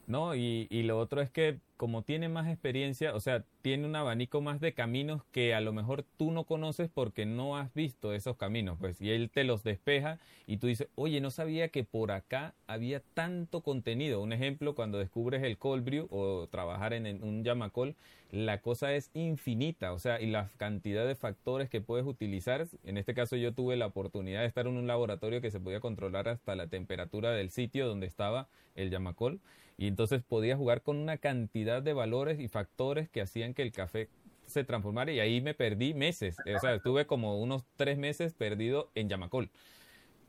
No, 0.08 0.36
y, 0.36 0.68
y 0.70 0.84
lo 0.84 1.00
otro 1.00 1.22
es 1.22 1.30
que 1.30 1.60
como 1.84 2.02
tiene 2.02 2.30
más 2.30 2.48
experiencia, 2.48 3.14
o 3.14 3.20
sea, 3.20 3.44
tiene 3.62 3.86
un 3.86 3.94
abanico 3.98 4.40
más 4.40 4.62
de 4.62 4.72
caminos 4.74 5.22
que 5.34 5.54
a 5.54 5.60
lo 5.60 5.74
mejor 5.74 6.06
tú 6.16 6.32
no 6.32 6.46
conoces 6.46 6.90
porque 6.90 7.26
no 7.26 7.58
has 7.58 7.74
visto 7.74 8.14
esos 8.14 8.38
caminos, 8.38 8.78
pues, 8.80 9.02
y 9.02 9.12
él 9.12 9.30
te 9.30 9.44
los 9.44 9.64
despeja 9.64 10.18
y 10.48 10.60
tú 10.60 10.68
dices, 10.68 10.88
oye, 10.96 11.20
no 11.20 11.30
sabía 11.30 11.68
que 11.68 11.84
por 11.84 12.14
acá 12.14 12.54
había 12.68 13.02
tanto 13.14 13.60
contenido. 13.60 14.22
Un 14.22 14.32
ejemplo, 14.32 14.76
cuando 14.76 14.98
descubres 14.98 15.44
el 15.44 15.58
cold 15.58 15.84
brew 15.84 16.08
o 16.10 16.48
trabajar 16.48 16.94
en, 16.94 17.22
un 17.22 17.44
Yamacol, 17.44 17.98
la 18.32 18.62
cosa 18.62 18.94
es 18.94 19.12
infinita, 19.14 19.92
o 19.92 20.00
sea, 20.00 20.22
y 20.22 20.28
la 20.28 20.52
cantidad 20.56 21.06
de 21.06 21.16
factores 21.16 21.70
que 21.70 21.82
puedes 21.82 22.06
utilizar. 22.06 22.66
En 22.86 22.98
este 22.98 23.14
caso 23.14 23.36
yo 23.36 23.54
tuve 23.54 23.76
la 23.76 23.88
oportunidad 23.88 24.40
de 24.40 24.48
estar 24.48 24.68
en 24.68 24.78
un 24.78 24.88
laboratorio 24.88 25.42
que 25.42 25.52
se 25.52 25.60
podía 25.60 25.82
controlar 25.82 26.30
hasta 26.30 26.56
la 26.56 26.68
temperatura 26.68 27.32
del 27.32 27.50
sitio 27.50 27.90
donde 27.90 28.08
estaba 28.08 28.48
el 28.76 28.90
Yamacol 28.90 29.42
y 29.78 29.88
entonces 29.88 30.24
podía 30.24 30.58
jugar 30.58 30.82
con 30.82 30.98
una 30.98 31.18
cantidad 31.18 31.82
de 31.82 31.94
valores 31.94 32.40
y 32.40 32.48
factores 32.48 33.10
que 33.10 33.22
hacían 33.22 33.54
que 33.54 33.62
el 33.64 33.72
café 33.72 34.10
se 34.46 34.64
transformara 34.64 35.12
y 35.12 35.20
ahí 35.20 35.42
me 35.42 35.54
perdí 35.54 35.94
meses. 35.94 36.38
O 36.56 36.60
sea, 36.60 36.76
estuve 36.76 37.06
como 37.06 37.42
unos 37.42 37.64
tres 37.76 37.98
meses 37.98 38.34
perdido 38.34 38.92
en 38.96 39.10
Yamacol, 39.10 39.50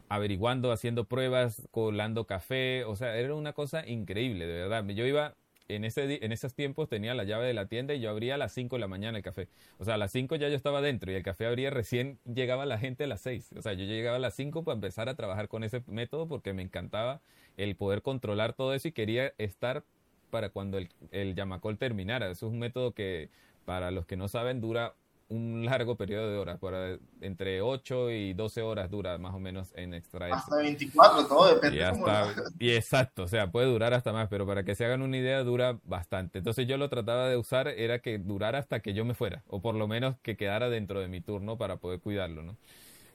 averiguando, 0.09 0.73
haciendo 0.73 1.05
pruebas, 1.05 1.69
colando 1.71 2.27
café. 2.27 2.85
O 2.85 2.97
sea, 2.97 3.17
era 3.17 3.35
una 3.35 3.53
cosa 3.53 3.87
increíble, 3.87 4.47
de 4.47 4.55
verdad. 4.63 4.87
Yo 4.89 5.05
iba 5.07 5.35
en, 5.69 5.85
ese, 5.85 6.25
en 6.25 6.33
esos 6.33 6.55
tiempos 6.55 6.89
tenía 6.89 7.15
la 7.15 7.25
llave 7.25 7.47
de 7.47 7.55
la 7.55 7.67
tienda 7.67 7.95
y 7.95 8.01
yo 8.01 8.11
abría 8.11 8.35
a 8.35 8.39
las 8.39 8.53
5 8.53 8.77
de 8.77 8.81
la 8.81 8.89
mañana 8.89 9.19
el 9.19 9.25
café. 9.25 9.49
O 9.79 9.85
sea, 9.85 9.95
a 9.95 9.99
las 9.99 10.13
5 10.13 10.37
ya 10.37 10.49
yo 10.49 10.57
estaba 10.57 10.81
dentro 10.81 11.11
y 11.11 11.15
el 11.15 11.23
café 11.23 11.47
abría 11.47 11.71
recién 11.71 12.19
llegaba 12.25 12.67
la 12.67 12.79
gente 12.79 13.05
a 13.05 13.07
las 13.07 13.21
6. 13.23 13.51
O 13.57 13.63
sea, 13.63 13.73
yo 13.73 13.85
llegaba 13.85 14.17
a 14.17 14.21
las 14.21 14.35
5 14.35 14.65
para 14.65 14.75
empezar 14.75 15.09
a 15.09 15.15
trabajar 15.15 15.49
con 15.49 15.65
ese 15.65 15.83
método 15.87 16.29
porque 16.29 16.53
me 16.53 16.63
encantaba 16.63 17.21
el 17.57 17.77
poder 17.77 18.03
controlar 18.03 18.53
todo 18.53 18.75
eso 18.75 18.89
y 18.89 18.93
quería 18.93 19.33
estar 19.39 19.85
para 20.31 20.51
cuando 20.51 20.79
el, 20.79 20.89
el 21.13 21.35
Yamacol 21.35 21.79
terminara. 21.79 22.31
Eso 22.31 22.47
es 22.47 22.53
un 22.53 22.59
método 22.59 22.93
que, 22.93 23.31
para 23.65 23.91
los 23.91 24.07
que 24.07 24.17
no 24.17 24.29
saben, 24.29 24.61
dura 24.61 24.95
un 25.29 25.65
largo 25.65 25.97
periodo 25.97 26.31
de 26.31 26.39
horas, 26.39 26.59
por, 26.59 26.75
entre 27.21 27.63
8 27.63 28.11
y 28.11 28.35
12 28.35 28.63
horas 28.63 28.91
dura 28.91 29.17
más 29.19 29.35
o 29.35 29.41
menos 29.41 29.73
en 29.75 29.95
extraer. 29.95 30.35
Hasta 30.35 30.57
24, 30.57 31.27
todo 31.27 31.55
depende. 31.55 31.85
Y, 32.59 32.67
y 32.67 32.71
exacto, 32.75 33.25
o 33.25 33.29
sea, 33.29 33.51
puede 33.51 33.67
durar 33.67 33.95
hasta 33.95 34.13
más, 34.13 34.29
pero 34.29 34.47
para 34.47 34.65
que 34.65 34.75
se 34.75 34.85
hagan 34.85 35.03
una 35.03 35.17
idea 35.17 35.43
dura 35.43 35.79
bastante. 35.85 36.39
Entonces 36.39 36.67
yo 36.67 36.77
lo 36.77 36.89
trataba 36.89 37.29
de 37.29 37.37
usar, 37.37 37.69
era 37.69 38.01
que 38.01 38.19
durara 38.19 38.59
hasta 38.59 38.81
que 38.81 38.95
yo 38.95 39.05
me 39.05 39.15
fuera, 39.15 39.43
o 39.47 39.61
por 39.61 39.75
lo 39.75 39.89
menos 39.89 40.17
que 40.23 40.37
quedara 40.37 40.69
dentro 40.69 41.01
de 41.01 41.09
mi 41.09 41.21
turno 41.21 41.57
para 41.57 41.77
poder 41.77 42.01
cuidarlo, 42.01 42.43
¿no? 42.43 42.57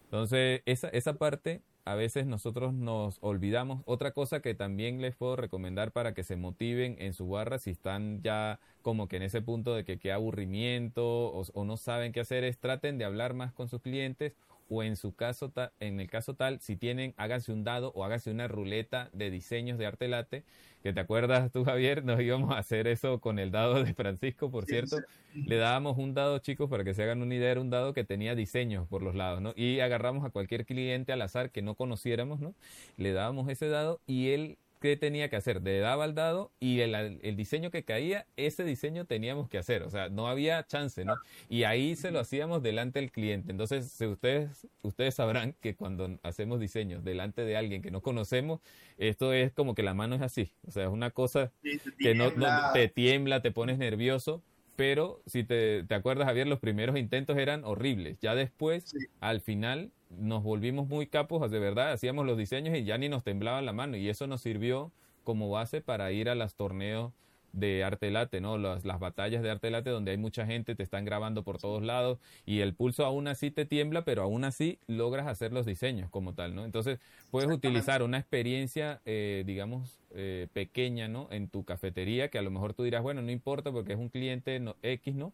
Entonces, 0.06 0.64
esa, 0.65 0.88
esa 0.90 1.14
parte 1.14 1.61
a 1.90 1.95
veces 1.95 2.28
nosotros 2.28 2.72
nos 2.72 3.18
olvidamos. 3.22 3.82
Otra 3.86 4.11
cosa 4.11 4.41
que 4.41 4.53
también 4.53 5.02
les 5.02 5.16
puedo 5.16 5.36
recomendar 5.36 5.91
para 5.91 6.14
que 6.14 6.24
se 6.24 6.36
motiven 6.36 6.95
en 6.99 7.14
su 7.14 7.28
barra 7.28 7.57
si 7.57 7.72
están 7.72 8.22
ya 8.22 8.60
como 8.84 9.07
que 9.07 9.18
en 9.18 9.24
ese 9.24 9.41
punto 9.41 9.74
de 9.74 9.84
que 9.84 9.98
qué 9.98 10.11
aburrimiento 10.11 11.03
o, 11.03 11.66
no 11.66 11.78
saben 11.78 12.11
qué 12.11 12.20
hacer 12.20 12.44
es 12.44 12.60
traten 12.60 12.99
de 12.99 13.06
hablar 13.06 13.34
más 13.34 13.53
con 13.53 13.70
sus 13.70 13.82
clientes 13.82 14.34
o 14.70 14.84
en 14.84 14.96
su 14.96 15.14
caso, 15.14 15.52
en 15.80 16.00
el 16.00 16.10
caso 16.10 16.36
tal, 16.36 16.60
si 16.62 16.76
tienen, 16.76 17.14
háganse 17.18 17.52
un 17.52 17.64
dado 17.64 17.91
o 17.96 18.04
háganse 18.04 18.32
una 18.32 18.48
ruleta 18.48 19.10
de 19.14 19.30
diseños 19.32 19.78
de 19.78 19.86
arte 19.86 20.08
late, 20.08 20.44
que 20.84 20.94
te 20.94 21.00
acuerdas 21.00 21.52
tú, 21.52 21.66
Javier, 21.66 22.04
nos 22.06 22.22
íbamos 22.22 22.52
a 22.52 22.60
hacer 22.60 22.88
eso 22.88 23.20
con 23.20 23.40
el 23.40 23.52
dado 23.52 23.84
de 23.84 23.94
Francisco, 23.94 24.50
por 24.50 24.66
cierto. 24.66 24.98
Le 25.34 25.58
dábamos 25.58 25.98
un 25.98 26.14
dado, 26.14 26.40
chicos, 26.40 26.70
para 26.70 26.84
que 26.84 26.94
se 26.94 27.04
hagan 27.04 27.22
una 27.22 27.36
idea, 27.36 27.52
era 27.52 27.62
un 27.62 27.70
dado 27.70 27.94
que 27.94 28.04
tenía 28.04 28.36
diseños 28.36 28.88
por 28.88 29.02
los 29.04 29.16
lados, 29.16 29.41
¿no? 29.41 29.54
Y 29.56 29.80
agarramos 29.80 30.26
a 30.26 30.30
cualquier 30.30 30.66
cliente 30.66 31.12
al 31.12 31.22
azar 31.22 31.52
que 31.52 31.62
no 31.62 31.76
conociéramos, 31.76 32.40
¿no? 32.40 32.56
Le 32.98 33.12
dábamos 33.12 33.50
ese 33.50 33.68
dado 33.68 34.02
y 34.08 34.30
él 34.30 34.58
qué 34.80 34.97
tenía 34.97 35.30
que 35.30 35.35
hacer. 35.35 35.61
Le 35.61 35.80
daba 35.80 36.06
el 36.06 36.15
dado 36.15 36.51
y 36.60 36.80
el, 36.81 37.35
diseño 37.35 37.72
que 37.72 37.84
caía, 37.84 38.26
ese 38.38 38.64
diseño 38.64 39.06
teníamos 39.06 39.49
que 39.49 39.57
hacer. 39.57 39.84
O 39.84 39.89
sea, 39.89 40.10
no 40.10 40.27
había 40.27 40.65
chance, 40.65 41.06
¿no? 41.06 41.15
Y 41.49 41.64
ahí 41.64 41.95
se 41.95 42.11
lo 42.11 42.19
hacíamos 42.19 42.64
delante 42.64 42.99
del 42.99 43.11
cliente. 43.11 43.51
Entonces, 43.51 43.99
ustedes, 44.01 44.68
ustedes 44.81 45.15
sabrán 45.15 45.56
que 45.61 45.76
cuando 45.76 46.18
hacemos 46.23 46.60
diseños 46.60 47.03
delante 47.03 47.43
de 47.43 47.57
alguien 47.57 47.81
que 47.81 47.91
no 47.91 48.01
conocemos, 48.01 48.61
esto 48.97 49.34
es 49.34 49.51
como 49.53 49.76
que 49.76 49.84
la 49.84 49.93
mano 49.93 50.15
es 50.15 50.22
así. 50.22 50.51
O 50.68 50.72
sea, 50.72 50.84
es 50.84 50.89
una 50.89 51.11
cosa 51.11 51.51
que 51.99 52.15
no, 52.15 52.31
te 52.73 52.88
tiembla, 52.88 53.41
te 53.41 53.51
pones 53.51 53.77
nervioso 53.77 54.41
pero 54.80 55.22
si 55.26 55.43
te, 55.43 55.84
te, 55.84 55.93
acuerdas, 55.93 56.26
Javier, 56.26 56.47
los 56.47 56.60
primeros 56.60 56.97
intentos 56.97 57.38
eran 57.38 57.65
horribles. 57.65 58.18
Ya 58.22 58.34
después, 58.34 58.95
al 59.19 59.41
final, 59.41 59.91
nos 60.10 60.41
volvimos 60.41 60.88
muy 60.88 61.06
capos, 61.06 61.51
de 61.51 61.60
verdad, 61.60 61.91
hacíamos 61.91 62.26
los 62.26 62.38
diseños 62.38 62.77
y 62.77 62.85
ya 62.85 62.97
ni 62.97 63.10
nos 63.10 63.26
temblaba 63.26 63.61
la 63.61 63.73
mano. 63.73 63.97
Y 63.97 64.07
eso 64.07 64.26
nos 64.26 64.39
sirvió 64.39 64.93
como 65.26 65.49
base 65.49 65.81
para 65.81 66.14
ir 66.14 66.30
a 66.30 66.35
los 66.35 66.56
torneos 66.56 67.11
de 67.53 67.84
arte 67.84 68.11
late, 68.11 68.41
¿no? 68.41 68.57
Las, 68.57 68.85
las 68.85 68.99
batallas 68.99 69.41
de 69.41 69.49
arte 69.49 69.71
late 69.71 69.89
donde 69.89 70.11
hay 70.11 70.17
mucha 70.17 70.45
gente, 70.45 70.76
te 70.76 70.84
están 70.84 71.05
grabando 71.05 71.43
por 71.43 71.59
todos 71.59 71.84
lados 71.84 72.19
y 72.45 72.59
el 72.61 72.73
pulso 72.73 73.05
aún 73.05 73.27
así 73.27 73.51
te 73.51 73.65
tiembla, 73.65 74.05
pero 74.05 74.23
aún 74.23 74.43
así 74.43 74.80
logras 74.88 75.27
hacer 75.27 75.51
los 75.53 75.65
diseños 75.65 76.09
como 76.09 76.34
tal, 76.34 76.55
¿no? 76.55 76.65
Entonces 76.65 76.99
puedes 77.31 77.49
utilizar 77.49 78.03
una 78.03 78.17
experiencia, 78.17 79.01
eh, 79.05 79.43
digamos, 79.45 79.99
eh, 80.11 80.47
pequeña, 80.53 81.07
¿no? 81.07 81.27
En 81.31 81.47
tu 81.49 81.63
cafetería, 81.63 82.30
que 82.30 82.38
a 82.38 82.41
lo 82.41 82.51
mejor 82.51 82.73
tú 82.73 82.84
dirás, 82.84 83.03
bueno, 83.03 83.21
no 83.21 83.31
importa 83.31 83.71
porque 83.71 83.93
es 83.93 83.99
un 83.99 84.09
cliente 84.09 84.61
X, 84.81 85.15
¿no? 85.15 85.34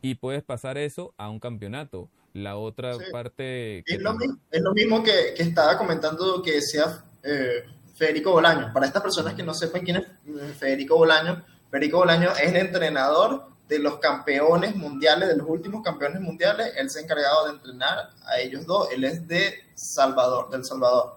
Y 0.00 0.16
puedes 0.16 0.42
pasar 0.42 0.78
eso 0.78 1.14
a 1.16 1.30
un 1.30 1.38
campeonato. 1.38 2.08
La 2.34 2.56
otra 2.56 2.96
parte... 3.12 3.84
es, 3.86 4.00
lo 4.00 4.14
mismo, 4.14 4.38
es, 4.50 4.62
lo 4.62 4.72
mismo, 4.72 5.02
que, 5.02 5.34
que 5.36 5.42
estaba 5.42 5.76
comentando 5.76 6.42
que 6.42 6.52
decía 6.52 7.04
eh, 7.22 7.64
Federico 7.94 8.32
Bolaño. 8.32 8.72
Para 8.72 8.86
estas 8.86 9.02
personas 9.02 9.34
que 9.34 9.42
no 9.42 9.54
sepan 9.54 9.82
quién 9.82 9.96
es 9.96 10.56
Federico 10.58 10.96
Bolaño, 10.96 11.44
Federico 11.72 11.96
Bolaño 11.96 12.32
es 12.32 12.50
el 12.50 12.56
entrenador 12.56 13.46
de 13.66 13.78
los 13.78 13.98
campeones 13.98 14.76
mundiales, 14.76 15.30
de 15.30 15.36
los 15.38 15.48
últimos 15.48 15.82
campeones 15.82 16.20
mundiales. 16.20 16.70
Él 16.76 16.90
se 16.90 16.98
ha 16.98 17.02
encargado 17.02 17.46
de 17.46 17.52
entrenar 17.52 18.10
a 18.26 18.38
ellos 18.38 18.66
dos. 18.66 18.90
Él 18.92 19.04
es 19.04 19.26
de 19.26 19.54
Salvador, 19.74 20.50
del 20.50 20.66
Salvador. 20.66 21.16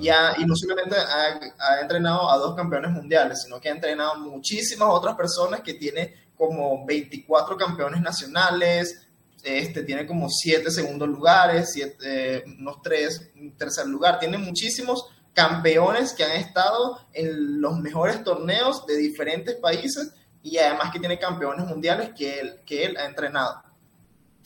Y, 0.00 0.08
y, 0.08 0.46
no 0.46 0.54
solamente 0.54 0.94
ha, 0.94 1.80
entrenado 1.80 2.30
a 2.30 2.36
dos 2.36 2.54
campeones 2.54 2.92
mundiales, 2.92 3.42
sino 3.42 3.60
que 3.60 3.68
ha 3.68 3.72
entrenado 3.72 4.20
muchísimas 4.20 4.88
otras 4.92 5.16
personas 5.16 5.62
que 5.62 5.74
tiene 5.74 6.14
como 6.36 6.86
24 6.86 7.56
campeones 7.56 8.00
nacionales, 8.00 9.08
este, 9.42 9.82
tiene 9.82 10.06
como 10.06 10.28
7 10.30 10.70
segundos 10.70 11.08
lugares, 11.08 11.72
siete, 11.72 12.44
unos 12.60 12.80
3 12.80 13.32
tercer 13.58 13.88
lugar, 13.88 14.20
tiene 14.20 14.38
muchísimos 14.38 15.15
campeones 15.36 16.14
que 16.14 16.24
han 16.24 16.32
estado 16.32 16.98
en 17.12 17.60
los 17.60 17.78
mejores 17.78 18.24
torneos 18.24 18.86
de 18.86 18.96
diferentes 18.96 19.54
países 19.56 20.14
y 20.42 20.56
además 20.56 20.90
que 20.90 20.98
tiene 20.98 21.18
campeones 21.18 21.66
mundiales 21.66 22.12
que 22.16 22.40
él, 22.40 22.60
que 22.64 22.86
él 22.86 22.96
ha 22.96 23.04
entrenado. 23.04 23.62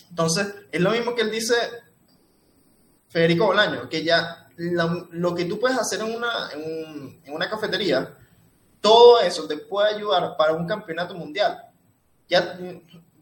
Entonces, 0.09 0.53
es 0.73 0.81
lo 0.81 0.91
mismo 0.91 1.15
que 1.15 1.23
él 1.23 1.31
dice 1.31 1.55
Federico 3.09 3.47
Bolaño, 3.47 3.89
que 3.89 4.03
ya 4.03 4.49
lo, 4.57 5.33
que 5.33 5.45
tú 5.45 5.61
puedes 5.61 5.79
hacer 5.79 6.01
en 6.01 6.13
una, 6.13 6.51
en, 6.55 7.23
una 7.33 7.49
cafetería, 7.49 8.17
todo 8.81 9.21
eso 9.21 9.47
te 9.47 9.59
puede 9.59 9.95
ayudar 9.95 10.37
para 10.37 10.55
un 10.55 10.67
campeonato 10.67 11.15
mundial. 11.15 11.67
Ya, 12.29 12.59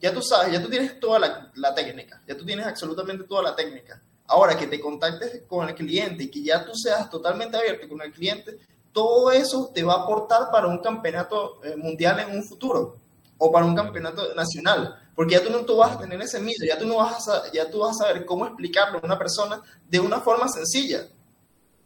ya 0.01 0.15
tú 0.15 0.23
sabes, 0.23 0.55
ya 0.55 0.63
tú 0.63 0.71
tienes 0.71 0.99
toda 0.99 1.19
la, 1.19 1.53
la 1.55 1.75
técnica, 1.75 2.23
ya 2.27 2.35
tú 2.35 2.47
tienes 2.47 2.67
absolutamente 2.67 3.25
toda 3.25 3.43
la 3.43 3.55
técnica. 3.55 4.01
Ahora 4.29 4.57
que 4.57 4.67
te 4.67 4.79
contactes 4.79 5.43
con 5.49 5.69
el 5.69 5.75
cliente 5.75 6.25
y 6.25 6.31
que 6.31 6.43
ya 6.43 6.65
tú 6.65 6.73
seas 6.75 7.11
totalmente 7.11 7.57
abierto 7.57 7.89
con 7.89 8.01
el 8.03 8.13
cliente, 8.13 8.59
todo 8.93 9.31
eso 9.31 9.71
te 9.75 9.83
va 9.83 9.95
a 9.95 10.03
aportar 10.03 10.51
para 10.53 10.67
un 10.67 10.79
campeonato 10.79 11.65
eh, 11.65 11.77
mundial 11.77 12.21
en 12.21 12.37
un 12.37 12.45
futuro 12.45 12.97
o 13.39 13.53
para 13.53 13.65
un 13.65 13.75
campeonato 13.75 14.35
nacional, 14.35 14.99
porque 15.15 15.35
ya 15.35 15.43
tú 15.43 15.51
no 15.51 15.65
tú 15.65 15.77
vas 15.77 15.97
a 15.97 16.01
tener 16.01 16.21
ese 16.21 16.41
miedo, 16.41 16.67
ya 16.67 16.77
tú 16.77 16.87
no 16.87 16.97
vas 16.97 17.29
a, 17.29 17.51
ya 17.53 17.71
tú 17.71 17.79
vas 17.79 18.01
a 18.01 18.05
saber 18.05 18.25
cómo 18.25 18.47
explicarlo 18.47 18.99
a 18.99 19.07
una 19.07 19.17
persona 19.17 19.63
de 19.89 20.01
una 20.01 20.21
forma 20.21 20.49
sencilla, 20.49 21.07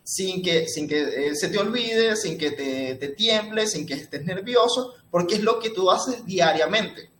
sin 0.02 0.42
que, 0.42 0.66
sin 0.66 0.88
que 0.88 1.28
eh, 1.28 1.34
se 1.34 1.48
te 1.48 1.58
olvide, 1.58 2.16
sin 2.16 2.38
que 2.38 2.52
te, 2.52 2.94
te 2.94 3.08
tiemble, 3.08 3.66
sin 3.66 3.86
que 3.86 3.94
estés 3.94 4.24
nervioso, 4.24 4.94
porque 5.10 5.34
es 5.34 5.42
lo 5.42 5.60
que 5.60 5.70
tú 5.70 5.90
haces 5.90 6.24
diariamente. 6.24 7.10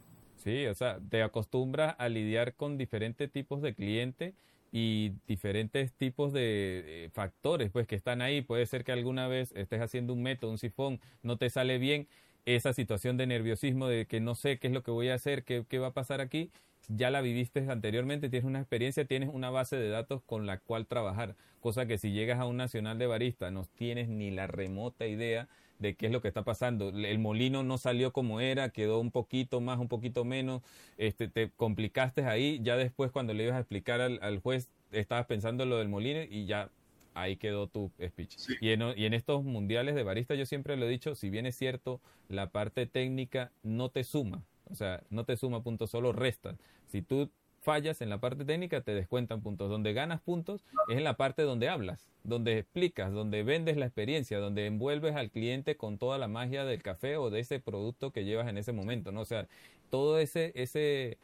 Sí, 0.43 0.67
o 0.67 0.75
sea, 0.75 0.99
te 1.09 1.23
acostumbras 1.23 1.95
a 1.99 2.09
lidiar 2.09 2.55
con 2.55 2.77
diferentes 2.77 3.31
tipos 3.31 3.63
de 3.63 3.75
clientes 3.75 4.35
y 4.73 5.13
diferentes 5.27 5.93
tipos 5.93 6.33
de 6.33 7.11
factores 7.13 7.71
pues 7.71 7.87
que 7.87 7.95
están 7.95 8.23
ahí. 8.23 8.41
Puede 8.41 8.67
ser 8.67 8.83
que 8.83 8.93
alguna 8.93 9.29
vez 9.29 9.53
estés 9.55 9.83
haciendo 9.83 10.15
un 10.15 10.23
método, 10.23 10.51
un 10.51 10.59
sifón, 10.59 10.99
no 11.23 11.37
te 11.37 11.51
sale 11.51 11.79
bien, 11.79 12.09
esa 12.47 12.73
situación 12.73 13.17
de 13.17 13.27
nerviosismo 13.27 13.87
de 13.87 14.07
que 14.07 14.21
no 14.21 14.35
sé 14.35 14.59
qué 14.59 14.67
es 14.69 14.73
lo 14.73 14.83
que 14.83 14.91
voy 14.91 15.11
a 15.11 15.15
hacer, 15.15 15.45
qué, 15.45 15.65
qué 15.69 15.79
va 15.79 15.89
a 15.89 15.93
pasar 15.93 16.21
aquí, 16.21 16.51
ya 16.89 17.11
la 17.11 17.21
viviste 17.21 17.71
anteriormente, 17.71 18.29
tienes 18.29 18.47
una 18.47 18.59
experiencia, 18.59 19.05
tienes 19.05 19.31
una 19.33 19.51
base 19.51 19.77
de 19.77 19.89
datos 19.89 20.23
con 20.23 20.47
la 20.47 20.59
cual 20.59 20.87
trabajar, 20.87 21.37
cosa 21.61 21.87
que 21.87 21.99
si 21.99 22.11
llegas 22.11 22.41
a 22.41 22.47
un 22.47 22.57
nacional 22.57 22.99
de 22.99 23.07
barista 23.07 23.51
no 23.51 23.65
tienes 23.77 24.09
ni 24.09 24.31
la 24.31 24.47
remota 24.49 25.07
idea 25.07 25.49
de 25.83 25.95
qué 25.95 26.07
es 26.07 26.13
lo 26.13 26.23
que 26.23 26.29
está 26.29 26.45
pasando. 26.45 26.89
El 26.89 27.19
molino 27.19 27.63
no 27.63 27.77
salió 27.77 28.13
como 28.13 28.41
era, 28.41 28.71
quedó 28.71 29.01
un 29.01 29.11
poquito 29.11 29.61
más, 29.61 29.79
un 29.79 29.89
poquito 29.89 30.25
menos, 30.25 30.63
este, 30.97 31.29
te 31.29 31.51
complicaste 31.51 32.25
ahí, 32.25 32.61
ya 32.63 32.77
después 32.77 33.11
cuando 33.11 33.35
le 33.35 33.45
ibas 33.45 33.57
a 33.57 33.61
explicar 33.61 34.01
al, 34.01 34.39
juez 34.39 34.71
estabas 34.93 35.27
pensando 35.27 35.65
en 35.65 35.71
lo 35.71 35.79
del 35.79 35.89
molino 35.89 36.23
y 36.23 36.47
ya 36.47 36.71
ahí 37.15 37.37
quedó 37.37 37.67
tu 37.67 37.91
speech. 38.03 38.37
Y, 38.61 38.71
en, 38.71 38.83
y 38.97 39.05
en 39.05 39.13
estos 39.13 39.45
mundiales 39.45 39.95
de 39.95 40.03
barista 40.03 40.35
yo 40.35 40.47
siempre 40.47 40.77
lo 40.77 40.87
he 40.87 40.89
dicho, 40.89 41.15
si 41.15 41.29
bien 41.29 41.45
es 41.45 41.57
cierto, 41.57 42.01
la 42.29 42.51
parte 42.51 42.87
técnica 42.87 43.51
no 43.63 43.91
te 43.91 44.05
suma, 44.05 44.43
o 44.71 44.75
sea, 44.75 45.03
no 45.11 45.25
te 45.25 45.37
suma 45.37 45.63
puntos, 45.63 45.91
solo 45.91 46.13
resta. 46.13 46.57
Si 46.87 47.03
tú 47.03 47.31
fallas 47.63 48.03
en 48.03 48.11
la 48.11 48.19
parte 48.19 48.45
técnica, 48.45 48.81
te 48.81 48.95
descuentan 48.95 49.41
puntos. 49.41 49.71
Donde 49.71 49.93
ganas 49.93 50.21
puntos 50.21 50.65
es 50.89 50.99
en 50.99 51.05
la 51.05 51.17
parte 51.17 51.43
donde 51.43 51.69
hablas, 51.69 52.11
donde 52.25 52.59
explicas, 52.59 53.13
donde 53.13 53.43
vendes 53.45 53.77
la 53.77 53.87
experiencia, 53.87 54.39
donde 54.39 54.67
envuelves 54.67 55.15
al 55.15 55.31
cliente 55.31 55.77
con 55.77 55.97
toda 55.97 56.19
la 56.19 56.29
magia 56.29 56.65
del 56.65 56.83
café 56.83 57.17
o 57.17 57.31
de 57.31 57.41
ese 57.41 57.61
producto 57.61 58.11
que 58.11 58.25
llevas 58.25 58.49
en 58.49 58.59
ese 58.59 58.73
momento, 58.73 59.13
¿no? 59.13 59.21
O 59.21 59.25
sea, 59.25 59.47
todo 59.91 60.19
ese, 60.19 60.53
ese, 60.57 61.19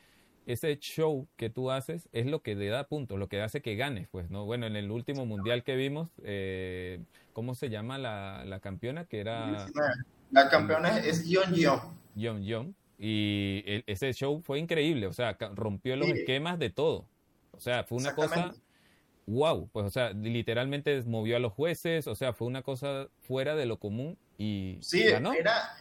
ese 0.46 0.78
show 0.78 1.26
que 1.36 1.50
tú 1.50 1.70
haces 1.70 2.08
es 2.12 2.26
lo 2.26 2.40
que 2.40 2.54
te 2.54 2.68
da 2.68 2.84
puntos, 2.84 3.18
lo 3.18 3.28
que 3.28 3.42
hace 3.42 3.60
que 3.60 3.74
ganes, 3.76 4.08
pues, 4.08 4.30
¿no? 4.30 4.44
Bueno, 4.46 4.66
en 4.66 4.76
el 4.76 4.90
último 4.90 5.26
mundial 5.26 5.64
que 5.64 5.74
vimos, 5.74 6.08
eh, 6.22 7.00
¿cómo 7.32 7.54
se 7.56 7.68
llama 7.68 7.98
la, 7.98 8.44
la 8.46 8.60
campeona? 8.60 9.04
Que 9.04 9.20
era... 9.20 9.66
La 10.30 10.50
campeona 10.50 10.98
es 10.98 11.24
Yeon 11.24 11.54
Yeon. 11.54 11.80
Yeon 12.14 12.44
Yeon 12.44 12.74
y 12.98 13.62
e, 13.66 13.84
ese 13.86 14.12
show 14.12 14.40
fue 14.40 14.58
increíble, 14.58 15.06
o 15.06 15.12
sea, 15.12 15.36
rompió 15.54 15.96
los 15.96 16.08
esquemas 16.08 16.58
de 16.58 16.70
todo. 16.70 17.08
O 17.52 17.60
sea, 17.60 17.84
fue 17.84 17.98
una 17.98 18.14
cosa 18.14 18.54
wow, 19.28 19.68
pues 19.72 19.86
o 19.86 19.90
sea, 19.90 20.10
literalmente 20.10 21.02
movió 21.02 21.36
a 21.36 21.38
los 21.38 21.52
jueces, 21.52 22.06
o 22.06 22.14
sea, 22.14 22.32
fue 22.32 22.46
una 22.46 22.62
cosa 22.62 23.08
fuera 23.20 23.54
de 23.54 23.66
lo 23.66 23.78
común 23.78 24.18
y 24.38 24.78
sí, 24.80 25.02
Era, 25.02 25.76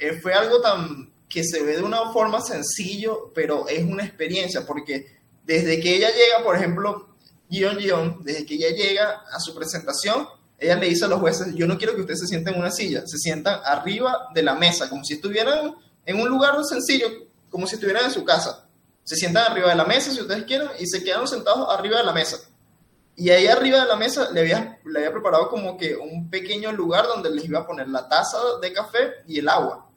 eh, 0.00 0.14
fue 0.20 0.34
algo 0.34 0.60
tan 0.60 1.10
que 1.28 1.44
se 1.44 1.62
ve 1.62 1.76
de 1.76 1.82
una 1.82 2.12
forma 2.12 2.40
sencillo, 2.40 3.32
pero 3.34 3.68
es 3.68 3.84
una 3.84 4.04
experiencia 4.04 4.66
porque 4.66 5.06
desde 5.44 5.80
que 5.80 5.96
ella 5.96 6.08
llega, 6.08 6.44
por 6.44 6.56
ejemplo, 6.56 7.16
Gion 7.48 7.78
Gion, 7.78 8.22
desde 8.22 8.44
que 8.44 8.54
ella 8.54 8.70
llega 8.70 9.22
a 9.32 9.38
su 9.38 9.54
presentación, 9.54 10.26
ella 10.58 10.76
le 10.76 10.88
dice 10.88 11.04
a 11.04 11.08
los 11.08 11.20
jueces, 11.20 11.54
yo 11.54 11.66
no 11.66 11.78
quiero 11.78 11.94
que 11.94 12.02
ustedes 12.02 12.20
se 12.20 12.26
sienten 12.26 12.54
en 12.54 12.60
una 12.60 12.70
silla, 12.70 13.06
se 13.06 13.18
sientan 13.18 13.60
arriba 13.64 14.28
de 14.34 14.42
la 14.42 14.54
mesa, 14.54 14.88
como 14.88 15.04
si 15.04 15.14
estuvieran 15.14 15.74
en 16.06 16.20
un 16.20 16.28
lugar 16.28 16.62
sencillo, 16.64 17.08
como 17.50 17.66
si 17.66 17.74
estuvieran 17.74 18.04
en 18.04 18.10
su 18.10 18.24
casa. 18.24 18.68
Se 19.04 19.16
sientan 19.16 19.50
arriba 19.50 19.68
de 19.68 19.76
la 19.76 19.84
mesa, 19.84 20.10
si 20.10 20.20
ustedes 20.20 20.44
quieren, 20.44 20.68
y 20.78 20.86
se 20.86 21.02
quedan 21.02 21.26
sentados 21.26 21.68
arriba 21.70 21.98
de 21.98 22.04
la 22.04 22.12
mesa. 22.12 22.38
Y 23.14 23.30
ahí 23.30 23.46
arriba 23.46 23.80
de 23.80 23.88
la 23.88 23.96
mesa 23.96 24.30
le 24.30 24.40
había, 24.40 24.80
le 24.84 24.98
había 24.98 25.12
preparado 25.12 25.48
como 25.48 25.76
que 25.76 25.96
un 25.96 26.30
pequeño 26.30 26.72
lugar 26.72 27.06
donde 27.06 27.30
les 27.30 27.44
iba 27.44 27.60
a 27.60 27.66
poner 27.66 27.88
la 27.88 28.08
taza 28.08 28.38
de 28.60 28.72
café 28.72 29.12
y 29.26 29.38
el 29.38 29.48
agua. 29.48 29.90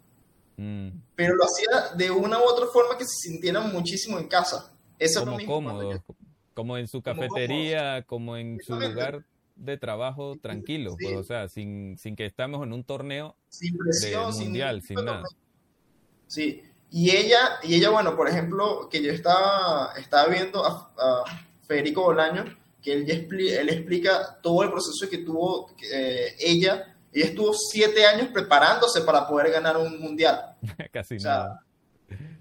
Mm. 0.57 0.89
Pero 1.15 1.35
lo 1.35 1.45
hacía 1.45 1.95
de 1.95 2.11
una 2.11 2.39
u 2.39 2.43
otra 2.43 2.65
forma 2.67 2.97
que 2.97 3.05
se 3.05 3.29
sintieran 3.29 3.71
muchísimo 3.71 4.19
en 4.19 4.27
casa. 4.27 4.71
Eso 4.99 5.25
como 5.25 5.37
cómodo, 5.45 6.03
como 6.53 6.77
en 6.77 6.87
su 6.87 7.01
cafetería, 7.01 8.03
como, 8.03 8.37
en 8.37 8.59
su 8.65 8.75
lugar 8.75 9.25
de 9.55 9.77
trabajo 9.77 10.37
tranquilo, 10.41 10.95
pues, 10.99 11.15
o 11.15 11.23
sea, 11.23 11.47
sin, 11.47 11.97
sin 11.97 12.15
que 12.15 12.25
estemos 12.25 12.63
en 12.63 12.73
un 12.73 12.83
torneo 12.83 13.35
sin 13.49 13.77
presión, 13.77 14.33
mundial, 14.37 14.81
sin, 14.81 15.03
nada. 15.03 15.23
Sí, 16.35 16.63
y 16.91 17.11
ella, 17.11 17.59
y 17.63 17.75
ella, 17.75 17.89
bueno, 17.89 18.15
por 18.15 18.27
ejemplo, 18.27 18.89
que 18.89 19.01
yo 19.01 19.11
estaba, 19.11 19.93
estaba 19.97 20.27
viendo 20.27 20.65
a, 20.65 21.23
Federico 21.67 22.03
Bolaño, 22.03 22.45
que 22.81 22.93
él, 22.93 23.09
él 23.09 23.69
explica 23.69 24.37
todo 24.43 24.61
el 24.63 24.69
proceso 24.69 25.09
que 25.09 25.19
tuvo 25.19 25.71
eh, 25.91 26.35
ella. 26.39 26.95
Ella 27.11 27.25
estuvo 27.25 27.53
siete 27.53 28.05
años 28.05 28.27
preparándose 28.31 29.01
para 29.01 29.27
poder 29.27 29.51
ganar 29.51 29.77
un 29.77 29.99
mundial. 29.99 30.55
Casi 30.91 31.15
nada 31.17 31.65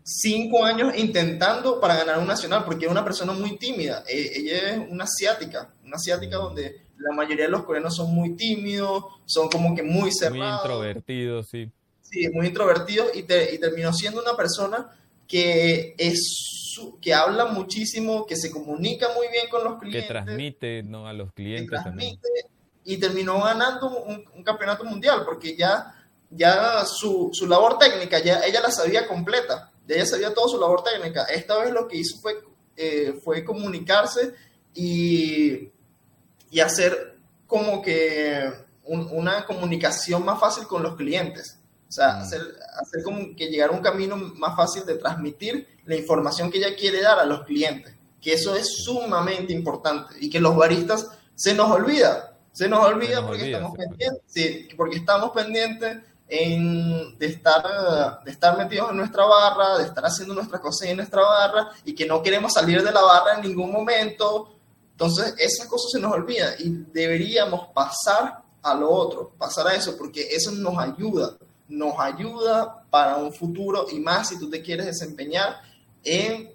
cinco 0.05 0.65
años 0.65 0.97
intentando 0.97 1.81
para 1.81 1.97
ganar 1.97 2.19
un 2.19 2.27
nacional, 2.27 2.65
porque 2.65 2.85
es 2.85 2.91
una 2.91 3.05
persona 3.05 3.33
muy 3.33 3.57
tímida. 3.57 4.05
E, 4.07 4.33
ella 4.37 4.71
es 4.71 4.91
una 4.91 5.05
asiática, 5.05 5.71
una 5.85 5.97
asiática 5.97 6.37
donde 6.37 6.83
la 6.99 7.15
mayoría 7.15 7.47
de 7.47 7.51
los 7.51 7.65
coreanos 7.65 7.97
son 7.97 8.15
muy 8.15 8.37
tímidos, 8.37 9.05
son 9.25 9.49
como 9.49 9.75
que 9.75 9.83
muy 9.83 10.13
cerrados. 10.13 10.39
Muy 10.39 10.73
introvertidos, 10.73 11.49
sí. 11.49 11.71
Sí, 12.15 12.29
muy 12.31 12.47
introvertidos 12.47 13.09
y, 13.15 13.21
y 13.21 13.59
terminó 13.59 13.93
siendo 13.93 14.23
una 14.23 14.37
persona 14.37 14.89
que 15.27 15.95
es 15.99 16.79
que 17.01 17.15
habla 17.15 17.47
muchísimo, 17.47 18.27
que 18.27 18.37
se 18.37 18.51
comunica 18.51 19.09
muy 19.15 19.29
bien 19.29 19.49
con 19.49 19.65
los 19.65 19.79
clientes. 19.79 20.03
Que 20.03 20.09
transmite 20.09 20.83
¿no? 20.83 21.07
a 21.07 21.13
los 21.13 21.33
clientes 21.33 21.69
transmite, 21.69 22.29
Y 22.85 22.99
terminó 22.99 23.41
ganando 23.43 24.03
un, 24.05 24.25
un, 24.35 24.43
campeonato 24.43 24.85
mundial 24.85 25.23
porque 25.25 25.57
ya, 25.57 25.95
ya 26.31 26.85
su, 26.85 27.31
su 27.33 27.47
labor 27.47 27.79
técnica, 27.79 28.19
ya 28.19 28.41
ella 28.45 28.61
la 28.61 28.71
sabía 28.71 29.07
completa 29.07 29.73
de 29.87 29.97
ella 29.97 30.07
sabía 30.07 30.35
toda 30.35 30.49
su 30.49 30.59
labor 30.59 30.83
técnica. 30.83 31.25
Esta 31.25 31.59
vez 31.59 31.73
lo 31.73 31.87
que 31.87 31.99
hizo 31.99 32.19
fue, 32.19 32.43
eh, 32.77 33.15
fue 33.23 33.45
comunicarse 33.45 34.35
y, 34.75 35.71
y, 36.51 36.61
hacer 36.61 37.17
como 37.47 37.83
que 37.83 38.51
una 38.85 39.47
comunicación 39.47 40.25
más 40.25 40.41
fácil 40.41 40.67
con 40.67 40.83
los 40.83 40.97
clientes. 40.97 41.59
O 41.95 41.97
sea, 41.97 42.19
hacer, 42.19 42.41
hacer 42.77 43.05
como 43.05 43.37
que 43.37 43.47
llegar 43.47 43.71
a 43.71 43.73
un 43.73 43.79
camino 43.79 44.17
más 44.17 44.57
fácil 44.57 44.85
de 44.85 44.97
transmitir 44.97 45.79
la 45.85 45.95
información 45.95 46.51
que 46.51 46.59
ella 46.59 46.75
quiere 46.75 47.01
dar 47.01 47.21
a 47.21 47.25
los 47.25 47.45
clientes. 47.45 47.95
Que 48.21 48.33
eso 48.33 48.57
es 48.57 48.67
sumamente 48.83 49.53
importante 49.53 50.13
y 50.19 50.29
que 50.29 50.41
los 50.41 50.57
baristas 50.57 51.07
se 51.37 51.55
nos 51.55 51.71
olvida. 51.71 52.37
Se 52.51 52.69
nos 52.69 52.85
olvida, 52.85 53.25
porque, 53.25 53.53
estamos 53.53 53.79
pendientes, 53.79 54.23
sí, 54.27 54.69
porque 54.77 54.97
estamos 54.97 55.31
pendientes 55.31 55.99
en, 56.27 57.17
de, 57.17 57.27
estar, 57.27 58.25
de 58.25 58.31
estar 58.33 58.59
metidos 58.59 58.91
en 58.91 58.97
nuestra 58.97 59.25
barra, 59.25 59.79
de 59.79 59.85
estar 59.85 60.05
haciendo 60.05 60.35
nuestras 60.35 60.61
cosas 60.61 60.89
en 60.89 60.97
nuestra 60.97 61.23
barra 61.23 61.71
y 61.85 61.95
que 61.95 62.07
no 62.07 62.25
queremos 62.25 62.55
salir 62.55 62.83
de 62.83 62.91
la 62.91 63.03
barra 63.03 63.37
en 63.37 63.43
ningún 63.43 63.71
momento. 63.71 64.57
Entonces, 64.91 65.33
esas 65.39 65.69
cosas 65.69 65.93
se 65.93 66.01
nos 66.01 66.13
olvidan 66.13 66.55
y 66.59 66.71
deberíamos 66.93 67.69
pasar 67.69 68.43
a 68.61 68.75
lo 68.75 68.91
otro, 68.91 69.33
pasar 69.39 69.69
a 69.69 69.77
eso, 69.77 69.97
porque 69.97 70.27
eso 70.33 70.51
nos 70.51 70.77
ayuda, 70.77 71.37
nos 71.69 71.99
ayuda 71.99 72.85
para 72.91 73.17
un 73.17 73.33
futuro 73.33 73.87
y 73.91 73.99
más 74.01 74.29
si 74.29 74.39
tú 74.39 74.51
te 74.51 74.63
quieres 74.63 74.87
desempeñar 74.87 75.61
en, 76.03 76.51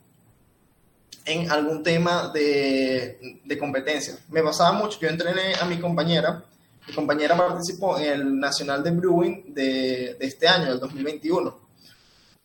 en 1.25 1.51
algún 1.51 1.83
tema 1.83 2.29
de, 2.33 3.41
de 3.43 3.57
competencia. 3.57 4.17
Me 4.29 4.43
pasaba 4.43 4.71
mucho, 4.71 4.99
yo 4.99 5.09
entrené 5.09 5.55
a 5.55 5.65
mi 5.65 5.79
compañera 5.79 6.43
mi 6.89 6.95
compañera 6.95 7.37
participó 7.37 7.99
en 7.99 8.05
el 8.05 8.39
Nacional 8.39 8.83
de 8.83 8.89
Brewing 8.89 9.53
de, 9.53 10.15
de 10.19 10.25
este 10.25 10.47
año, 10.47 10.71
del 10.71 10.79
2021. 10.79 11.59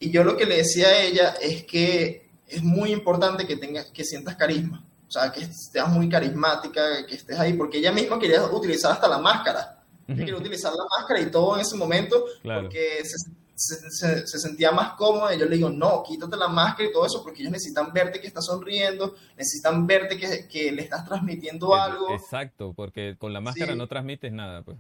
Y 0.01 0.11
yo 0.11 0.23
lo 0.23 0.37
que 0.37 0.45
le 0.45 0.59
decía 0.59 0.89
a 0.89 1.01
ella 1.01 1.35
es 1.41 1.65
que 1.65 2.29
es 2.47 2.63
muy 2.63 2.93
importante 2.93 3.47
que, 3.47 3.57
tengas, 3.57 3.87
que 3.87 4.05
sientas 4.05 4.37
carisma. 4.37 4.85
O 5.09 5.11
sea, 5.11 5.33
que 5.33 5.47
seas 5.47 5.89
muy 5.89 6.11
carismática, 6.11 7.07
que 7.07 7.15
estés 7.15 7.39
ahí, 7.39 7.55
porque 7.55 7.79
ella 7.79 7.91
misma 7.91 8.19
quería 8.19 8.45
utilizar 8.45 8.93
hasta 8.93 9.09
la 9.09 9.19
máscara. 9.19 9.74
Quería 10.07 10.37
utilizar 10.37 10.73
la 10.73 10.85
máscara 10.99 11.21
y 11.21 11.31
todo 11.31 11.55
en 11.55 11.63
ese 11.63 11.77
momento, 11.77 12.25
porque 12.43 13.03
se, 13.57 14.27
se, 14.27 14.39
sentía 14.39 14.73
más 14.73 14.95
cómoda 14.95 15.35
y 15.35 15.39
yo 15.39 15.47
le 15.47 15.57
digo, 15.57 15.71
no, 15.71 16.03
quítate 16.03 16.37
la 16.37 16.49
máscara 16.49 16.89
y 16.89 16.93
todo 16.93 17.07
eso 17.07 17.23
porque 17.23 17.43
ellos 17.43 17.53
necesitan 17.53 17.93
verte 17.93 18.21
que 18.21 18.27
estás 18.27 18.47
sonriendo, 18.47 19.15
necesitan 19.37 19.87
verte 19.87 20.19
que, 20.19 20.49
que 20.49 20.73
le 20.73 20.83
estás 20.83 21.05
transmitiendo 21.05 21.75
algo. 21.75 22.13
Exacto, 22.13 22.73
porque 22.75 23.17
con 23.19 23.33
la 23.33 23.41
máscara 23.41 23.75
no 23.75 23.87
transmites 23.87 24.33
nada. 24.33 24.63
pues 24.63 24.77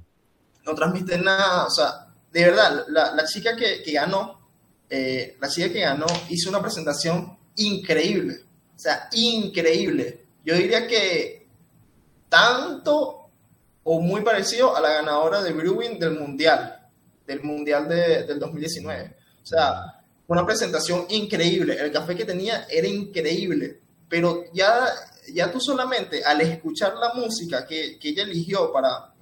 No 0.65 0.75
transmites 0.75 1.23
nada, 1.23 1.67
o 1.67 1.71
sea, 1.71 2.07
de 2.33 2.45
verdad, 2.45 2.85
la, 2.89 3.15
la 3.15 3.25
chica 3.25 3.55
que, 3.57 3.83
que 3.83 3.93
ganó, 3.93 4.41
eh, 4.91 5.37
la 5.41 5.49
chica 5.49 5.73
que 5.73 5.81
ganó 5.81 6.07
hizo 6.29 6.51
una 6.51 6.61
presentación 6.61 7.39
increíble, 7.57 8.41
o 8.75 8.79
sea, 8.79 9.09
increíble. 9.13 10.25
Yo 10.45 10.55
diría 10.57 10.87
que 10.87 11.47
tanto 12.29 13.24
o 13.85 14.01
muy 14.01 14.23
parecido 14.23 14.74
a 14.74 14.81
la 14.81 14.90
ganadora 14.90 15.43
de 15.43 15.52
Brewing 15.52 15.98
del 15.98 16.19
Mundial 16.19 16.81
del 17.27 17.43
Mundial 17.43 17.89
de, 17.89 18.24
del 18.24 18.39
2019. 18.39 19.16
O 19.43 19.47
sea, 19.47 20.02
una 20.27 20.44
presentación 20.44 21.06
increíble. 21.11 21.77
El 21.78 21.93
café 21.93 22.15
que 22.15 22.24
tenía 22.24 22.66
era 22.70 22.86
increíble, 22.86 23.81
pero 24.09 24.44
ya, 24.52 24.86
ya 25.32 25.51
tú 25.51 25.61
solamente 25.61 26.24
al 26.24 26.40
escuchar 26.40 26.94
la 26.94 27.15
música 27.15 27.66
que, 27.66 27.98
que 27.98 28.11
ella 28.11 28.23
eligió 28.23 28.73
para, 28.73 29.12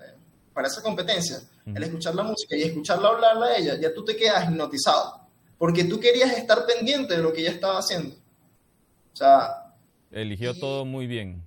para 0.52 0.68
esa 0.68 0.82
competencia, 0.82 1.40
al 1.66 1.82
escuchar 1.82 2.14
la 2.14 2.24
música 2.24 2.56
y 2.56 2.62
escucharla 2.62 3.08
hablarla 3.08 3.46
a 3.46 3.56
ella, 3.56 3.78
ya 3.80 3.94
tú 3.94 4.04
te 4.04 4.16
quedas 4.16 4.48
hipnotizado, 4.50 5.20
porque 5.58 5.84
tú 5.84 6.00
querías 6.00 6.36
estar 6.36 6.66
pendiente 6.66 7.16
de 7.16 7.22
lo 7.22 7.32
que 7.32 7.40
ella 7.40 7.52
estaba 7.52 7.78
haciendo. 7.78 8.16
O 9.12 9.16
sea... 9.16 9.74
Eligió 10.10 10.54
todo 10.58 10.84
muy 10.84 11.06
bien. 11.06 11.42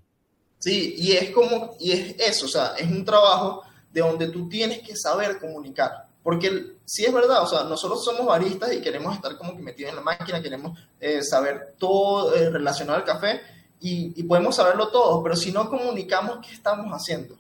Sí, 0.66 0.96
y 0.98 1.12
es 1.12 1.30
como, 1.30 1.76
y 1.80 1.92
es 1.92 2.16
eso, 2.18 2.48
o 2.48 2.50
sea, 2.50 2.74
es 2.76 2.90
un 2.90 3.06
trabajo 3.06 3.62
de 3.94 4.02
donde 4.02 4.30
tú 4.30 4.50
tienes 4.50 4.80
que 4.80 4.96
saber 4.96 5.38
comunicar. 5.38 6.08
Porque 6.24 6.78
sí 6.84 7.06
es 7.06 7.14
verdad, 7.14 7.44
o 7.44 7.46
sea, 7.46 7.66
nosotros 7.66 8.04
somos 8.04 8.26
baristas 8.26 8.74
y 8.74 8.82
queremos 8.82 9.14
estar 9.14 9.38
como 9.38 9.56
que 9.56 9.62
metidos 9.62 9.92
en 9.92 9.98
la 9.98 10.02
máquina, 10.02 10.42
queremos 10.42 10.76
eh, 11.00 11.22
saber 11.22 11.76
todo 11.78 12.34
eh, 12.34 12.50
relacionado 12.50 12.98
al 12.98 13.06
café 13.06 13.42
y, 13.80 14.24
podemos 14.24 14.56
saberlo 14.56 14.88
todo, 14.88 15.22
pero 15.22 15.36
si 15.36 15.52
no 15.52 15.70
comunicamos, 15.70 16.40
¿qué 16.44 16.56
estamos 16.56 16.88
haciendo? 16.92 17.38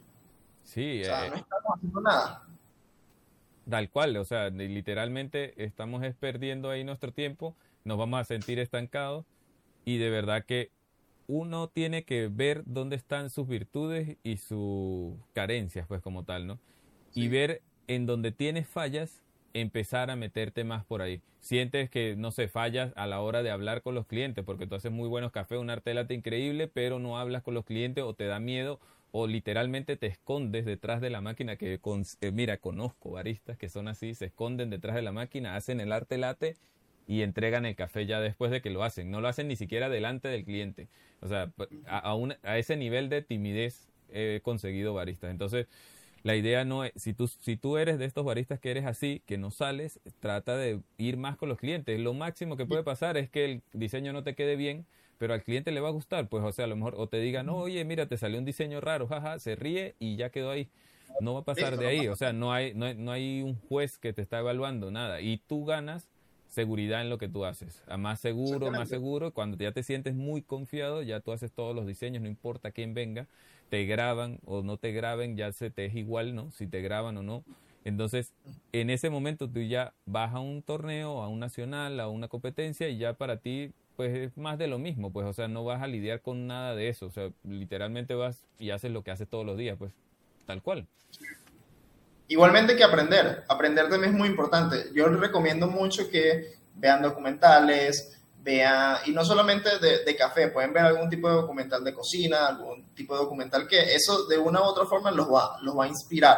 Sí, 0.63 1.01
o 1.01 1.05
sea, 1.05 1.25
eh, 1.25 1.29
no 1.31 1.35
estamos 1.37 1.73
haciendo 1.77 2.01
nada. 2.01 2.43
Tal 3.67 3.89
cual, 3.89 4.17
o 4.17 4.25
sea, 4.25 4.51
literalmente 4.51 5.65
estamos 5.65 6.03
perdiendo 6.19 6.69
ahí 6.69 6.83
nuestro 6.83 7.11
tiempo, 7.11 7.55
nos 7.85 7.97
vamos 7.97 8.19
a 8.19 8.23
sentir 8.23 8.59
estancados 8.59 9.25
y 9.83 9.97
de 9.97 10.11
verdad 10.11 10.45
que 10.45 10.74
uno 11.27 11.69
tiene 11.69 12.03
que 12.03 12.27
ver 12.27 12.63
dónde 12.65 12.95
están 12.95 13.29
sus 13.29 13.47
virtudes 13.47 14.17
y 14.23 14.37
sus 14.37 15.15
carencias, 15.33 15.87
pues 15.87 16.01
como 16.01 16.23
tal, 16.23 16.47
¿no? 16.47 16.59
Y 17.13 17.27
ver 17.29 17.61
en 17.87 18.05
donde 18.05 18.31
tienes 18.31 18.67
fallas, 18.67 19.21
empezar 19.53 20.11
a 20.11 20.15
meterte 20.15 20.63
más 20.63 20.83
por 20.83 21.01
ahí. 21.01 21.21
Sientes 21.39 21.89
que, 21.89 22.15
no 22.17 22.31
sé, 22.31 22.47
fallas 22.47 22.91
a 22.95 23.07
la 23.07 23.21
hora 23.21 23.41
de 23.41 23.51
hablar 23.51 23.81
con 23.81 23.95
los 23.95 24.05
clientes, 24.05 24.43
porque 24.43 24.67
tú 24.67 24.75
haces 24.75 24.91
muy 24.91 25.07
buenos 25.07 25.31
cafés, 25.31 25.59
un 25.59 25.69
arte 25.69 25.93
latte 25.93 26.13
increíble, 26.13 26.67
pero 26.67 26.99
no 26.99 27.17
hablas 27.17 27.41
con 27.43 27.53
los 27.53 27.65
clientes 27.65 28.03
o 28.03 28.13
te 28.13 28.25
da 28.25 28.39
miedo 28.39 28.79
o 29.17 29.27
literalmente 29.27 29.95
te 29.95 30.07
escondes 30.07 30.65
detrás 30.65 30.99
de 30.99 31.09
la 31.09 31.21
máquina, 31.21 31.55
que 31.55 31.79
eh, 31.79 32.31
mira, 32.33 32.57
conozco 32.57 33.11
baristas 33.11 33.57
que 33.57 33.69
son 33.69 33.87
así, 33.87 34.13
se 34.13 34.25
esconden 34.25 34.69
detrás 34.69 34.93
de 34.93 35.01
la 35.01 35.13
máquina, 35.13 35.55
hacen 35.55 35.79
el 35.79 35.93
arte 35.93 36.17
latte 36.17 36.57
y 37.07 37.21
entregan 37.21 37.65
el 37.65 37.75
café 37.75 38.05
ya 38.05 38.19
después 38.19 38.51
de 38.51 38.61
que 38.61 38.69
lo 38.69 38.83
hacen. 38.83 39.11
No 39.11 39.21
lo 39.21 39.27
hacen 39.27 39.47
ni 39.47 39.55
siquiera 39.55 39.89
delante 39.89 40.27
del 40.27 40.43
cliente. 40.43 40.87
O 41.21 41.27
sea, 41.27 41.51
a, 41.87 42.15
a 42.43 42.57
ese 42.57 42.77
nivel 42.77 43.09
de 43.09 43.21
timidez 43.21 43.87
he 44.11 44.41
conseguido 44.43 44.93
baristas. 44.93 45.31
Entonces, 45.31 45.67
la 46.23 46.35
idea 46.35 46.65
no 46.65 46.83
es, 46.83 46.91
si 46.95 47.13
tú, 47.13 47.27
si 47.27 47.55
tú 47.55 47.77
eres 47.77 47.99
de 47.99 48.05
estos 48.05 48.25
baristas 48.25 48.59
que 48.59 48.71
eres 48.71 48.85
así, 48.85 49.21
que 49.27 49.37
no 49.37 49.51
sales, 49.51 49.99
trata 50.19 50.57
de 50.57 50.79
ir 50.97 51.17
más 51.17 51.37
con 51.37 51.49
los 51.49 51.59
clientes. 51.59 51.99
Lo 51.99 52.15
máximo 52.15 52.57
que 52.57 52.65
puede 52.65 52.81
pasar 52.81 53.15
es 53.17 53.29
que 53.29 53.45
el 53.45 53.61
diseño 53.73 54.11
no 54.11 54.23
te 54.23 54.33
quede 54.33 54.55
bien, 54.55 54.87
pero 55.19 55.35
al 55.35 55.43
cliente 55.43 55.71
le 55.71 55.81
va 55.81 55.89
a 55.89 55.91
gustar, 55.91 56.27
pues, 56.27 56.43
o 56.43 56.51
sea, 56.51 56.65
a 56.65 56.67
lo 56.67 56.75
mejor, 56.75 56.95
o 56.97 57.07
te 57.07 57.19
diga, 57.19 57.43
no, 57.43 57.57
oye, 57.57 57.85
mira, 57.85 58.07
te 58.07 58.17
salió 58.17 58.39
un 58.39 58.45
diseño 58.45 58.81
raro, 58.81 59.07
jaja, 59.07 59.37
se 59.37 59.55
ríe 59.55 59.93
y 59.99 60.15
ya 60.15 60.31
quedó 60.31 60.49
ahí. 60.49 60.67
No 61.21 61.35
va 61.35 61.41
a 61.41 61.43
pasar 61.43 61.77
de 61.77 61.85
ahí, 61.85 62.07
o 62.07 62.15
sea, 62.15 62.33
no 62.33 62.51
hay, 62.51 62.73
no 62.73 62.87
hay, 62.87 62.95
no 62.95 63.11
hay 63.11 63.43
un 63.43 63.55
juez 63.55 63.99
que 63.99 64.11
te 64.11 64.23
está 64.23 64.39
evaluando, 64.39 64.89
nada. 64.89 65.21
Y 65.21 65.37
tú 65.37 65.63
ganas 65.63 66.09
seguridad 66.49 67.01
en 67.01 67.09
lo 67.09 67.17
que 67.17 67.27
tú 67.27 67.45
haces. 67.45 67.83
A 67.87 67.97
más 67.97 68.19
seguro, 68.19 68.71
más 68.71 68.89
seguro. 68.89 69.31
Cuando 69.31 69.57
ya 69.57 69.71
te 69.71 69.83
sientes 69.83 70.15
muy 70.15 70.41
confiado, 70.41 71.01
ya 71.01 71.19
tú 71.19 71.31
haces 71.31 71.51
todos 71.51 71.75
los 71.75 71.85
diseños, 71.85 72.21
no 72.21 72.29
importa 72.29 72.71
quién 72.71 72.93
venga 72.93 73.27
te 73.69 73.85
graban 73.85 74.39
o 74.45 74.61
no 74.61 74.77
te 74.77 74.91
graben, 74.91 75.37
ya 75.37 75.51
se 75.51 75.69
te 75.69 75.85
es 75.85 75.95
igual, 75.95 76.35
¿no? 76.35 76.51
Si 76.51 76.67
te 76.67 76.81
graban 76.81 77.17
o 77.17 77.23
no. 77.23 77.43
Entonces, 77.83 78.33
en 78.71 78.89
ese 78.89 79.09
momento 79.09 79.49
tú 79.49 79.61
ya 79.61 79.93
vas 80.05 80.33
a 80.33 80.39
un 80.39 80.61
torneo, 80.61 81.21
a 81.21 81.27
un 81.27 81.39
nacional, 81.39 81.99
a 81.99 82.07
una 82.07 82.27
competencia 82.27 82.89
y 82.89 82.97
ya 82.97 83.13
para 83.13 83.37
ti, 83.37 83.71
pues 83.95 84.15
es 84.15 84.37
más 84.37 84.57
de 84.57 84.67
lo 84.67 84.79
mismo, 84.79 85.11
pues, 85.11 85.25
o 85.25 85.33
sea, 85.33 85.47
no 85.47 85.63
vas 85.63 85.81
a 85.81 85.87
lidiar 85.87 86.21
con 86.21 86.47
nada 86.47 86.75
de 86.75 86.89
eso, 86.89 87.05
o 87.05 87.11
sea, 87.11 87.29
literalmente 87.43 88.15
vas 88.15 88.43
y 88.59 88.71
haces 88.71 88.91
lo 88.91 89.03
que 89.03 89.11
haces 89.11 89.27
todos 89.27 89.45
los 89.45 89.57
días, 89.57 89.77
pues, 89.77 89.93
tal 90.45 90.61
cual. 90.61 90.87
Igualmente 92.27 92.75
que 92.75 92.83
aprender, 92.83 93.43
aprender 93.47 93.89
también 93.89 94.13
es 94.13 94.17
muy 94.17 94.27
importante. 94.27 94.89
Yo 94.93 95.07
les 95.07 95.19
recomiendo 95.19 95.67
mucho 95.67 96.09
que 96.09 96.55
vean 96.75 97.01
documentales, 97.01 98.17
vean, 98.41 98.97
y 99.05 99.11
no 99.11 99.23
solamente 99.23 99.69
de, 99.79 100.15
café, 100.15 100.47
pueden 100.47 100.73
ver 100.73 100.85
algún 100.85 101.09
tipo 101.09 101.29
de 101.29 101.35
documental 101.35 101.83
de 101.83 101.93
cocina, 101.93 102.47
algún 102.47 102.93
tipo 102.95 103.13
de 103.13 103.21
documental 103.21 103.67
que 103.67 103.93
eso 103.93 104.25
de 104.25 104.37
una 104.37 104.61
u 104.61 104.63
otra 104.63 104.85
forma 104.85 105.11
los 105.11 105.31
va, 105.31 105.57
los 105.61 105.77
va 105.77 105.85
a 105.85 105.87
inspirar. 105.87 106.37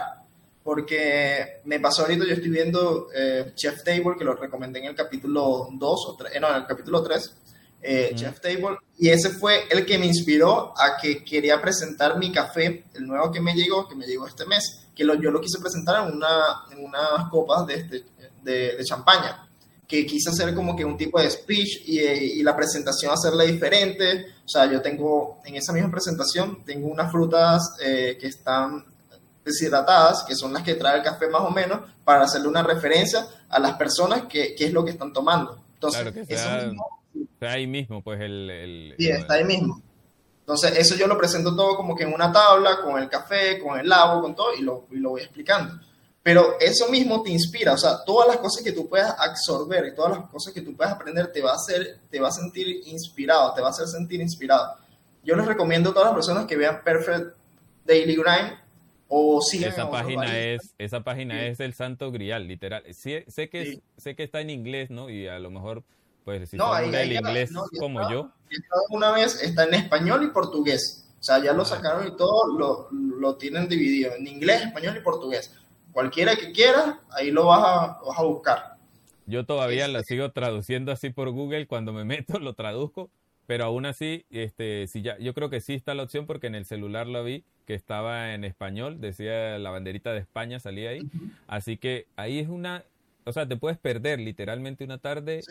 Porque 0.64 1.62
me 1.64 1.80
pasó 1.80 2.02
ahorita, 2.02 2.26
yo 2.26 2.34
estoy 2.34 2.50
viendo 2.50 3.08
eh, 3.16 3.54
Chef 3.56 3.84
Table, 3.84 4.16
que 4.18 4.26
lo 4.26 4.36
recomendé 4.36 4.80
en 4.80 4.86
el 4.86 4.96
capítulo 4.96 5.70
2 5.72 6.06
o 6.08 6.16
3, 6.18 6.36
eh, 6.36 6.40
no, 6.42 6.50
en 6.50 6.56
el 6.56 6.66
capítulo 6.66 7.02
3, 7.02 7.36
eh, 7.82 8.12
Chef 8.14 8.42
Table, 8.42 8.78
y 8.98 9.08
ese 9.08 9.30
fue 9.30 9.66
el 9.70 9.86
que 9.86 9.98
me 9.98 10.06
inspiró 10.06 10.74
a 10.78 10.98
que 11.02 11.24
quería 11.24 11.62
presentar 11.62 12.18
mi 12.18 12.34
café, 12.34 12.84
el 12.94 13.08
nuevo 13.08 13.32
que 13.32 13.40
me 13.40 13.54
llegó, 13.54 13.88
que 13.88 13.96
me 13.96 14.06
llegó 14.06 14.28
este 14.28 14.46
mes, 14.46 14.87
que 14.98 15.06
lo, 15.06 15.14
yo 15.22 15.30
lo 15.30 15.40
quise 15.40 15.60
presentar 15.60 16.08
en, 16.08 16.16
una, 16.16 16.64
en 16.72 16.84
unas 16.84 17.30
copas 17.30 17.68
de, 17.68 17.76
este, 17.76 18.04
de, 18.42 18.76
de 18.76 18.84
champaña 18.84 19.48
que 19.88 20.06
quise 20.06 20.32
hacer 20.32 20.54
como 20.54 20.76
que 20.76 20.84
un 20.84 20.98
tipo 20.98 21.20
de 21.20 21.30
speech 21.30 21.88
y, 21.88 22.00
y, 22.02 22.44
la 22.44 22.56
presentación 22.56 23.14
hacerla 23.14 23.46
diferente. 23.46 24.26
O 24.44 24.50
sea, 24.50 24.70
yo 24.70 24.82
tengo 24.82 25.40
en 25.46 25.56
esa 25.56 25.72
misma 25.72 25.90
presentación, 25.90 26.64
tengo 26.66 26.88
unas 26.88 27.10
frutas 27.10 27.78
eh, 27.82 28.18
que 28.20 28.28
están 28.28 28.84
deshidratadas, 29.46 30.26
que 30.28 30.36
son 30.36 30.52
las 30.52 30.64
que 30.64 30.76
trae 30.76 30.98
el 30.98 31.04
café 31.04 31.30
más 31.30 31.42
o 31.42 31.52
menos, 31.52 31.80
para 32.04 32.24
hacerle 32.24 32.50
una 32.50 32.64
referencia 32.64 33.26
a 33.48 33.60
las 33.60 33.78
personas 33.78 34.24
que, 34.24 34.56
es 34.60 34.74
lo 34.74 34.84
que 34.84 34.92
están 34.92 35.14
tomando. 35.14 35.64
Entonces, 35.76 36.02
claro, 36.02 36.14
que 36.14 36.26
sea, 36.26 36.72
está 37.34 37.52
ahí 37.54 37.66
mismo, 37.66 38.02
pues 38.02 38.20
el... 38.20 38.50
el 38.50 38.96
sí, 38.98 39.08
está 39.08 39.36
ahí 39.36 39.46
mismo. 39.46 39.82
Entonces, 40.48 40.78
eso 40.78 40.96
yo 40.96 41.08
lo 41.08 41.18
presento 41.18 41.54
todo 41.54 41.76
como 41.76 41.94
que 41.94 42.06
en 42.06 42.14
una 42.14 42.32
tabla, 42.32 42.80
con 42.82 42.98
el 42.98 43.10
café, 43.10 43.60
con 43.60 43.78
el 43.78 43.92
agua, 43.92 44.22
con 44.22 44.34
todo, 44.34 44.54
y 44.54 44.62
lo, 44.62 44.88
y 44.92 44.96
lo 44.96 45.10
voy 45.10 45.22
explicando. 45.22 45.78
Pero 46.24 46.58
eso 46.58 46.88
mismo 46.90 47.22
te 47.22 47.32
inspira, 47.32 47.74
o 47.74 47.78
sea, 47.78 48.06
todas 48.06 48.30
las 48.30 48.38
cosas 48.38 48.64
que 48.64 48.72
tú 48.72 48.88
puedas 48.88 49.14
absorber 49.20 49.88
y 49.88 49.94
todas 49.94 50.18
las 50.18 50.30
cosas 50.30 50.54
que 50.54 50.62
tú 50.62 50.74
puedas 50.74 50.94
aprender 50.94 51.34
te 51.34 51.42
va 51.42 51.52
a 51.52 51.56
hacer, 51.56 52.00
te 52.10 52.22
va 52.22 52.30
a 52.30 52.32
sentir 52.32 52.66
inspirado, 52.86 53.54
te 53.56 53.60
va 53.60 53.68
a 53.68 53.72
hacer 53.72 53.88
sentir 53.88 54.22
inspirado. 54.22 54.74
Yo 55.22 55.36
les 55.36 55.46
recomiendo 55.46 55.90
a 55.90 55.94
todas 55.94 56.08
las 56.08 56.16
personas 56.16 56.46
que 56.46 56.56
vean 56.56 56.82
Perfect 56.82 57.36
Daily 57.86 58.16
Grind 58.16 58.54
o 59.10 59.42
sigan 59.42 59.72
esa 59.72 59.90
página 59.90 60.40
es 60.40 60.74
esa 60.78 61.02
página 61.02 61.46
es 61.46 61.60
el 61.60 61.74
santo 61.74 62.10
grial, 62.10 62.48
literal. 62.48 62.84
sé 62.94 63.26
que 63.26 63.82
sé 63.98 64.16
que 64.16 64.24
está 64.24 64.40
en 64.40 64.50
inglés, 64.50 64.92
¿no? 64.92 65.10
Y 65.10 65.28
a 65.28 65.40
lo 65.40 65.52
mejor 65.52 65.84
pues 66.28 66.50
si 66.50 66.58
no, 66.58 66.74
ahí, 66.74 66.94
el 66.94 67.14
inglés 67.14 67.52
como 67.80 68.10
yo. 68.10 68.30
Una 68.90 69.12
vez 69.12 69.42
está 69.42 69.64
en 69.64 69.76
español 69.76 70.24
y 70.24 70.28
portugués. 70.28 71.08
O 71.20 71.24
sea, 71.24 71.42
ya 71.42 71.54
lo 71.54 71.64
sacaron 71.64 72.06
y 72.08 72.16
todo 72.16 72.58
lo, 72.58 72.90
lo 72.92 73.36
tienen 73.36 73.68
dividido 73.70 74.14
en 74.14 74.28
inglés, 74.28 74.64
español 74.64 74.98
y 74.98 75.00
portugués 75.00 75.52
cualquiera 75.98 76.36
que 76.36 76.52
quiera, 76.52 77.00
ahí 77.10 77.32
lo 77.32 77.48
vas 77.48 77.64
a, 77.64 78.00
vas 78.06 78.20
a 78.20 78.22
buscar. 78.22 78.78
Yo 79.26 79.48
todavía 79.48 79.88
la 79.88 80.04
sigo 80.04 80.32
traduciendo 80.32 80.92
así 80.92 81.10
por 81.10 81.32
Google, 81.32 81.66
cuando 81.66 81.92
me 81.92 82.06
meto 82.06 82.38
lo 82.38 82.54
traduzco, 82.54 83.10
pero 83.48 83.66
aún 83.66 83.88
así, 83.88 84.24
este, 84.30 84.86
si 84.86 85.02
ya, 85.02 85.18
yo 85.18 85.34
creo 85.34 85.50
que 85.50 85.60
sí 85.60 85.74
está 85.74 85.96
la 85.96 86.04
opción 86.04 86.28
porque 86.28 86.46
en 86.46 86.54
el 86.54 86.66
celular 86.66 87.08
lo 87.08 87.24
vi 87.24 87.46
que 87.66 87.74
estaba 87.74 88.36
en 88.36 88.44
español, 88.44 89.02
decía 89.02 89.58
la 89.58 89.72
banderita 89.72 90.14
de 90.14 90.20
España, 90.20 90.60
salía 90.60 90.92
ahí, 90.92 91.02
así 91.48 91.78
que 91.78 92.06
ahí 92.16 92.38
es 92.38 92.48
una, 92.48 92.84
o 93.26 93.32
sea, 93.32 93.48
te 93.48 93.58
puedes 93.58 93.80
perder 93.80 94.20
literalmente 94.20 94.84
una 94.84 95.00
tarde. 95.00 95.42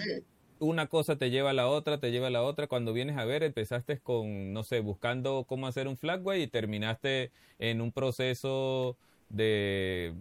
Una 0.58 0.86
cosa 0.86 1.16
te 1.16 1.30
lleva 1.30 1.50
a 1.50 1.52
la 1.52 1.68
otra, 1.68 1.98
te 1.98 2.10
lleva 2.10 2.28
a 2.28 2.30
la 2.30 2.42
otra. 2.42 2.66
Cuando 2.66 2.92
vienes 2.92 3.18
a 3.18 3.24
ver, 3.24 3.42
empezaste 3.42 3.98
con, 3.98 4.52
no 4.52 4.62
sé, 4.62 4.80
buscando 4.80 5.44
cómo 5.46 5.66
hacer 5.66 5.86
un 5.86 5.96
flagway 5.96 6.42
y 6.42 6.46
terminaste 6.46 7.30
en 7.58 7.80
un 7.80 7.92
proceso 7.92 8.96
de, 9.28 10.14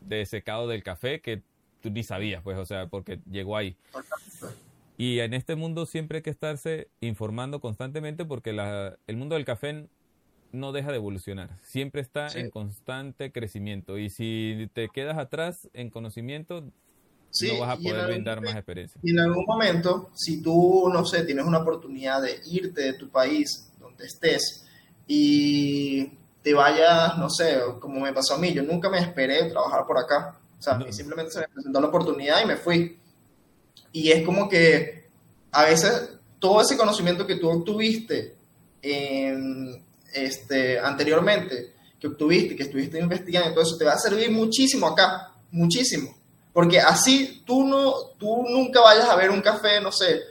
de 0.00 0.26
secado 0.26 0.66
del 0.68 0.82
café 0.82 1.20
que 1.20 1.42
tú 1.80 1.90
ni 1.90 2.02
sabías, 2.02 2.42
pues, 2.42 2.58
o 2.58 2.66
sea, 2.66 2.86
porque 2.86 3.20
llegó 3.30 3.56
ahí. 3.56 3.76
Y 4.96 5.20
en 5.20 5.32
este 5.32 5.54
mundo 5.54 5.86
siempre 5.86 6.18
hay 6.18 6.22
que 6.22 6.30
estarse 6.30 6.88
informando 7.00 7.60
constantemente 7.60 8.24
porque 8.24 8.52
la, 8.52 8.98
el 9.06 9.16
mundo 9.16 9.36
del 9.36 9.44
café 9.44 9.86
no 10.50 10.72
deja 10.72 10.90
de 10.90 10.96
evolucionar, 10.96 11.50
siempre 11.62 12.00
está 12.00 12.26
en 12.28 12.50
constante 12.50 13.30
crecimiento 13.30 13.98
y 13.98 14.08
si 14.08 14.68
te 14.72 14.88
quedas 14.88 15.18
atrás 15.18 15.68
en 15.74 15.90
conocimiento, 15.90 16.64
no 17.42 17.58
vas 17.60 17.78
a 17.78 17.80
poder 17.80 18.06
brindar 18.06 18.40
más 18.40 18.54
experiencia. 18.54 19.00
Y 19.02 19.10
en 19.10 19.20
algún 19.20 19.44
momento, 19.46 20.10
si 20.14 20.42
tú, 20.42 20.88
no 20.92 21.04
sé, 21.04 21.24
tienes 21.24 21.44
una 21.44 21.58
oportunidad 21.58 22.22
de 22.22 22.40
irte 22.46 22.82
de 22.82 22.92
tu 22.94 23.08
país, 23.08 23.70
donde 23.78 24.06
estés, 24.06 24.64
y 25.06 26.06
te 26.42 26.54
vayas, 26.54 27.16
no 27.18 27.28
sé, 27.30 27.58
como 27.80 28.00
me 28.00 28.12
pasó 28.12 28.34
a 28.34 28.38
mí, 28.38 28.52
yo 28.52 28.62
nunca 28.62 28.88
me 28.88 28.98
esperé 28.98 29.50
trabajar 29.50 29.86
por 29.86 29.98
acá. 29.98 30.38
O 30.58 30.62
sea, 30.62 30.78
simplemente 30.90 31.32
se 31.32 31.40
me 31.40 31.48
presentó 31.48 31.80
la 31.80 31.88
oportunidad 31.88 32.42
y 32.42 32.46
me 32.46 32.56
fui. 32.56 32.98
Y 33.92 34.10
es 34.10 34.24
como 34.24 34.48
que 34.48 35.08
a 35.52 35.64
veces 35.64 36.10
todo 36.38 36.60
ese 36.60 36.76
conocimiento 36.76 37.26
que 37.26 37.36
tú 37.36 37.48
obtuviste 37.48 38.34
este, 40.12 40.78
anteriormente, 40.78 41.74
que 41.98 42.06
obtuviste, 42.06 42.54
que 42.54 42.64
estuviste 42.64 42.98
investigando 42.98 43.50
y 43.50 43.54
todo 43.54 43.64
eso, 43.64 43.76
te 43.76 43.84
va 43.84 43.92
a 43.92 43.98
servir 43.98 44.30
muchísimo 44.30 44.86
acá, 44.86 45.32
muchísimo. 45.50 46.17
Porque 46.58 46.80
así 46.80 47.44
tú, 47.46 47.64
no, 47.64 47.94
tú 48.18 48.44
nunca 48.50 48.80
vayas 48.80 49.08
a 49.08 49.14
ver 49.14 49.30
un 49.30 49.40
café, 49.40 49.80
no 49.80 49.92
sé, 49.92 50.22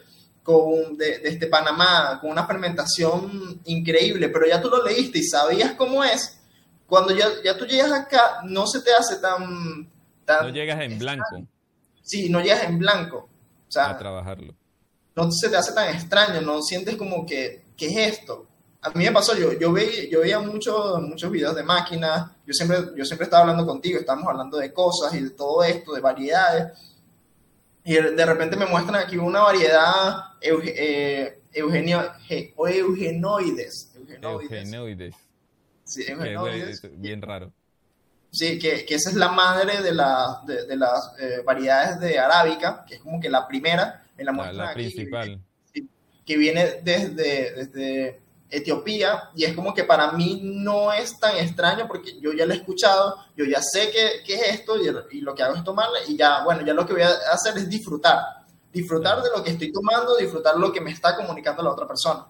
con, 0.44 0.98
de, 0.98 1.22
este 1.24 1.48
Panamá, 1.48 2.18
con 2.20 2.32
una 2.32 2.46
fermentación 2.46 3.62
increíble, 3.64 4.28
pero 4.28 4.46
ya 4.46 4.62
tú 4.62 4.70
lo 4.70 4.84
leíste 4.84 5.20
y 5.20 5.24
sabías 5.24 5.76
cómo 5.78 6.04
es, 6.04 6.38
cuando 6.86 7.16
ya, 7.16 7.30
ya 7.46 7.58
tú 7.58 7.66
llegas 7.66 7.94
acá, 7.94 8.42
no 8.44 8.68
se 8.68 8.82
te 8.82 8.92
hace 8.92 9.22
tan... 9.22 9.90
tan 10.26 10.48
no 10.48 10.50
llegas 10.50 10.82
en 10.82 11.00
blanco. 11.00 11.48
Sí, 12.02 12.28
no 12.28 12.42
llegas 12.42 12.66
en 12.66 12.78
blanco. 12.78 13.30
O 13.66 13.72
sea, 13.72 13.92
a 13.92 13.98
trabajarlo. 13.98 14.54
No 15.16 15.32
se 15.32 15.48
te 15.48 15.56
hace 15.56 15.72
tan 15.72 15.96
extraño, 15.96 16.42
no 16.42 16.62
sientes 16.62 16.98
como 16.98 17.26
que, 17.26 17.64
¿qué 17.78 17.86
es 17.88 18.20
esto? 18.20 18.46
A 18.82 18.90
mí 18.92 19.04
me 19.06 19.12
pasó, 19.12 19.36
yo, 19.36 19.54
yo, 19.54 19.74
veía, 19.74 20.10
yo 20.10 20.22
veía 20.22 20.40
muchos 20.40 21.02
muchos 21.02 21.32
videos 21.32 21.56
de 21.56 21.64
máquinas, 21.64 22.32
yo 22.46 22.54
siempre, 22.54 22.78
yo 22.96 23.04
siempre 23.06 23.26
estaba 23.26 23.42
hablando 23.42 23.66
contigo, 23.66 24.00
estábamos 24.00 24.30
hablando 24.30 24.58
de 24.58 24.72
cosas 24.72 25.14
y 25.16 25.22
de 25.22 25.32
todo 25.32 25.64
esto, 25.64 25.94
de 25.94 26.02
variedades, 26.02 26.78
y 27.84 27.94
de 27.94 28.26
repente 28.26 28.56
me 28.56 28.66
muestran 28.66 29.04
aquí 29.04 29.18
una 29.18 29.40
variedad 29.40 30.34
eh, 30.42 31.40
eugenio, 31.54 32.12
o 32.56 32.68
eugenoides. 32.68 33.94
Eugenoides. 33.96 35.16
Sí, 35.84 36.04
eugenoides. 36.08 36.82
bien 37.00 37.22
raro. 37.22 37.52
Sí, 38.30 38.60
que, 38.60 38.86
que, 38.86 38.96
esa 38.96 39.10
es 39.10 39.16
la 39.16 39.30
madre 39.30 39.82
de, 39.82 39.94
la, 39.94 40.42
de, 40.46 40.76
las 40.76 41.14
eh, 41.20 41.42
variedades 41.46 42.00
de 42.00 42.20
arábica, 42.20 42.84
que 42.86 42.96
es 42.96 43.02
como 43.02 43.20
que 43.20 43.30
la 43.30 43.48
primera 43.48 44.04
en 44.18 44.26
la 44.26 44.32
muestra. 44.34 44.66
La, 44.66 44.74
principal. 44.74 45.40
Que, 46.26 46.38
viene 46.38 46.82
desde, 46.84 47.54
desde 47.54 48.20
Etiopía 48.50 49.30
y 49.36 49.44
es 49.44 49.54
como 49.54 49.74
que 49.74 49.84
para 49.84 50.14
mí 50.14 50.40
no 50.44 50.94
es 50.94 51.20
tan 51.20 51.36
extraño 51.38 51.88
porque 51.88 52.20
yo 52.20 52.32
ya 52.32 52.46
lo 52.46 52.54
he 52.54 52.58
escuchado, 52.58 53.18
yo 53.36 53.46
ya 53.46 53.62
sé 53.62 53.92
qué, 53.92 54.24
qué 54.26 54.36
es 54.36 54.60
esto 54.60 54.76
y, 55.12 55.22
lo 55.22 55.36
que 55.36 55.44
hago 55.44 55.56
es 55.56 55.64
tomarle 55.64 56.00
y 56.08 56.16
ya, 56.16 56.44
bueno, 56.44 56.66
ya 56.66 56.74
lo 56.74 56.86
que 56.86 56.94
voy 56.94 57.02
a 57.02 57.12
hacer 57.32 57.58
es 57.58 57.70
disfrutar, 57.70 58.18
disfrutar 58.72 59.22
de 59.22 59.30
lo 59.36 59.44
que 59.44 59.52
estoy 59.52 59.72
tomando, 59.72 60.16
disfrutar 60.16 60.56
lo 60.58 60.72
que 60.72 60.82
me 60.82 60.92
está 60.92 61.16
comunicando 61.16 61.62
la 61.62 61.72
otra 61.72 61.88
persona. 61.88 62.28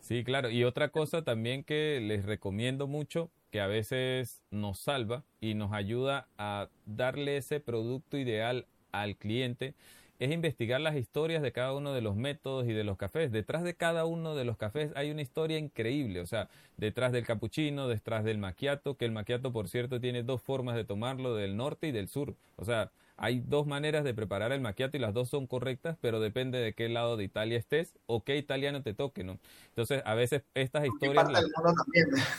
Sí, 0.00 0.24
claro, 0.24 0.50
y 0.50 0.64
otra 0.64 0.88
cosa 0.88 1.22
también 1.22 1.62
que 1.62 2.00
les 2.02 2.24
recomiendo 2.24 2.86
mucho, 2.86 3.30
que 3.50 3.60
a 3.60 3.66
veces 3.66 4.42
nos 4.50 4.80
salva 4.80 5.22
y 5.40 5.54
nos 5.54 5.72
ayuda 5.72 6.28
a 6.38 6.68
darle 6.86 7.36
ese 7.36 7.60
producto 7.60 8.16
ideal 8.16 8.66
al 8.90 9.16
cliente, 9.16 9.74
es 10.18 10.32
investigar 10.32 10.80
las 10.80 10.96
historias 10.96 11.42
de 11.42 11.52
cada 11.52 11.72
uno 11.74 11.92
de 11.92 12.00
los 12.00 12.16
métodos 12.16 12.66
y 12.66 12.72
de 12.72 12.84
los 12.84 12.96
cafés. 12.96 13.30
Detrás 13.30 13.62
de 13.62 13.74
cada 13.74 14.04
uno 14.04 14.34
de 14.34 14.44
los 14.44 14.56
cafés 14.56 14.90
hay 14.96 15.10
una 15.10 15.22
historia 15.22 15.58
increíble, 15.58 16.20
o 16.20 16.26
sea, 16.26 16.48
detrás 16.76 17.12
del 17.12 17.24
cappuccino, 17.24 17.88
detrás 17.88 18.24
del 18.24 18.38
macchiato, 18.38 18.96
que 18.96 19.04
el 19.04 19.12
macchiato, 19.12 19.52
por 19.52 19.68
cierto, 19.68 20.00
tiene 20.00 20.22
dos 20.22 20.42
formas 20.42 20.76
de 20.76 20.84
tomarlo, 20.84 21.34
del 21.34 21.56
norte 21.56 21.88
y 21.88 21.92
del 21.92 22.08
sur. 22.08 22.34
O 22.56 22.64
sea, 22.64 22.90
hay 23.16 23.40
dos 23.40 23.66
maneras 23.66 24.04
de 24.04 24.14
preparar 24.14 24.52
el 24.52 24.60
macchiato 24.60 24.96
y 24.96 25.00
las 25.00 25.12
dos 25.12 25.28
son 25.28 25.48
correctas, 25.48 25.96
pero 26.00 26.20
depende 26.20 26.58
de 26.58 26.72
qué 26.72 26.88
lado 26.88 27.16
de 27.16 27.24
Italia 27.24 27.58
estés 27.58 27.94
o 28.06 28.22
qué 28.22 28.36
italiano 28.36 28.82
te 28.82 28.94
toque, 28.94 29.24
¿no? 29.24 29.38
Entonces, 29.70 30.02
a 30.04 30.14
veces 30.14 30.42
estas 30.54 30.86
historias... 30.86 31.28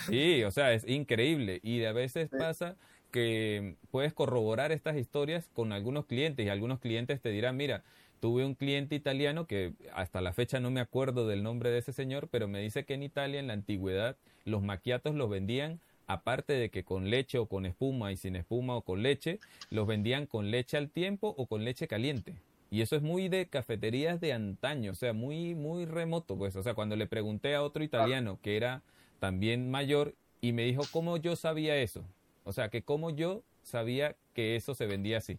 Sí, 0.07 0.43
o 0.45 0.51
sea, 0.51 0.73
es 0.73 0.87
increíble 0.87 1.59
y 1.63 1.83
a 1.83 1.91
veces 1.91 2.29
pasa 2.29 2.77
que 3.11 3.75
puedes 3.91 4.13
corroborar 4.13 4.71
estas 4.71 4.97
historias 4.97 5.49
con 5.53 5.71
algunos 5.71 6.05
clientes 6.05 6.45
y 6.45 6.49
algunos 6.49 6.79
clientes 6.79 7.21
te 7.21 7.29
dirán, 7.29 7.57
mira, 7.57 7.83
tuve 8.19 8.45
un 8.45 8.55
cliente 8.55 8.95
italiano 8.95 9.47
que 9.47 9.73
hasta 9.93 10.21
la 10.21 10.33
fecha 10.33 10.59
no 10.59 10.71
me 10.71 10.81
acuerdo 10.81 11.27
del 11.27 11.43
nombre 11.43 11.69
de 11.71 11.79
ese 11.79 11.93
señor, 11.93 12.27
pero 12.29 12.47
me 12.47 12.61
dice 12.61 12.85
que 12.85 12.93
en 12.93 13.03
Italia 13.03 13.39
en 13.39 13.47
la 13.47 13.53
antigüedad 13.53 14.17
los 14.45 14.61
maquiatos 14.61 15.15
los 15.15 15.29
vendían 15.29 15.79
aparte 16.09 16.53
de 16.53 16.69
que 16.71 16.83
con 16.83 17.11
leche 17.11 17.37
o 17.37 17.45
con 17.45 17.67
espuma 17.67 18.11
y 18.11 18.17
sin 18.17 18.35
espuma 18.35 18.75
o 18.75 18.81
con 18.81 19.03
leche, 19.03 19.39
los 19.69 19.85
vendían 19.85 20.25
con 20.25 20.49
leche 20.49 20.75
al 20.75 20.89
tiempo 20.89 21.35
o 21.37 21.45
con 21.45 21.63
leche 21.63 21.87
caliente. 21.87 22.33
Y 22.71 22.81
eso 22.81 22.95
es 22.95 23.03
muy 23.03 23.29
de 23.29 23.47
cafeterías 23.47 24.19
de 24.19 24.33
antaño, 24.33 24.91
o 24.91 24.95
sea, 24.95 25.13
muy, 25.13 25.53
muy 25.53 25.85
remoto, 25.85 26.35
pues. 26.35 26.55
O 26.55 26.63
sea, 26.63 26.73
cuando 26.73 26.95
le 26.95 27.05
pregunté 27.05 27.53
a 27.53 27.61
otro 27.61 27.83
italiano 27.83 28.39
que 28.41 28.57
era 28.57 28.81
también 29.19 29.69
mayor 29.69 30.15
y 30.41 30.51
me 30.51 30.63
dijo 30.63 30.81
cómo 30.91 31.17
yo 31.17 31.35
sabía 31.35 31.77
eso. 31.77 32.03
O 32.49 32.53
sea, 32.53 32.69
que 32.69 32.81
como 32.81 33.11
yo 33.11 33.43
sabía 33.61 34.15
que 34.33 34.55
eso 34.55 34.73
se 34.73 34.87
vendía 34.87 35.19
así. 35.19 35.37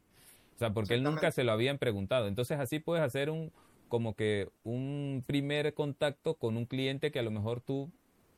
O 0.55 0.59
sea, 0.59 0.73
porque 0.73 0.95
él 0.95 1.03
nunca 1.03 1.33
se 1.33 1.43
lo 1.43 1.51
habían 1.53 1.79
preguntado. 1.79 2.29
Entonces 2.29 2.61
así 2.61 2.79
puedes 2.79 3.03
hacer 3.05 3.31
un, 3.31 3.51
como 3.89 4.15
que 4.15 4.49
un 4.63 5.25
primer 5.27 5.75
contacto 5.75 6.35
con 6.35 6.57
un 6.57 6.67
cliente 6.67 7.11
que 7.11 7.19
a 7.19 7.23
lo 7.23 7.33
mejor 7.33 7.61
tú 7.61 7.91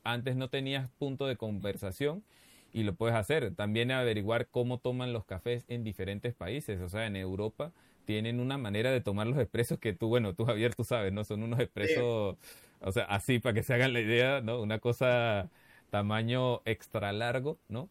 antes 0.05 0.37
no 0.37 0.49
tenías 0.49 0.89
punto 0.99 1.27
de 1.27 1.37
conversación 1.37 2.25
y 2.73 2.85
lo 2.85 2.95
puedes 2.95 3.15
hacer. 3.15 3.55
También 3.55 3.91
averiguar 3.91 4.49
cómo 4.49 4.79
toman 4.79 5.13
los 5.13 5.27
cafés 5.27 5.65
en 5.69 5.85
diferentes 5.85 6.33
países. 6.35 6.81
O 6.81 6.89
sea, 6.89 7.07
en 7.07 7.17
Europa 7.17 7.73
tienen 8.07 8.41
una 8.41 8.57
manera 8.57 8.91
de 8.91 9.03
tomar 9.03 9.27
los 9.27 9.39
expresos 9.39 9.79
que 9.79 9.93
tú, 9.93 10.09
bueno, 10.09 10.35
tú 10.35 10.47
Javier, 10.47 10.75
tú 10.75 10.85
sabes, 10.85 11.13
¿no? 11.13 11.25
Son 11.25 11.43
unos 11.43 11.61
expresos, 11.61 12.37
o 12.81 12.93
sea, 12.93 13.05
así 13.05 13.39
para 13.39 13.55
que 13.55 13.63
se 13.63 13.75
hagan 13.75 13.93
la 13.93 14.01
idea, 14.01 14.41
¿no? 14.41 14.63
Una 14.63 14.79
cosa 14.79 15.51
tamaño 15.91 16.63
extra 16.65 17.13
largo, 17.13 17.59
¿no? 17.69 17.91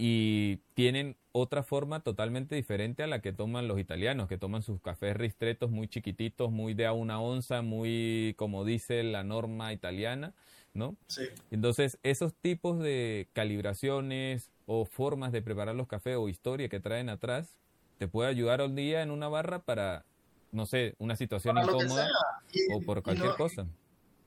Y 0.00 0.60
tienen 0.74 1.16
otra 1.32 1.64
forma 1.64 2.00
totalmente 2.00 2.54
diferente 2.54 3.02
a 3.02 3.08
la 3.08 3.20
que 3.20 3.32
toman 3.32 3.66
los 3.66 3.80
italianos, 3.80 4.28
que 4.28 4.38
toman 4.38 4.62
sus 4.62 4.80
cafés 4.80 5.16
ristretos 5.16 5.70
muy 5.70 5.88
chiquititos, 5.88 6.52
muy 6.52 6.72
de 6.74 6.86
a 6.86 6.92
una 6.92 7.20
onza, 7.20 7.62
muy 7.62 8.34
como 8.38 8.64
dice 8.64 9.02
la 9.02 9.24
norma 9.24 9.72
italiana, 9.72 10.34
¿no? 10.72 10.96
Sí. 11.08 11.22
Entonces, 11.50 11.98
esos 12.04 12.32
tipos 12.34 12.78
de 12.78 13.26
calibraciones 13.32 14.50
o 14.66 14.84
formas 14.84 15.32
de 15.32 15.42
preparar 15.42 15.74
los 15.74 15.88
cafés 15.88 16.16
o 16.16 16.28
historia 16.28 16.68
que 16.68 16.78
traen 16.78 17.08
atrás, 17.08 17.56
te 17.98 18.06
puede 18.06 18.28
ayudar 18.30 18.60
hoy 18.60 18.72
día 18.72 19.02
en 19.02 19.10
una 19.10 19.26
barra 19.28 19.58
para, 19.60 20.04
no 20.52 20.66
sé, 20.66 20.94
una 20.98 21.16
situación 21.16 21.58
incómoda. 21.58 22.08
Y- 22.52 22.72
o 22.72 22.80
por 22.80 22.98
y 22.98 23.02
cualquier 23.02 23.30
no- 23.30 23.36
cosa. 23.36 23.66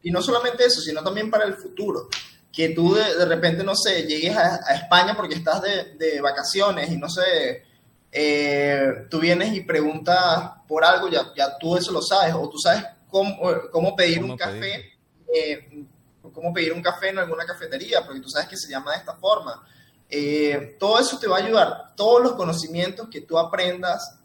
Y 0.04 0.12
no 0.12 0.22
solamente 0.22 0.66
eso, 0.66 0.82
sino 0.82 1.02
también 1.04 1.30
para 1.30 1.46
el 1.46 1.54
futuro. 1.54 2.10
Que 2.52 2.70
tú 2.70 2.94
de, 2.94 3.16
de 3.16 3.26
repente, 3.26 3.64
no 3.64 3.76
sé, 3.76 4.04
llegues 4.04 4.36
a, 4.36 4.60
a 4.66 4.76
España 4.76 5.16
porque 5.16 5.36
estás 5.36 5.62
de, 5.62 5.96
de 5.96 6.20
vacaciones 6.20 6.92
y 6.92 6.98
no 6.98 7.10
sé, 7.10 7.64
eh, 8.12 9.08
tú 9.10 9.20
vienes 9.20 9.54
y 9.54 9.62
preguntas 9.62 10.52
por 10.68 10.84
algo, 10.84 11.08
ya, 11.08 11.34
ya 11.36 11.58
tú 11.58 11.78
eso 11.78 11.92
lo 11.92 12.02
sabes, 12.02 12.34
o 12.34 12.50
tú 12.50 12.58
sabes 12.58 12.84
cómo, 13.10 13.38
cómo 13.72 13.96
pedir 13.96 14.20
Cómo 14.20 14.34
un 14.34 14.38
café, 14.38 14.92
eh, 15.34 15.86
cómo 16.34 16.54
pedir 16.54 16.74
un 16.74 16.82
café 16.82 17.10
en 17.10 17.20
alguna 17.20 17.46
cafetería, 17.46 18.04
porque 18.06 18.20
tú 18.20 18.30
sabes 18.30 18.50
que 18.50 18.58
se 18.58 18.70
llama 18.70 18.92
de 18.92 18.98
esta 18.98 19.16
forma. 19.16 19.66
Eh, 20.10 20.76
todo 20.78 21.00
eso 21.00 21.18
te 21.18 21.28
va 21.28 21.38
a 21.38 21.44
ayudar, 21.46 21.96
todos 21.96 22.22
los 22.22 22.34
conocimientos 22.34 23.08
que 23.10 23.22
tú 23.22 23.40
aprendas 23.40 24.18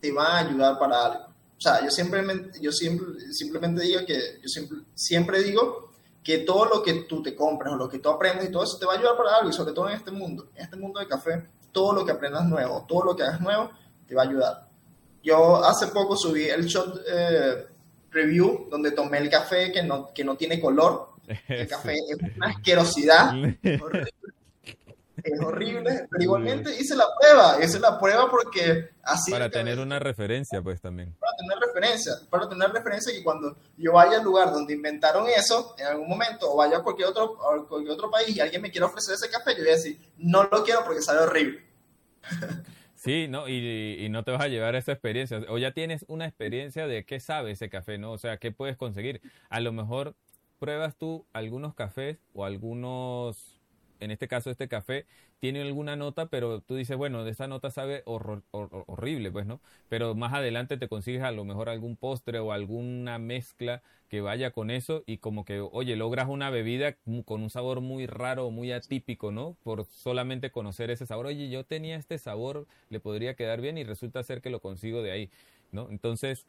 te 0.00 0.10
van 0.10 0.26
a 0.26 0.48
ayudar 0.48 0.78
para 0.78 1.04
algo. 1.04 1.24
O 1.56 1.60
sea, 1.60 1.84
yo 1.84 1.90
simplemente, 1.90 2.58
yo 2.60 2.72
siempre, 2.72 3.06
simplemente 3.32 3.82
digo 3.82 4.00
que, 4.04 4.40
yo 4.42 4.48
siempre, 4.48 4.78
siempre 4.94 5.42
digo 5.42 5.83
que 6.24 6.38
todo 6.38 6.64
lo 6.64 6.82
que 6.82 7.02
tú 7.02 7.22
te 7.22 7.36
compras 7.36 7.74
o 7.74 7.76
lo 7.76 7.88
que 7.88 7.98
tú 7.98 8.08
aprendes 8.08 8.48
y 8.48 8.52
todo 8.52 8.64
eso 8.64 8.78
te 8.78 8.86
va 8.86 8.94
a 8.94 8.96
ayudar 8.96 9.14
para 9.16 9.36
algo 9.36 9.50
y 9.50 9.52
sobre 9.52 9.74
todo 9.74 9.90
en 9.90 9.96
este 9.96 10.10
mundo, 10.10 10.48
en 10.56 10.64
este 10.64 10.76
mundo 10.76 10.98
de 10.98 11.06
café, 11.06 11.46
todo 11.70 11.92
lo 11.92 12.04
que 12.04 12.12
aprendas 12.12 12.46
nuevo, 12.46 12.86
todo 12.88 13.04
lo 13.04 13.14
que 13.14 13.22
hagas 13.22 13.42
nuevo 13.42 13.70
te 14.08 14.14
va 14.14 14.22
a 14.22 14.26
ayudar. 14.26 14.68
Yo 15.22 15.62
hace 15.62 15.88
poco 15.88 16.16
subí 16.16 16.44
el 16.44 16.64
shot 16.64 17.02
eh, 17.06 17.66
review 18.10 18.68
donde 18.70 18.92
tomé 18.92 19.18
el 19.18 19.28
café 19.28 19.70
que 19.70 19.82
no, 19.82 20.12
que 20.14 20.24
no 20.24 20.36
tiene 20.36 20.60
color. 20.60 21.10
El 21.48 21.66
café 21.66 21.94
es 21.94 22.36
una 22.36 22.48
asquerosidad, 22.48 23.30
horrible. 23.82 24.12
Es 25.24 25.40
horrible, 25.40 26.06
pero 26.10 26.22
igualmente 26.22 26.70
hice 26.78 26.94
la 26.94 27.06
prueba, 27.18 27.64
hice 27.64 27.80
la 27.80 27.98
prueba 27.98 28.30
porque 28.30 28.90
así 29.02 29.30
para 29.30 29.48
tener 29.48 29.78
una 29.78 29.98
referencia, 29.98 30.62
pues 30.62 30.80
también. 30.80 31.14
para 31.18 31.36
tener 31.36 31.58
referencia, 31.58 32.12
para 32.28 32.48
tener 32.48 32.70
referencia 32.70 33.12
que 33.12 33.24
cuando 33.24 33.56
yo 33.76 33.92
vaya 33.92 34.18
al 34.18 34.24
lugar 34.24 34.52
donde 34.52 34.74
inventaron 34.74 35.26
eso, 35.28 35.74
en 35.78 35.86
algún 35.86 36.08
momento, 36.08 36.52
o 36.52 36.56
vaya 36.56 36.78
a 36.78 36.82
cualquier 36.82 37.08
otro, 37.08 37.38
a 37.42 37.66
cualquier 37.66 37.92
otro 37.92 38.10
país 38.10 38.36
y 38.36 38.40
alguien 38.40 38.60
me 38.60 38.70
quiera 38.70 38.86
ofrecer 38.86 39.14
ese 39.14 39.30
café, 39.30 39.52
yo 39.56 39.62
voy 39.62 39.70
a 39.70 39.76
decir, 39.76 39.98
no 40.18 40.44
lo 40.44 40.62
quiero 40.62 40.84
porque 40.84 41.02
sabe 41.02 41.20
horrible. 41.20 41.64
Sí, 42.96 43.28
¿no? 43.28 43.50
Y, 43.50 43.98
y 44.02 44.08
no 44.08 44.24
te 44.24 44.30
vas 44.30 44.40
a 44.40 44.48
llevar 44.48 44.76
esa 44.76 44.92
experiencia. 44.92 45.42
O 45.50 45.58
ya 45.58 45.72
tienes 45.72 46.06
una 46.08 46.24
experiencia 46.24 46.86
de 46.86 47.04
qué 47.04 47.20
sabe 47.20 47.50
ese 47.50 47.68
café, 47.68 47.98
¿no? 47.98 48.12
O 48.12 48.16
sea, 48.16 48.38
qué 48.38 48.50
puedes 48.50 48.78
conseguir. 48.78 49.20
A 49.50 49.60
lo 49.60 49.72
mejor 49.72 50.16
pruebas 50.58 50.96
tú 50.96 51.26
algunos 51.34 51.74
cafés 51.74 52.16
o 52.32 52.46
algunos, 52.46 53.53
en 54.00 54.10
este 54.10 54.28
caso 54.28 54.50
este 54.50 54.68
café, 54.68 55.06
tiene 55.40 55.62
alguna 55.62 55.96
nota, 55.96 56.26
pero 56.26 56.60
tú 56.60 56.74
dices, 56.76 56.96
bueno, 56.96 57.24
de 57.24 57.30
esa 57.32 57.46
nota 57.46 57.70
sabe 57.70 58.02
horror- 58.06 58.42
hor- 58.52 58.84
horrible, 58.86 59.30
pues, 59.30 59.46
¿no? 59.46 59.60
Pero 59.88 60.14
más 60.14 60.32
adelante 60.32 60.76
te 60.76 60.88
consigues 60.88 61.22
a 61.22 61.30
lo 61.32 61.44
mejor 61.44 61.68
algún 61.68 61.96
postre 61.96 62.38
o 62.38 62.52
alguna 62.52 63.18
mezcla 63.18 63.82
que 64.08 64.20
vaya 64.20 64.50
con 64.52 64.70
eso 64.70 65.02
y 65.06 65.18
como 65.18 65.44
que, 65.44 65.60
oye, 65.60 65.96
logras 65.96 66.28
una 66.28 66.50
bebida 66.50 66.96
con 67.24 67.42
un 67.42 67.50
sabor 67.50 67.80
muy 67.80 68.06
raro, 68.06 68.50
muy 68.50 68.72
atípico, 68.72 69.32
¿no? 69.32 69.56
Por 69.62 69.84
solamente 69.86 70.50
conocer 70.50 70.90
ese 70.90 71.06
sabor. 71.06 71.26
Oye, 71.26 71.48
yo 71.50 71.64
tenía 71.64 71.96
este 71.96 72.18
sabor, 72.18 72.66
le 72.90 73.00
podría 73.00 73.34
quedar 73.34 73.60
bien 73.60 73.78
y 73.78 73.84
resulta 73.84 74.22
ser 74.22 74.40
que 74.40 74.50
lo 74.50 74.60
consigo 74.60 75.02
de 75.02 75.12
ahí, 75.12 75.30
¿no? 75.72 75.88
Entonces, 75.90 76.46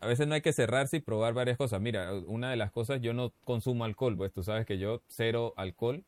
a 0.00 0.06
veces 0.06 0.26
no 0.26 0.34
hay 0.34 0.40
que 0.40 0.52
cerrarse 0.52 0.98
y 0.98 1.00
probar 1.00 1.34
varias 1.34 1.56
cosas. 1.56 1.80
Mira, 1.80 2.12
una 2.26 2.50
de 2.50 2.56
las 2.56 2.70
cosas, 2.70 3.00
yo 3.00 3.12
no 3.12 3.32
consumo 3.44 3.84
alcohol, 3.84 4.16
pues 4.16 4.32
tú 4.32 4.42
sabes 4.42 4.66
que 4.66 4.78
yo 4.78 5.02
cero 5.08 5.54
alcohol. 5.56 6.04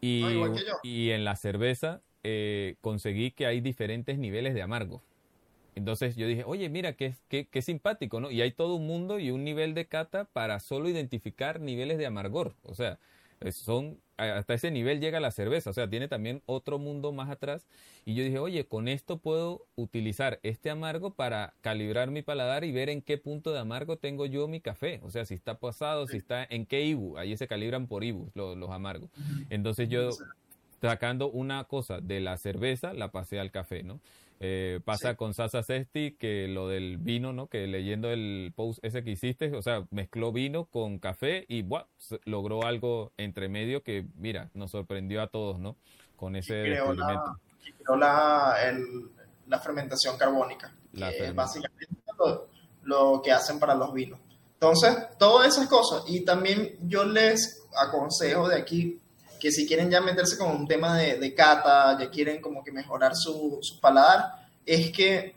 Y, 0.00 0.22
No, 0.22 0.54
y 0.82 1.10
en 1.10 1.24
la 1.24 1.36
cerveza 1.36 2.00
eh, 2.22 2.76
conseguí 2.80 3.32
que 3.32 3.46
hay 3.46 3.60
diferentes 3.60 4.18
niveles 4.18 4.54
de 4.54 4.62
amargo. 4.62 5.02
Entonces 5.74 6.14
yo 6.14 6.28
dije, 6.28 6.44
oye, 6.46 6.68
mira, 6.68 6.92
qué, 6.92 7.14
qué, 7.28 7.48
qué 7.50 7.60
simpático, 7.60 8.20
¿no? 8.20 8.30
Y 8.30 8.40
hay 8.40 8.52
todo 8.52 8.76
un 8.76 8.86
mundo 8.86 9.18
y 9.18 9.30
un 9.30 9.42
nivel 9.42 9.74
de 9.74 9.86
cata 9.86 10.24
para 10.24 10.60
solo 10.60 10.88
identificar 10.88 11.60
niveles 11.60 11.98
de 11.98 12.06
amargor. 12.06 12.54
O 12.62 12.74
sea, 12.74 12.98
son 13.52 13.98
hasta 14.16 14.54
ese 14.54 14.70
nivel 14.70 15.00
llega 15.00 15.18
la 15.18 15.30
cerveza, 15.30 15.70
o 15.70 15.72
sea, 15.72 15.88
tiene 15.90 16.08
también 16.08 16.42
otro 16.46 16.78
mundo 16.78 17.12
más 17.12 17.30
atrás. 17.30 17.66
Y 18.04 18.14
yo 18.14 18.22
dije, 18.22 18.38
oye, 18.38 18.66
con 18.66 18.88
esto 18.88 19.18
puedo 19.18 19.66
utilizar 19.74 20.38
este 20.42 20.70
amargo 20.70 21.14
para 21.14 21.54
calibrar 21.60 22.10
mi 22.10 22.22
paladar 22.22 22.64
y 22.64 22.72
ver 22.72 22.90
en 22.90 23.02
qué 23.02 23.18
punto 23.18 23.52
de 23.52 23.58
amargo 23.58 23.96
tengo 23.96 24.26
yo 24.26 24.46
mi 24.46 24.60
café. 24.60 25.00
O 25.02 25.10
sea, 25.10 25.24
si 25.24 25.34
está 25.34 25.58
pasado, 25.58 26.06
si 26.06 26.16
está 26.16 26.46
en 26.48 26.66
qué 26.66 26.84
IBU. 26.84 27.18
Ahí 27.18 27.36
se 27.36 27.48
calibran 27.48 27.86
por 27.88 28.04
IBU 28.04 28.30
los, 28.34 28.56
los 28.56 28.70
amargos. 28.70 29.10
Entonces 29.50 29.88
yo 29.88 30.10
sacando 30.80 31.30
una 31.30 31.64
cosa 31.64 32.00
de 32.00 32.20
la 32.20 32.36
cerveza, 32.36 32.92
la 32.92 33.10
pasé 33.10 33.40
al 33.40 33.50
café, 33.50 33.82
¿no? 33.82 34.00
Eh, 34.40 34.80
pasa 34.84 35.10
Sí. 35.10 35.16
con 35.16 35.32
Sasa 35.32 35.62
Sesti 35.62 36.16
que 36.18 36.48
lo 36.48 36.68
del 36.68 36.98
vino, 36.98 37.32
¿no? 37.32 37.46
Que 37.46 37.66
leyendo 37.66 38.10
el 38.10 38.52
post 38.54 38.78
ese 38.84 39.02
que 39.04 39.12
hiciste, 39.12 39.54
o 39.56 39.62
sea, 39.62 39.86
mezcló 39.90 40.32
vino 40.32 40.64
con 40.66 40.98
café 40.98 41.44
y 41.48 41.62
¡buah! 41.62 41.84
logró 42.24 42.64
algo 42.64 43.12
entre 43.16 43.48
medio 43.48 43.82
que, 43.82 44.06
mira, 44.16 44.50
nos 44.54 44.72
sorprendió 44.72 45.22
a 45.22 45.28
todos, 45.28 45.58
¿no? 45.60 45.76
Con 46.16 46.36
ese 46.36 46.62
Creó 46.62 46.92
la, 46.94 47.36
que 47.64 47.72
creó 47.72 47.96
la, 47.96 48.56
el- 48.68 49.10
la 49.46 49.58
fermentación 49.60 50.16
carbónica, 50.18 50.74
La 50.92 51.10
que 51.10 51.16
es 51.16 51.22
fermentación. 51.22 51.62
básicamente 51.62 51.96
lo, 52.18 52.48
lo 52.82 53.22
que 53.22 53.32
hacen 53.32 53.58
para 53.58 53.74
los 53.74 53.92
vinos. 53.94 54.18
Entonces, 54.54 54.96
todas 55.18 55.48
esas 55.48 55.68
cosas. 55.68 56.04
Y 56.08 56.24
también 56.24 56.76
yo 56.82 57.04
les 57.04 57.62
aconsejo 57.76 58.48
de 58.48 58.56
aquí 58.56 59.00
que 59.44 59.52
si 59.52 59.66
quieren 59.66 59.90
ya 59.90 60.00
meterse 60.00 60.38
con 60.38 60.50
un 60.50 60.66
tema 60.66 60.96
de, 60.96 61.18
de 61.18 61.34
cata, 61.34 61.98
ya 62.00 62.08
quieren 62.08 62.40
como 62.40 62.64
que 62.64 62.72
mejorar 62.72 63.14
su, 63.14 63.58
su 63.60 63.78
paladar, 63.78 64.48
es 64.64 64.90
que 64.90 65.36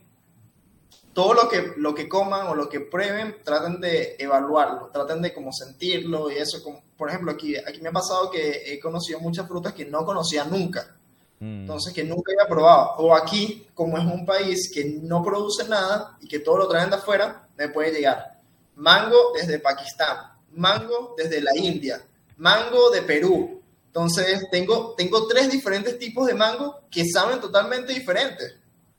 todo 1.11 1.33
lo 1.33 1.49
que, 1.49 1.73
lo 1.75 1.93
que 1.93 2.07
coman 2.07 2.47
o 2.47 2.55
lo 2.55 2.69
que 2.69 2.79
prueben, 2.79 3.35
traten 3.43 3.81
de 3.81 4.15
evaluarlo, 4.17 4.91
traten 4.93 5.21
de 5.21 5.33
como 5.33 5.51
sentirlo 5.51 6.31
y 6.31 6.35
eso. 6.37 6.63
Como, 6.63 6.81
por 6.95 7.09
ejemplo, 7.09 7.33
aquí, 7.33 7.57
aquí 7.57 7.81
me 7.81 7.89
ha 7.89 7.91
pasado 7.91 8.31
que 8.31 8.71
he 8.71 8.79
conocido 8.79 9.19
muchas 9.19 9.45
frutas 9.45 9.73
que 9.73 9.83
no 9.83 10.05
conocía 10.05 10.45
nunca. 10.45 10.95
Mm. 11.41 11.61
Entonces, 11.63 11.93
que 11.93 12.05
nunca 12.05 12.31
había 12.31 12.47
probado. 12.47 12.95
O 12.99 13.13
aquí, 13.13 13.67
como 13.73 13.97
es 13.97 14.05
un 14.05 14.25
país 14.25 14.71
que 14.73 14.85
no 14.85 15.21
produce 15.21 15.67
nada 15.67 16.15
y 16.21 16.29
que 16.29 16.39
todo 16.39 16.59
lo 16.59 16.69
traen 16.69 16.89
de 16.89 16.95
afuera, 16.95 17.49
me 17.57 17.67
puede 17.67 17.91
llegar 17.91 18.37
mango 18.77 19.33
desde 19.33 19.59
Pakistán, 19.59 20.17
mango 20.51 21.15
desde 21.17 21.41
la 21.41 21.51
India, 21.57 22.01
mango 22.37 22.89
de 22.89 23.01
Perú. 23.01 23.56
Entonces, 23.97 24.47
tengo, 24.51 24.93
tengo 24.95 25.25
tres 25.27 25.49
diferentes 25.51 25.97
tipos 25.97 26.27
de 26.27 26.35
mango 26.35 26.81
que 26.91 27.03
saben 27.05 27.41
totalmente 27.41 27.93
diferentes. 27.93 28.55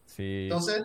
sí. 0.07 0.45
Entonces, 0.45 0.83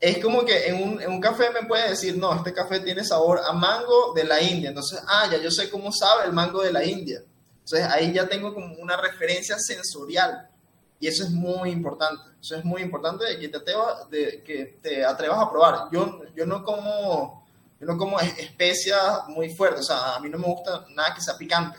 es 0.00 0.18
como 0.22 0.44
que 0.44 0.68
en 0.68 0.80
un, 0.80 1.02
en 1.02 1.10
un 1.10 1.20
café 1.20 1.50
me 1.50 1.66
puede 1.66 1.90
decir, 1.90 2.16
no, 2.16 2.32
este 2.32 2.52
café 2.52 2.78
tiene 2.78 3.04
sabor 3.04 3.40
a 3.44 3.52
mango 3.52 4.12
de 4.14 4.22
la 4.22 4.40
India. 4.40 4.68
Entonces, 4.68 5.00
ah, 5.08 5.28
ya 5.28 5.38
yo 5.38 5.50
sé 5.50 5.68
cómo 5.68 5.90
sabe 5.90 6.24
el 6.26 6.32
mango 6.32 6.62
de 6.62 6.72
la 6.72 6.84
India. 6.84 7.20
Entonces, 7.64 7.84
ahí 7.90 8.12
ya 8.12 8.28
tengo 8.28 8.54
como 8.54 8.74
una 8.76 8.96
referencia 8.96 9.56
sensorial. 9.58 10.48
Y 11.00 11.08
eso 11.08 11.24
es 11.24 11.30
muy 11.30 11.70
importante. 11.70 12.22
Eso 12.40 12.54
es 12.56 12.64
muy 12.64 12.80
importante 12.82 13.24
de 13.24 13.40
que 13.40 13.48
te 13.48 13.56
atrevas, 13.56 14.08
de 14.08 14.40
que 14.44 14.78
te 14.80 15.04
atrevas 15.04 15.40
a 15.40 15.50
probar. 15.50 15.88
Yo, 15.90 16.20
yo 16.36 16.46
no 16.46 16.62
como, 16.62 17.44
yo 17.80 17.86
no 17.88 17.98
como 17.98 18.20
es- 18.20 18.38
especias 18.38 19.26
muy 19.28 19.52
fuertes. 19.52 19.80
O 19.80 19.84
sea, 19.84 20.14
a 20.14 20.20
mí 20.20 20.28
no 20.28 20.38
me 20.38 20.46
gusta 20.46 20.86
nada 20.94 21.12
que 21.12 21.20
sea 21.20 21.36
picante. 21.36 21.76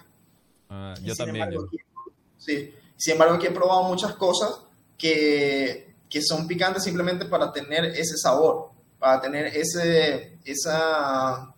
Ah, 0.70 0.94
yo 1.02 1.14
sin 1.16 1.26
también. 1.26 1.44
embargo, 1.48 1.70
yo- 1.72 1.80
aquí- 1.80 2.14
sí. 2.38 2.76
Sin 2.96 3.14
embargo, 3.14 3.36
aquí 3.36 3.48
he 3.48 3.52
probado 3.52 3.84
muchas 3.84 4.14
cosas 4.16 4.60
que, 4.98 5.94
que 6.10 6.22
son 6.22 6.48
picantes 6.48 6.84
simplemente 6.84 7.26
para 7.26 7.52
tener 7.52 7.86
ese 7.86 8.18
sabor, 8.18 8.70
para 9.00 9.22
tener 9.22 9.46
ese, 9.48 10.38
esa, 10.44 11.54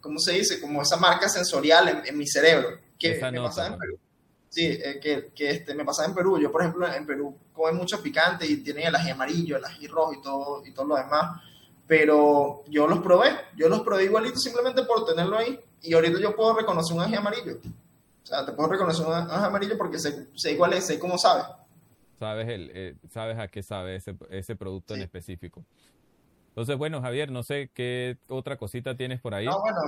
¿cómo 0.00 0.18
se 0.18 0.32
dice? 0.32 0.60
Como 0.60 0.82
esa 0.82 0.96
marca 0.98 1.28
sensorial 1.28 1.88
en, 1.88 2.02
en 2.06 2.18
mi 2.18 2.26
cerebro. 2.26 2.78
Que 2.98 3.14
me 3.14 3.40
pasaba 3.48 3.68
en. 3.68 3.78
Perú. 3.78 3.98
Sí, 4.48 4.64
eh, 4.66 4.98
que, 5.02 5.30
que 5.34 5.50
este, 5.50 5.74
me 5.74 5.84
pasaba 5.84 6.08
en 6.08 6.14
Perú. 6.14 6.38
Yo, 6.38 6.50
por 6.52 6.62
ejemplo, 6.62 6.90
en 6.92 7.04
Perú 7.06 7.36
comen 7.52 7.76
mucho 7.76 8.02
picante 8.02 8.46
y 8.46 8.58
tienen 8.58 8.86
el 8.86 8.94
ají 8.94 9.10
amarillo, 9.10 9.56
el 9.56 9.64
ají 9.64 9.86
rojo 9.86 10.12
y 10.14 10.22
todo, 10.22 10.62
y 10.66 10.72
todo 10.72 10.86
lo 10.86 10.96
demás. 10.96 11.40
pero 11.86 12.64
yo 12.68 12.86
los 12.86 12.98
probé, 13.00 13.30
yo 13.56 13.68
los 13.68 13.80
probé 13.82 14.04
igualito 14.04 14.38
simplemente 14.38 14.82
por 14.82 15.04
tenerlo 15.06 15.38
ahí 15.38 15.58
y 15.82 15.94
ahorita 15.94 16.18
yo 16.20 16.34
puedo 16.34 16.54
reconocer 16.56 16.96
un 16.96 17.02
ají 17.02 17.14
amarillo. 17.14 17.58
O 18.26 18.28
sea, 18.28 18.44
te 18.44 18.50
puedo 18.50 18.68
reconocer 18.68 19.06
un 19.06 19.12
ají 19.12 19.44
amarillo 19.44 19.78
porque 19.78 20.00
sé, 20.00 20.26
sé 20.34 20.56
cuál 20.56 20.72
es, 20.72 20.84
sé 20.84 20.98
cómo 20.98 21.16
sabe. 21.16 21.44
Sabes, 22.18 22.48
el, 22.48 22.72
eh, 22.74 22.96
sabes 23.08 23.38
a 23.38 23.46
qué 23.46 23.62
sabe 23.62 23.94
ese, 23.94 24.16
ese 24.30 24.56
producto 24.56 24.96
en 24.96 25.02
específico. 25.02 25.64
Entonces, 26.48 26.76
bueno, 26.76 27.00
Javier, 27.00 27.30
no 27.30 27.44
sé 27.44 27.70
qué 27.72 28.18
otra 28.26 28.56
cosita 28.56 28.96
tienes 28.96 29.20
por 29.20 29.32
ahí. 29.32 29.46
No, 29.46 29.60
bueno, 29.60 29.78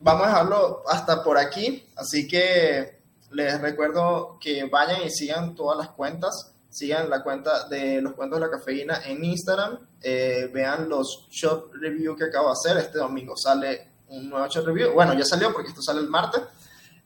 vamos 0.00 0.24
a 0.24 0.28
dejarlo 0.28 0.82
hasta 0.88 1.22
por 1.22 1.36
aquí. 1.36 1.86
Así 1.94 2.26
que 2.26 3.02
les 3.30 3.60
recuerdo 3.60 4.38
que 4.40 4.64
vayan 4.64 5.02
y 5.02 5.10
sigan 5.10 5.54
todas 5.54 5.76
las 5.76 5.90
cuentas 5.90 6.54
sigan 6.74 7.08
la 7.08 7.22
cuenta 7.22 7.68
de 7.68 8.02
los 8.02 8.14
cuentos 8.14 8.40
de 8.40 8.46
la 8.46 8.50
cafeína 8.50 9.00
en 9.06 9.24
Instagram, 9.24 9.78
eh, 10.02 10.50
vean 10.52 10.88
los 10.88 11.28
shot 11.30 11.72
review 11.74 12.16
que 12.16 12.24
acabo 12.24 12.48
de 12.48 12.52
hacer, 12.52 12.76
este 12.78 12.98
domingo 12.98 13.36
sale 13.36 13.92
un 14.08 14.28
nuevo 14.28 14.48
shot 14.48 14.66
review, 14.66 14.92
bueno, 14.92 15.14
ya 15.14 15.24
salió 15.24 15.52
porque 15.52 15.68
esto 15.68 15.80
sale 15.80 16.00
el 16.00 16.08
martes, 16.08 16.42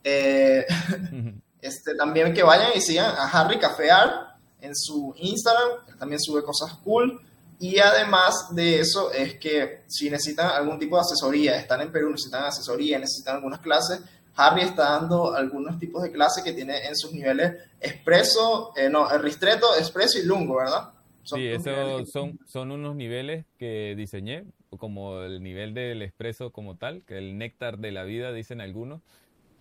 eh, 0.09 0.67
este, 1.61 1.95
también 1.95 2.33
que 2.33 2.43
vayan 2.43 2.71
y 2.75 2.81
sigan 2.81 3.15
a 3.17 3.29
Harry 3.31 3.59
Cafear 3.59 4.37
en 4.61 4.75
su 4.75 5.15
Instagram, 5.17 5.69
él 5.89 5.99
también 5.99 6.21
sube 6.21 6.43
cosas 6.43 6.75
cool, 6.85 7.21
y 7.61 7.79
además 7.79 8.49
de 8.53 8.81
eso 8.81 9.13
es 9.13 9.39
que 9.39 9.83
si 9.89 10.09
necesitan 10.11 10.51
algún 10.51 10.79
tipo 10.79 10.97
de 10.97 11.03
asesoría, 11.03 11.57
están 11.57 11.81
en 11.81 11.93
Perú, 11.93 12.11
necesitan 12.11 12.45
asesoría, 12.45 12.99
necesitan 12.99 13.37
algunas 13.37 13.61
clases, 13.61 14.01
Harry 14.37 14.63
está 14.63 14.93
dando 14.93 15.35
algunos 15.35 15.79
tipos 15.81 16.03
de 16.03 16.13
clases 16.13 16.45
que 16.45 16.53
tiene 16.53 16.87
en 16.87 16.95
sus 16.95 17.13
niveles 17.13 17.57
expreso, 17.81 18.73
eh, 18.77 18.89
no, 18.89 19.09
ristreto, 19.19 19.67
expreso 19.77 20.19
y 20.19 20.23
lungo, 20.23 20.57
¿verdad? 20.57 20.91
sí, 21.25 21.47
esos 21.47 22.09
son, 22.11 22.39
son 22.47 22.71
unos 22.71 22.95
niveles 22.95 23.45
que 23.59 23.95
diseñé, 23.97 24.45
como 24.79 25.23
el 25.23 25.43
nivel 25.43 25.75
del 25.75 26.03
expreso 26.03 26.51
como 26.53 26.77
tal, 26.77 27.03
que 27.03 27.19
el 27.19 27.37
néctar 27.37 27.79
de 27.79 27.91
la 27.91 28.05
vida, 28.05 28.33
dicen 28.33 28.61
algunos. 28.61 29.03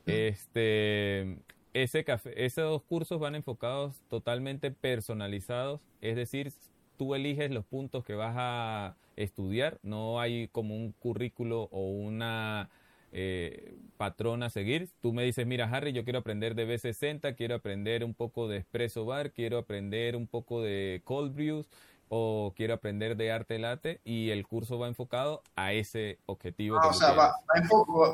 Este, 0.08 1.38
ese 1.74 2.04
café, 2.04 2.46
esos 2.46 2.82
cursos 2.84 3.20
van 3.20 3.36
enfocados 3.36 4.02
totalmente 4.10 4.72
personalizados, 4.72 5.82
es 6.02 6.16
decir, 6.16 6.54
tú 6.98 7.14
eliges 7.14 7.52
los 7.52 7.66
puntos 7.66 8.04
que 8.04 8.16
vas 8.16 8.34
a 8.38 8.96
estudiar, 9.16 9.80
no 9.84 10.20
hay 10.20 10.48
como 10.50 10.76
un 10.76 10.94
currículo 10.94 11.64
o 11.72 11.90
una 11.90 12.70
eh, 13.12 13.76
patrón 13.98 14.44
a 14.44 14.50
seguir. 14.50 14.90
Tú 15.02 15.14
me 15.14 15.24
dices, 15.24 15.46
mira 15.48 15.70
Harry, 15.72 15.94
yo 15.94 16.04
quiero 16.04 16.20
aprender 16.20 16.56
de 16.56 16.68
B60, 16.68 17.36
quiero 17.36 17.56
aprender 17.56 18.04
un 18.04 18.14
poco 18.14 18.48
de 18.48 18.58
espresso 18.58 19.06
bar, 19.06 19.32
quiero 19.32 19.58
aprender 19.58 20.16
un 20.16 20.28
poco 20.28 20.62
de 20.62 21.02
cold 21.04 21.34
brews 21.36 21.68
o 22.10 22.54
quiero 22.56 22.74
aprender 22.74 23.18
de 23.18 23.32
arte 23.32 23.60
late 23.60 24.02
y 24.04 24.30
el 24.30 24.46
curso 24.48 24.80
va 24.80 24.88
enfocado 24.88 25.42
a 25.56 25.74
ese 25.74 26.20
objetivo. 26.26 26.80
Ah, 26.82 26.88
o 26.88 26.94
sea, 26.94 27.12
va, 27.14 27.36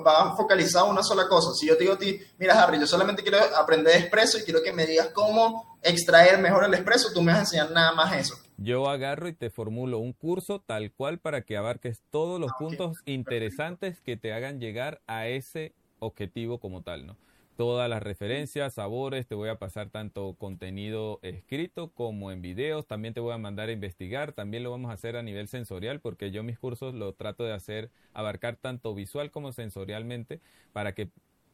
va, 0.05 0.35
focalizado 0.35 0.89
una 0.89 1.03
sola 1.03 1.27
cosa. 1.27 1.53
Si 1.53 1.67
yo 1.67 1.77
te 1.77 1.83
digo 1.83 1.93
a 1.93 1.97
ti, 1.97 2.19
mira 2.37 2.61
Harry, 2.61 2.79
yo 2.79 2.87
solamente 2.87 3.21
quiero 3.21 3.37
aprender 3.57 3.95
espresso 3.95 4.37
y 4.39 4.43
quiero 4.43 4.61
que 4.63 4.73
me 4.73 4.85
digas 4.85 5.09
cómo 5.13 5.77
extraer 5.81 6.39
mejor 6.39 6.63
el 6.63 6.73
espresso, 6.73 7.13
tú 7.13 7.21
me 7.21 7.31
vas 7.31 7.39
a 7.39 7.41
enseñar 7.41 7.71
nada 7.71 7.93
más 7.93 8.15
eso. 8.15 8.35
Yo 8.57 8.87
agarro 8.89 9.27
y 9.27 9.33
te 9.33 9.49
formulo 9.49 9.97
un 9.97 10.13
curso 10.13 10.59
tal 10.59 10.91
cual 10.91 11.19
para 11.19 11.41
que 11.41 11.57
abarques 11.57 12.01
todos 12.11 12.39
los 12.39 12.51
puntos 12.53 12.97
interesantes 13.05 13.99
que 14.01 14.15
te 14.15 14.33
hagan 14.33 14.59
llegar 14.59 15.01
a 15.07 15.27
ese 15.27 15.73
objetivo 15.99 16.59
como 16.59 16.81
tal, 16.81 17.05
¿no? 17.05 17.17
Todas 17.55 17.87
las 17.87 18.01
referencias, 18.01 18.73
sabores, 18.73 19.27
te 19.27 19.35
voy 19.35 19.49
a 19.49 19.59
pasar 19.59 19.91
tanto 19.91 20.33
contenido 20.39 21.19
escrito 21.21 21.91
como 21.91 22.31
en 22.31 22.41
videos, 22.41 22.87
también 22.87 23.13
te 23.13 23.19
voy 23.19 23.31
a 23.31 23.37
mandar 23.37 23.69
a 23.69 23.71
investigar, 23.71 24.31
también 24.31 24.63
lo 24.63 24.71
vamos 24.71 24.89
a 24.89 24.95
hacer 24.95 25.15
a 25.15 25.21
nivel 25.21 25.47
sensorial 25.47 25.99
porque 25.99 26.31
yo 26.31 26.41
mis 26.41 26.57
cursos 26.57 26.95
lo 26.95 27.13
trato 27.13 27.43
de 27.43 27.53
hacer 27.53 27.91
abarcar 28.13 28.55
tanto 28.55 28.95
visual 28.95 29.29
como 29.29 29.51
sensorialmente 29.51 30.39
para 30.71 30.95
que 30.95 31.09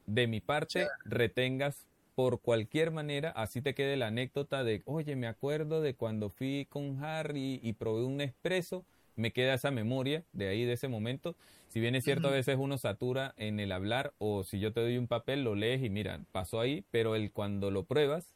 de 0.05 0.27
mi 0.27 0.39
parte 0.39 0.87
retengas 1.03 1.85
por 2.15 2.39
cualquier 2.39 2.91
manera, 2.91 3.31
así 3.31 3.61
te 3.61 3.73
quede 3.73 3.97
la 3.97 4.07
anécdota 4.07 4.63
de, 4.63 4.81
oye, 4.85 5.17
me 5.17 5.27
acuerdo 5.27 5.81
de 5.81 5.95
cuando 5.95 6.29
fui 6.29 6.65
con 6.69 7.03
Harry 7.03 7.59
y 7.61 7.73
probé 7.73 8.05
un 8.05 8.21
expreso, 8.21 8.85
me 9.19 9.31
queda 9.31 9.53
esa 9.53 9.69
memoria 9.69 10.23
de 10.31 10.47
ahí, 10.47 10.63
de 10.63 10.73
ese 10.73 10.87
momento. 10.87 11.35
Si 11.67 11.79
bien 11.79 11.93
es 11.93 12.05
cierto, 12.05 12.29
a 12.29 12.31
veces 12.31 12.57
uno 12.57 12.77
satura 12.77 13.33
en 13.37 13.59
el 13.59 13.71
hablar 13.73 14.13
o 14.17 14.43
si 14.43 14.59
yo 14.59 14.71
te 14.71 14.79
doy 14.79 14.97
un 14.97 15.07
papel, 15.07 15.43
lo 15.43 15.55
lees 15.55 15.83
y 15.83 15.89
mira, 15.89 16.21
pasó 16.31 16.61
ahí, 16.61 16.85
pero 16.89 17.15
el 17.15 17.31
cuando 17.31 17.69
lo 17.69 17.83
pruebas, 17.83 18.33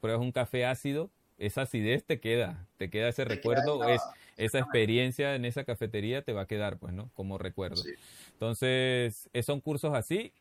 pruebas 0.00 0.22
un 0.22 0.32
café 0.32 0.64
ácido, 0.64 1.10
esa 1.38 1.62
acidez 1.62 2.04
te 2.04 2.20
queda, 2.20 2.66
te 2.78 2.88
queda 2.88 3.08
ese 3.08 3.24
recuerdo, 3.24 3.88
es, 3.88 4.00
esa 4.36 4.60
experiencia 4.60 5.34
en 5.34 5.44
esa 5.44 5.64
cafetería 5.64 6.22
te 6.22 6.32
va 6.32 6.42
a 6.42 6.46
quedar, 6.46 6.78
pues, 6.78 6.94
¿no? 6.94 7.10
Como 7.14 7.36
recuerdo. 7.36 7.82
Entonces, 8.32 9.28
eh, 9.32 9.42
son 9.42 9.60
cursos 9.60 9.92
así. 9.92 10.32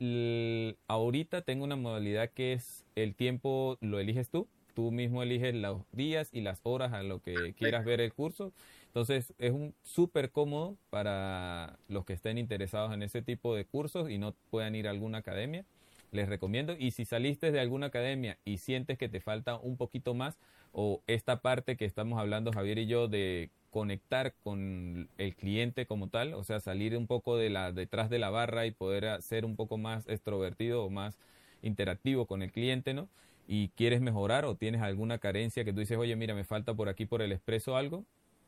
ahorita 0.88 1.41
tengo 1.41 1.64
una 1.64 1.76
modalidad 1.76 2.30
que 2.30 2.53
es 2.53 2.86
el 2.95 3.16
tiempo 3.16 3.78
lo 3.82 3.99
eliges 3.99 4.30
tú. 4.30 4.48
Tú 4.76 4.91
mismo 4.91 5.22
eliges 5.22 5.53
los 5.53 5.82
días 5.91 6.30
y 6.32 6.41
las 6.41 6.62
horas 6.64 6.94
a 6.94 7.03
lo 7.03 7.20
que 7.22 7.53
quieras 7.58 7.84
ver 7.84 7.99
el 7.99 8.14
curso. 8.14 8.53
Entonces, 8.91 9.34
es 9.38 9.53
un 9.53 9.73
súper 9.84 10.31
cómodo 10.31 10.76
para 10.89 11.80
los 11.88 12.03
que 12.03 12.11
estén 12.11 12.38
interesados 12.38 12.91
en 12.93 13.03
ese 13.03 13.22
tipo 13.22 13.55
de 13.55 13.63
cursos 13.63 14.09
y 14.09 14.18
no 14.18 14.35
puedan 14.49 14.76
ir 14.76 14.85
a 14.85 14.91
alguna 14.91 15.19
academia. 15.19 15.63
Les 16.11 16.27
recomiendo. 16.27 16.76
Y 16.77 16.91
si 16.91 17.05
saliste 17.05 17.53
de 17.53 17.61
alguna 17.61 17.85
academia 17.85 18.38
y 18.43 18.57
sientes 18.57 18.97
que 18.97 19.07
te 19.07 19.22
falta 19.22 19.55
un 19.55 19.77
poquito 19.77 20.13
más, 20.13 20.38
o 20.73 21.01
esta 21.07 21.39
parte 21.39 21.77
que 21.77 21.85
estamos 21.85 22.19
hablando 22.19 22.51
Javier 22.51 22.80
y 22.80 22.88
yo 22.88 23.07
de 23.07 23.49
conectar 23.69 24.34
con 24.43 25.07
el 25.18 25.35
cliente 25.35 25.85
como 25.85 26.09
tal, 26.09 26.34
o 26.34 26.43
sea, 26.43 26.59
salir 26.59 26.97
un 26.97 27.07
poco 27.07 27.38
de 27.38 27.49
la 27.49 27.72
detrás 27.72 28.09
de 28.09 28.19
la 28.19 28.30
barra 28.30 28.65
y 28.65 28.72
poder 28.72 29.22
ser 29.22 29.45
un 29.45 29.55
poco 29.55 29.77
más 29.77 30.05
extrovertido 30.09 30.84
o 30.84 30.89
más 30.89 31.18
interactivo 31.61 32.26
con 32.26 32.41
el 32.41 32.51
cliente, 32.51 32.93
¿no? 32.93 33.07
Y 33.47 33.69
quieres 33.69 34.01
mejorar 34.01 34.43
o 34.43 34.55
tienes 34.55 34.81
alguna 34.81 35.18
carencia 35.18 35.63
que 35.63 35.72
tú 35.72 35.80
dices, 35.80 35.97
oye, 35.97 36.18
mira, 36.18 36.35
me 36.35 36.43
falta 36.43 36.73
por 36.73 36.89
aquí 36.89 37.05
por 37.05 37.22
el 37.22 37.31
expreso 37.31 37.77
algo, 37.77 38.03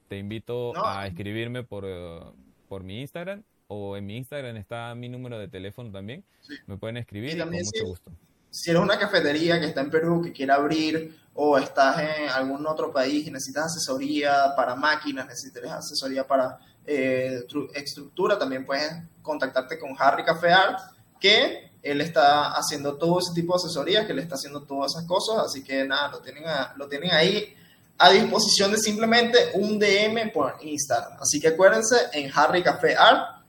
te 0.08 0.18
invito 0.18 0.74
a 0.86 1.08
escribirme 1.08 1.64
por, 1.64 1.86
eh, 1.88 2.20
por 2.68 2.84
mi 2.84 3.02
Instagram 3.02 3.44
o 3.68 3.98
en 3.98 4.06
mi 4.06 4.18
Instagram 4.18 4.58
está 4.58 4.94
mi 4.96 5.10
número 5.10 5.40
de 5.40 5.48
teléfono 5.48 5.92
también. 5.92 6.24
Me 6.68 6.78
pueden 6.78 6.98
escribir 6.98 7.38
con 7.40 7.52
mucho 7.52 7.86
gusto. 7.86 8.12
si 8.50 8.70
eres 8.70 8.82
una 8.82 9.00
cafetería 9.00 9.60
que 9.60 9.68
está 9.68 9.82
en 9.82 9.90
Perú, 9.90 10.22
que 10.22 10.32
quiere 10.32 10.52
abrir, 10.52 11.18
o 11.34 11.58
estás 11.58 12.00
en 12.00 12.30
algún 12.30 12.66
otro 12.68 12.92
país 12.92 13.26
y 13.26 13.32
necesitas 13.32 13.66
asesoría 13.66 14.54
para 14.56 14.76
máquinas, 14.76 15.26
necesitas 15.26 15.72
asesoría 15.72 16.28
para 16.28 16.60
eh, 16.86 17.44
estructura, 17.74 18.38
también 18.38 18.66
puedes 18.66 18.92
contactarte 19.22 19.80
con 19.80 19.96
Harry 19.98 20.24
Cafear, 20.24 20.78
que 21.20 21.72
él 21.82 22.02
está 22.02 22.54
haciendo 22.54 22.98
todo 22.98 23.20
ese 23.20 23.34
tipo 23.34 23.54
de 23.54 23.58
asesorías, 23.58 24.06
que 24.06 24.12
él 24.12 24.20
está 24.20 24.36
haciendo 24.36 24.64
todas 24.64 24.94
esas 24.94 25.08
cosas, 25.08 25.46
así 25.46 25.64
que 25.64 25.86
nada, 25.86 26.10
lo 26.12 26.20
tienen, 26.20 26.44
lo 26.76 26.88
tienen 26.88 27.12
ahí 27.12 27.56
a 27.98 28.10
disposición 28.12 28.72
de 28.72 28.78
simplemente 28.78 29.38
un 29.54 29.80
DM 29.80 30.32
por 30.34 30.56
Instagram. 30.62 31.18
Así 31.22 31.40
que 31.40 31.50
acuérdense 31.50 31.96
en 32.14 32.32
Harry 32.34 32.64
Café 32.64 32.96
Art. 32.96 33.44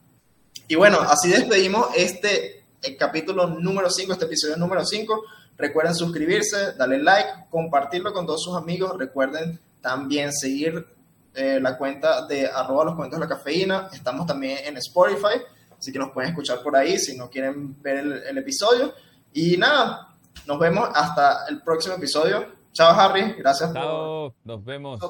Y 0.69 0.75
bueno, 0.77 1.01
así 1.01 1.29
despedimos 1.29 1.89
este 1.97 2.65
el 2.83 2.97
capítulo 2.97 3.47
número 3.47 3.91
5, 3.91 4.13
este 4.13 4.27
episodio 4.27 4.57
número 4.57 4.85
5. 4.85 5.23
Recuerden 5.57 5.95
suscribirse, 5.95 6.73
darle 6.75 7.03
like, 7.03 7.29
compartirlo 7.51 8.13
con 8.13 8.27
todos 8.27 8.43
sus 8.43 8.57
amigos. 8.57 8.97
Recuerden 8.99 9.59
también 9.81 10.33
seguir 10.33 10.87
eh, 11.35 11.59
la 11.61 11.77
cuenta 11.77 12.27
de 12.27 12.47
arroba 12.47 12.85
los 12.85 12.95
cuentos 12.95 13.19
de 13.19 13.27
la 13.27 13.35
cafeína. 13.35 13.89
Estamos 13.93 14.27
también 14.27 14.59
en 14.65 14.77
Spotify, 14.77 15.43
así 15.79 15.93
que 15.93 15.99
nos 15.99 16.11
pueden 16.11 16.31
escuchar 16.31 16.63
por 16.63 16.77
ahí 16.77 16.99
si 16.99 17.17
no 17.17 17.31
quieren 17.31 17.81
ver 17.83 17.99
el, 17.99 18.39
episodio. 18.39 18.95
Y 19.33 19.57
nada, 19.57 20.15
nos 20.47 20.59
vemos 20.59 20.89
hasta 20.95 21.47
el 21.49 21.63
próximo 21.63 21.95
episodio. 21.95 22.47
Chao 22.75 22.91
Harry, 22.91 23.35
gracias 23.39 23.73
Chao, 23.73 24.35
nos 24.45 24.65
vemos. 24.65 25.01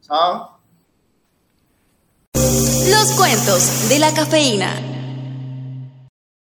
Chao. 0.00 0.58
Los 2.34 3.12
cuentos 3.16 3.88
de 3.88 3.98
la 4.00 4.12
cafeína. 4.12 4.93